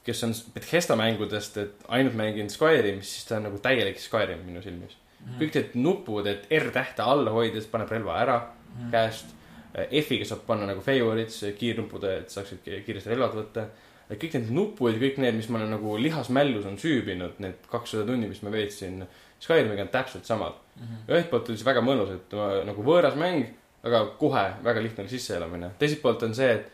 kes 0.05 0.24
on 0.26 0.34
Bethesda 0.55 0.96
mängudest, 1.00 1.57
et 1.62 1.86
ainult 1.88 2.16
mänginud 2.18 2.52
Skyrimis, 2.52 3.09
siis 3.14 3.28
ta 3.28 3.38
on 3.38 3.48
nagu 3.48 3.61
täielik 3.62 4.00
Skyrim 4.00 4.44
minu 4.46 4.62
silmis 4.62 4.92
mm. 4.96 5.26
-hmm. 5.26 5.38
kõik 5.40 5.57
need 5.59 5.78
nupud, 5.86 6.26
et 6.26 6.46
R-tähte 6.52 7.02
alla 7.02 7.32
hoides 7.32 7.66
paneb 7.70 7.90
relva 7.90 8.18
ära 8.20 8.38
mm 8.38 8.74
-hmm. 8.80 8.90
käest. 8.90 9.34
F-iga 9.74 10.24
saab 10.24 10.44
panna 10.46 10.66
nagu 10.66 10.80
favorites, 10.80 11.40
kiirnupud, 11.59 12.05
et 12.05 12.30
saaksid 12.30 12.59
kiiresti 12.86 13.11
relvad 13.11 13.32
võtta. 13.34 13.64
kõik 14.11 14.34
need 14.34 14.50
nupud, 14.50 14.94
kõik 15.00 15.16
need, 15.18 15.34
mis 15.34 15.48
ma 15.48 15.59
olen 15.59 15.70
nagu 15.70 15.96
lihasmällus 15.98 16.66
on 16.66 16.76
süübinud, 16.78 17.32
need 17.38 17.66
kakssada 17.70 18.05
tundi, 18.07 18.28
mis 18.28 18.42
ma 18.42 18.50
veetsin 18.50 19.07
Skyrimiga 19.40 19.82
on 19.82 19.88
täpselt 19.88 20.24
samad 20.24 20.52
mm. 20.52 20.82
-hmm. 20.82 21.12
ühelt 21.12 21.30
poolt 21.30 21.48
oli 21.48 21.59
see 21.59 21.66
väga 21.66 21.80
mõnus, 21.80 22.14
et 22.14 22.32
ma, 22.32 22.64
nagu 22.64 22.82
võõras 22.82 23.16
mäng, 23.16 23.46
aga 23.82 24.05
kohe 24.18 24.44
väga 24.64 24.82
lihtne 24.82 25.02
oli 25.02 25.11
sisseelamine. 25.11 25.70
teiselt 25.78 26.02
poolt 26.02 26.22
on 26.22 26.34
see, 26.34 26.52
et 26.52 26.70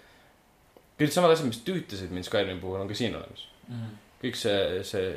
kõik 1.00 1.14
samad 1.14 1.34
asjad, 1.34 1.48
mis 1.48 1.62
tüütasid 1.66 2.12
mind 2.12 2.28
Skyrimi 2.28 2.60
puhul, 2.60 2.82
on 2.82 2.90
ka 2.90 2.98
siin 2.98 3.16
olemas 3.16 3.46
mm. 3.70 3.96
kõik 4.22 4.38
see, 4.38 4.84
see 4.86 5.08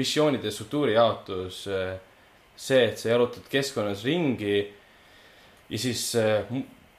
missioonide 0.00 0.52
struktuuri 0.54 0.96
jaotus, 0.96 1.64
see, 2.58 2.82
et 2.82 2.98
sa 2.98 3.12
jalutad 3.12 3.46
keskkonnas 3.52 4.04
ringi 4.08 4.56
ja 5.68 5.80
siis 5.80 6.10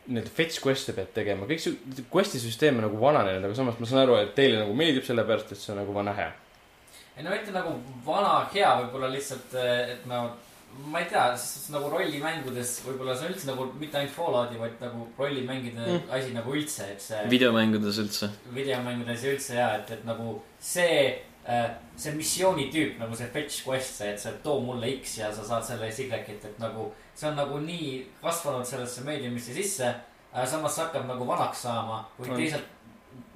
nii-öelda 0.09 0.31
fetch 0.33 0.61
quest'e 0.63 0.93
pead 0.97 1.11
tegema, 1.13 1.47
kõik 1.49 1.61
see 1.61 2.05
quest'i 2.11 2.41
süsteem 2.41 2.79
on 2.79 2.87
nagu 2.87 2.99
vananenud, 3.01 3.45
aga 3.45 3.57
samas 3.57 3.77
ma 3.79 3.89
saan 3.89 4.03
aru, 4.03 4.17
et 4.23 4.31
teile 4.37 4.61
nagu 4.61 4.73
meeldib 4.77 5.05
sellepärast, 5.05 5.53
et 5.53 5.61
see 5.61 5.73
on 5.75 5.81
nagu 5.83 5.93
vana 5.93 6.15
hea. 6.17 6.29
ei 7.17 7.25
no 7.25 7.33
mitte 7.33 7.53
nagu 7.53 7.75
vana 8.05 8.39
hea, 8.53 8.69
võib-olla 8.81 9.11
lihtsalt, 9.13 9.53
et 9.59 10.07
no 10.09 10.23
ma 10.89 10.99
ei 11.01 11.07
tea, 11.09 11.23
nagu 11.73 11.89
rollimängudes 11.91 12.75
võib-olla 12.85 13.15
see 13.17 13.27
on 13.27 13.33
üldse 13.33 13.49
nagu 13.49 13.65
mitte 13.81 13.99
ainult 13.99 14.13
Fallouti, 14.15 14.59
vaid 14.61 14.77
nagu 14.83 15.05
rollimängide 15.17 15.81
mm. 15.83 16.11
asi 16.15 16.35
nagu 16.35 16.53
üldse, 16.55 16.87
et 16.93 17.03
see. 17.03 17.23
videomängudes 17.31 17.99
üldse. 18.03 18.29
videomängudes 18.55 19.25
üldse 19.31 19.57
ja, 19.59 19.71
et, 19.79 19.91
et 19.97 20.05
nagu 20.07 20.37
see 20.63 21.01
äh,, 21.43 21.67
see 21.99 22.15
missioonitüüp 22.17 22.99
nagu 23.01 23.17
see 23.17 23.29
fetch 23.33 23.65
quest, 23.67 23.99
see, 23.99 24.13
et 24.13 24.23
sa 24.23 24.33
too 24.43 24.59
mulle 24.63 24.93
X 24.99 25.19
ja 25.19 25.31
sa 25.35 25.45
saad 25.51 25.67
selle 25.67 25.89
eest 25.89 26.05
Y-it, 26.05 26.45
et 26.51 26.61
nagu. 26.63 26.89
see 27.15 27.27
on 27.27 27.35
nagu 27.35 27.59
nii 27.59 27.93
kasvanud 28.21 28.67
sellesse 28.67 29.03
meediumisse 29.07 29.53
sisse 29.55 29.89
äh,. 29.89 30.45
samas 30.47 30.77
see 30.77 30.85
hakkab 30.87 31.09
nagu 31.09 31.27
vanaks 31.27 31.65
saama, 31.67 32.05
kuid 32.17 32.31
mm. 32.31 32.43
teisalt 32.43 32.75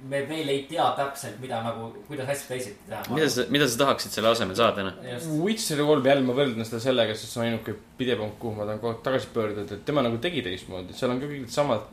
me 0.08 0.20
veel 0.28 0.50
ei 0.52 0.62
tea 0.68 0.84
täpselt, 0.98 1.36
mida 1.40 1.60
nagu, 1.64 1.88
kuidas 2.08 2.28
asju 2.34 2.50
teisiti 2.50 2.88
teha. 2.88 3.02
mida 3.14 3.28
sa, 3.32 3.44
mida 3.52 3.68
sa 3.70 3.80
tahaksid 3.80 4.12
selle 4.12 4.32
asemel 4.34 4.56
saada, 4.58 4.84
noh? 4.84 4.98
Witcheri 5.40 5.86
kolm 5.88 6.08
jälle 6.10 6.26
ma 6.26 6.36
võrdlen 6.36 6.68
seda 6.68 6.80
sellega, 6.84 7.16
sest 7.16 7.32
see 7.32 7.40
on 7.40 7.48
ainuke 7.48 7.76
pidepunkt, 7.98 8.36
kuhu 8.42 8.58
ma 8.58 8.68
tahan 8.68 8.82
kogu 8.82 8.92
aeg 8.92 9.04
tagasi 9.06 9.30
pöörduda, 9.34 9.78
et 9.78 9.84
tema 9.88 10.04
nagu 10.04 10.20
tegi 10.22 10.44
teistmoodi, 10.44 10.96
seal 10.96 11.14
on 11.14 11.22
ka 11.22 11.30
kõik 11.30 11.46
needsamad 11.46 11.86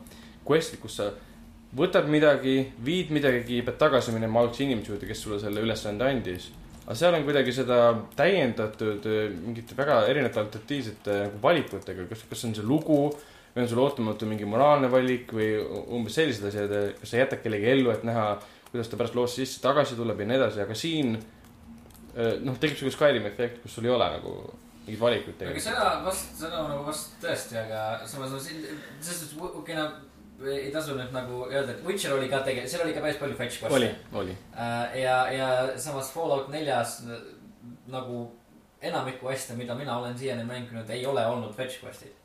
quest'id, 0.48 0.80
kus 0.82 0.98
sa 1.00 1.08
võtad 1.76 2.08
midagi, 2.12 2.56
viid 2.84 3.12
midagi, 3.16 3.62
pead 3.64 3.80
tagasi 3.80 4.12
minema 4.12 4.42
algse 4.44 4.66
inimese 4.66 4.92
juurde, 4.92 5.08
kes 5.08 5.24
sulle 5.24 5.40
selle 5.40 5.64
ülesande 5.64 6.04
andis. 6.04 6.50
aga 6.82 6.98
seal 6.98 7.14
on 7.16 7.24
kuidagi 7.24 7.52
seda 7.54 7.76
täiendatud 8.18 9.06
äh, 9.08 9.28
mingite 9.32 9.76
väga 9.78 10.02
erinevate 10.10 10.40
alternatiivsete 10.42 11.18
nagu 11.28 11.38
valikutega, 11.42 12.08
kas, 12.10 12.26
kas 12.28 12.44
on 12.44 12.56
see 12.58 12.66
lugu 12.66 13.06
või 13.52 13.64
on 13.64 13.68
sul 13.68 13.82
ootamatu 13.82 14.28
mingi 14.28 14.48
moraalne 14.48 14.88
valik 14.92 15.32
või 15.36 15.50
umbes 15.92 16.16
sellised 16.16 16.48
asjad, 16.48 16.72
kas 17.00 17.12
sa 17.12 17.20
jätad 17.20 17.42
kellegi 17.44 17.68
ellu, 17.74 17.92
et 17.92 18.04
näha, 18.08 18.26
kuidas 18.70 18.88
ta 18.88 18.98
pärast 19.00 19.16
loost 19.18 19.40
sisse 19.40 19.60
tagasi 19.64 19.98
tuleb 19.98 20.22
ja 20.24 20.28
nii 20.30 20.38
edasi, 20.40 20.62
aga 20.64 20.76
siin 20.78 21.16
noh, 21.16 22.56
tekib 22.60 22.78
sihuke 22.78 22.94
Skyrimi 22.94 23.28
efekt, 23.28 23.60
kus 23.62 23.76
sul 23.76 23.88
ei 23.88 23.92
ole 23.92 24.08
nagu 24.16 24.36
mingeid 24.86 25.00
valikuid 25.00 25.36
tegelikult. 25.38 25.66
aga 25.66 25.66
seda 25.68 25.90
vast, 26.06 26.32
seda 26.40 26.62
nagu 26.68 26.86
vast 26.86 27.12
tõesti, 27.22 27.58
aga 27.60 27.82
samas 28.08 28.32
no 28.34 28.40
siin, 28.42 28.64
selles 29.00 29.20
suhtes, 29.30 29.76
no 29.76 29.86
ei 30.48 30.72
tasu 30.74 30.96
nüüd 30.98 31.12
nagu 31.14 31.44
öelda, 31.46 31.76
et 31.76 31.84
Witcher 31.86 32.16
oli 32.16 32.30
ka 32.32 32.40
tege-, 32.46 32.64
seal 32.68 32.82
oli 32.86 32.96
ka 32.96 33.04
päris 33.04 33.20
palju 33.20 33.36
fetch 33.38 33.62
quest'e. 33.62 33.76
oli, 33.76 33.90
oli 34.18 34.34
uh,. 34.34 34.96
ja, 34.98 35.18
ja 35.30 35.50
samas 35.78 36.10
Fallout 36.14 36.48
neljas 36.50 37.02
nagu 37.92 38.24
enamikku 38.82 39.28
asju, 39.30 39.54
mida 39.60 39.76
mina 39.78 40.00
olen 40.00 40.18
siiani 40.18 40.48
mänginud, 40.48 40.90
ei 40.90 41.06
ole 41.06 41.22
olnud 41.30 41.54
fetch 41.54 41.84
quest'id 41.84 42.21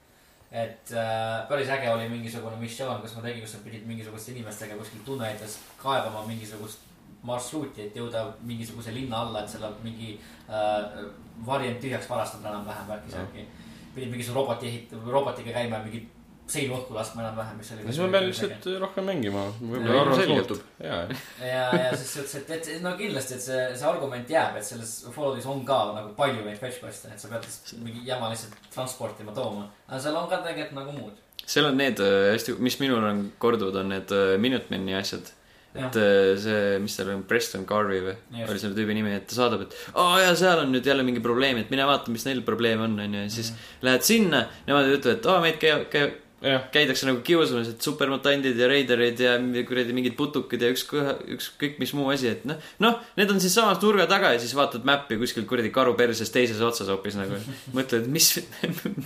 et 0.52 0.92
äh, 0.96 1.48
päris 1.50 1.70
äge 1.70 1.90
oli 1.92 2.10
mingisugune 2.10 2.56
missioon, 2.62 3.02
kus 3.02 3.16
ma 3.18 3.24
tegin, 3.26 3.44
kus 3.44 3.58
sa 3.58 3.64
pidid 3.66 3.88
mingisuguste 3.88 4.32
inimestega 4.32 4.78
kuskil 4.80 5.04
tunnelites 5.06 5.58
kaevama 5.82 6.24
mingisugust 6.28 6.86
marsruuti, 7.28 7.88
et 7.88 7.98
jõuda 7.98 8.24
mingisuguse 8.48 8.94
linna 8.96 9.24
alla, 9.26 9.44
et 9.44 9.52
seal 9.52 9.68
mingi 9.84 10.14
äh, 10.48 11.02
varjend 11.46 11.82
tühjaks 11.84 12.10
varastada 12.10 12.54
enam-vähem 12.54 12.88
värki-särki. 12.94 13.48
pidid 13.96 14.14
mingisuguse 14.14 14.40
roboti 14.40 14.68
ehitama, 14.68 15.12
robotiga 15.12 15.52
käima 15.60 15.84
mingit 15.84 16.17
seinu 16.52 16.78
õhku 16.78 16.96
laskma 16.96 17.24
enam-vähem, 17.24 17.60
mis 17.60 17.70
oli. 17.76 17.86
siis 17.88 18.00
ma 18.02 18.08
pean 18.16 18.26
lihtsalt 18.28 18.68
rohkem 18.82 19.08
mängima, 19.10 19.44
võib-olla 19.60 20.02
arvamus 20.06 20.32
muutub, 20.32 20.62
ja. 20.84 21.00
ja, 21.44 21.64
ja 21.76 21.90
siis 21.94 22.14
ütles, 22.24 22.36
et, 22.40 22.52
et 22.56 22.84
no 22.84 22.94
kindlasti, 23.00 23.38
et 23.38 23.44
see, 23.44 23.64
see 23.80 23.90
argument 23.90 24.32
jääb, 24.32 24.60
et 24.60 24.68
selles 24.68 24.94
Falloutis 25.16 25.48
on 25.52 25.64
ka 25.68 25.80
nagu 25.98 26.14
palju 26.18 26.46
neid 26.46 26.60
fetch 26.62 26.84
quest'e, 26.84 27.12
et 27.14 27.24
sa 27.24 27.32
pead 27.32 27.48
mingi 27.84 28.06
jama 28.08 28.32
lihtsalt 28.32 28.56
transportima, 28.74 29.36
tooma. 29.36 29.68
aga 29.90 30.04
seal 30.06 30.20
on 30.20 30.30
ka 30.32 30.44
tegelikult 30.46 30.80
nagu 30.80 30.96
muud. 31.00 31.24
seal 31.44 31.68
on 31.72 31.80
need 31.80 32.04
äh, 32.04 32.32
hästi, 32.34 32.56
mis 32.64 32.80
minul 32.84 33.04
on 33.12 33.26
korduvad, 33.44 33.82
on 33.84 33.92
need 33.96 34.16
äh, 34.16 34.38
Minutemani 34.42 34.96
asjad 35.00 35.34
et 35.78 35.96
ja. 35.96 36.04
Äh, 36.04 36.38
see, 36.42 36.78
mis 36.82 36.96
seal 36.98 37.12
on, 37.14 37.24
Preston 37.28 37.66
Garvey 37.68 38.00
või 38.02 38.46
oli 38.46 38.62
selle 38.62 38.78
tüübi 38.78 38.96
nimi, 38.98 39.12
et 39.18 39.28
ta 39.30 39.38
saadab, 39.38 39.66
et 39.68 39.76
aa 39.94 40.06
oh, 40.06 40.16
jaa, 40.22 40.32
seal 40.40 40.64
on 40.64 40.72
nüüd 40.74 40.88
jälle 40.88 41.04
mingi 41.06 41.22
probleem, 41.24 41.60
et 41.62 41.74
mine 41.74 41.86
vaata, 41.88 42.14
mis 42.14 42.26
neil 42.28 42.42
probleem 42.48 42.82
on, 42.86 42.96
onju, 43.04 43.26
ja 43.26 43.34
siis 43.34 43.52
mm. 43.52 43.68
lähed 43.88 44.08
sinna, 44.08 44.46
nemad 44.70 44.90
ütlevad, 44.90 45.20
et 45.20 45.28
aa 45.28 45.36
oh,, 45.36 45.44
meid 45.44 45.60
käi-, 45.62 45.84
käi-, 45.94 46.16
käidakse 46.42 47.08
nagu 47.08 47.24
kiusamas, 47.26 47.72
et 47.72 47.82
supermutandid 47.82 48.60
ja 48.62 48.68
reiderid 48.70 49.22
ja 49.24 49.32
kuradi 49.66 49.94
mingid 49.98 50.14
putukid 50.20 50.62
ja 50.62 50.70
ükskõik, 50.70 51.24
ükskõik 51.34 51.80
mis 51.82 51.94
muu 51.98 52.12
asi, 52.14 52.30
et 52.36 52.44
noh. 52.46 52.60
noh, 52.84 53.00
need 53.18 53.32
on 53.34 53.42
siinsamas 53.42 53.82
nurga 53.82 54.06
taga 54.10 54.36
ja 54.36 54.42
siis 54.42 54.54
vaatad 54.58 54.86
mäppi 54.86 55.18
kuskil 55.18 55.48
kuradi 55.50 55.72
karu 55.74 55.96
perses 55.98 56.30
teises 56.34 56.62
otsas 56.62 56.92
hoopis 56.94 57.18
nagu. 57.18 57.40
mõtled, 57.78 58.06
mis, 58.14 58.30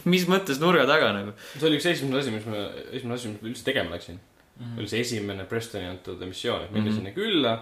mis 0.03 0.27
mõttes 0.27 0.59
nurga 0.59 0.83
taga 0.89 1.13
nagu. 1.15 1.35
see 1.53 1.69
oli 1.69 1.79
üks 1.79 1.87
esimene 1.93 2.19
asi, 2.19 2.35
mis 2.35 2.49
ma, 2.51 2.65
esimene 2.91 3.15
asi, 3.15 3.31
mis 3.31 3.45
ma 3.45 3.51
üldse 3.53 3.65
tegema 3.69 3.95
läksin 3.95 4.19
mm. 4.19 4.65
-hmm. 4.65 4.81
oli 4.83 4.91
see 4.91 5.05
esimene 5.05 5.47
Prestoni 5.47 5.87
antud 5.87 6.19
missioon, 6.27 6.65
et 6.65 6.71
minna 6.71 6.89
mm 6.89 6.91
-hmm. 6.91 6.99
sinna 6.99 7.15
külla. 7.15 7.55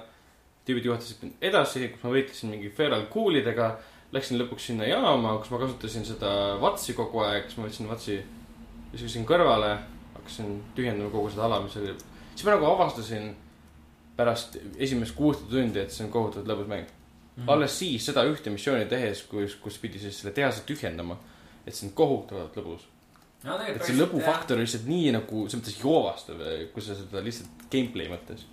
tüübid 0.66 0.86
juhatasid 0.86 1.22
mind 1.22 1.34
edasi, 1.42 1.88
kus 1.94 2.04
ma 2.04 2.10
võitlesin 2.14 2.50
mingi 2.50 2.70
feral 2.70 3.08
cool'idega. 3.14 3.70
Läksin 4.12 4.38
lõpuks 4.42 4.66
sinna 4.70 4.86
jaama, 4.86 5.38
kus 5.38 5.50
ma 5.50 5.58
kasutasin 5.62 6.06
seda 6.06 6.58
vatsi 6.62 6.94
kogu 6.94 7.20
aeg, 7.22 7.46
siis 7.46 7.58
ma 7.58 7.66
võtsin 7.66 7.90
vatsi 7.90 8.18
viskasin 8.94 9.26
kõrvale, 9.30 9.76
hakkasin 10.16 10.56
tühjendama 10.78 11.12
kogu 11.14 11.32
seda 11.34 11.46
ala, 11.48 11.62
mis 11.64 11.78
oli. 11.80 11.94
siis 12.34 12.46
ma 12.48 12.56
nagu 12.56 12.68
avastasin 12.70 13.32
pärast 14.20 14.58
esimest 14.78 15.16
kuusteist 15.16 15.52
tundi, 15.52 15.80
et 15.80 15.94
see 15.94 16.06
on 16.06 16.14
kohutavalt 16.14 16.50
lõbus 16.50 16.70
mäng 16.70 16.86
mm. 16.86 17.44
-hmm. 17.44 17.52
alles 17.54 17.80
siis 17.80 18.06
seda 18.06 18.26
ühte 18.28 18.52
missiooni 18.54 18.86
tehes, 18.86 19.24
kus, 19.32 19.56
kus 19.56 19.78
pidi 19.78 20.00
siis 20.00 20.20
selle 20.20 20.34
tehase 20.36 20.66
tühjendama, 20.68 21.18
et 21.66 21.76
see 21.76 21.88
on 21.88 21.94
kohutavalt 21.94 22.58
lõbus 22.58 22.88
no,. 23.44 23.60
et 23.68 23.86
see 23.86 23.98
lõbufaktor 23.98 24.58
on 24.58 24.66
lihtsalt 24.66 24.90
nii 24.90 25.14
nagu 25.16 25.46
selles 25.48 25.62
mõttes 25.62 25.82
joovastav, 25.84 26.44
kui 26.74 26.84
sa 26.84 26.98
seda 26.98 27.24
lihtsalt 27.24 27.66
gameplay 27.72 28.10
mõttes. 28.12 28.46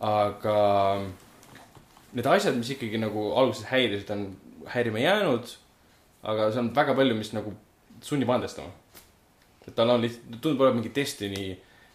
aga 0.00 0.56
need 2.12 2.26
asjad, 2.26 2.56
mis 2.58 2.70
ikkagi 2.74 2.98
nagu 3.00 3.32
alguses 3.40 3.64
häirisid, 3.70 4.10
on 4.10 4.36
häirima 4.74 4.98
jäänud. 4.98 5.56
aga 6.22 6.52
see 6.52 6.60
on 6.60 6.74
väga 6.74 6.94
palju, 6.94 7.14
mis 7.18 7.32
nagu 7.32 7.54
sunnib 8.02 8.30
andestama 8.30 8.81
et 9.66 9.74
tal 9.76 9.90
on 9.90 10.02
lihtsalt, 10.02 10.40
tundub 10.40 10.64
olevat 10.64 10.80
mingi 10.80 10.92
Destiny 10.94 11.44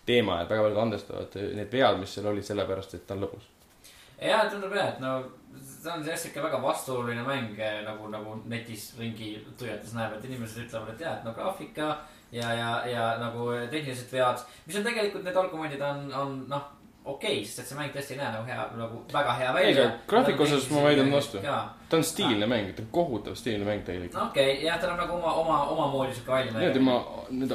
teema, 0.07 0.41
et 0.41 0.49
väga 0.49 0.65
paljud 0.65 0.82
andestavad 0.86 1.38
need 1.57 1.72
vead, 1.72 1.99
mis 2.01 2.13
seal 2.15 2.30
olid, 2.32 2.45
sellepärast 2.47 2.95
et 2.95 3.07
ta 3.07 3.18
on 3.18 3.26
lõbus. 3.26 3.49
ja 4.22 4.45
tundub 4.51 4.76
jah, 4.76 4.93
et 4.93 5.01
no 5.03 5.18
see 5.63 5.91
on 5.91 6.05
jah 6.05 6.20
sihuke 6.20 6.43
väga 6.43 6.61
vastuoluline 6.61 7.26
mäng 7.28 7.59
nagu, 7.86 8.07
nagu 8.13 8.38
netis 8.45 8.91
ringi 8.99 9.36
tuiates 9.59 9.93
näeb, 9.97 10.15
et 10.18 10.30
inimesed 10.30 10.65
ütlevad, 10.65 10.95
et 10.95 11.05
jah, 11.05 11.20
et 11.20 11.28
no 11.28 11.34
graafika 11.36 11.91
ja, 12.32 12.53
ja, 12.53 12.72
ja 12.88 13.11
nagu 13.22 13.51
tehnilised 13.72 14.11
vead, 14.13 14.43
mis 14.65 14.80
on 14.80 14.88
tegelikult 14.88 15.28
need 15.28 15.43
argumendid 15.43 15.84
on, 15.84 16.09
on 16.13 16.41
noh 16.51 16.74
okei 17.07 17.39
okay,, 17.39 17.45
sest 17.45 17.63
et 17.63 17.72
see 17.72 17.80
mäng 17.80 17.93
tõesti 17.95 18.15
ei 18.15 18.22
näe 18.22 18.32
nagu 18.36 18.47
hea, 18.47 18.63
nagu 18.80 19.01
väga 19.13 19.36
hea 19.41 19.51
välja. 19.55 19.89
graafiku 20.07 20.43
osas 20.47 20.70
ma 20.74 20.84
vaidlen 20.88 21.11
vastu. 21.11 21.43
Ta 21.90 21.98
on 21.98 22.04
stiilne 22.04 22.48
mäng, 22.48 22.72
ta 22.76 22.84
on 22.84 22.88
kohutav 22.92 23.36
stiilne 23.36 23.66
mäng 23.66 23.84
tegelikult. 23.86 24.30
okei 24.30 24.52
okay,, 24.52 24.66
jah, 24.66 24.80
tal 24.82 24.94
on 24.94 25.02
nagu 25.02 25.16
oma, 25.16 25.34
oma, 25.34 25.58
omamoodi 25.74 26.16
sihuke 26.16 26.32
välja 26.32 26.54
nägev. 26.54 26.74
tema, 26.74 26.96
need 27.30 27.54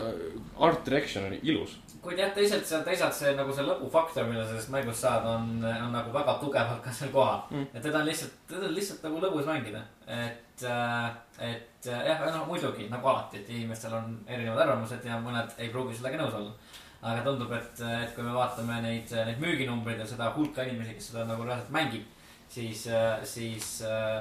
art 0.58 0.84
direction 0.86 1.24
on 1.24 1.34
ilus. 1.42 1.78
kuid 2.02 2.18
jah, 2.18 2.32
teisalt 2.34 2.66
see, 2.66 2.80
teisalt 2.86 3.16
see 3.16 3.34
nagu 3.38 3.54
see 3.56 3.66
lõbufaktor, 3.66 4.28
mille 4.28 4.44
sellest 4.48 4.72
mängust 4.74 5.04
saad, 5.04 5.26
on, 5.28 5.50
on 5.70 5.92
nagu 5.94 6.14
väga 6.14 6.38
tugevalt 6.40 6.80
ka 6.84 6.94
seal 6.96 7.12
kohal 7.14 7.42
mm.. 7.50 7.66
et 7.74 7.82
teda 7.82 8.00
on 8.00 8.08
lihtsalt, 8.08 8.38
teda 8.48 8.68
on 8.68 8.76
lihtsalt 8.78 9.04
nagu 9.08 9.24
lõbus 9.26 9.48
mängida. 9.48 9.82
et, 10.06 10.64
äh, 10.68 11.10
et 11.38 11.90
äh, 11.90 12.06
jah, 12.08 12.24
noh 12.32 12.46
muidugi 12.48 12.88
nagu 12.92 13.12
alati, 13.12 13.42
et 13.42 13.52
inimestel 13.52 13.98
on 14.00 14.16
erinevad 14.26 14.64
arvamused 14.64 15.04
ja 15.04 15.20
mõned 15.20 15.58
ei 15.58 15.68
pruugi 15.74 15.98
sellega 15.98 16.22
nõus 16.22 16.40
olla 16.40 16.56
aga 17.02 17.22
tundub, 17.26 17.50
et, 17.56 17.80
et 17.82 18.12
kui 18.14 18.22
me 18.22 18.32
vaatame 18.36 18.76
neid, 18.84 19.10
neid 19.10 19.40
müüginumbreid 19.42 19.98
ja 19.98 20.06
seda 20.06 20.28
hulka 20.36 20.62
inimesi, 20.62 20.94
kes 20.94 21.08
seda 21.10 21.24
nagu 21.26 21.42
reaalselt 21.42 21.72
mängib, 21.74 22.04
siis, 22.52 22.84
siis 23.28 23.68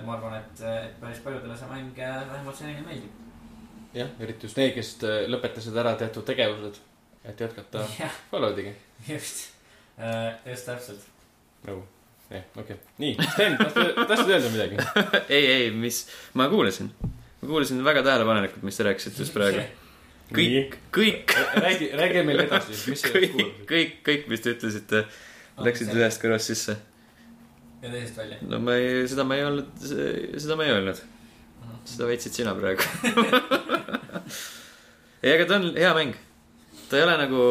ma 0.05 0.15
arvan, 0.15 0.37
et, 0.39 0.63
et 0.69 0.99
päris 1.01 1.21
paljudele 1.25 1.57
see 1.59 1.71
mäng 1.71 1.97
vähemalt 1.97 2.57
senini 2.57 2.85
meeldib. 2.85 3.17
jah, 3.95 4.11
eriti 4.23 4.47
just 4.47 4.59
need, 4.59 4.73
kes 4.77 4.93
lõpetasid 5.31 5.79
ära 5.83 5.95
teatud 5.99 6.27
tegevused, 6.27 6.79
et 7.27 7.43
jätkata 7.45 7.85
Falloutiga. 8.31 8.73
just, 9.07 9.51
just 10.47 10.69
täpselt. 10.69 11.05
nagu, 11.67 11.83
jah, 12.29 12.47
okei 12.55 12.79
okay., 12.79 12.95
nii, 13.03 13.29
Sten, 13.35 13.59
tahtsid 13.59 14.35
öelda 14.37 14.55
midagi 14.55 14.81
ei, 15.35 15.45
ei, 15.57 15.69
mis, 15.75 16.05
ma 16.33 16.49
kuulasin, 16.51 16.91
ma 17.03 17.45
kuulasin 17.45 17.83
väga 17.85 18.03
tähelepanelikult, 18.07 18.63
mis 18.63 18.79
te 18.79 18.89
rääkisite 18.89 19.25
just 19.25 19.35
praegu 19.35 19.67
kõik, 20.35 20.77
kõik. 20.95 21.33
räägi, 21.55 21.89
räägi 21.97 22.23
meile 22.27 22.45
edasi, 22.47 22.77
mis 22.91 23.03
sa 23.03 23.11
kõik, 23.11 23.33
kuulasid. 23.35 23.65
kõik, 23.69 23.97
kõik, 24.07 24.27
mis 24.31 24.43
te 24.43 24.55
ütlesite, 24.55 25.03
läksid 25.61 25.91
ühest 25.95 26.21
kõrvast 26.23 26.51
sisse. 26.53 26.77
Ja 27.81 27.89
teisest 27.89 28.17
välja? 28.17 28.37
no 28.41 28.59
ma 28.63 28.75
ei, 28.79 29.05
seda 29.11 29.25
ma 29.27 29.37
ei 29.37 29.45
olnud, 29.47 29.71
seda 29.81 30.57
ma 30.59 30.67
ei 30.67 30.75
öelnud. 30.75 30.99
seda 31.85 32.09
väitsid 32.09 32.39
sina 32.39 32.55
praegu 32.57 32.85
ei, 35.23 35.31
aga 35.35 35.47
ta 35.47 35.59
on 35.59 35.71
hea 35.77 35.93
mäng. 35.97 36.19
ta 36.89 36.99
ei 36.99 37.07
ole 37.07 37.15
nagu, 37.23 37.47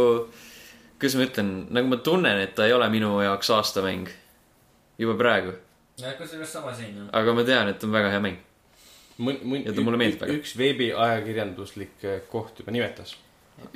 kuidas 0.98 1.18
ma 1.18 1.26
ütlen, 1.28 1.56
nagu 1.70 1.90
ma 1.90 2.02
tunnen, 2.04 2.44
et 2.44 2.54
ta 2.58 2.68
ei 2.68 2.76
ole 2.76 2.88
minu 2.92 3.16
jaoks 3.24 3.50
aastamäng. 3.56 4.12
juba 4.98 5.18
praegu. 5.18 5.56
kusjuures 6.18 6.52
sama 6.52 6.76
siin. 6.76 7.08
aga 7.12 7.34
ma 7.34 7.48
tean, 7.48 7.74
et 7.74 7.84
on 7.84 7.98
väga 7.98 8.14
hea 8.14 8.22
mäng 8.28 8.46
ja 9.20 9.74
ta 9.74 9.84
mulle 9.84 9.98
meeldib 10.00 10.22
väga. 10.22 10.36
üks 10.38 10.54
veebiajakirjanduslik 10.58 12.04
äh, 12.08 12.20
koht 12.30 12.62
juba 12.62 12.72
nimetas. 12.74 13.16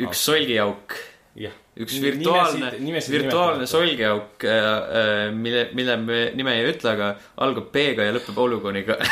üks 0.00 0.24
solgiauk. 0.24 0.96
Üks 1.34 1.96
virtuaalne, 2.02 2.70
virtuaalne 3.10 3.66
solgiauk, 3.66 4.44
äh, 4.46 4.52
äh, 5.00 5.32
mille, 5.34 5.68
mille 5.74 5.96
me 5.98 6.30
nime 6.38 6.54
ei 6.60 6.68
ütle, 6.70 6.92
aga 6.94 7.08
algab 7.42 7.66
B-ga 7.74 8.02
ja 8.06 8.12
lõpeb 8.14 8.34
polügooniga 8.38 8.94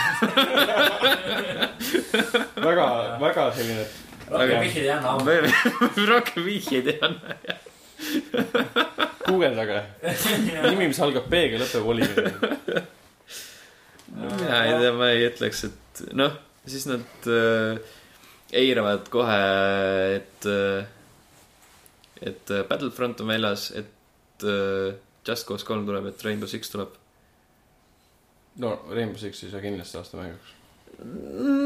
väga, 2.69 2.87
väga 3.23 3.43
selline. 3.59 3.85
rohkem 4.31 4.63
vihjeid 4.63 4.87
ei 4.87 4.95
anna. 4.95 5.11
rohkem 6.13 6.43
vihjeid 6.47 6.87
ei 6.95 6.99
anna, 7.03 7.31
jah. 7.49 7.61
Guugeldage. 9.23 9.79
Nimi, 10.67 10.85
mis 10.91 11.01
algab 11.03 11.27
B-ga, 11.31 11.57
lõpeb 11.65 11.83
polügooniga 11.91 12.83
mina 14.13 14.63
ei 14.67 14.79
tea, 14.81 14.93
ma 14.97 15.11
ei 15.13 15.27
ütleks, 15.27 15.65
et 15.69 16.03
noh, 16.19 16.35
siis 16.69 16.85
nad 16.91 17.29
äh, 17.31 17.95
eiravad 18.63 19.09
kohe, 19.13 19.39
et 20.19 20.49
äh,, 20.51 20.85
et 22.23 22.51
äh, 22.55 22.65
Battlefront 22.69 23.21
on 23.25 23.33
väljas, 23.33 23.71
et 23.79 24.47
äh, 24.47 24.95
Just 25.27 25.47
Cause 25.47 25.67
kolm 25.67 25.87
tuleb, 25.87 26.09
et 26.11 26.25
Rainbow 26.27 26.51
Six 26.51 26.73
tuleb. 26.73 26.97
no 28.63 28.75
Rainbow 28.91 29.21
Six 29.21 29.45
ei 29.45 29.53
saa 29.53 29.63
kindlasti 29.65 30.01
aasta 30.01 30.21
mänguks. 30.21 30.55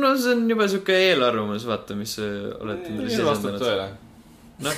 no 0.00 0.16
see 0.16 0.34
on 0.34 0.48
juba 0.50 0.68
sihuke 0.70 0.98
eelarvamus, 1.10 1.66
vaata, 1.68 1.96
mis 1.98 2.18
olete 2.20 2.92
endale 2.92 3.12
sisendanud 3.12 4.02
noh 4.56 4.72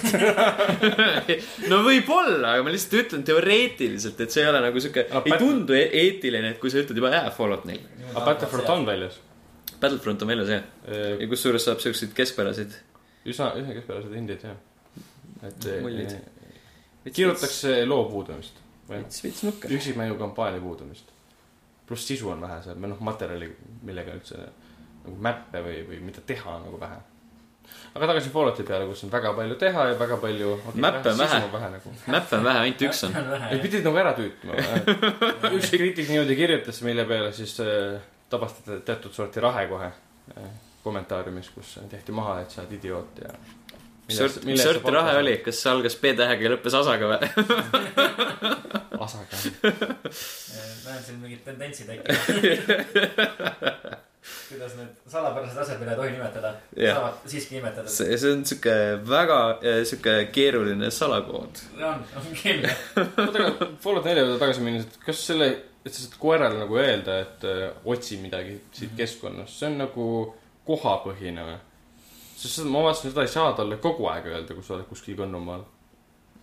no 1.71 1.79
võib-olla, 1.87 2.57
aga 2.57 2.65
ma 2.67 2.73
lihtsalt 2.75 2.97
ütlen 3.05 3.23
teoreetiliselt, 3.27 4.19
et 4.25 4.35
see 4.35 4.43
ei 4.43 4.51
ole 4.51 4.63
nagu 4.65 4.83
sihuke 4.83 5.05
no,, 5.13 5.23
ei 5.23 5.39
tundu 5.39 5.77
e 5.79 5.85
eetiline, 6.01 6.55
et 6.55 6.59
kui 6.63 6.73
sa 6.73 6.81
ütled 6.83 6.99
juba 6.99 7.13
jaa, 7.15 7.31
Fallout 7.35 7.69
neli. 7.69 7.85
aga 8.11 8.25
Battlefront 8.27 8.73
on 8.75 8.87
väljas 8.89 9.21
Battlefront 9.81 10.23
on 10.23 10.33
väljas 10.33 10.51
jah 10.51 10.65
e. 10.87 11.03
ja 11.23 11.29
kusjuures 11.31 11.67
saab 11.69 11.83
siukseid 11.83 12.15
keskpäraseid. 12.17 12.75
üsna, 13.29 13.53
üsna 13.61 13.77
keskpäraseid 13.77 14.17
hindeid 14.19 14.47
jah. 14.49 14.57
Et 15.43 15.69
mullid. 15.83 16.17
kirjutatakse 17.13 17.85
loo 17.87 18.05
puudumist. 18.11 18.63
veits, 18.89 19.23
veits 19.25 19.45
nukker. 19.47 19.73
üksikmängu 19.79 20.19
kampaania 20.19 20.61
puudumist. 20.61 21.13
pluss 21.87 22.09
sisu 22.09 22.33
on 22.35 22.41
vähe 22.41 22.63
seal 22.63 22.81
või 22.81 22.95
noh, 22.95 23.05
materjali, 23.11 23.53
millega 23.83 24.17
üldse 24.17 24.41
nagu 25.05 25.17
mäppe 25.29 25.63
või, 25.65 25.79
või 25.89 26.03
mida 26.11 26.25
teha 26.27 26.59
nagu 26.65 26.81
vähe 26.81 26.99
aga 27.95 28.07
tagasi 28.13 28.31
Fallouti 28.33 28.65
peale, 28.69 28.87
kus 28.89 29.03
on 29.07 29.13
väga 29.13 29.33
palju 29.37 29.57
teha 29.61 29.87
ja 29.91 29.97
väga 29.99 30.17
palju 30.23 30.53
okay,. 30.57 30.81
mäppe 30.85 31.13
on 31.13 31.19
vähe, 31.19 31.41
vähe 31.53 31.71
nagu. 31.75 31.93
mäppe 32.15 32.37
on 32.37 32.45
vähe, 32.45 32.63
ainult 32.65 32.85
üks 32.89 33.03
on. 33.09 33.17
ei, 33.51 33.61
pidid 33.65 33.87
nagu 33.87 34.01
ära 34.03 34.15
tüütma 34.17 34.59
üks 35.57 35.73
kriitik 35.75 36.11
niimoodi 36.13 36.37
kirjutas, 36.39 36.81
mille 36.87 37.05
peale 37.09 37.33
siis 37.37 37.57
äh, 37.65 37.99
tabastati 38.31 38.81
teatud 38.89 39.17
sorti 39.17 39.43
rahe 39.45 39.67
kohe 39.71 39.91
äh, 39.91 40.51
kommentaariumis, 40.85 41.51
kus 41.55 41.79
tehti 41.91 42.15
maha, 42.17 42.41
et 42.45 42.55
sa 42.55 42.63
oled 42.63 42.77
idioot 42.79 43.23
ja 43.25 43.33
mis 44.09 44.19
sort, 44.19 44.45
mis 44.49 44.63
sorti 44.63 44.95
rahe 44.95 45.17
oli, 45.21 45.37
kas 45.45 45.63
see 45.63 45.73
algas 45.73 45.97
B-tähega 46.01 46.47
ja 46.47 46.53
lõppes 46.55 46.77
asaga 46.79 47.13
või? 47.13 47.29
asaga. 49.07 49.41
näen 50.89 51.03
siin 51.05 51.19
mingit 51.23 51.45
tendentsi 51.45 51.85
tekkinud. 51.89 52.43
kuidas 54.49 54.75
need 54.77 54.89
salapärased 55.09 55.61
asjad, 55.63 55.79
mida 55.81 55.93
ei 55.93 55.99
tohi 56.01 56.11
nimetada, 56.15 56.51
saavad 56.77 57.29
siiski 57.29 57.57
nimetatud. 57.57 57.93
see, 57.93 58.17
see 58.21 58.33
on 58.33 58.43
sihuke 58.49 58.75
väga 59.09 59.39
äh, 59.61 59.79
sihuke 59.89 60.17
keeruline 60.33 60.91
salakood. 60.93 61.63
on, 61.77 62.03
on 62.17 62.29
keeruline. 62.43 62.75
oota, 62.97 63.45
aga 63.45 63.71
Fallout 63.85 64.09
nelja 64.09 64.25
juurde 64.25 64.41
tagasi 64.43 64.65
minnes, 64.65 64.89
et 64.89 64.99
kas 65.05 65.23
selle, 65.31 65.49
et 65.85 65.93
sa 65.93 66.03
saad 66.03 66.19
koerale 66.21 66.61
nagu 66.61 66.81
öelda, 66.81 67.21
et 67.25 67.49
öö, 67.49 67.71
otsi 67.95 68.21
midagi 68.21 68.59
siit 68.77 68.97
keskkonnast, 68.99 69.61
see 69.61 69.71
on 69.71 69.81
nagu 69.85 70.11
kohapõhine 70.69 71.47
või? 71.49 71.59
Sest 72.39 72.61
seda, 72.61 72.71
ma 72.71 72.85
vaatasin, 72.87 73.13
seda 73.13 73.27
ei 73.27 73.35
saa 73.35 73.51
talle 73.59 73.81
kogu 73.83 74.07
aeg 74.13 74.31
öelda, 74.31 74.55
kui 74.55 74.65
sa 74.65 74.77
oled 74.77 74.89
kuskil 74.91 75.19
Kõnnumaal. 75.19 75.67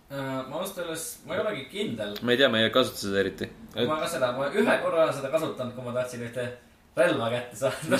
Äh, 0.06 0.40
ma 0.46 0.60
ausalt 0.60 0.84
öeldes, 0.84 1.06
ma 1.26 1.34
ei 1.34 1.42
olegi 1.42 1.64
kindel. 1.72 2.14
ma 2.22 2.34
ei 2.34 2.38
tea, 2.38 2.48
ma 2.52 2.60
ei 2.62 2.70
kasuta 2.74 3.06
seda 3.06 3.22
eriti. 3.24 3.48
Ma 3.74 3.98
ka 4.02 4.08
seda, 4.10 4.30
ma 4.36 4.50
ühe 4.52 4.80
korra 4.84 5.06
olen 5.06 5.14
seda 5.16 5.32
kasutanud, 5.32 5.74
kui 5.74 5.86
ma 5.86 5.94
tahtsin 5.96 6.26
ühte 6.28 6.44
relva 6.96 7.30
kätte 7.32 7.58
saada. 7.64 7.98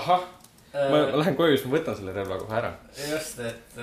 ahah, 0.00 0.26
ma 0.74 1.00
ma 1.08 1.22
lähen 1.22 1.38
koju, 1.38 1.56
siis 1.56 1.66
ma 1.68 1.76
võtan 1.76 1.96
selle 1.98 2.14
relva 2.16 2.38
kohe 2.42 2.58
ära. 2.58 2.72
just, 2.98 3.40
et, 3.40 3.78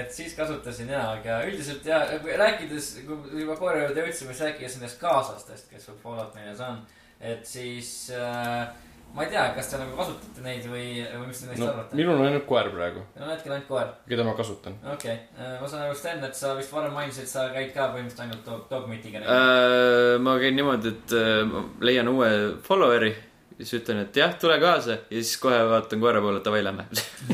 et 0.00 0.14
siis 0.16 0.34
kasutasin 0.38 0.90
ja, 0.90 1.04
aga 1.18 1.42
üldiselt 1.46 1.86
ja 1.86 2.02
kui 2.24 2.34
rääkides, 2.42 2.90
kui 3.06 3.44
juba 3.44 3.56
koera 3.60 3.84
juurde 3.84 4.06
jõudsime, 4.06 4.32
siis 4.34 4.46
rääkides 4.48 4.78
nendest 4.80 5.00
kaaslastest, 5.02 5.70
kes 5.70 5.90
Fallout 6.02 6.34
neljas 6.38 6.64
on. 6.66 6.80
et 7.20 7.46
siis 7.46 7.92
äh, 8.16 8.72
ma 9.14 9.24
ei 9.24 9.32
tea, 9.32 9.46
kas 9.56 9.72
te 9.72 9.80
nagu 9.80 9.96
kasutate 9.98 10.44
neid 10.44 10.68
või, 10.70 10.86
või 11.04 11.26
mis 11.30 11.42
te 11.42 11.50
neist 11.50 11.62
no 11.62 11.72
arvate? 11.72 11.98
minul 11.98 12.16
on 12.16 12.28
ainult 12.28 12.46
koer 12.48 12.70
praegu, 12.72 13.02
no 13.18 13.32
hetkel 13.32 13.56
ainult 13.56 13.68
koer, 13.68 13.90
keda 14.08 14.28
ma 14.28 14.36
kasutan. 14.38 14.78
okei 14.94 15.16
okay.. 15.16 15.50
ma 15.60 15.68
saan 15.68 15.84
aru, 15.86 15.98
Sten, 15.98 16.22
et 16.28 16.38
sa 16.38 16.54
vist 16.58 16.72
varem 16.72 16.96
mainisid, 16.96 17.26
et 17.26 17.32
sa 17.32 17.48
käid 17.54 17.74
ka 17.74 17.90
põhimõtteliselt 17.92 18.24
ainult 18.26 18.48
dog, 18.48 18.64
dogmitiga 18.70 19.20
uh,. 19.24 19.34
Äh, 19.34 20.14
ma 20.22 20.38
käin 20.40 20.56
niimoodi, 20.56 20.94
et 20.96 21.16
äh, 21.18 21.42
ma 21.48 21.66
leian 21.84 22.08
uue 22.12 22.32
follower'i 22.64 23.12
ja 23.58 23.66
siis 23.66 23.82
ütlen, 23.82 24.02
et 24.06 24.16
jah, 24.16 24.32
tule 24.40 24.56
kaasa 24.62 24.96
ja 24.96 25.20
siis 25.20 25.36
kohe 25.42 25.58
vaatan 25.70 26.00
koera 26.02 26.22
poole, 26.24 26.40
et 26.40 26.46
davai, 26.48 26.62
lähme. 26.64 26.86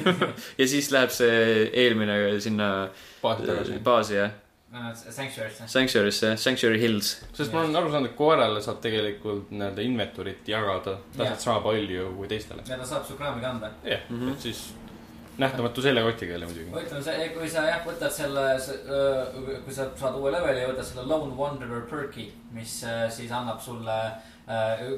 ja 0.61 0.69
siis 0.69 0.91
läheb 0.93 1.15
see 1.15 1.69
eelmine 1.85 2.19
sinna 2.43 2.69
baasi 3.23 3.79
baasi 3.85 4.19
jah, 4.19 4.35
Sanctuary'sse. 4.73 5.65
Sanctuary'sse, 5.67 6.37
Sanctuary 6.37 6.79
Hills. 6.81 7.15
sest 7.33 7.53
ma 7.53 7.61
olen 7.63 7.77
aru 7.77 7.91
saanud, 7.91 8.11
et 8.11 8.17
koerale 8.19 8.61
saab 8.61 8.81
tegelikult 8.85 9.49
nii-öelda 9.51 9.81
inventory't 9.87 10.49
jagada 10.49 10.99
täpselt 11.17 11.41
sama 11.47 11.63
palju 11.65 12.11
kui 12.19 12.29
teistele. 12.29 12.63
ja 12.69 12.77
ta 12.77 12.85
saab 12.85 13.07
su 13.07 13.17
kraami 13.17 13.41
kanda. 13.41 13.71
jah, 13.85 14.01
Mhm. 14.11 14.29
et 14.33 14.41
siis 14.41 14.75
nähtamatu 15.39 15.83
seljakotiga 15.83 16.33
jälle 16.33 16.47
muidugi. 16.47 16.71
ütlen, 16.85 17.03
see, 17.03 17.29
kui 17.29 17.49
sa 17.49 17.63
jah, 17.65 17.81
võtad 17.87 18.11
selle, 18.11 18.45
kui 19.65 19.73
sa 19.75 19.89
saad 19.97 20.15
uue 20.21 20.33
leveli 20.33 20.61
ja 20.61 20.69
võtad 20.69 20.85
selle 20.85 21.07
Lone 21.07 21.35
Wanderer 21.39 21.87
perk'i, 21.91 22.29
mis 22.53 22.83
äh, 22.85 23.09
siis 23.11 23.31
annab 23.33 23.61
sulle, 23.61 23.99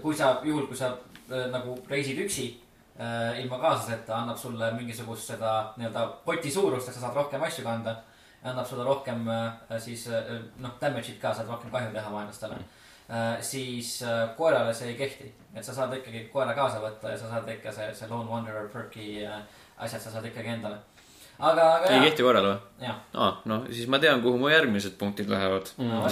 kui 0.03 0.15
sa, 0.17 0.41
juhul 0.45 0.67
kui 0.67 0.77
sa 0.77 0.97
äh, 1.31 1.47
nagu 1.53 1.79
reisid 1.89 2.19
üksi 2.19 2.57
äh, 2.99 3.41
ilma 3.45 3.59
kaaslaseta, 3.59 4.17
annab 4.23 4.39
sulle 4.39 4.73
mingisugust 4.73 5.31
seda 5.31 5.73
nii-öelda 5.77 6.09
poti 6.25 6.51
suurust, 6.51 6.89
et 6.89 6.95
sa 6.95 7.01
saad 7.07 7.15
rohkem 7.15 7.43
asju 7.43 7.63
kanda. 7.65 7.97
Annab 8.45 8.67
sulle 8.67 8.85
rohkem 8.85 9.29
äh, 9.29 9.79
siis 9.79 10.07
äh, 10.09 10.37
noh, 10.59 10.77
damage'it 10.81 11.19
ka, 11.21 11.33
saad 11.35 11.49
rohkem 11.49 11.73
kahju 11.73 11.93
teha 11.93 12.13
vaenlastele 12.13 12.57
äh,. 12.57 13.43
siis 13.45 14.03
äh, 14.03 14.29
koerale 14.37 14.75
see 14.75 14.93
ei 14.93 14.97
kehti, 14.97 15.33
et 15.55 15.65
sa 15.65 15.75
saad 15.77 15.93
ikkagi 15.99 16.29
koera 16.33 16.55
kaasa 16.57 16.81
võtta 16.81 17.13
ja 17.13 17.19
sa 17.19 17.29
saad 17.35 17.51
ikka 17.53 17.73
see, 17.73 17.91
see 17.95 18.09
Lone 18.09 18.31
Wanderer 18.31 18.71
perk'i 18.73 19.27
asjad 19.79 20.01
sa 20.01 20.15
saad 20.15 20.31
ikkagi 20.31 20.55
endale. 20.55 20.81
aga, 21.39 21.67
aga 21.77 21.93
ei 21.93 22.09
kehti 22.09 22.25
korrale 22.25 22.55
või? 22.55 22.89
aa, 22.89 23.31
no 23.45 23.63
siis 23.69 23.93
ma 23.93 24.01
tean, 24.01 24.25
kuhu 24.25 24.41
mu 24.41 24.49
järgmised 24.49 24.97
punktid 24.99 25.29
lähevad. 25.29 25.69
no 25.79 26.03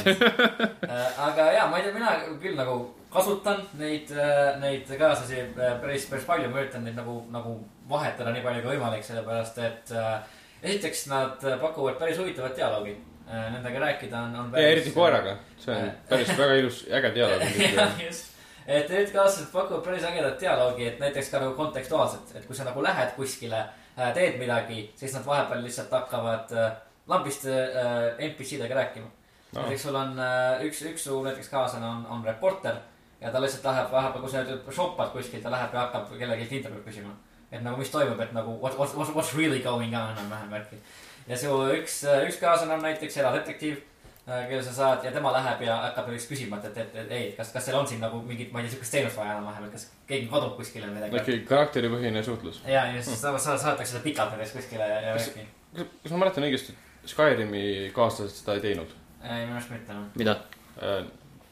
aga 1.29 1.51
jaa, 1.57 1.67
ma 1.71 1.81
ei 1.81 1.89
tea, 1.89 1.97
mina 1.97 2.15
küll 2.43 2.61
nagu 2.61 2.81
kasutan 3.09 3.63
neid, 3.81 4.13
neid 4.61 4.91
kaaslasi 5.01 5.47
päris, 5.57 6.11
päris 6.11 6.29
palju, 6.29 6.53
ma 6.53 6.61
üritan 6.61 6.85
neid 6.85 6.99
nagu, 6.99 7.23
nagu 7.33 7.57
vahetada 7.89 8.35
nii 8.35 8.45
palju 8.45 8.65
kui 8.67 8.77
võimalik, 8.77 9.05
sellepärast 9.07 9.63
et 9.65 9.95
äh, 9.97 10.19
esiteks 10.63 11.07
nad 11.13 11.45
pakuvad 11.61 11.99
päris 12.01 12.19
huvitavat 12.19 12.57
dialoogi. 12.57 12.97
Nendega 13.29 13.81
rääkida 13.83 14.21
on, 14.25 14.37
on 14.41 14.53
ja 14.57 14.69
eriti 14.73 14.91
koeraga, 14.91 15.35
see 15.61 15.75
on 15.77 15.91
päris 16.09 16.31
väga 16.39 16.55
ilus, 16.63 16.79
äge 16.89 17.11
dialoog 17.15 17.59
jah, 17.61 17.99
just. 18.01 18.31
et 18.65 18.89
need 18.89 19.13
kaaslased 19.13 19.51
pakuvad 19.53 19.85
päris 19.85 20.07
ägedat 20.09 20.41
dialoogi, 20.41 20.87
et 20.89 21.03
näiteks 21.03 21.29
ka 21.29 21.43
nagu 21.43 21.53
kontekstuaalselt, 21.59 22.33
et 22.35 22.47
kui 22.49 22.57
sa 22.57 22.65
nagu 22.65 22.83
lähed 22.83 23.13
kuskile, 23.19 23.67
teed 24.15 24.39
midagi, 24.39 24.87
siis 24.97 25.15
nad 25.15 25.27
vahepeal 25.27 25.63
lihtsalt 25.65 25.93
hakkavad 25.93 26.53
äh, 26.57 26.73
lambist 27.11 27.47
äh, 27.47 28.17
NPC-dega 28.31 28.75
rääkima 28.75 29.07
no.. 29.07 29.63
näiteks 29.63 29.83
sul 29.83 29.97
on 29.99 30.19
äh, 30.19 30.65
üks, 30.67 30.83
üks 30.87 31.09
su 31.09 31.23
näiteks 31.25 31.51
kaaslane 31.53 31.87
on, 31.87 32.07
on 32.07 32.25
reporter 32.25 32.79
ja 33.21 33.33
ta 33.35 33.43
lihtsalt 33.43 33.65
läheb 33.65 33.91
vahepeal, 33.93 34.23
kui 34.23 34.31
sa 34.31 34.45
shoppad 34.71 35.11
kuskil, 35.15 35.43
ta 35.43 35.51
läheb 35.51 35.75
ja 35.75 35.87
hakkab 35.87 36.13
kellelgi 36.19 36.47
intervjuud 36.61 36.85
küsima. 36.87 37.15
Et 37.53 37.63
nagu, 37.65 37.77
mis 37.81 37.91
toimub, 37.93 38.21
et 38.21 38.33
nagu 38.37 38.57
what, 38.63 38.79
what, 38.79 38.97
what, 38.97 39.13
what's 39.17 39.37
really 39.37 39.61
going 39.65 39.95
on 39.97 40.11
enam-vähem 40.15 40.51
värki. 40.51 40.81
ja 41.29 41.39
su 41.39 41.53
üks, 41.75 42.03
üks 42.29 42.41
kaaslane 42.41 42.75
on 42.75 42.83
näiteks 42.85 43.17
eradetektiiv, 43.23 43.79
kelle 44.27 44.63
sa 44.63 44.73
saad 44.77 45.05
ja 45.05 45.13
tema 45.13 45.33
läheb 45.33 45.63
ja 45.65 45.77
hakkab 45.87 46.11
näiteks 46.11 46.29
küsima, 46.29 46.59
et, 46.59 46.69
et, 46.71 46.81
et, 46.85 46.97
et 47.05 47.15
ei, 47.17 47.31
kas, 47.37 47.53
kas 47.55 47.69
teil 47.69 47.79
on 47.79 47.89
siin 47.89 48.03
nagu 48.05 48.21
mingit, 48.25 48.53
ma 48.53 48.61
ei 48.61 48.67
tea, 48.67 48.75
sihukest 48.75 48.97
teenust 48.97 49.21
vaja 49.21 49.37
enam-vähem, 49.37 49.69
et 49.69 49.77
kas 49.79 49.87
keegi 50.11 50.29
kadub 50.33 50.57
kuskile 50.59 50.91
või 50.91 50.99
midagi. 50.99 51.23
ikkagi 51.23 51.47
karakteripõhine 51.49 52.25
suhtlus. 52.27 52.61
ja, 52.67 52.85
ja 52.93 53.03
siis 53.03 53.23
sa, 53.23 53.33
sa 53.39 53.57
saadetakse 53.57 53.97
seda 53.97 54.05
pikalt 54.05 54.37
näiteks 54.37 54.57
kuskile 54.59 54.91
ja, 54.93 55.15
värki. 55.17 55.47
kas, 55.79 55.95
kas 56.03 56.13
ma 56.15 56.25
mäletan 56.25 56.49
õigesti, 56.49 56.77
et 56.77 57.15
Skyrimi 57.15 57.65
kaaslased 57.97 58.43
seda 58.43 58.59
ei 58.59 58.67
teinud? 58.67 58.93
ei, 59.23 59.47
minu 59.47 59.57
arust 59.57 59.73
mitte 59.73 59.97
noh. 59.97 60.13
mida 60.21 60.37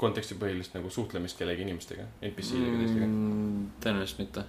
kontekstipõhilist 0.01 0.77
nagu 0.77 0.91
suhtlemist 0.93 1.39
kellegi 1.39 1.65
inimestega, 1.65 2.05
NPC-dega 2.29 2.81
teistega. 2.83 3.09
mm,? 3.09 3.67
tõenäoliselt 3.85 4.23
mitte. 4.25 4.45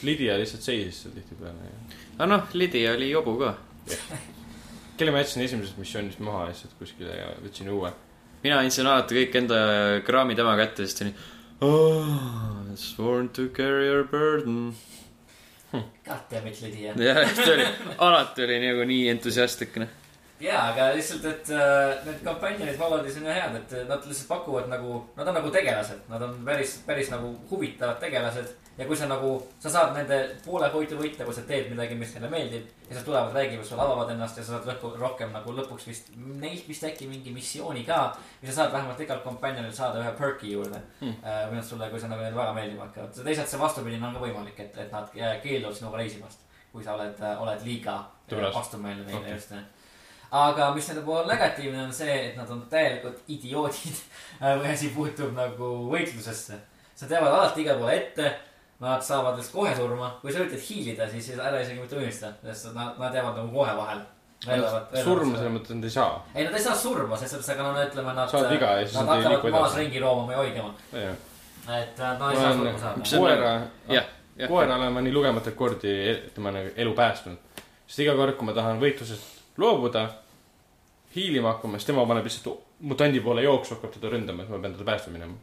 Sest 0.00 0.08
Lydia 0.08 0.38
lihtsalt 0.40 0.64
seisis 0.64 1.02
seal 1.02 1.12
tihtipeale 1.12 1.66
ja. 1.68 1.78
aga 2.16 2.26
noh, 2.30 2.44
Lydia 2.56 2.94
oli 2.96 3.10
jobu 3.10 3.36
ka. 3.38 3.54
kelle 4.96 5.12
ma 5.12 5.20
jätsin 5.20 5.44
esimesest 5.44 5.76
missioonist 5.76 6.20
maha 6.24 6.46
lihtsalt 6.48 6.72
kuskile 6.78 7.16
ja 7.16 7.28
võtsin 7.44 7.68
uue. 7.72 7.92
mina 8.42 8.60
andsin 8.60 8.86
alati 8.86 9.18
kõik 9.18 9.36
enda 9.42 9.60
kraami 10.06 10.36
tema 10.36 10.56
kätte, 10.56 10.86
siis 10.86 10.96
ta 10.96 11.04
oli 11.04 11.14
oh,. 11.60 12.30
Sworn 12.76 13.28
to 13.34 13.48
carry 13.48 13.88
your 13.88 14.04
burden. 14.04 14.76
God 15.72 16.20
damn 16.30 16.46
it, 16.46 16.60
Lydia. 16.62 16.94
jah, 16.96 17.34
ta 17.34 17.48
oli, 17.52 17.66
alati 17.98 18.44
oli 18.46 18.60
nagu 18.62 18.86
nii 18.86 19.08
entusiastlik, 19.10 19.76
noh. 19.82 19.90
jaa, 20.40 20.70
aga 20.70 20.86
lihtsalt, 20.94 21.26
et 21.28 21.50
äh, 21.52 21.98
need 22.06 22.22
kampanjonid 22.24 22.78
Falloutis 22.78 23.18
on 23.20 23.26
ju 23.26 23.34
head, 23.34 23.58
et 23.58 23.74
nad 23.90 24.06
lihtsalt 24.06 24.30
pakuvad 24.30 24.70
nagu, 24.70 25.02
nad 25.18 25.28
on 25.28 25.36
nagu 25.42 25.52
tegelased, 25.52 26.06
nad 26.08 26.24
on 26.24 26.38
päris, 26.46 26.78
päris 26.86 27.10
nagu 27.12 27.34
huvitavad 27.50 28.00
tegelased. 28.00 28.54
Ja 28.80 28.86
kui 28.88 28.96
sa 28.96 29.06
nagu, 29.10 29.34
sa 29.60 29.70
saad 29.72 29.92
nende 29.92 30.16
poole 30.44 30.70
võitu 30.72 30.96
võita, 30.96 31.26
kui 31.28 31.36
sa 31.36 31.44
teed 31.48 31.68
midagi, 31.68 31.98
mis 32.00 32.14
neile 32.16 32.30
meeldib. 32.32 32.68
ja 32.80 32.88
siis 32.88 32.98
nad 32.98 33.06
tulevad, 33.06 33.34
räägivad 33.36 33.66
sulle, 33.68 33.84
avavad 33.84 34.12
ennast 34.14 34.40
ja 34.40 34.44
sa 34.44 34.56
saad 34.56 34.68
lõppu, 34.70 34.94
rohkem 34.98 35.34
nagu 35.36 35.54
lõpuks 35.58 35.88
vist, 35.90 36.12
neilt 36.16 36.68
vist 36.68 36.86
äkki 36.88 37.08
mingi 37.10 37.34
missiooni 37.34 37.84
ka. 37.84 38.00
ja 38.42 38.48
sa 38.48 38.62
saad 38.62 38.72
vähemalt 38.76 39.00
igalt 39.04 39.24
kompanjonil 39.24 39.74
saada 39.76 40.00
ühe 40.00 40.12
perk'i 40.18 40.54
juurde 40.54 40.80
Hmm. 41.00 41.12
hmm.. 41.12 41.50
või 41.50 41.58
nad 41.58 41.66
sulle, 41.66 41.90
kui 41.90 42.00
sa 42.00 42.08
nagu 42.08 42.24
neile 42.24 42.36
väga 42.36 42.54
meeldima 42.56 42.86
hakkavad. 42.86 43.20
teisalt 43.24 43.48
see 43.52 43.60
vastupidine 43.60 44.06
on 44.06 44.16
ka 44.16 44.24
võimalik, 44.24 44.62
et, 44.64 44.78
et 44.86 44.92
nad 44.92 45.12
äh, 45.18 45.36
keelduvad 45.42 45.76
sinuga 45.76 46.00
reisimast. 46.00 46.48
kui 46.72 46.84
sa 46.84 46.94
oled, 46.94 47.20
oled 47.44 47.62
liiga 47.66 47.98
Tubras. 48.28 48.54
vastumeelne 48.54 49.04
neile 49.04 49.20
okay. 49.20 49.34
just 49.34 49.52
aga 50.30 50.68
mis 50.74 50.88
nende 50.88 51.02
puhul 51.02 51.26
negatiivne 51.26 51.82
on 51.84 51.94
see, 51.94 52.12
et 52.28 52.36
nad 52.38 52.50
on 52.54 52.62
täielikud 52.70 53.32
idioodid, 53.34 54.02
kui 54.60 54.70
asi 54.70 54.92
puutub 54.94 55.34
nagu 55.36 55.72
võitlusesse. 55.90 56.60
sa 56.94 57.08
teavad 57.08 57.34
alati 57.34 57.64
igale 57.64 57.80
poole 57.80 57.96
ette, 57.96 58.30
nad 58.80 59.02
saavad 59.04 59.36
vist 59.36 59.52
kohe 59.52 59.72
surma, 59.76 60.08
kui 60.22 60.32
sa 60.32 60.40
üritad 60.40 60.62
hiilida, 60.64 61.08
siis 61.10 61.28
ära 61.36 61.60
isegi 61.60 61.82
mitte 61.82 61.98
unista, 62.00 62.32
sest 62.46 62.70
nad, 62.76 62.96
nad 63.00 63.16
jäävad 63.16 63.36
nagu 63.36 63.52
kohe 63.54 63.74
vahele. 63.76 64.06
surma 65.04 65.36
selles 65.36 65.52
mõttes 65.52 65.76
nad 65.76 65.84
ei 65.84 65.92
saa. 65.96 66.14
ei, 66.34 66.44
nad 66.46 66.56
ei 66.56 66.64
saa 66.64 66.76
surma, 66.76 67.18
selles 67.20 67.34
mõttes, 67.36 67.50
aga 67.54 67.66
no 67.66 67.82
ütleme, 67.82 68.14
nad. 68.16 68.30
Saavad 68.32 68.54
viga 68.54 68.70
ja 68.78 68.86
siis 68.86 68.96
nad 68.96 69.10
nad 69.10 69.24
ei 69.24 69.34
liigu 69.34 69.52
maas 69.52 69.66
edasi. 69.74 69.82
ringi 69.82 70.00
roomama 70.00 70.32
ja 70.32 70.38
hoidma, 70.38 70.72
et 70.94 72.00
äh, 72.00 72.16
nad 72.22 72.24
ei 72.30 72.40
saa 72.40 72.54
surma 72.56 72.78
saada. 72.78 73.10
Koera, 73.26 73.52
jah, 73.92 74.08
koera 74.48 74.80
olen 74.80 74.96
ma 74.96 75.04
nii 75.04 75.12
lugematuid 75.18 75.58
kordi 75.58 75.94
tema 76.34 76.54
nagu 76.56 76.72
elu 76.76 76.96
päästnud. 76.96 77.62
sest 77.86 78.02
iga 78.06 78.16
kord, 78.16 78.38
kui 78.38 78.48
ma 78.48 78.56
tahan 78.56 78.80
võitlusest 78.80 79.60
loobuda, 79.60 80.08
hiilima 81.16 81.52
hakkama, 81.52 81.76
siis 81.76 81.92
tema 81.92 82.06
paneb 82.08 82.24
lihtsalt 82.24 82.69
mutandi 82.80 83.20
poole 83.24 83.44
jooksu, 83.44 83.76
hakkab 83.76 83.94
teda 83.96 84.12
ründama, 84.14 84.44
et 84.44 84.52
ma 84.52 84.58
pean 84.58 84.74
teda 84.76 84.88
päästma 84.88 85.14
minema. 85.16 85.38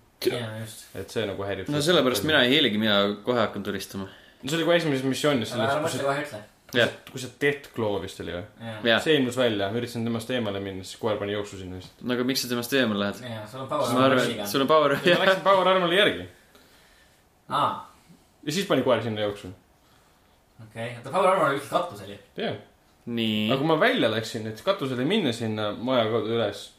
et 0.97 1.09
see 1.13 1.25
nagu 1.29 1.43
häirib. 1.45 1.71
no 1.73 1.81
sellepärast 1.85 2.27
mina 2.27 2.43
ei 2.45 2.55
hiiligi, 2.55 2.81
mina 2.81 2.99
kohe 3.25 3.39
hakkan 3.39 3.63
tulistama. 3.63 4.07
no 4.41 4.49
see 4.49 4.59
oli 4.59 4.69
kohe 4.69 4.77
esimeses 4.81 5.05
missioonis, 5.05 5.51
ära 5.57 5.75
kui 5.75 5.89
mõtle 5.89 6.07
kohe 6.07 6.23
ütle. 6.23 6.41
jah, 6.77 6.95
kui 7.11 7.21
see 7.21 7.35
Death 7.41 7.69
Claw 7.75 7.99
vist 8.03 8.23
oli 8.23 8.33
või? 8.33 8.71
jah. 8.89 9.03
see 9.03 9.19
ilmus 9.19 9.37
välja, 9.37 9.69
ma 9.71 9.81
üritasin 9.81 10.07
temast 10.09 10.33
eemale 10.33 10.63
minna, 10.63 10.87
siis 10.87 11.01
koer 11.01 11.21
pani 11.21 11.37
jooksu 11.37 11.61
sinna 11.61 11.77
lihtsalt. 11.77 12.01
no 12.01 12.17
aga 12.17 12.25
miks 12.31 12.45
sa 12.45 12.49
temast 12.53 12.73
eemale 12.79 13.05
lähed? 13.05 13.21
jaa, 13.29 13.45
sul 13.51 13.63
on 13.65 13.69
power 13.69 14.17
et. 14.23 14.47
sul 14.49 14.65
on 14.65 14.73
power, 14.73 14.97
ma 14.97 15.21
läksin 15.25 15.45
Power 15.45 15.73
Armor'i 15.75 16.01
järgi 16.01 16.27
aa, 17.49 17.69
ja 18.43 18.51
siis 18.51 18.65
pani 18.67 18.83
koer 18.83 19.03
sinna 19.03 19.21
jooksu. 19.21 19.51
okei, 20.63 20.95
oota, 20.97 21.11
power 21.11 21.29
armor 21.29 21.49
oli 21.49 21.61
ikka 21.61 21.79
katus 21.79 22.01
oli. 22.05 22.19
jah, 22.37 22.57
aga 23.51 23.59
kui 23.59 23.69
ma 23.69 23.79
välja 23.79 24.11
läksin, 24.11 24.47
et 24.47 24.61
katusele 24.65 25.05
minna 25.05 25.33
sinna 25.35 25.71
maja 25.71 26.07
üles, 26.19 26.71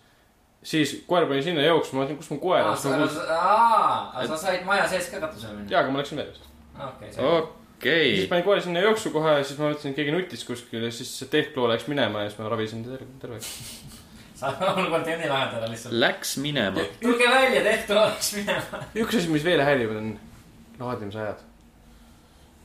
siis 0.62 0.94
koer 1.06 1.26
pani 1.30 1.42
sinna 1.42 1.62
jooksma, 1.62 2.00
ma 2.00 2.04
mõtlesin, 2.04 2.18
kus 2.18 2.32
mu 2.34 2.40
koer 2.42 2.66
aa, 2.66 2.74
on, 2.90 3.04
aa, 3.36 4.26
sa 4.26 4.40
said 4.40 4.66
maja 4.66 4.88
sees 4.90 5.10
ka 5.12 5.20
katusele 5.22 5.54
minna? 5.54 5.70
jaa, 5.70 5.84
aga 5.84 5.94
ma 5.94 6.02
läksin 6.02 6.18
välja. 6.18 6.50
okei, 6.88 7.12
see. 7.14 7.30
okei 7.30 8.08
siis 8.16 8.30
pani 8.32 8.46
koer 8.46 8.62
sinna 8.64 8.82
jooksu 8.82 9.12
kohe 9.14 9.38
ja 9.38 9.44
siis 9.44 9.60
ma 9.60 9.70
mõtlesin, 9.70 9.94
et 9.94 10.00
keegi 10.00 10.14
nutis 10.14 10.44
kuskil 10.48 10.88
ja 10.88 10.90
siis 10.94 11.12
see 11.20 11.30
tehkloo 11.32 11.68
läks 11.70 11.86
minema 11.90 12.24
ja 12.24 12.32
siis 12.32 12.40
ma 12.42 12.50
ravisin 12.50 12.82
ta 12.86 12.96
terve, 12.96 13.10
terveks. 13.22 13.52
sa 14.38 14.54
olukord 14.74 15.06
nii 15.06 15.28
lahendada 15.30 15.68
lihtsalt. 15.70 15.94
Läks 15.98 16.36
minema. 16.42 16.86
tulge 17.02 17.30
välja, 17.30 17.62
tehke 17.66 17.94
oleks 17.94 18.32
minema. 18.38 18.82
üks 19.04 19.20
asi, 19.20 19.30
mis 19.34 19.46
veel 19.46 19.62
häirib, 19.66 19.94
on 19.98 20.16
laadimisajad. 20.78 21.46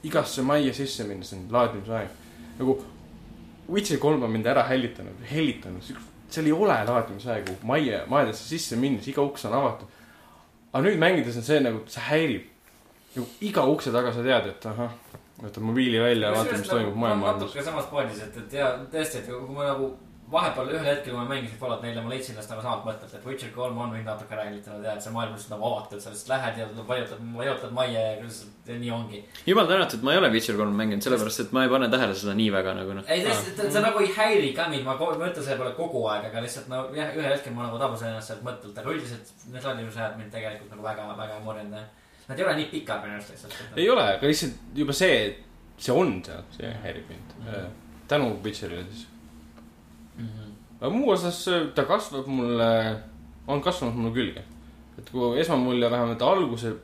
igasse 0.03 0.43
majja 0.45 0.73
sisse 0.75 1.05
minnes 1.07 1.33
on 1.33 1.45
laadimisaeg. 1.51 2.09
nagu 2.57 2.81
Witcher 3.71 3.97
kolm 3.97 4.23
on 4.23 4.31
mind 4.31 4.45
ära 4.51 4.65
hällitanud, 4.67 5.21
hellitanud, 5.29 5.85
seal 6.34 6.49
ei 6.49 6.55
ole 6.55 6.77
laadimisaegu 6.88 7.57
majja, 7.69 8.03
majadesse 8.11 8.47
sisse 8.49 8.80
minnes, 8.80 9.07
iga 9.11 9.26
uks 9.26 9.45
on 9.49 9.57
avatud. 9.60 9.99
aga 10.73 10.84
nüüd 10.88 11.01
mängides 11.01 11.38
on 11.38 11.45
see 11.45 11.60
nagu, 11.61 11.84
see 11.88 12.05
häirib. 12.10 12.47
nagu 13.15 13.27
iga 13.49 13.65
ukse 13.69 13.93
taga 13.93 14.14
sa 14.14 14.26
tead, 14.26 14.49
et 14.53 14.65
ahah, 14.72 14.95
võtad 15.41 15.65
mobiili 15.68 16.01
välja 16.01 16.31
ja 16.31 16.38
vaatad, 16.38 16.64
mis 16.64 16.72
toimub 16.72 16.97
majamaailmas. 17.05 17.43
natuke 17.43 17.68
samas 17.69 17.91
pointis, 17.91 18.23
et, 18.26 18.41
et 18.41 18.57
ja 18.60 18.73
tõesti, 18.91 19.22
et 19.22 19.30
kui 19.30 19.55
ma 19.55 19.69
nagu 19.69 19.93
vahepeal 20.31 20.69
ühel 20.71 20.85
hetkel, 20.87 21.11
kui 21.11 21.19
ma 21.19 21.25
mängisin 21.27 21.57
Fallout 21.59 21.83
nelja, 21.83 22.01
ma 22.01 22.11
leidsin 22.11 22.33
ennast 22.33 22.51
nagu 22.51 22.61
samalt 22.63 22.85
mõttelt, 22.87 23.11
et 23.17 23.25
Witcher 23.27 23.51
kolm 23.53 23.77
on 23.83 23.91
mind 23.93 24.07
natuke 24.07 24.33
ära 24.35 24.45
hällitanud 24.47 24.85
ja 24.85 24.95
et 24.95 25.03
see 25.03 25.13
maailm 25.13 25.33
on 25.33 25.37
lihtsalt 25.37 25.53
nagu 25.55 25.67
avatud, 25.67 26.01
sa 26.01 26.13
lihtsalt 26.13 26.31
lähed 26.31 26.59
ja 26.61 26.67
vajutad, 26.87 27.21
vajutad 27.37 27.75
majja 27.75 28.01
ja 28.05 28.15
lihtsalt 28.21 28.71
ja 28.71 28.77
nii 28.79 28.91
ongi. 28.95 29.19
jumal 29.45 29.67
tänatud, 29.69 30.05
ma 30.05 30.13
ei 30.13 30.21
ole 30.21 30.31
Witcher 30.33 30.57
kolm 30.57 30.79
mänginud, 30.79 31.05
sellepärast 31.05 31.43
et 31.43 31.53
ma 31.55 31.65
ei 31.65 31.73
pane 31.73 31.89
tähele 31.93 32.15
seda 32.17 32.35
nii 32.39 32.49
väga 32.55 32.75
nagu 32.79 32.97
noh. 32.97 33.11
ei, 33.11 33.25
tõesti, 33.27 33.53
ta, 33.59 33.69
ta 33.75 33.85
nagu 33.85 34.03
ei 34.03 34.09
häiri 34.17 34.51
ka 34.57 34.67
mind, 34.71 34.87
ma 34.87 34.97
ma 34.97 35.29
ütlen 35.29 35.43
selle 35.43 35.59
peale 35.61 35.75
kogu 35.77 36.05
aeg, 36.13 36.29
aga 36.31 36.45
lihtsalt 36.47 36.71
no 36.71 36.83
jah, 36.97 37.13
ühel 37.13 37.29
hetkel 37.35 37.55
ma 37.57 37.67
nagu 37.67 37.81
tabasin 37.81 38.13
ennast 38.13 38.33
sealt 38.33 38.45
mõttelt, 38.47 38.79
aga 38.79 38.95
üldiselt 38.95 39.33
need 39.51 39.69
laadimisajad 39.69 40.17
mind 40.17 40.33
tegelikult 40.33 40.73
nagu 40.73 40.87
väga, 40.89 41.07
väga 41.19 41.39
ei 41.39 41.45
morjenda. 41.45 41.85
Nad 42.23 42.39
ei 42.39 42.45
ole 42.45 42.53
nii 42.61 42.69
pikad 42.71 43.03
minu 43.03 43.17
arust 43.19 43.33
lihtsalt. 43.35 43.63
ei 43.75 43.89
ole, 43.91 44.09
aga 44.15 44.29
lihtsalt 44.29 44.77
juba 44.79 44.95
see, 44.95 45.17
see 45.77 45.95
on 46.03 46.21
seal, 46.25 46.45
see 46.55 46.75
häirib 46.85 47.09
mind. 47.11 47.35
tänu 48.07 48.37
Witcherile 48.45 48.85
siis. 48.89 49.09
Aga 50.84 50.91
muu 50.91 51.14
osas 51.15 51.39
ta 51.76 51.85
kasvab 51.88 52.27
mulle, 52.27 52.69
on 53.47 53.61
kasvanud 53.64 53.95
mulle 53.95 54.14
külge. 54.15 54.43
et 54.99 55.10
kui 55.10 55.39
esmamulje 55.39 55.89
vähemalt 55.89 56.22
alguse, 56.22 56.76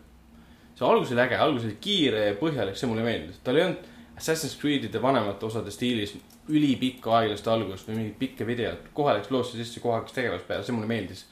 see 0.76 0.88
algus 0.88 1.12
oli 1.14 1.22
äge, 1.22 1.38
algus 1.38 1.68
oli 1.68 1.78
kiire 1.84 2.26
ja 2.30 2.36
põhjalik, 2.40 2.80
see 2.80 2.88
mulle 2.90 3.04
meeldis. 3.04 3.42
tal 3.44 3.60
ei 3.60 3.68
olnud 3.68 3.96
Assassin's 4.20 4.58
Creed'ide 4.60 5.00
vanemate 5.02 5.46
osade 5.48 5.72
stiilis 5.72 6.18
ülipikka 6.50 7.14
aeglast 7.20 7.48
algust 7.48 7.88
või 7.88 8.00
mingit 8.00 8.18
pikka 8.20 8.48
videot. 8.48 8.90
kohe 8.94 9.14
läks 9.16 9.32
loosse 9.32 9.60
sisse, 9.60 9.84
kohe 9.84 10.00
hakkas 10.00 10.16
tegevus 10.16 10.48
peale, 10.48 10.64
see 10.64 10.76
mulle 10.76 10.90
meeldis. 10.90 11.26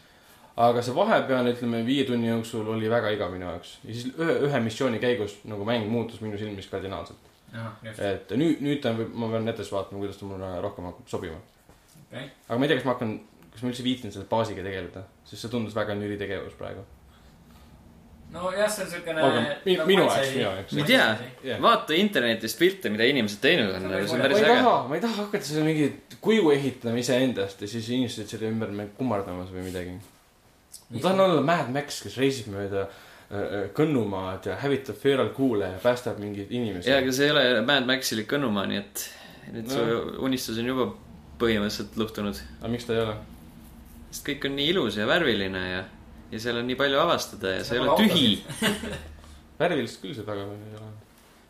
aga 0.68 0.82
see 0.82 0.96
vahepealne, 0.96 1.54
ütleme 1.56 1.84
viie 1.86 2.06
tunni 2.06 2.30
jooksul 2.30 2.68
oli 2.76 2.90
väga 2.90 3.12
igav 3.16 3.34
minu 3.34 3.50
jaoks. 3.50 3.78
ja 3.84 3.94
siis 3.94 4.14
ühe, 4.14 4.38
ühe 4.50 4.64
missiooni 4.68 5.00
käigus 5.04 5.40
nagu 5.46 5.66
mäng 5.66 5.90
muutus 5.92 6.22
minu 6.22 6.38
silmis 6.38 6.68
kardinaalselt. 6.72 7.32
et 7.98 8.32
nüüd, 8.36 8.64
nüüd 8.64 8.82
ta 8.84 8.94
võib, 8.96 9.14
ma 9.14 9.32
pean 9.34 9.48
netis 9.48 9.72
vaatama, 9.72 10.04
kuidas 10.04 10.20
ta 10.20 10.30
mulle 10.30 10.52
rohkem 10.62 10.92
hakkab 10.92 11.16
sobima. 11.16 11.40
okei. 12.12 12.30
aga 12.50 12.60
ma 12.60 12.66
ei 12.66 12.70
tea, 12.72 12.78
kas 12.82 12.86
ma 12.88 12.94
hakkan, 12.96 13.16
kas 13.54 13.64
ma 13.64 13.72
üldse 13.72 13.84
viitsin 13.86 14.12
selle 14.14 14.28
baasiga 14.30 14.64
tegeleda, 14.66 15.06
sest 15.26 15.42
see 15.46 15.52
tundus 15.54 15.76
väga 15.78 15.96
nüri 16.00 16.18
tegevus 16.20 16.54
praegu. 16.60 16.84
nojah, 18.32 18.68
see 18.70 18.84
on 18.84 18.90
siukene. 18.92 19.22
Aga 19.24 19.42
mi- 19.66 19.78
minu 19.88 20.04
jaoks, 20.04 20.32
minu 20.34 20.42
jaoks. 20.44 20.74
ma 20.76 20.82
ei 20.84 20.88
tea 20.90 21.06
Jah., 21.48 21.62
vaata 21.64 21.96
internetist 21.96 22.60
pilte, 22.60 22.90
mida 22.92 23.06
inimesed 23.08 23.40
teinud 23.44 23.72
on, 23.72 23.82
See 23.82 23.88
on 23.88 24.08
see 24.08 24.14
on 24.14 24.20
ma 24.20 24.26
päris 24.28 24.38
ei 24.42 24.44
äge. 24.50 24.56
taha, 24.64 24.76
ma 24.90 24.96
ei 25.00 25.02
taha 25.06 25.22
hakata 25.24 25.46
selle 25.48 25.64
mingit 25.64 26.18
kuju 26.22 26.52
ehitama 26.52 27.00
iseendast 27.00 27.62
ja 27.64 27.68
siis 27.72 27.88
inimesed 27.96 28.28
selle 28.28 28.50
ümber 28.52 28.74
kummardamas 28.98 29.52
või 29.56 29.64
midagi. 29.70 29.96
ma 30.90 31.00
tahan 31.06 31.20
olla 31.24 31.42
Mad 31.42 31.72
Max, 31.72 32.02
kes 32.04 32.18
reisib 32.20 32.52
mööda 32.52 32.84
äh, 32.88 33.40
äh, 33.40 33.66
Kõnnumaad 33.78 34.46
ja 34.52 34.60
hävitab 34.60 35.00
Feral 35.00 35.32
Cool'e 35.38 35.72
ja 35.78 35.80
päästab 35.84 36.20
mingeid 36.20 36.52
inimesi. 36.52 36.90
ja, 36.92 37.00
aga 37.00 37.12
see 37.16 37.30
ei 37.30 37.32
ole 37.32 37.62
Mad 37.62 37.88
Maxilik 37.88 38.28
Kõnnumaa, 38.28 38.68
nii 38.68 38.84
et, 38.84 39.08
nüüd 39.56 39.72
su 39.72 39.88
unistus 40.28 40.60
on 40.60 40.68
juba 40.74 40.92
põhimõtteliselt 41.42 41.98
luhtunud. 42.00 42.40
aga 42.60 42.72
miks 42.74 42.88
ta 42.88 42.96
ei 42.96 43.04
ole? 43.04 43.18
sest 44.12 44.26
kõik 44.28 44.48
on 44.50 44.56
nii 44.58 44.72
ilus 44.74 44.98
ja 45.00 45.08
värviline 45.10 45.64
ja, 45.64 45.84
ja 46.32 46.42
seal 46.42 46.62
on 46.62 46.68
nii 46.70 46.78
palju 46.80 47.00
avastada 47.02 47.58
ja 47.58 47.66
see 47.68 47.78
ei 47.78 47.84
ole 47.84 47.98
tühi. 48.00 48.30
värvilist 49.62 50.02
küll 50.04 50.16
see 50.18 50.28
taga 50.28 50.46
veel 50.48 50.64
ei 50.70 50.80
ole. 50.80 50.92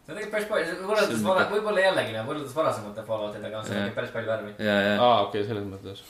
see 0.06 0.14
on 0.14 0.20
tegelikult 0.20 0.36
päris 0.36 0.50
palju, 0.52 0.78
võrreldes 0.92 1.26
vara- 1.28 1.48
võib-olla 1.54 1.86
jällegi 1.86 2.18
võrreldes 2.30 2.56
varasemate 2.58 3.06
Falloutidega 3.08 3.62
on 3.62 3.70
seal 3.70 3.94
päris 3.98 4.16
palju 4.16 4.34
värvi. 4.34 4.56
ja, 4.70 4.78
ja 4.88 4.98
aa, 4.98 5.22
okei, 5.28 5.46
selles 5.48 5.68
mõttes. 5.70 6.04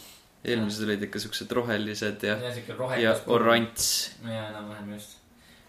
eelmised 0.48 0.88
olid 0.88 1.08
ikka 1.10 1.24
siuksed 1.26 1.56
rohelised 1.60 2.28
ja, 2.30 2.38
ja 2.48 2.54
siuke 2.56 2.92
ja 3.04 3.16
oranž. 3.38 3.88
ja 4.24 4.50
enam-vähem 4.52 4.94
just. 4.96 5.17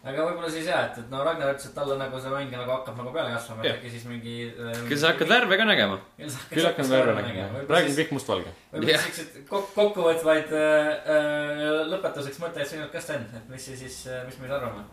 Aga 0.04 0.24
võib-olla 0.28 0.50
siis 0.52 0.68
jah, 0.68 0.84
et, 0.86 0.98
et 1.02 1.08
no 1.12 1.22
Ragnar 1.26 1.54
ütles, 1.54 1.68
et 1.70 1.74
talle 1.74 1.96
nagu 1.98 2.20
see 2.22 2.32
mäng 2.32 2.52
nagu 2.54 2.70
hakkab 2.70 3.00
nagu 3.00 3.12
peale 3.14 3.32
kasvama, 3.34 3.64
et 3.64 3.78
äkki 3.78 3.92
siis 3.94 4.04
mingi. 4.10 4.36
kas 4.90 5.02
sa 5.02 5.12
hakkad 5.12 5.32
värve 5.32 5.58
ka 5.58 5.66
nägema? 5.68 5.98
küll 6.52 6.68
hakkan 6.68 6.90
värve 6.92 7.16
nägema. 7.18 7.64
praegu 7.70 7.90
on 7.90 7.98
kõik 7.98 8.14
mustvalge. 8.14 8.54
võib-olla 8.74 9.02
siuksed 9.06 9.40
kok-, 9.50 9.72
kokkuvõtvaid 9.74 10.54
äh, 10.54 10.92
äh, 11.16 11.82
lõpetuseks 11.90 12.38
mõtteid 12.44 12.70
sinult 12.70 12.94
ka, 12.94 13.02
Sten, 13.02 13.26
et 13.34 13.50
mis 13.50 13.68
siis, 13.70 13.82
siis, 13.82 13.98
mis 14.28 14.38
me 14.38 14.46
siis 14.46 14.56
arvame? 14.60 14.86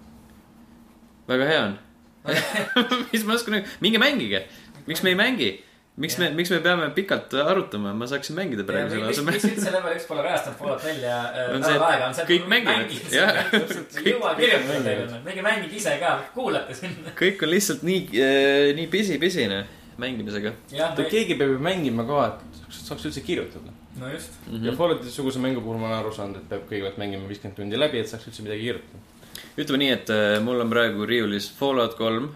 väga 1.30 1.52
hea 1.52 1.62
on. 1.70 1.78
mis 3.12 3.24
ma 3.26 3.38
oskan, 3.38 3.62
minge 3.86 4.02
mängige. 4.02 4.46
miks 4.90 5.06
me 5.06 5.14
ei 5.14 5.22
mängi? 5.22 5.52
Miks 5.98 6.18
me, 6.20 6.30
miks 6.36 6.52
me 6.52 6.60
peame 6.66 6.90
pikalt 6.96 7.34
arutama, 7.40 7.94
ma 7.96 8.08
saaksin 8.10 8.36
mängida 8.36 8.66
praegu 8.68 8.96
selle 8.96 9.14
asemel. 9.14 9.40
üldse 9.40 9.72
level 9.72 9.96
üks 9.96 10.10
pole 10.10 10.26
kajastanud 10.26 10.60
Fallout 10.60 10.84
nelja 10.90 11.22
äh, 11.30 11.54
nädal 11.56 11.78
et 11.78 11.88
aega, 11.88 12.10
on 12.10 12.18
see, 12.18 12.28
kõik 12.34 12.52
mängivad. 12.52 12.94
Jah, 13.14 13.40
ei 13.54 13.64
kõik 13.96 14.12
jõua 14.12 14.36
kirjutada 14.40 14.68
mängivad. 14.74 14.90
teile, 14.90 15.24
minge 15.30 15.48
mängige 15.48 15.80
ise 15.80 15.96
ka, 16.02 16.18
kuulate 16.36 16.78
sinna. 16.78 17.16
kõik 17.24 17.48
on 17.48 17.54
lihtsalt 17.54 17.88
nii, 17.88 18.26
nii 18.80 18.92
pisi-pisine 18.92 19.64
mängimisega. 19.98 20.54
jah, 20.72 20.96
keegi 21.10 21.38
peab 21.40 21.56
ju 21.56 21.60
mängima 21.64 22.06
ka, 22.08 22.26
et 22.28 22.64
saaks 22.76 23.06
üldse 23.08 23.24
kirjutada. 23.26 23.74
no 24.00 24.10
just. 24.12 24.34
Mhm. 24.48 24.66
ja 24.66 24.74
Fallouti 24.76 25.12
suguse 25.12 25.40
mängu 25.40 25.62
puhul 25.62 25.80
ma 25.80 25.88
olen 25.88 26.00
aru 26.00 26.12
saanud, 26.14 26.42
et 26.42 26.50
peab 26.50 26.66
kõigepealt 26.70 27.00
mängima 27.02 27.30
viiskümmend 27.30 27.56
tundi 27.60 27.80
läbi, 27.80 28.02
et 28.04 28.12
saaks 28.12 28.28
üldse 28.28 28.44
midagi 28.44 28.68
kirjutada. 28.68 29.04
ütleme 29.58 29.84
nii, 29.84 29.94
et 29.96 30.12
äh, 30.12 30.40
mul 30.44 30.60
on 30.60 30.70
praegu 30.70 31.08
riiulis 31.08 31.48
Fallout 31.60 31.96
kolm, 31.96 32.34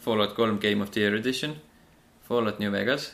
Fallout 0.00 0.32
kolm 0.38 0.58
Game 0.58 0.82
of 0.82 0.90
the 0.90 1.04
Year 1.04 1.14
edition, 1.14 1.56
Fallout 2.32 2.58
New 2.62 2.72
Vegas, 2.72 3.10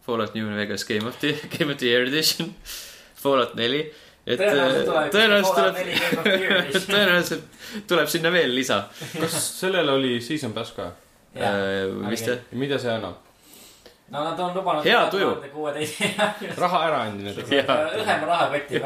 Fallout 0.00 0.34
New 0.34 0.56
Vegas 0.56 0.84
Game 0.88 1.06
of 1.06 1.18
the, 1.20 1.34
Game 1.58 1.70
of 1.72 1.76
the 1.78 1.86
Year 1.86 2.06
edition, 2.08 2.54
Fallout 3.14 3.52
neli. 3.54 3.82
et 4.26 4.38
Tõenäoliselt 4.38 5.58
äh, 5.58 5.80
tuleb, 5.82 6.86
tõenäoliselt 6.94 7.82
tuleb 7.90 8.08
sinna 8.08 8.30
veel 8.32 8.54
lisa. 8.54 8.84
kas 9.18 9.34
sellele 9.58 9.92
oli 9.92 10.14
season 10.24 10.54
pass 10.56 10.72
ka? 10.76 10.92
Äh, 11.36 11.90
vist 12.08 12.30
jah. 12.30 12.40
ja 12.52 12.60
mida 12.60 12.78
see 12.80 12.92
annab? 12.94 13.18
no 14.12 14.24
nad 14.24 14.40
on 14.40 14.54
lubanud. 14.56 14.84
Hea 14.84 15.02
tuju. 15.10 15.30
raha 16.56 16.80
äraandmine. 16.86 17.34
Jaa. 17.58 17.76
õhema 17.98 18.30
rahakotti. 18.30 18.80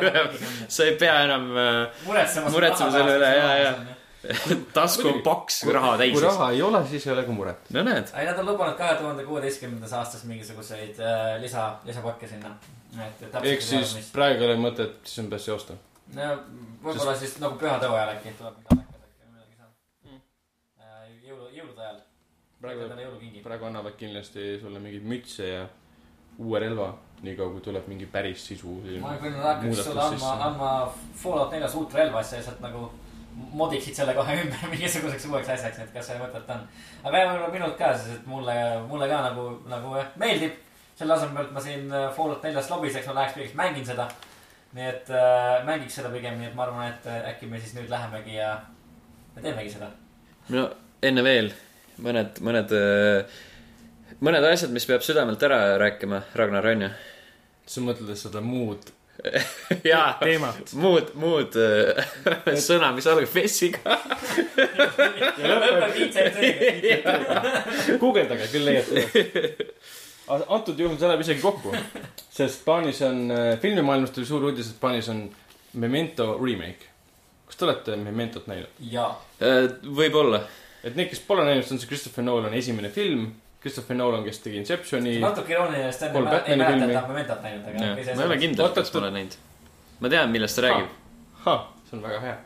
sa 0.69 0.89
ei 0.89 0.97
pea 0.99 1.21
enam 1.29 1.47
äh,, 1.53 2.03
muretsema. 2.07 2.51
Muretsema 2.51 2.91
selle 2.95 3.17
üle, 3.21 3.31
jaa, 3.39 3.55
jaa. 3.63 3.97
tasku 4.79 5.09
on 5.11 5.21
paks 5.27 5.63
raha 5.73 5.97
täis 6.01 6.15
kui. 6.15 6.23
raha 6.25 6.51
ei 6.55 6.63
ole, 6.63 6.81
siis 6.91 7.07
ei 7.07 7.13
ole 7.13 7.25
ka 7.27 7.35
muret. 7.37 7.71
no 7.77 7.85
näed, 7.87 8.11
ei, 8.15 8.27
nad 8.29 8.41
on 8.43 8.51
lubanud 8.51 8.77
kahe 8.79 8.97
tuhande 9.01 9.25
kuueteistkümnendas 9.29 9.95
aastas 10.01 10.25
mingisuguseid 10.29 11.01
äh, 11.01 11.37
lisa, 11.43 11.69
lisapakke 11.85 12.29
sinna. 12.31 12.55
et, 12.97 13.23
et 13.29 13.39
ehk 13.53 13.65
siis 13.65 13.95
mis. 13.99 14.11
praegu 14.15 14.45
ei 14.45 14.51
ole 14.51 14.59
mõtet 14.63 14.99
season 15.05 15.31
passi 15.33 15.55
osta. 15.55 15.79
no 16.17 16.29
võib-olla 16.85 17.17
siis 17.21 17.39
nagu 17.43 17.59
pühade 17.61 17.89
ajal 17.91 18.15
äkki 18.17 18.35
tuleb 18.41 18.61
mingi 18.61 18.77
annekas 18.77 19.09
äkki 19.09 19.25
või 19.25 19.33
midagi 19.33 19.59
seal. 19.63 21.17
jõulu, 21.31 21.51
jõulude 21.61 21.89
ajal. 21.89 22.05
praegu, 22.61 23.43
praegu 23.49 23.71
annavad 23.73 23.99
kindlasti 24.01 24.55
sulle 24.63 24.83
mingeid 24.83 25.11
mütse 25.15 25.51
ja 25.55 25.67
uue 26.39 26.61
relva, 26.61 26.91
niikaua 27.25 27.55
kui 27.55 27.63
tuleb 27.65 27.87
mingi 27.89 28.07
päris 28.13 28.45
sisu. 28.51 28.77
ma 29.01 29.17
küll 29.23 29.41
hakkaks 29.41 29.83
sulle 29.89 30.03
andma, 30.05 30.37
andma 30.51 30.71
Fallout 31.17 31.55
neljas 31.55 31.77
uut 31.79 31.95
relva, 31.97 32.23
siis 32.23 32.31
sa 32.31 32.43
lihtsalt 32.43 32.65
nagu 32.65 32.91
modiksid 33.37 33.97
selle 33.97 34.15
kohe 34.17 34.37
ümber 34.43 34.69
mingisuguseks 34.73 35.27
uueks 35.31 35.51
asjaks, 35.55 35.81
et 35.85 35.91
kas 35.95 36.09
see 36.11 36.21
mõtet 36.21 36.53
on. 36.53 36.63
aga 37.05 37.21
jah, 37.21 37.33
võib-olla 37.33 37.51
minult 37.53 37.77
ka 37.79 37.91
siis, 37.97 38.17
et 38.19 38.31
mulle, 38.31 38.55
mulle 38.89 39.09
ka 39.11 39.21
nagu, 39.29 39.49
nagu 39.71 39.97
jah, 39.99 40.09
meeldib. 40.23 40.63
selle 40.97 41.13
asemel, 41.13 41.45
et 41.45 41.53
ma 41.53 41.61
siin 41.61 41.93
äh, 41.93 42.07
Fallout 42.17 42.47
neljast 42.47 42.73
lobiseks, 42.73 43.11
ma 43.11 43.19
läheks 43.21 43.37
pigem 43.37 43.61
mängin 43.61 43.85
seda. 43.89 44.09
nii 44.77 44.89
et 44.89 45.13
äh, 45.13 45.65
mängiks 45.69 46.01
seda 46.01 46.13
pigem, 46.13 46.41
nii 46.41 46.51
et 46.51 46.57
ma 46.57 46.65
arvan, 46.67 46.89
et 46.89 47.11
äh, 47.13 47.29
äkki 47.33 47.51
me 47.51 47.61
siis 47.61 47.77
nüüd 47.77 47.93
lähemegi 47.93 48.39
ja 48.39 48.55
me 49.37 49.45
teemegi 49.45 49.77
seda. 49.77 49.91
no 50.57 50.69
enne 51.05 51.25
veel 51.25 51.53
mõned, 52.03 52.41
mõned, 52.45 52.73
mõned 54.25 54.49
asjad, 54.49 54.73
mis 54.73 54.89
peab 54.89 55.05
südamelt 55.05 55.43
ära 55.45 55.77
rääkima, 55.81 56.25
Ragnar, 56.37 56.73
onju. 56.73 56.91
sa 57.67 57.83
mõtled 57.85 58.17
seda 58.21 58.41
muud 58.45 58.93
jaa, 59.91 60.17
teemat? 60.21 60.73
muud, 60.79 61.13
muud 61.19 61.57
äh, 61.61 62.59
sõna, 62.63 62.93
mis 62.97 63.07
algab 63.11 63.39
S-iga. 63.43 63.97
lõpeb 65.43 65.95
viitse 65.97 66.27
guugeldage, 68.03 68.49
küll 68.53 68.67
leiate. 68.69 69.07
antud 70.29 70.79
juhul 70.79 70.99
see 70.99 71.11
läheb 71.11 71.25
isegi 71.25 71.45
kokku. 71.45 71.75
sest 72.39 72.65
plaanis 72.67 73.03
on, 73.07 73.25
äh, 73.35 73.55
filmimaailmas 73.63 74.15
tuli 74.15 74.29
suur 74.29 74.51
uudis, 74.51 74.73
et 74.73 74.81
plaanis 74.83 75.11
on 75.13 75.27
Memento 75.77 76.39
remake. 76.41 76.93
kas 77.47 77.59
te 77.59 77.67
olete 77.69 77.97
Mementot 78.01 78.47
näinud? 78.51 78.71
jaa. 78.93 79.11
Äh, 79.41 79.67
võib-olla. 79.85 80.45
et 80.85 80.95
need, 80.97 81.11
kes 81.13 81.25
pole 81.27 81.45
näinud, 81.47 81.67
see 81.67 81.77
on 81.77 81.83
see 81.83 81.91
Christopher 81.91 82.25
Nolan'i 82.27 82.63
esimene 82.63 82.91
film. 82.95 83.33
Christopher 83.67 83.99
Nolan, 83.99 84.23
kes 84.25 84.39
tegi 84.45 84.63
Inceptioni. 84.63 85.19
natuke 85.23 85.57
irooniline, 85.57 85.91
sest 85.91 86.07
enne 86.07 86.23
ei 86.47 86.61
mäleta, 86.63 86.87
et 86.87 86.95
ta 86.95 87.11
Mementot 87.11 87.43
näinud, 87.43 87.69
aga. 87.75 87.91
ma 88.15 88.23
ei 88.23 88.31
ole 88.31 88.41
kindel, 88.47 88.73
kas 88.79 88.95
ma 88.95 89.03
olen 89.03 89.21
näinud. 89.21 89.37
ma 90.01 90.15
tean, 90.15 90.33
millest 90.39 90.61
ta 90.61 90.69
räägib. 90.69 90.97
see 91.45 91.99
on 91.99 92.09
väga 92.09 92.25
hea. 92.25 92.41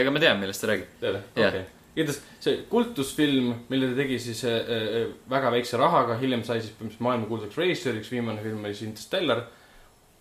aga 0.00 0.18
ma 0.18 0.26
tean, 0.26 0.40
millest 0.40 0.64
ta 0.64 0.72
räägib. 0.72 0.92
tead, 1.00 1.22
okei 1.36 1.64
igatahes 1.94 2.22
see 2.42 2.62
kultusfilm, 2.70 3.52
mille 3.70 3.90
ta 3.92 3.98
tegi 4.00 4.18
siis 4.22 4.40
äh, 4.48 4.56
äh, 4.76 5.12
väga 5.30 5.52
väikse 5.54 5.78
rahaga, 5.78 6.16
hiljem 6.18 6.42
sai 6.46 6.58
siis 6.60 6.72
põhimõtteliselt 6.74 7.06
maailmakuulsaks 7.06 7.60
režissööriks, 7.60 8.10
viimane 8.10 8.42
film 8.42 8.64
oli 8.64 8.74
siis 8.74 8.88
Interstellar. 8.88 9.44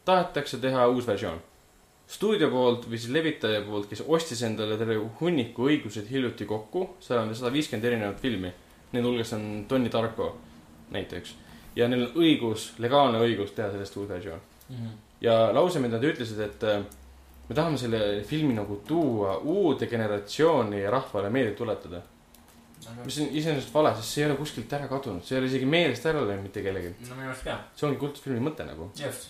tahetakse 0.06 0.60
teha 0.62 0.88
uus 0.88 1.08
versioon. 1.08 1.42
stuudio 2.08 2.50
poolt 2.52 2.86
või 2.90 3.00
siis 3.00 3.14
levitaja 3.16 3.62
poolt, 3.66 3.88
kes 3.90 4.04
ostis 4.08 4.44
endale 4.44 4.78
terve 4.78 5.00
hunniku 5.20 5.70
õigused 5.70 6.10
hiljuti 6.12 6.46
kokku, 6.46 6.98
seal 7.00 7.24
on 7.24 7.34
sada 7.36 7.52
viiskümmend 7.54 7.86
erinevat 7.86 8.20
filmi. 8.20 8.54
Nende 8.94 9.10
hulgas 9.10 9.34
on 9.34 9.66
Tony 9.68 9.90
Tarko 9.90 10.36
näiteks 10.94 11.36
ja 11.76 11.88
neil 11.90 12.08
on 12.08 12.24
õigus, 12.24 12.72
legaalne 12.82 13.22
õigus 13.24 13.54
teha 13.58 13.72
sellest 13.74 13.98
uus 13.98 14.10
versioon 14.10 14.40
mm. 14.40 14.76
-hmm. 14.76 14.98
ja 15.26 15.38
lause, 15.56 15.82
mida 15.82 15.98
nad 15.98 16.08
ütlesid, 16.10 16.40
et 16.46 16.64
äh, 16.70 16.84
me 17.50 17.56
tahame 17.56 17.78
selle 17.78 18.24
filmi 18.28 18.54
nagu 18.54 18.82
tuua 18.88 19.38
uude 19.38 19.88
generatsiooni 19.88 20.82
ja 20.82 20.92
rahvale 20.92 21.30
meelde 21.30 21.56
tuletada. 21.56 22.02
mis 23.06 23.20
on 23.20 23.28
iseenesest 23.32 23.74
vale, 23.74 23.96
sest 23.96 24.10
see 24.10 24.24
ei 24.24 24.30
ole 24.30 24.38
kuskilt 24.38 24.74
ära 24.74 24.88
kadunud, 24.88 25.24
see 25.24 25.38
ei 25.38 25.42
ole 25.42 25.48
isegi 25.48 25.66
meelest 25.66 26.06
ära 26.06 26.26
läinud 26.28 26.44
mitte 26.44 26.62
kellelgi. 26.62 26.96
no 27.10 27.16
minu 27.16 27.30
arust 27.30 27.46
ka. 27.48 27.60
see 27.76 27.88
ongi 27.88 28.00
kultusfilmi 28.00 28.44
mõte 28.50 28.66
nagu. 28.68 28.90
just, 29.00 29.30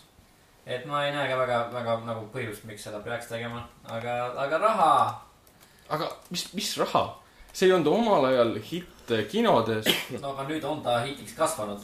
et 0.65 0.85
ma 0.85 1.05
ei 1.05 1.13
näe 1.15 1.27
ka 1.29 1.37
väga, 1.37 1.59
väga 1.73 1.99
nagu 2.07 2.25
põhjust, 2.33 2.65
miks 2.69 2.83
seda 2.89 2.99
peaks 3.05 3.29
tegema, 3.29 3.67
aga, 3.85 4.33
aga 4.45 4.57
raha. 4.57 4.93
aga 5.89 6.09
mis, 6.29 6.47
mis 6.53 6.77
raha? 6.77 7.05
see 7.53 7.69
ei 7.69 7.75
olnud 7.77 7.93
omal 7.93 8.25
ajal 8.25 8.57
hitt 8.71 8.92
kinodes. 9.31 9.87
no 10.21 10.33
aga 10.33 10.45
nüüd 10.47 10.63
on 10.67 10.83
ta 10.83 10.99
hitiks 11.03 11.33
kasvanud. 11.37 11.81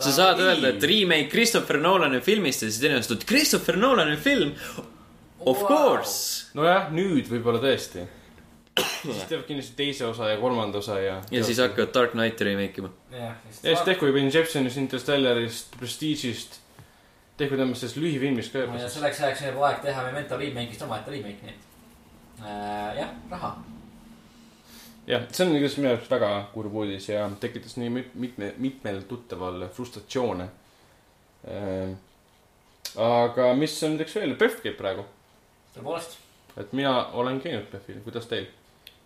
sa 0.00 0.12
saad 0.12 0.40
öelda, 0.40 0.74
et 0.74 0.82
remake 0.82 1.28
Christopher 1.32 1.80
Nolani 1.82 2.20
filmist 2.20 2.62
ja 2.62 2.70
siis 2.70 2.82
inimesed 2.82 3.16
ütlevad, 3.16 3.28
Christopher 3.28 3.76
Nolani 3.76 4.16
film 4.16 4.54
Of 5.38 5.62
wow. 5.62 5.68
course. 5.68 6.48
nojah, 6.58 6.88
nüüd 6.90 7.28
võib-olla 7.30 7.60
tõesti. 7.62 8.04
siis 9.04 9.24
teevad 9.30 9.44
kindlasti 9.46 9.74
teise 9.78 10.06
osa 10.06 10.32
ja 10.32 10.38
kolmanda 10.38 10.78
osa 10.82 10.98
ja. 11.02 11.18
ja 11.34 11.42
siis 11.46 11.58
hakkavad 11.62 11.92
Dark 11.94 12.12
Knighti 12.14 12.46
remake 12.46 12.82
ima. 12.82 12.90
ja 13.14 13.32
siis 13.50 13.82
tehku 13.86 14.10
juba 14.10 14.22
Inceptionist, 14.22 14.78
Interstellarist, 14.82 15.74
Prestige'ist. 15.78 16.60
tehku 17.38 17.58
temast 17.58 17.82
sellest 17.82 17.98
lühifilmist 18.02 18.54
ka 18.54 18.66
juba. 18.66 18.82
selleks 18.90 19.22
ajaks 19.22 19.42
on 19.46 19.50
juba 19.52 19.66
aeg 19.70 19.82
teha 19.86 20.04
Memento 20.10 20.38
remake'ist 20.42 20.86
omaette 20.86 21.14
remake, 21.14 21.42
nii 21.46 21.54
et 21.54 22.44
äh, 22.44 23.00
jah, 23.00 23.14
raha. 23.30 23.54
Jah, 25.08 25.24
see 25.32 25.46
on 25.46 25.54
igatahes 25.56 25.78
minu 25.80 25.92
jaoks 25.94 26.10
väga 26.10 26.32
kurb 26.52 26.74
uudis 26.82 27.08
ja 27.08 27.28
tekitas 27.40 27.78
nii 27.80 27.92
mitme, 27.96 28.52
mitmel 28.60 29.02
tuttaval 29.08 29.68
frustratsioone 29.74 30.48
äh, 31.48 31.94
aga 32.96 33.52
mis 33.58 33.76
on 33.84 33.96
näiteks 33.96 34.18
veel, 34.18 34.34
PÖFF 34.40 34.64
käib 34.64 34.76
praegu 34.80 35.04
tõepoolest. 35.74 36.18
et 36.56 36.72
mina 36.76 36.94
olen 37.18 37.40
käinud 37.40 37.68
PÖFFil, 37.72 38.02
kuidas 38.04 38.28
teil? 38.30 38.46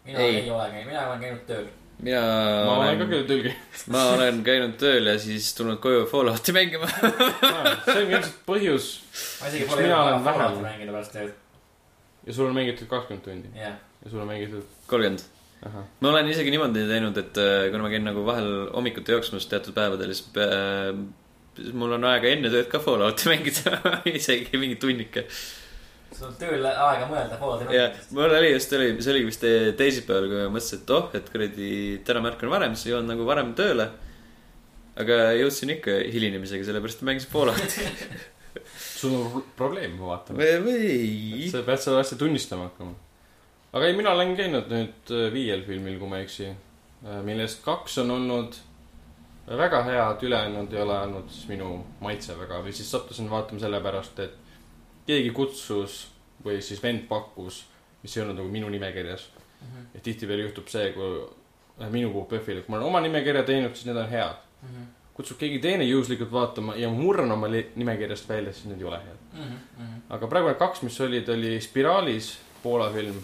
mina 0.06 0.18
ei, 0.24 0.42
ei 0.42 0.50
ole 0.50 0.68
käinud, 0.70 0.90
mina 0.90 1.06
olen 1.08 1.20
käinud 1.20 1.44
tööl. 1.50 1.68
mina 2.02 2.22
ma 2.66 2.76
olen 2.78 2.98
ka 3.02 3.08
käinud 3.10 3.28
tööl 3.30 3.44
käinud 3.48 3.84
ma 3.94 4.06
olen 4.14 4.42
käinud 4.46 4.74
tööl 4.80 5.12
ja 5.12 5.18
siis 5.22 5.52
tulnud 5.58 5.80
koju 5.82 6.06
Fallouti 6.10 6.56
mängima 6.56 6.90
see 7.84 7.98
ongi 7.98 8.16
ilmselt 8.16 8.42
põhjus. 8.48 8.90
ma 9.42 9.52
isegi 9.52 9.70
pole 9.70 9.86
jõudnud 9.90 10.26
Fallouti 10.30 10.66
mängida 10.66 10.96
pärast 10.96 11.16
tööd. 11.18 11.36
ja 12.26 12.38
sul 12.38 12.50
on 12.50 12.58
mängitud 12.58 12.90
kakskümmend 12.90 13.28
tundi 13.28 13.54
yeah.? 13.58 13.78
ja 14.04 14.10
sul 14.10 14.24
on 14.24 14.30
mängitud? 14.30 14.66
kolmkümmend. 14.86 15.26
Ma 15.62 16.10
olen 16.10 16.30
isegi 16.32 16.50
niimoodi 16.50 16.84
teinud, 16.88 17.18
et 17.22 17.38
äh, 17.38 17.70
kuna 17.70 17.86
ma 17.86 17.90
käin 17.92 18.06
nagu 18.06 18.24
vahel 18.26 18.48
hommikuti 18.74 19.14
jooksmas 19.14 19.46
teatud 19.50 19.76
päevadel, 19.76 20.14
siis 20.14 20.26
äh, 20.42 20.92
mul 21.76 21.98
on 21.98 22.06
aega 22.08 22.30
enne 22.32 22.50
tööd 22.52 22.70
ka 22.72 22.80
Fallouti 22.82 23.28
mängida 23.30 23.76
isegi 24.18 24.58
mingi 24.58 24.78
tunnike 24.82 25.26
sul 26.12 26.28
on 26.28 26.36
tööl 26.40 26.66
aega 26.68 27.08
mõelda 27.10 27.38
Fallouti 27.40 27.68
mängimist. 27.68 28.14
mul 28.16 28.36
oli 28.40 28.52
just, 28.54 28.74
oli, 28.78 28.88
see 29.04 29.14
oli 29.14 29.24
vist 29.28 29.46
teisipäeval, 29.78 30.28
kui 30.30 30.40
ma 30.40 30.54
mõtlesin, 30.56 30.82
et 30.82 30.94
oh, 30.96 31.10
et 31.18 31.30
kuradi 31.32 31.70
täna 32.06 32.24
ma 32.24 32.32
ärkan 32.32 32.52
varem, 32.52 32.76
siis 32.76 32.92
jõuan 32.92 33.08
nagu 33.08 33.28
varem 33.28 33.54
tööle. 33.58 33.88
aga 35.02 35.22
jõudsin 35.38 35.76
ikka 35.76 35.94
hilinemisega, 36.12 36.66
sellepärast 36.68 37.00
et 37.00 37.08
mängisin 37.08 37.32
Falloutit 37.32 37.78
sul 39.02 39.14
on 39.18 39.46
probleem, 39.56 39.96
ma 39.98 40.12
vaatan. 40.14 40.38
või? 40.66 41.48
sa 41.52 41.64
pead 41.66 41.82
seda 41.84 42.02
asja 42.02 42.18
tunnistama 42.20 42.70
hakkama. 42.70 42.94
Aga 43.72 43.86
ei, 43.86 43.96
mina 43.96 44.12
olen 44.12 44.36
käinud 44.36 44.68
nüüd 44.72 45.14
äh, 45.14 45.32
viiel 45.32 45.64
filmil, 45.66 45.98
kui 45.98 46.08
ma 46.08 46.20
ei 46.20 46.28
eksi. 46.28 46.52
Äh, 47.06 47.22
millest 47.24 47.64
kaks 47.64 47.98
on 48.04 48.10
olnud 48.10 48.58
väga 49.46 49.82
head, 49.82 50.22
ülejäänud 50.22 50.72
ei 50.72 50.82
ole 50.82 50.98
olnud 50.98 51.30
siis 51.30 51.48
minu 51.48 51.74
maitse 52.00 52.38
väga 52.38 52.60
või 52.62 52.72
siis 52.76 52.90
sattusin 52.90 53.30
vaatama 53.30 53.60
sellepärast, 53.60 54.20
et 54.22 54.38
keegi 55.06 55.30
kutsus 55.34 56.06
või 56.44 56.60
siis 56.62 56.82
vend 56.82 57.06
pakkus, 57.08 57.64
mis 58.02 58.16
ei 58.16 58.22
olnud 58.22 58.38
nagu 58.38 58.48
minu 58.48 58.68
nimekirjas 58.68 59.28
mm. 59.34 59.66
-hmm. 59.66 59.86
ja 59.94 60.00
tihtipeale 60.00 60.42
juhtub 60.42 60.68
see, 60.68 60.92
kui 60.92 61.10
äh, 61.80 61.90
minu 61.90 62.12
puhul 62.12 62.28
PÖFFil, 62.30 62.62
kui 62.62 62.72
ma 62.72 62.76
olen 62.76 62.88
oma 62.88 63.00
nimekirja 63.00 63.42
teinud, 63.42 63.74
siis 63.74 63.86
need 63.86 63.96
on 63.96 64.08
head 64.08 64.36
mm. 64.62 64.68
-hmm. 64.68 64.86
kutsub 65.14 65.38
keegi 65.38 65.58
teine 65.58 65.84
juhuslikult 65.84 66.32
vaatama 66.32 66.76
ja 66.76 66.90
murran 66.90 67.32
oma 67.32 67.48
nimekirjast 67.48 68.28
välja, 68.28 68.52
siis 68.52 68.64
need 68.64 68.80
ei 68.80 68.86
ole 68.86 68.98
head 68.98 69.18
mm. 69.32 69.58
-hmm. 69.78 70.00
aga 70.08 70.26
praegu 70.26 70.48
need 70.48 70.58
kaks, 70.58 70.82
mis 70.82 71.00
olid, 71.00 71.28
oli 71.28 71.60
Spiraalis, 71.60 72.38
Poola 72.62 72.90
film. 72.90 73.16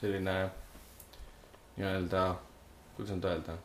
Selline 0.00 0.34
nii-öelda, 1.76 2.22
kuidas 2.96 3.14
nüüd 3.16 3.24
öelda. 3.24 3.56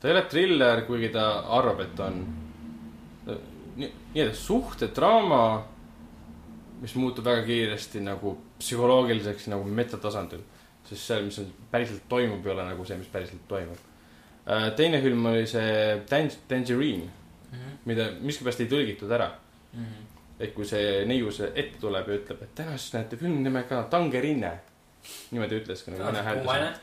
ta 0.00 0.08
ei 0.08 0.14
ole 0.14 0.24
triller, 0.28 0.82
kuigi 0.86 1.08
ta 1.14 1.24
arvab, 1.58 1.80
et 1.80 2.00
on 2.00 2.18
nii-öelda 3.76 4.34
suhtedraama, 4.34 5.44
mis 6.82 6.94
muutub 7.00 7.24
väga 7.24 7.42
kiiresti 7.46 8.02
nagu 8.04 8.36
psühholoogiliseks 8.58 9.48
nagu 9.52 9.64
metatasandil. 9.64 10.44
sest 10.84 11.06
seal, 11.06 11.22
mis 11.24 11.38
on 11.40 11.46
päriselt 11.70 12.02
toimub, 12.08 12.44
ei 12.44 12.52
ole 12.52 12.64
nagu 12.66 12.84
see, 12.84 12.98
mis 13.00 13.08
päriselt 13.08 13.46
toimub. 13.48 13.78
Äh, 14.44 14.66
teine 14.76 15.00
film 15.00 15.24
oli 15.26 15.46
see 15.48 16.02
Tang-, 16.10 16.34
Tangerine 16.48 17.06
mm, 17.06 17.58
-hmm. 17.58 17.78
mida 17.84 18.10
miskipärast 18.20 18.60
ei 18.60 18.68
tõlgitud 18.68 19.12
ära 19.16 19.30
mm. 19.72 19.84
-hmm. 19.84 20.13
Et 20.44 20.52
kui 20.54 20.66
see 20.68 21.04
neiu 21.08 21.32
see 21.34 21.50
ette 21.54 21.80
tuleb 21.80 22.08
ja 22.10 22.18
ütleb, 22.18 22.42
et 22.44 22.54
täna 22.58 22.76
siis 22.78 22.94
näete 22.96 23.18
filmi 23.20 23.42
nimega 23.44 23.84
Tangerine. 23.90 24.52
niimoodi 25.30 25.60
ütles 25.60 25.84
ka 25.84 25.92
nagu 25.92 26.06
vene 26.08 26.22
hääldus. 26.26 26.78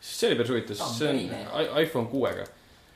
siis 0.00 0.18
see 0.20 0.28
oli 0.30 0.38
päris 0.40 0.52
huvitav, 0.54 0.82
see 0.96 1.08
on 1.10 1.80
iPhone 1.82 2.10
kuuega 2.10 2.44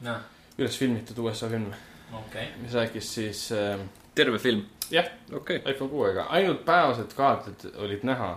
no.. 0.06 0.18
üles 0.58 0.78
filmitud 0.78 1.18
USA 1.24 1.48
film 1.50 1.70
okay.. 2.18 2.52
mis 2.62 2.74
rääkis 2.74 3.14
siis 3.14 3.46
äh,. 3.52 3.80
terve 4.14 4.38
film? 4.38 4.64
jah 4.90 5.06
okay., 5.32 5.62
iPhone 5.66 5.90
kuuega, 5.90 6.26
ainult 6.36 6.64
päevased 6.64 7.14
kaadrid 7.16 7.70
olid 7.76 8.04
näha, 8.06 8.34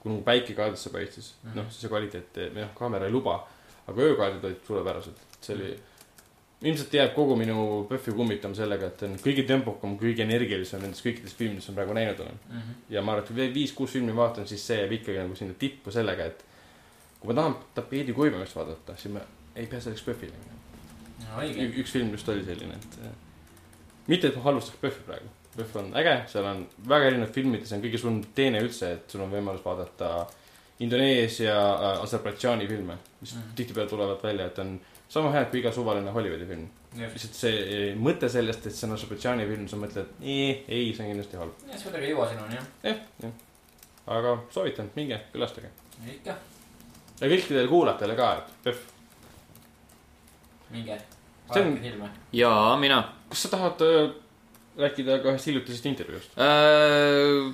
kui 0.00 0.12
nagu 0.12 0.24
päike 0.24 0.54
kaadrisse 0.54 0.92
paistis 0.92 1.34
mm 1.34 1.50
-hmm.. 1.50 1.56
noh, 1.56 1.72
see 1.72 1.88
kvaliteet, 1.88 2.40
noh, 2.54 2.74
kaamera 2.74 3.06
ei 3.06 3.12
luba. 3.12 3.40
aga 3.86 4.00
öökaadrid 4.02 4.44
olid 4.44 4.62
suurepärased, 4.66 5.26
see 5.40 5.56
oli 5.56 5.64
mm. 5.64 5.74
-hmm. 5.74 5.93
Ilmselt 6.64 6.94
jääb 6.96 7.12
kogu 7.16 7.36
minu 7.36 7.84
PÖFFi 7.90 8.14
kummitama 8.16 8.56
sellega, 8.56 8.88
et 8.88 9.02
on 9.06 9.18
kõige 9.22 9.44
tempokam, 9.48 9.98
kõige 10.00 10.24
energilisem 10.24 10.82
nendest 10.84 11.04
kõikidest 11.04 11.36
filmidest, 11.36 11.68
mis 11.68 11.74
ma 11.74 11.80
praegu 11.80 11.96
näinud 11.98 12.24
olen 12.24 12.40
mm. 12.40 12.58
-hmm. 12.58 12.82
ja 12.94 13.02
ma 13.02 13.12
arvan, 13.12 13.24
et 13.24 13.32
kui 13.34 13.54
viis-kuus 13.54 13.96
filmi 13.98 14.16
vaatan, 14.16 14.48
siis 14.48 14.66
see 14.66 14.80
jääb 14.80 14.92
ikkagi 14.98 15.18
nagu 15.20 15.36
sinna 15.36 15.54
tippu 15.58 15.92
sellega, 15.92 16.24
et 16.32 16.44
kui 17.20 17.32
ma 17.32 17.40
tahan 17.40 17.56
tapeedi 17.74 18.12
kuivamist 18.12 18.56
vaadata, 18.56 18.96
siis 18.96 19.14
ma 19.14 19.20
ei 19.54 19.66
pea 19.66 19.80
selleks 19.80 20.02
PÖFFile 20.02 20.32
minema 20.32 20.54
no,. 21.36 21.80
üks 21.82 21.92
film 21.92 22.10
just 22.12 22.28
oli 22.28 22.44
selline, 22.44 22.74
et 22.74 22.98
mitte, 24.06 24.28
et 24.28 24.36
ma 24.36 24.42
halvustaks 24.48 24.80
PÖFFi 24.80 25.06
praegu. 25.08 25.28
PÖFF 25.56 25.76
on 25.76 25.92
äge, 25.96 26.14
seal 26.32 26.46
on 26.50 26.64
väga 26.88 27.10
erinevad 27.12 27.34
filmid 27.34 27.62
ja 27.62 27.68
see 27.68 27.76
on 27.78 27.84
kõige 27.84 28.00
suurem 28.02 28.22
teene 28.34 28.62
üldse, 28.64 28.90
et 28.96 29.12
sul 29.12 29.22
on 29.22 29.30
võimalus 29.30 29.62
vaadata 29.64 30.26
Indoneesia 30.82 31.54
äh,, 31.54 32.02
Aserbaidžaani 32.02 32.66
filme, 32.66 32.96
mis 33.20 33.36
mm. 33.36 33.52
tihtipeale 33.54 33.90
tulevad 33.90 34.22
välja, 34.22 34.48
et 34.50 34.58
on 34.58 34.74
sama 35.08 35.32
head 35.34 35.50
kui 35.50 35.60
iga 35.60 35.72
suvaline 35.74 36.10
Hollywoodi 36.14 36.48
film. 36.48 36.66
lihtsalt 36.98 37.38
see 37.38 37.60
e, 37.60 37.82
mõte 37.98 38.28
sellest, 38.30 38.66
et 38.68 38.76
see 38.76 38.88
on 38.88 38.96
Aserbaidžaani 38.96 39.46
film, 39.50 39.68
sa 39.70 39.78
mõtled, 39.80 40.16
ei, 40.22 40.64
ei, 40.68 40.90
see 40.94 41.04
on 41.04 41.12
kindlasti 41.12 41.40
halb. 41.40 41.68
jah, 41.68 41.78
see 41.78 41.88
kuidagi 41.88 42.10
ei 42.10 42.14
jõua 42.14 42.30
sinuni, 42.30 42.58
jah. 42.58 42.68
jah, 42.88 43.04
jah. 43.24 43.38
aga 44.18 44.36
soovitan, 44.54 44.90
minge, 44.98 45.20
külastage. 45.34 45.70
ikka. 46.16 46.36
ja 47.20 47.30
kõikidele 47.30 47.70
kuulajatele 47.70 48.18
ka, 48.18 48.34
et 48.40 48.58
PÖFF 48.66 48.90
minge, 50.74 51.00
vaadake 51.48 51.82
filme. 51.82 52.10
jaa, 52.32 52.76
mina. 52.80 53.02
kas 53.30 53.44
sa 53.46 53.52
tahad 53.56 53.84
äh, 53.84 54.14
rääkida 54.78 55.20
ka 55.22 55.34
ühest 55.34 55.50
hiljutisest 55.50 55.92
intervjuust 55.92 56.38
äh,? 56.38 57.52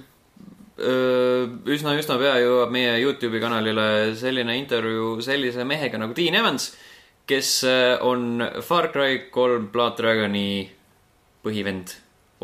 üsna, 0.81 1.93
üsna 2.01 2.17
pea 2.17 2.39
jõuab 2.41 2.71
meie 2.73 2.95
Youtube'i 3.03 3.41
kanalile 3.43 4.15
selline 4.17 4.55
intervjuu 4.57 5.19
sellise 5.25 5.67
mehega 5.69 6.01
nagu 6.01 6.17
Dean 6.17 6.39
Evans, 6.41 6.71
kes 7.31 7.53
äh, 7.69 7.97
on 8.07 8.43
Far 8.67 8.91
Cry 8.95 9.27
kolm 9.33 9.69
Blood 9.73 9.99
Dragoni 10.01 10.69
põhivend 11.45 11.95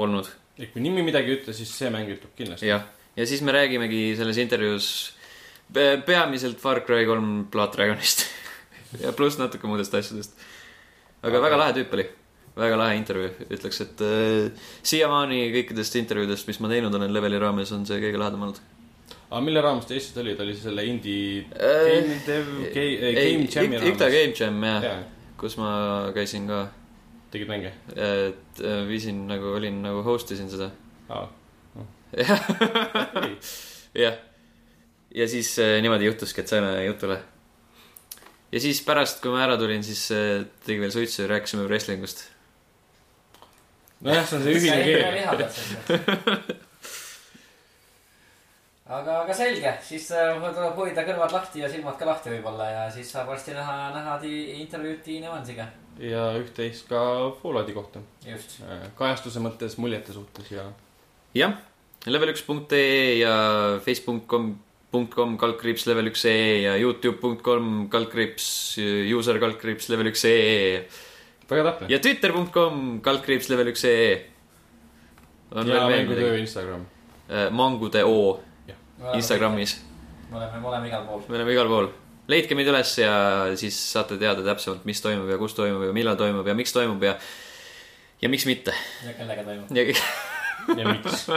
olnud. 0.00 0.28
et 0.56 0.72
kui 0.72 0.84
nimi 0.84 1.04
midagi 1.04 1.32
ei 1.32 1.40
ütle, 1.40 1.54
siis 1.56 1.72
see 1.74 1.90
mäng 1.92 2.10
ütleb 2.14 2.32
kindlasti. 2.38 2.70
jah, 2.70 2.86
ja 3.18 3.26
siis 3.28 3.42
me 3.44 3.54
räägimegi 3.56 4.08
selles 4.18 4.38
intervjuus 4.42 4.90
peamiselt 6.06 6.62
Far 6.62 6.84
Cry 6.86 7.08
kolm 7.08 7.48
Blood 7.52 7.74
Dragonist 7.74 8.26
ja 9.04 9.12
pluss 9.16 9.40
natuke 9.40 9.68
muudest 9.68 9.94
asjadest. 9.98 10.38
aga, 11.22 11.34
aga 11.34 11.42
väga 11.48 11.60
lahe 11.64 11.76
tüüp 11.80 11.98
oli 11.98 12.06
väga 12.56 12.78
lahe 12.80 12.96
intervjuu, 12.96 13.34
ütleks, 13.52 13.82
et 13.84 14.02
äh, 14.04 14.68
siiamaani 14.86 15.42
kõikidest 15.52 15.98
intervjuudest, 16.00 16.48
mis 16.48 16.60
ma 16.64 16.70
teinud 16.72 16.94
olen 16.96 17.12
leveli 17.12 17.40
raames, 17.40 17.72
on 17.76 17.84
see 17.88 18.00
kõige 18.00 18.20
lahedam 18.20 18.46
olnud. 18.46 18.62
Aga 19.30 19.42
mille 19.42 19.62
raames 19.64 19.86
ta 19.88 19.94
Eestis 19.96 20.18
oli, 20.22 20.34
ta 20.38 20.44
oli 20.46 20.54
selle 20.58 20.84
indie 20.86 21.44
äh, 21.50 21.86
game 21.90 22.18
dev, 22.26 22.50
game, 22.74 23.46
jam'i 23.50 23.78
raames? 23.80 23.88
IKTA 23.90 24.10
Game 24.14 24.34
Jam, 24.38 24.60
jah 24.68 24.86
ja. 24.86 24.96
kus 25.40 25.56
ma 25.58 25.70
käisin 26.14 26.46
ka. 26.50 26.66
tegid 27.34 27.50
mänge? 27.50 27.72
et 27.94 28.62
äh, 28.62 28.82
viisin 28.88 29.24
nagu, 29.30 29.56
olin 29.58 29.82
nagu 29.82 30.04
host 30.06 30.30
isin 30.36 30.50
seda. 30.52 30.70
jah, 31.10 31.26
jah. 34.04 34.20
ja 35.14 35.28
siis 35.32 35.56
äh, 35.58 35.78
niimoodi 35.82 36.06
juhtuski, 36.06 36.44
et 36.44 36.54
saime 36.54 36.76
jutule 36.84 37.18
ja 38.52 38.62
siis 38.62 38.80
pärast, 38.86 39.18
kui 39.24 39.34
ma 39.34 39.42
ära 39.48 39.58
tulin, 39.58 39.82
siis 39.84 40.06
äh, 40.14 40.46
tegi 40.66 40.80
veel 40.84 40.94
suitsu 40.94 41.24
ja 41.24 41.34
rääkisime 41.34 41.66
wrestlingust 41.66 42.28
nojah, 44.06 44.22
see 44.28 44.38
on 44.38 44.46
see 44.46 44.54
ühine 44.60 44.78
keel. 44.86 46.62
aga, 48.88 49.20
aga 49.22 49.36
selge, 49.36 49.72
siis 49.86 50.08
äh, 50.14 50.36
tuleb 50.40 50.78
hoida 50.78 51.04
kõrvad 51.06 51.34
lahti 51.34 51.62
ja 51.62 51.70
silmad 51.70 51.98
ka 51.98 52.08
lahti 52.08 52.32
võib-olla 52.34 52.68
ja 52.70 52.84
siis 52.94 53.10
saab 53.12 53.30
varsti 53.32 53.54
näha, 53.56 53.78
näha 53.96 54.18
intervjuud 54.62 55.02
Tiina 55.04 55.30
Evansiga. 55.32 55.68
ja 55.98 56.28
üht-teist 56.38 56.88
ka 56.90 57.00
Fallouti 57.42 57.74
kohta. 57.76 58.04
just. 58.26 58.60
Äh, 58.66 58.86
kajastuse 58.98 59.42
mõttes, 59.42 59.78
muljete 59.82 60.14
suhtes 60.16 60.52
ja. 60.52 60.68
jah, 61.34 61.58
level1.ee 62.06 63.18
ja 63.22 63.34
facebook.com 63.84 64.54
.com 65.12 65.34
kaldkriips 65.36 65.84
level 65.90 66.08
üks 66.08 66.22
ee 66.30 66.62
ja 66.62 66.76
Youtube.com 66.80 67.88
kaldkriips 67.92 68.46
user 69.12 69.36
kaldkriips 69.42 69.90
level 69.92 70.08
üks 70.12 70.22
ee 70.30 70.86
väga 71.50 71.64
täpne. 71.70 71.88
ja 71.90 71.98
twitter.com 72.00 73.00
kaldkriips 73.04 73.50
level 73.52 73.72
üks 73.72 73.84
ee. 73.84 74.14
ja 75.52 75.86
mängutöö 75.90 76.38
Instagram. 76.38 76.86
Äh, 77.28 77.50
mangude 77.50 78.04
O 78.04 78.40
Instagramis. 79.14 79.80
me 80.30 80.36
oleme, 80.36 80.60
me 80.60 80.68
oleme 80.68 80.88
igal 80.88 81.06
pool. 81.06 81.22
me 81.28 81.34
oleme 81.38 81.52
igal 81.52 81.68
pool. 81.70 81.88
leidke 82.28 82.54
meid 82.58 82.68
üles 82.72 82.98
ja 82.98 83.12
siis 83.58 83.92
saate 83.92 84.18
teada 84.20 84.42
täpsemalt, 84.46 84.84
mis 84.88 85.00
toimub 85.04 85.28
ja 85.30 85.36
kus 85.40 85.54
toimub 85.58 85.82
ja 85.86 85.92
millal 85.96 86.16
toimub 86.18 86.46
ja 86.46 86.54
miks 86.58 86.72
toimub 86.74 87.02
ja, 87.06 87.12
ja 88.22 88.28
miks 88.32 88.44
mitte. 88.48 88.72
ja 89.06 89.12
kellega 89.18 89.42
toimub. 89.46 89.66
ja, 89.70 89.82
ja 90.76 90.84
miks 90.90 91.14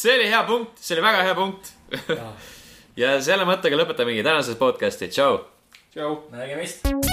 see 0.00 0.12
oli 0.16 0.26
hea 0.30 0.42
punkt, 0.48 0.72
see 0.80 0.94
oli 0.96 1.04
väga 1.04 1.20
hea 1.28 1.36
punkt 1.38 1.64
ja 3.00 3.08
selle 3.24 3.44
mõttega 3.48 3.74
lõpetamegi 3.82 4.26
tänases 4.26 4.56
podcast'i, 4.60 5.06
tšau 5.12 5.34
tšau. 5.90 6.10
nägemist 6.30 7.09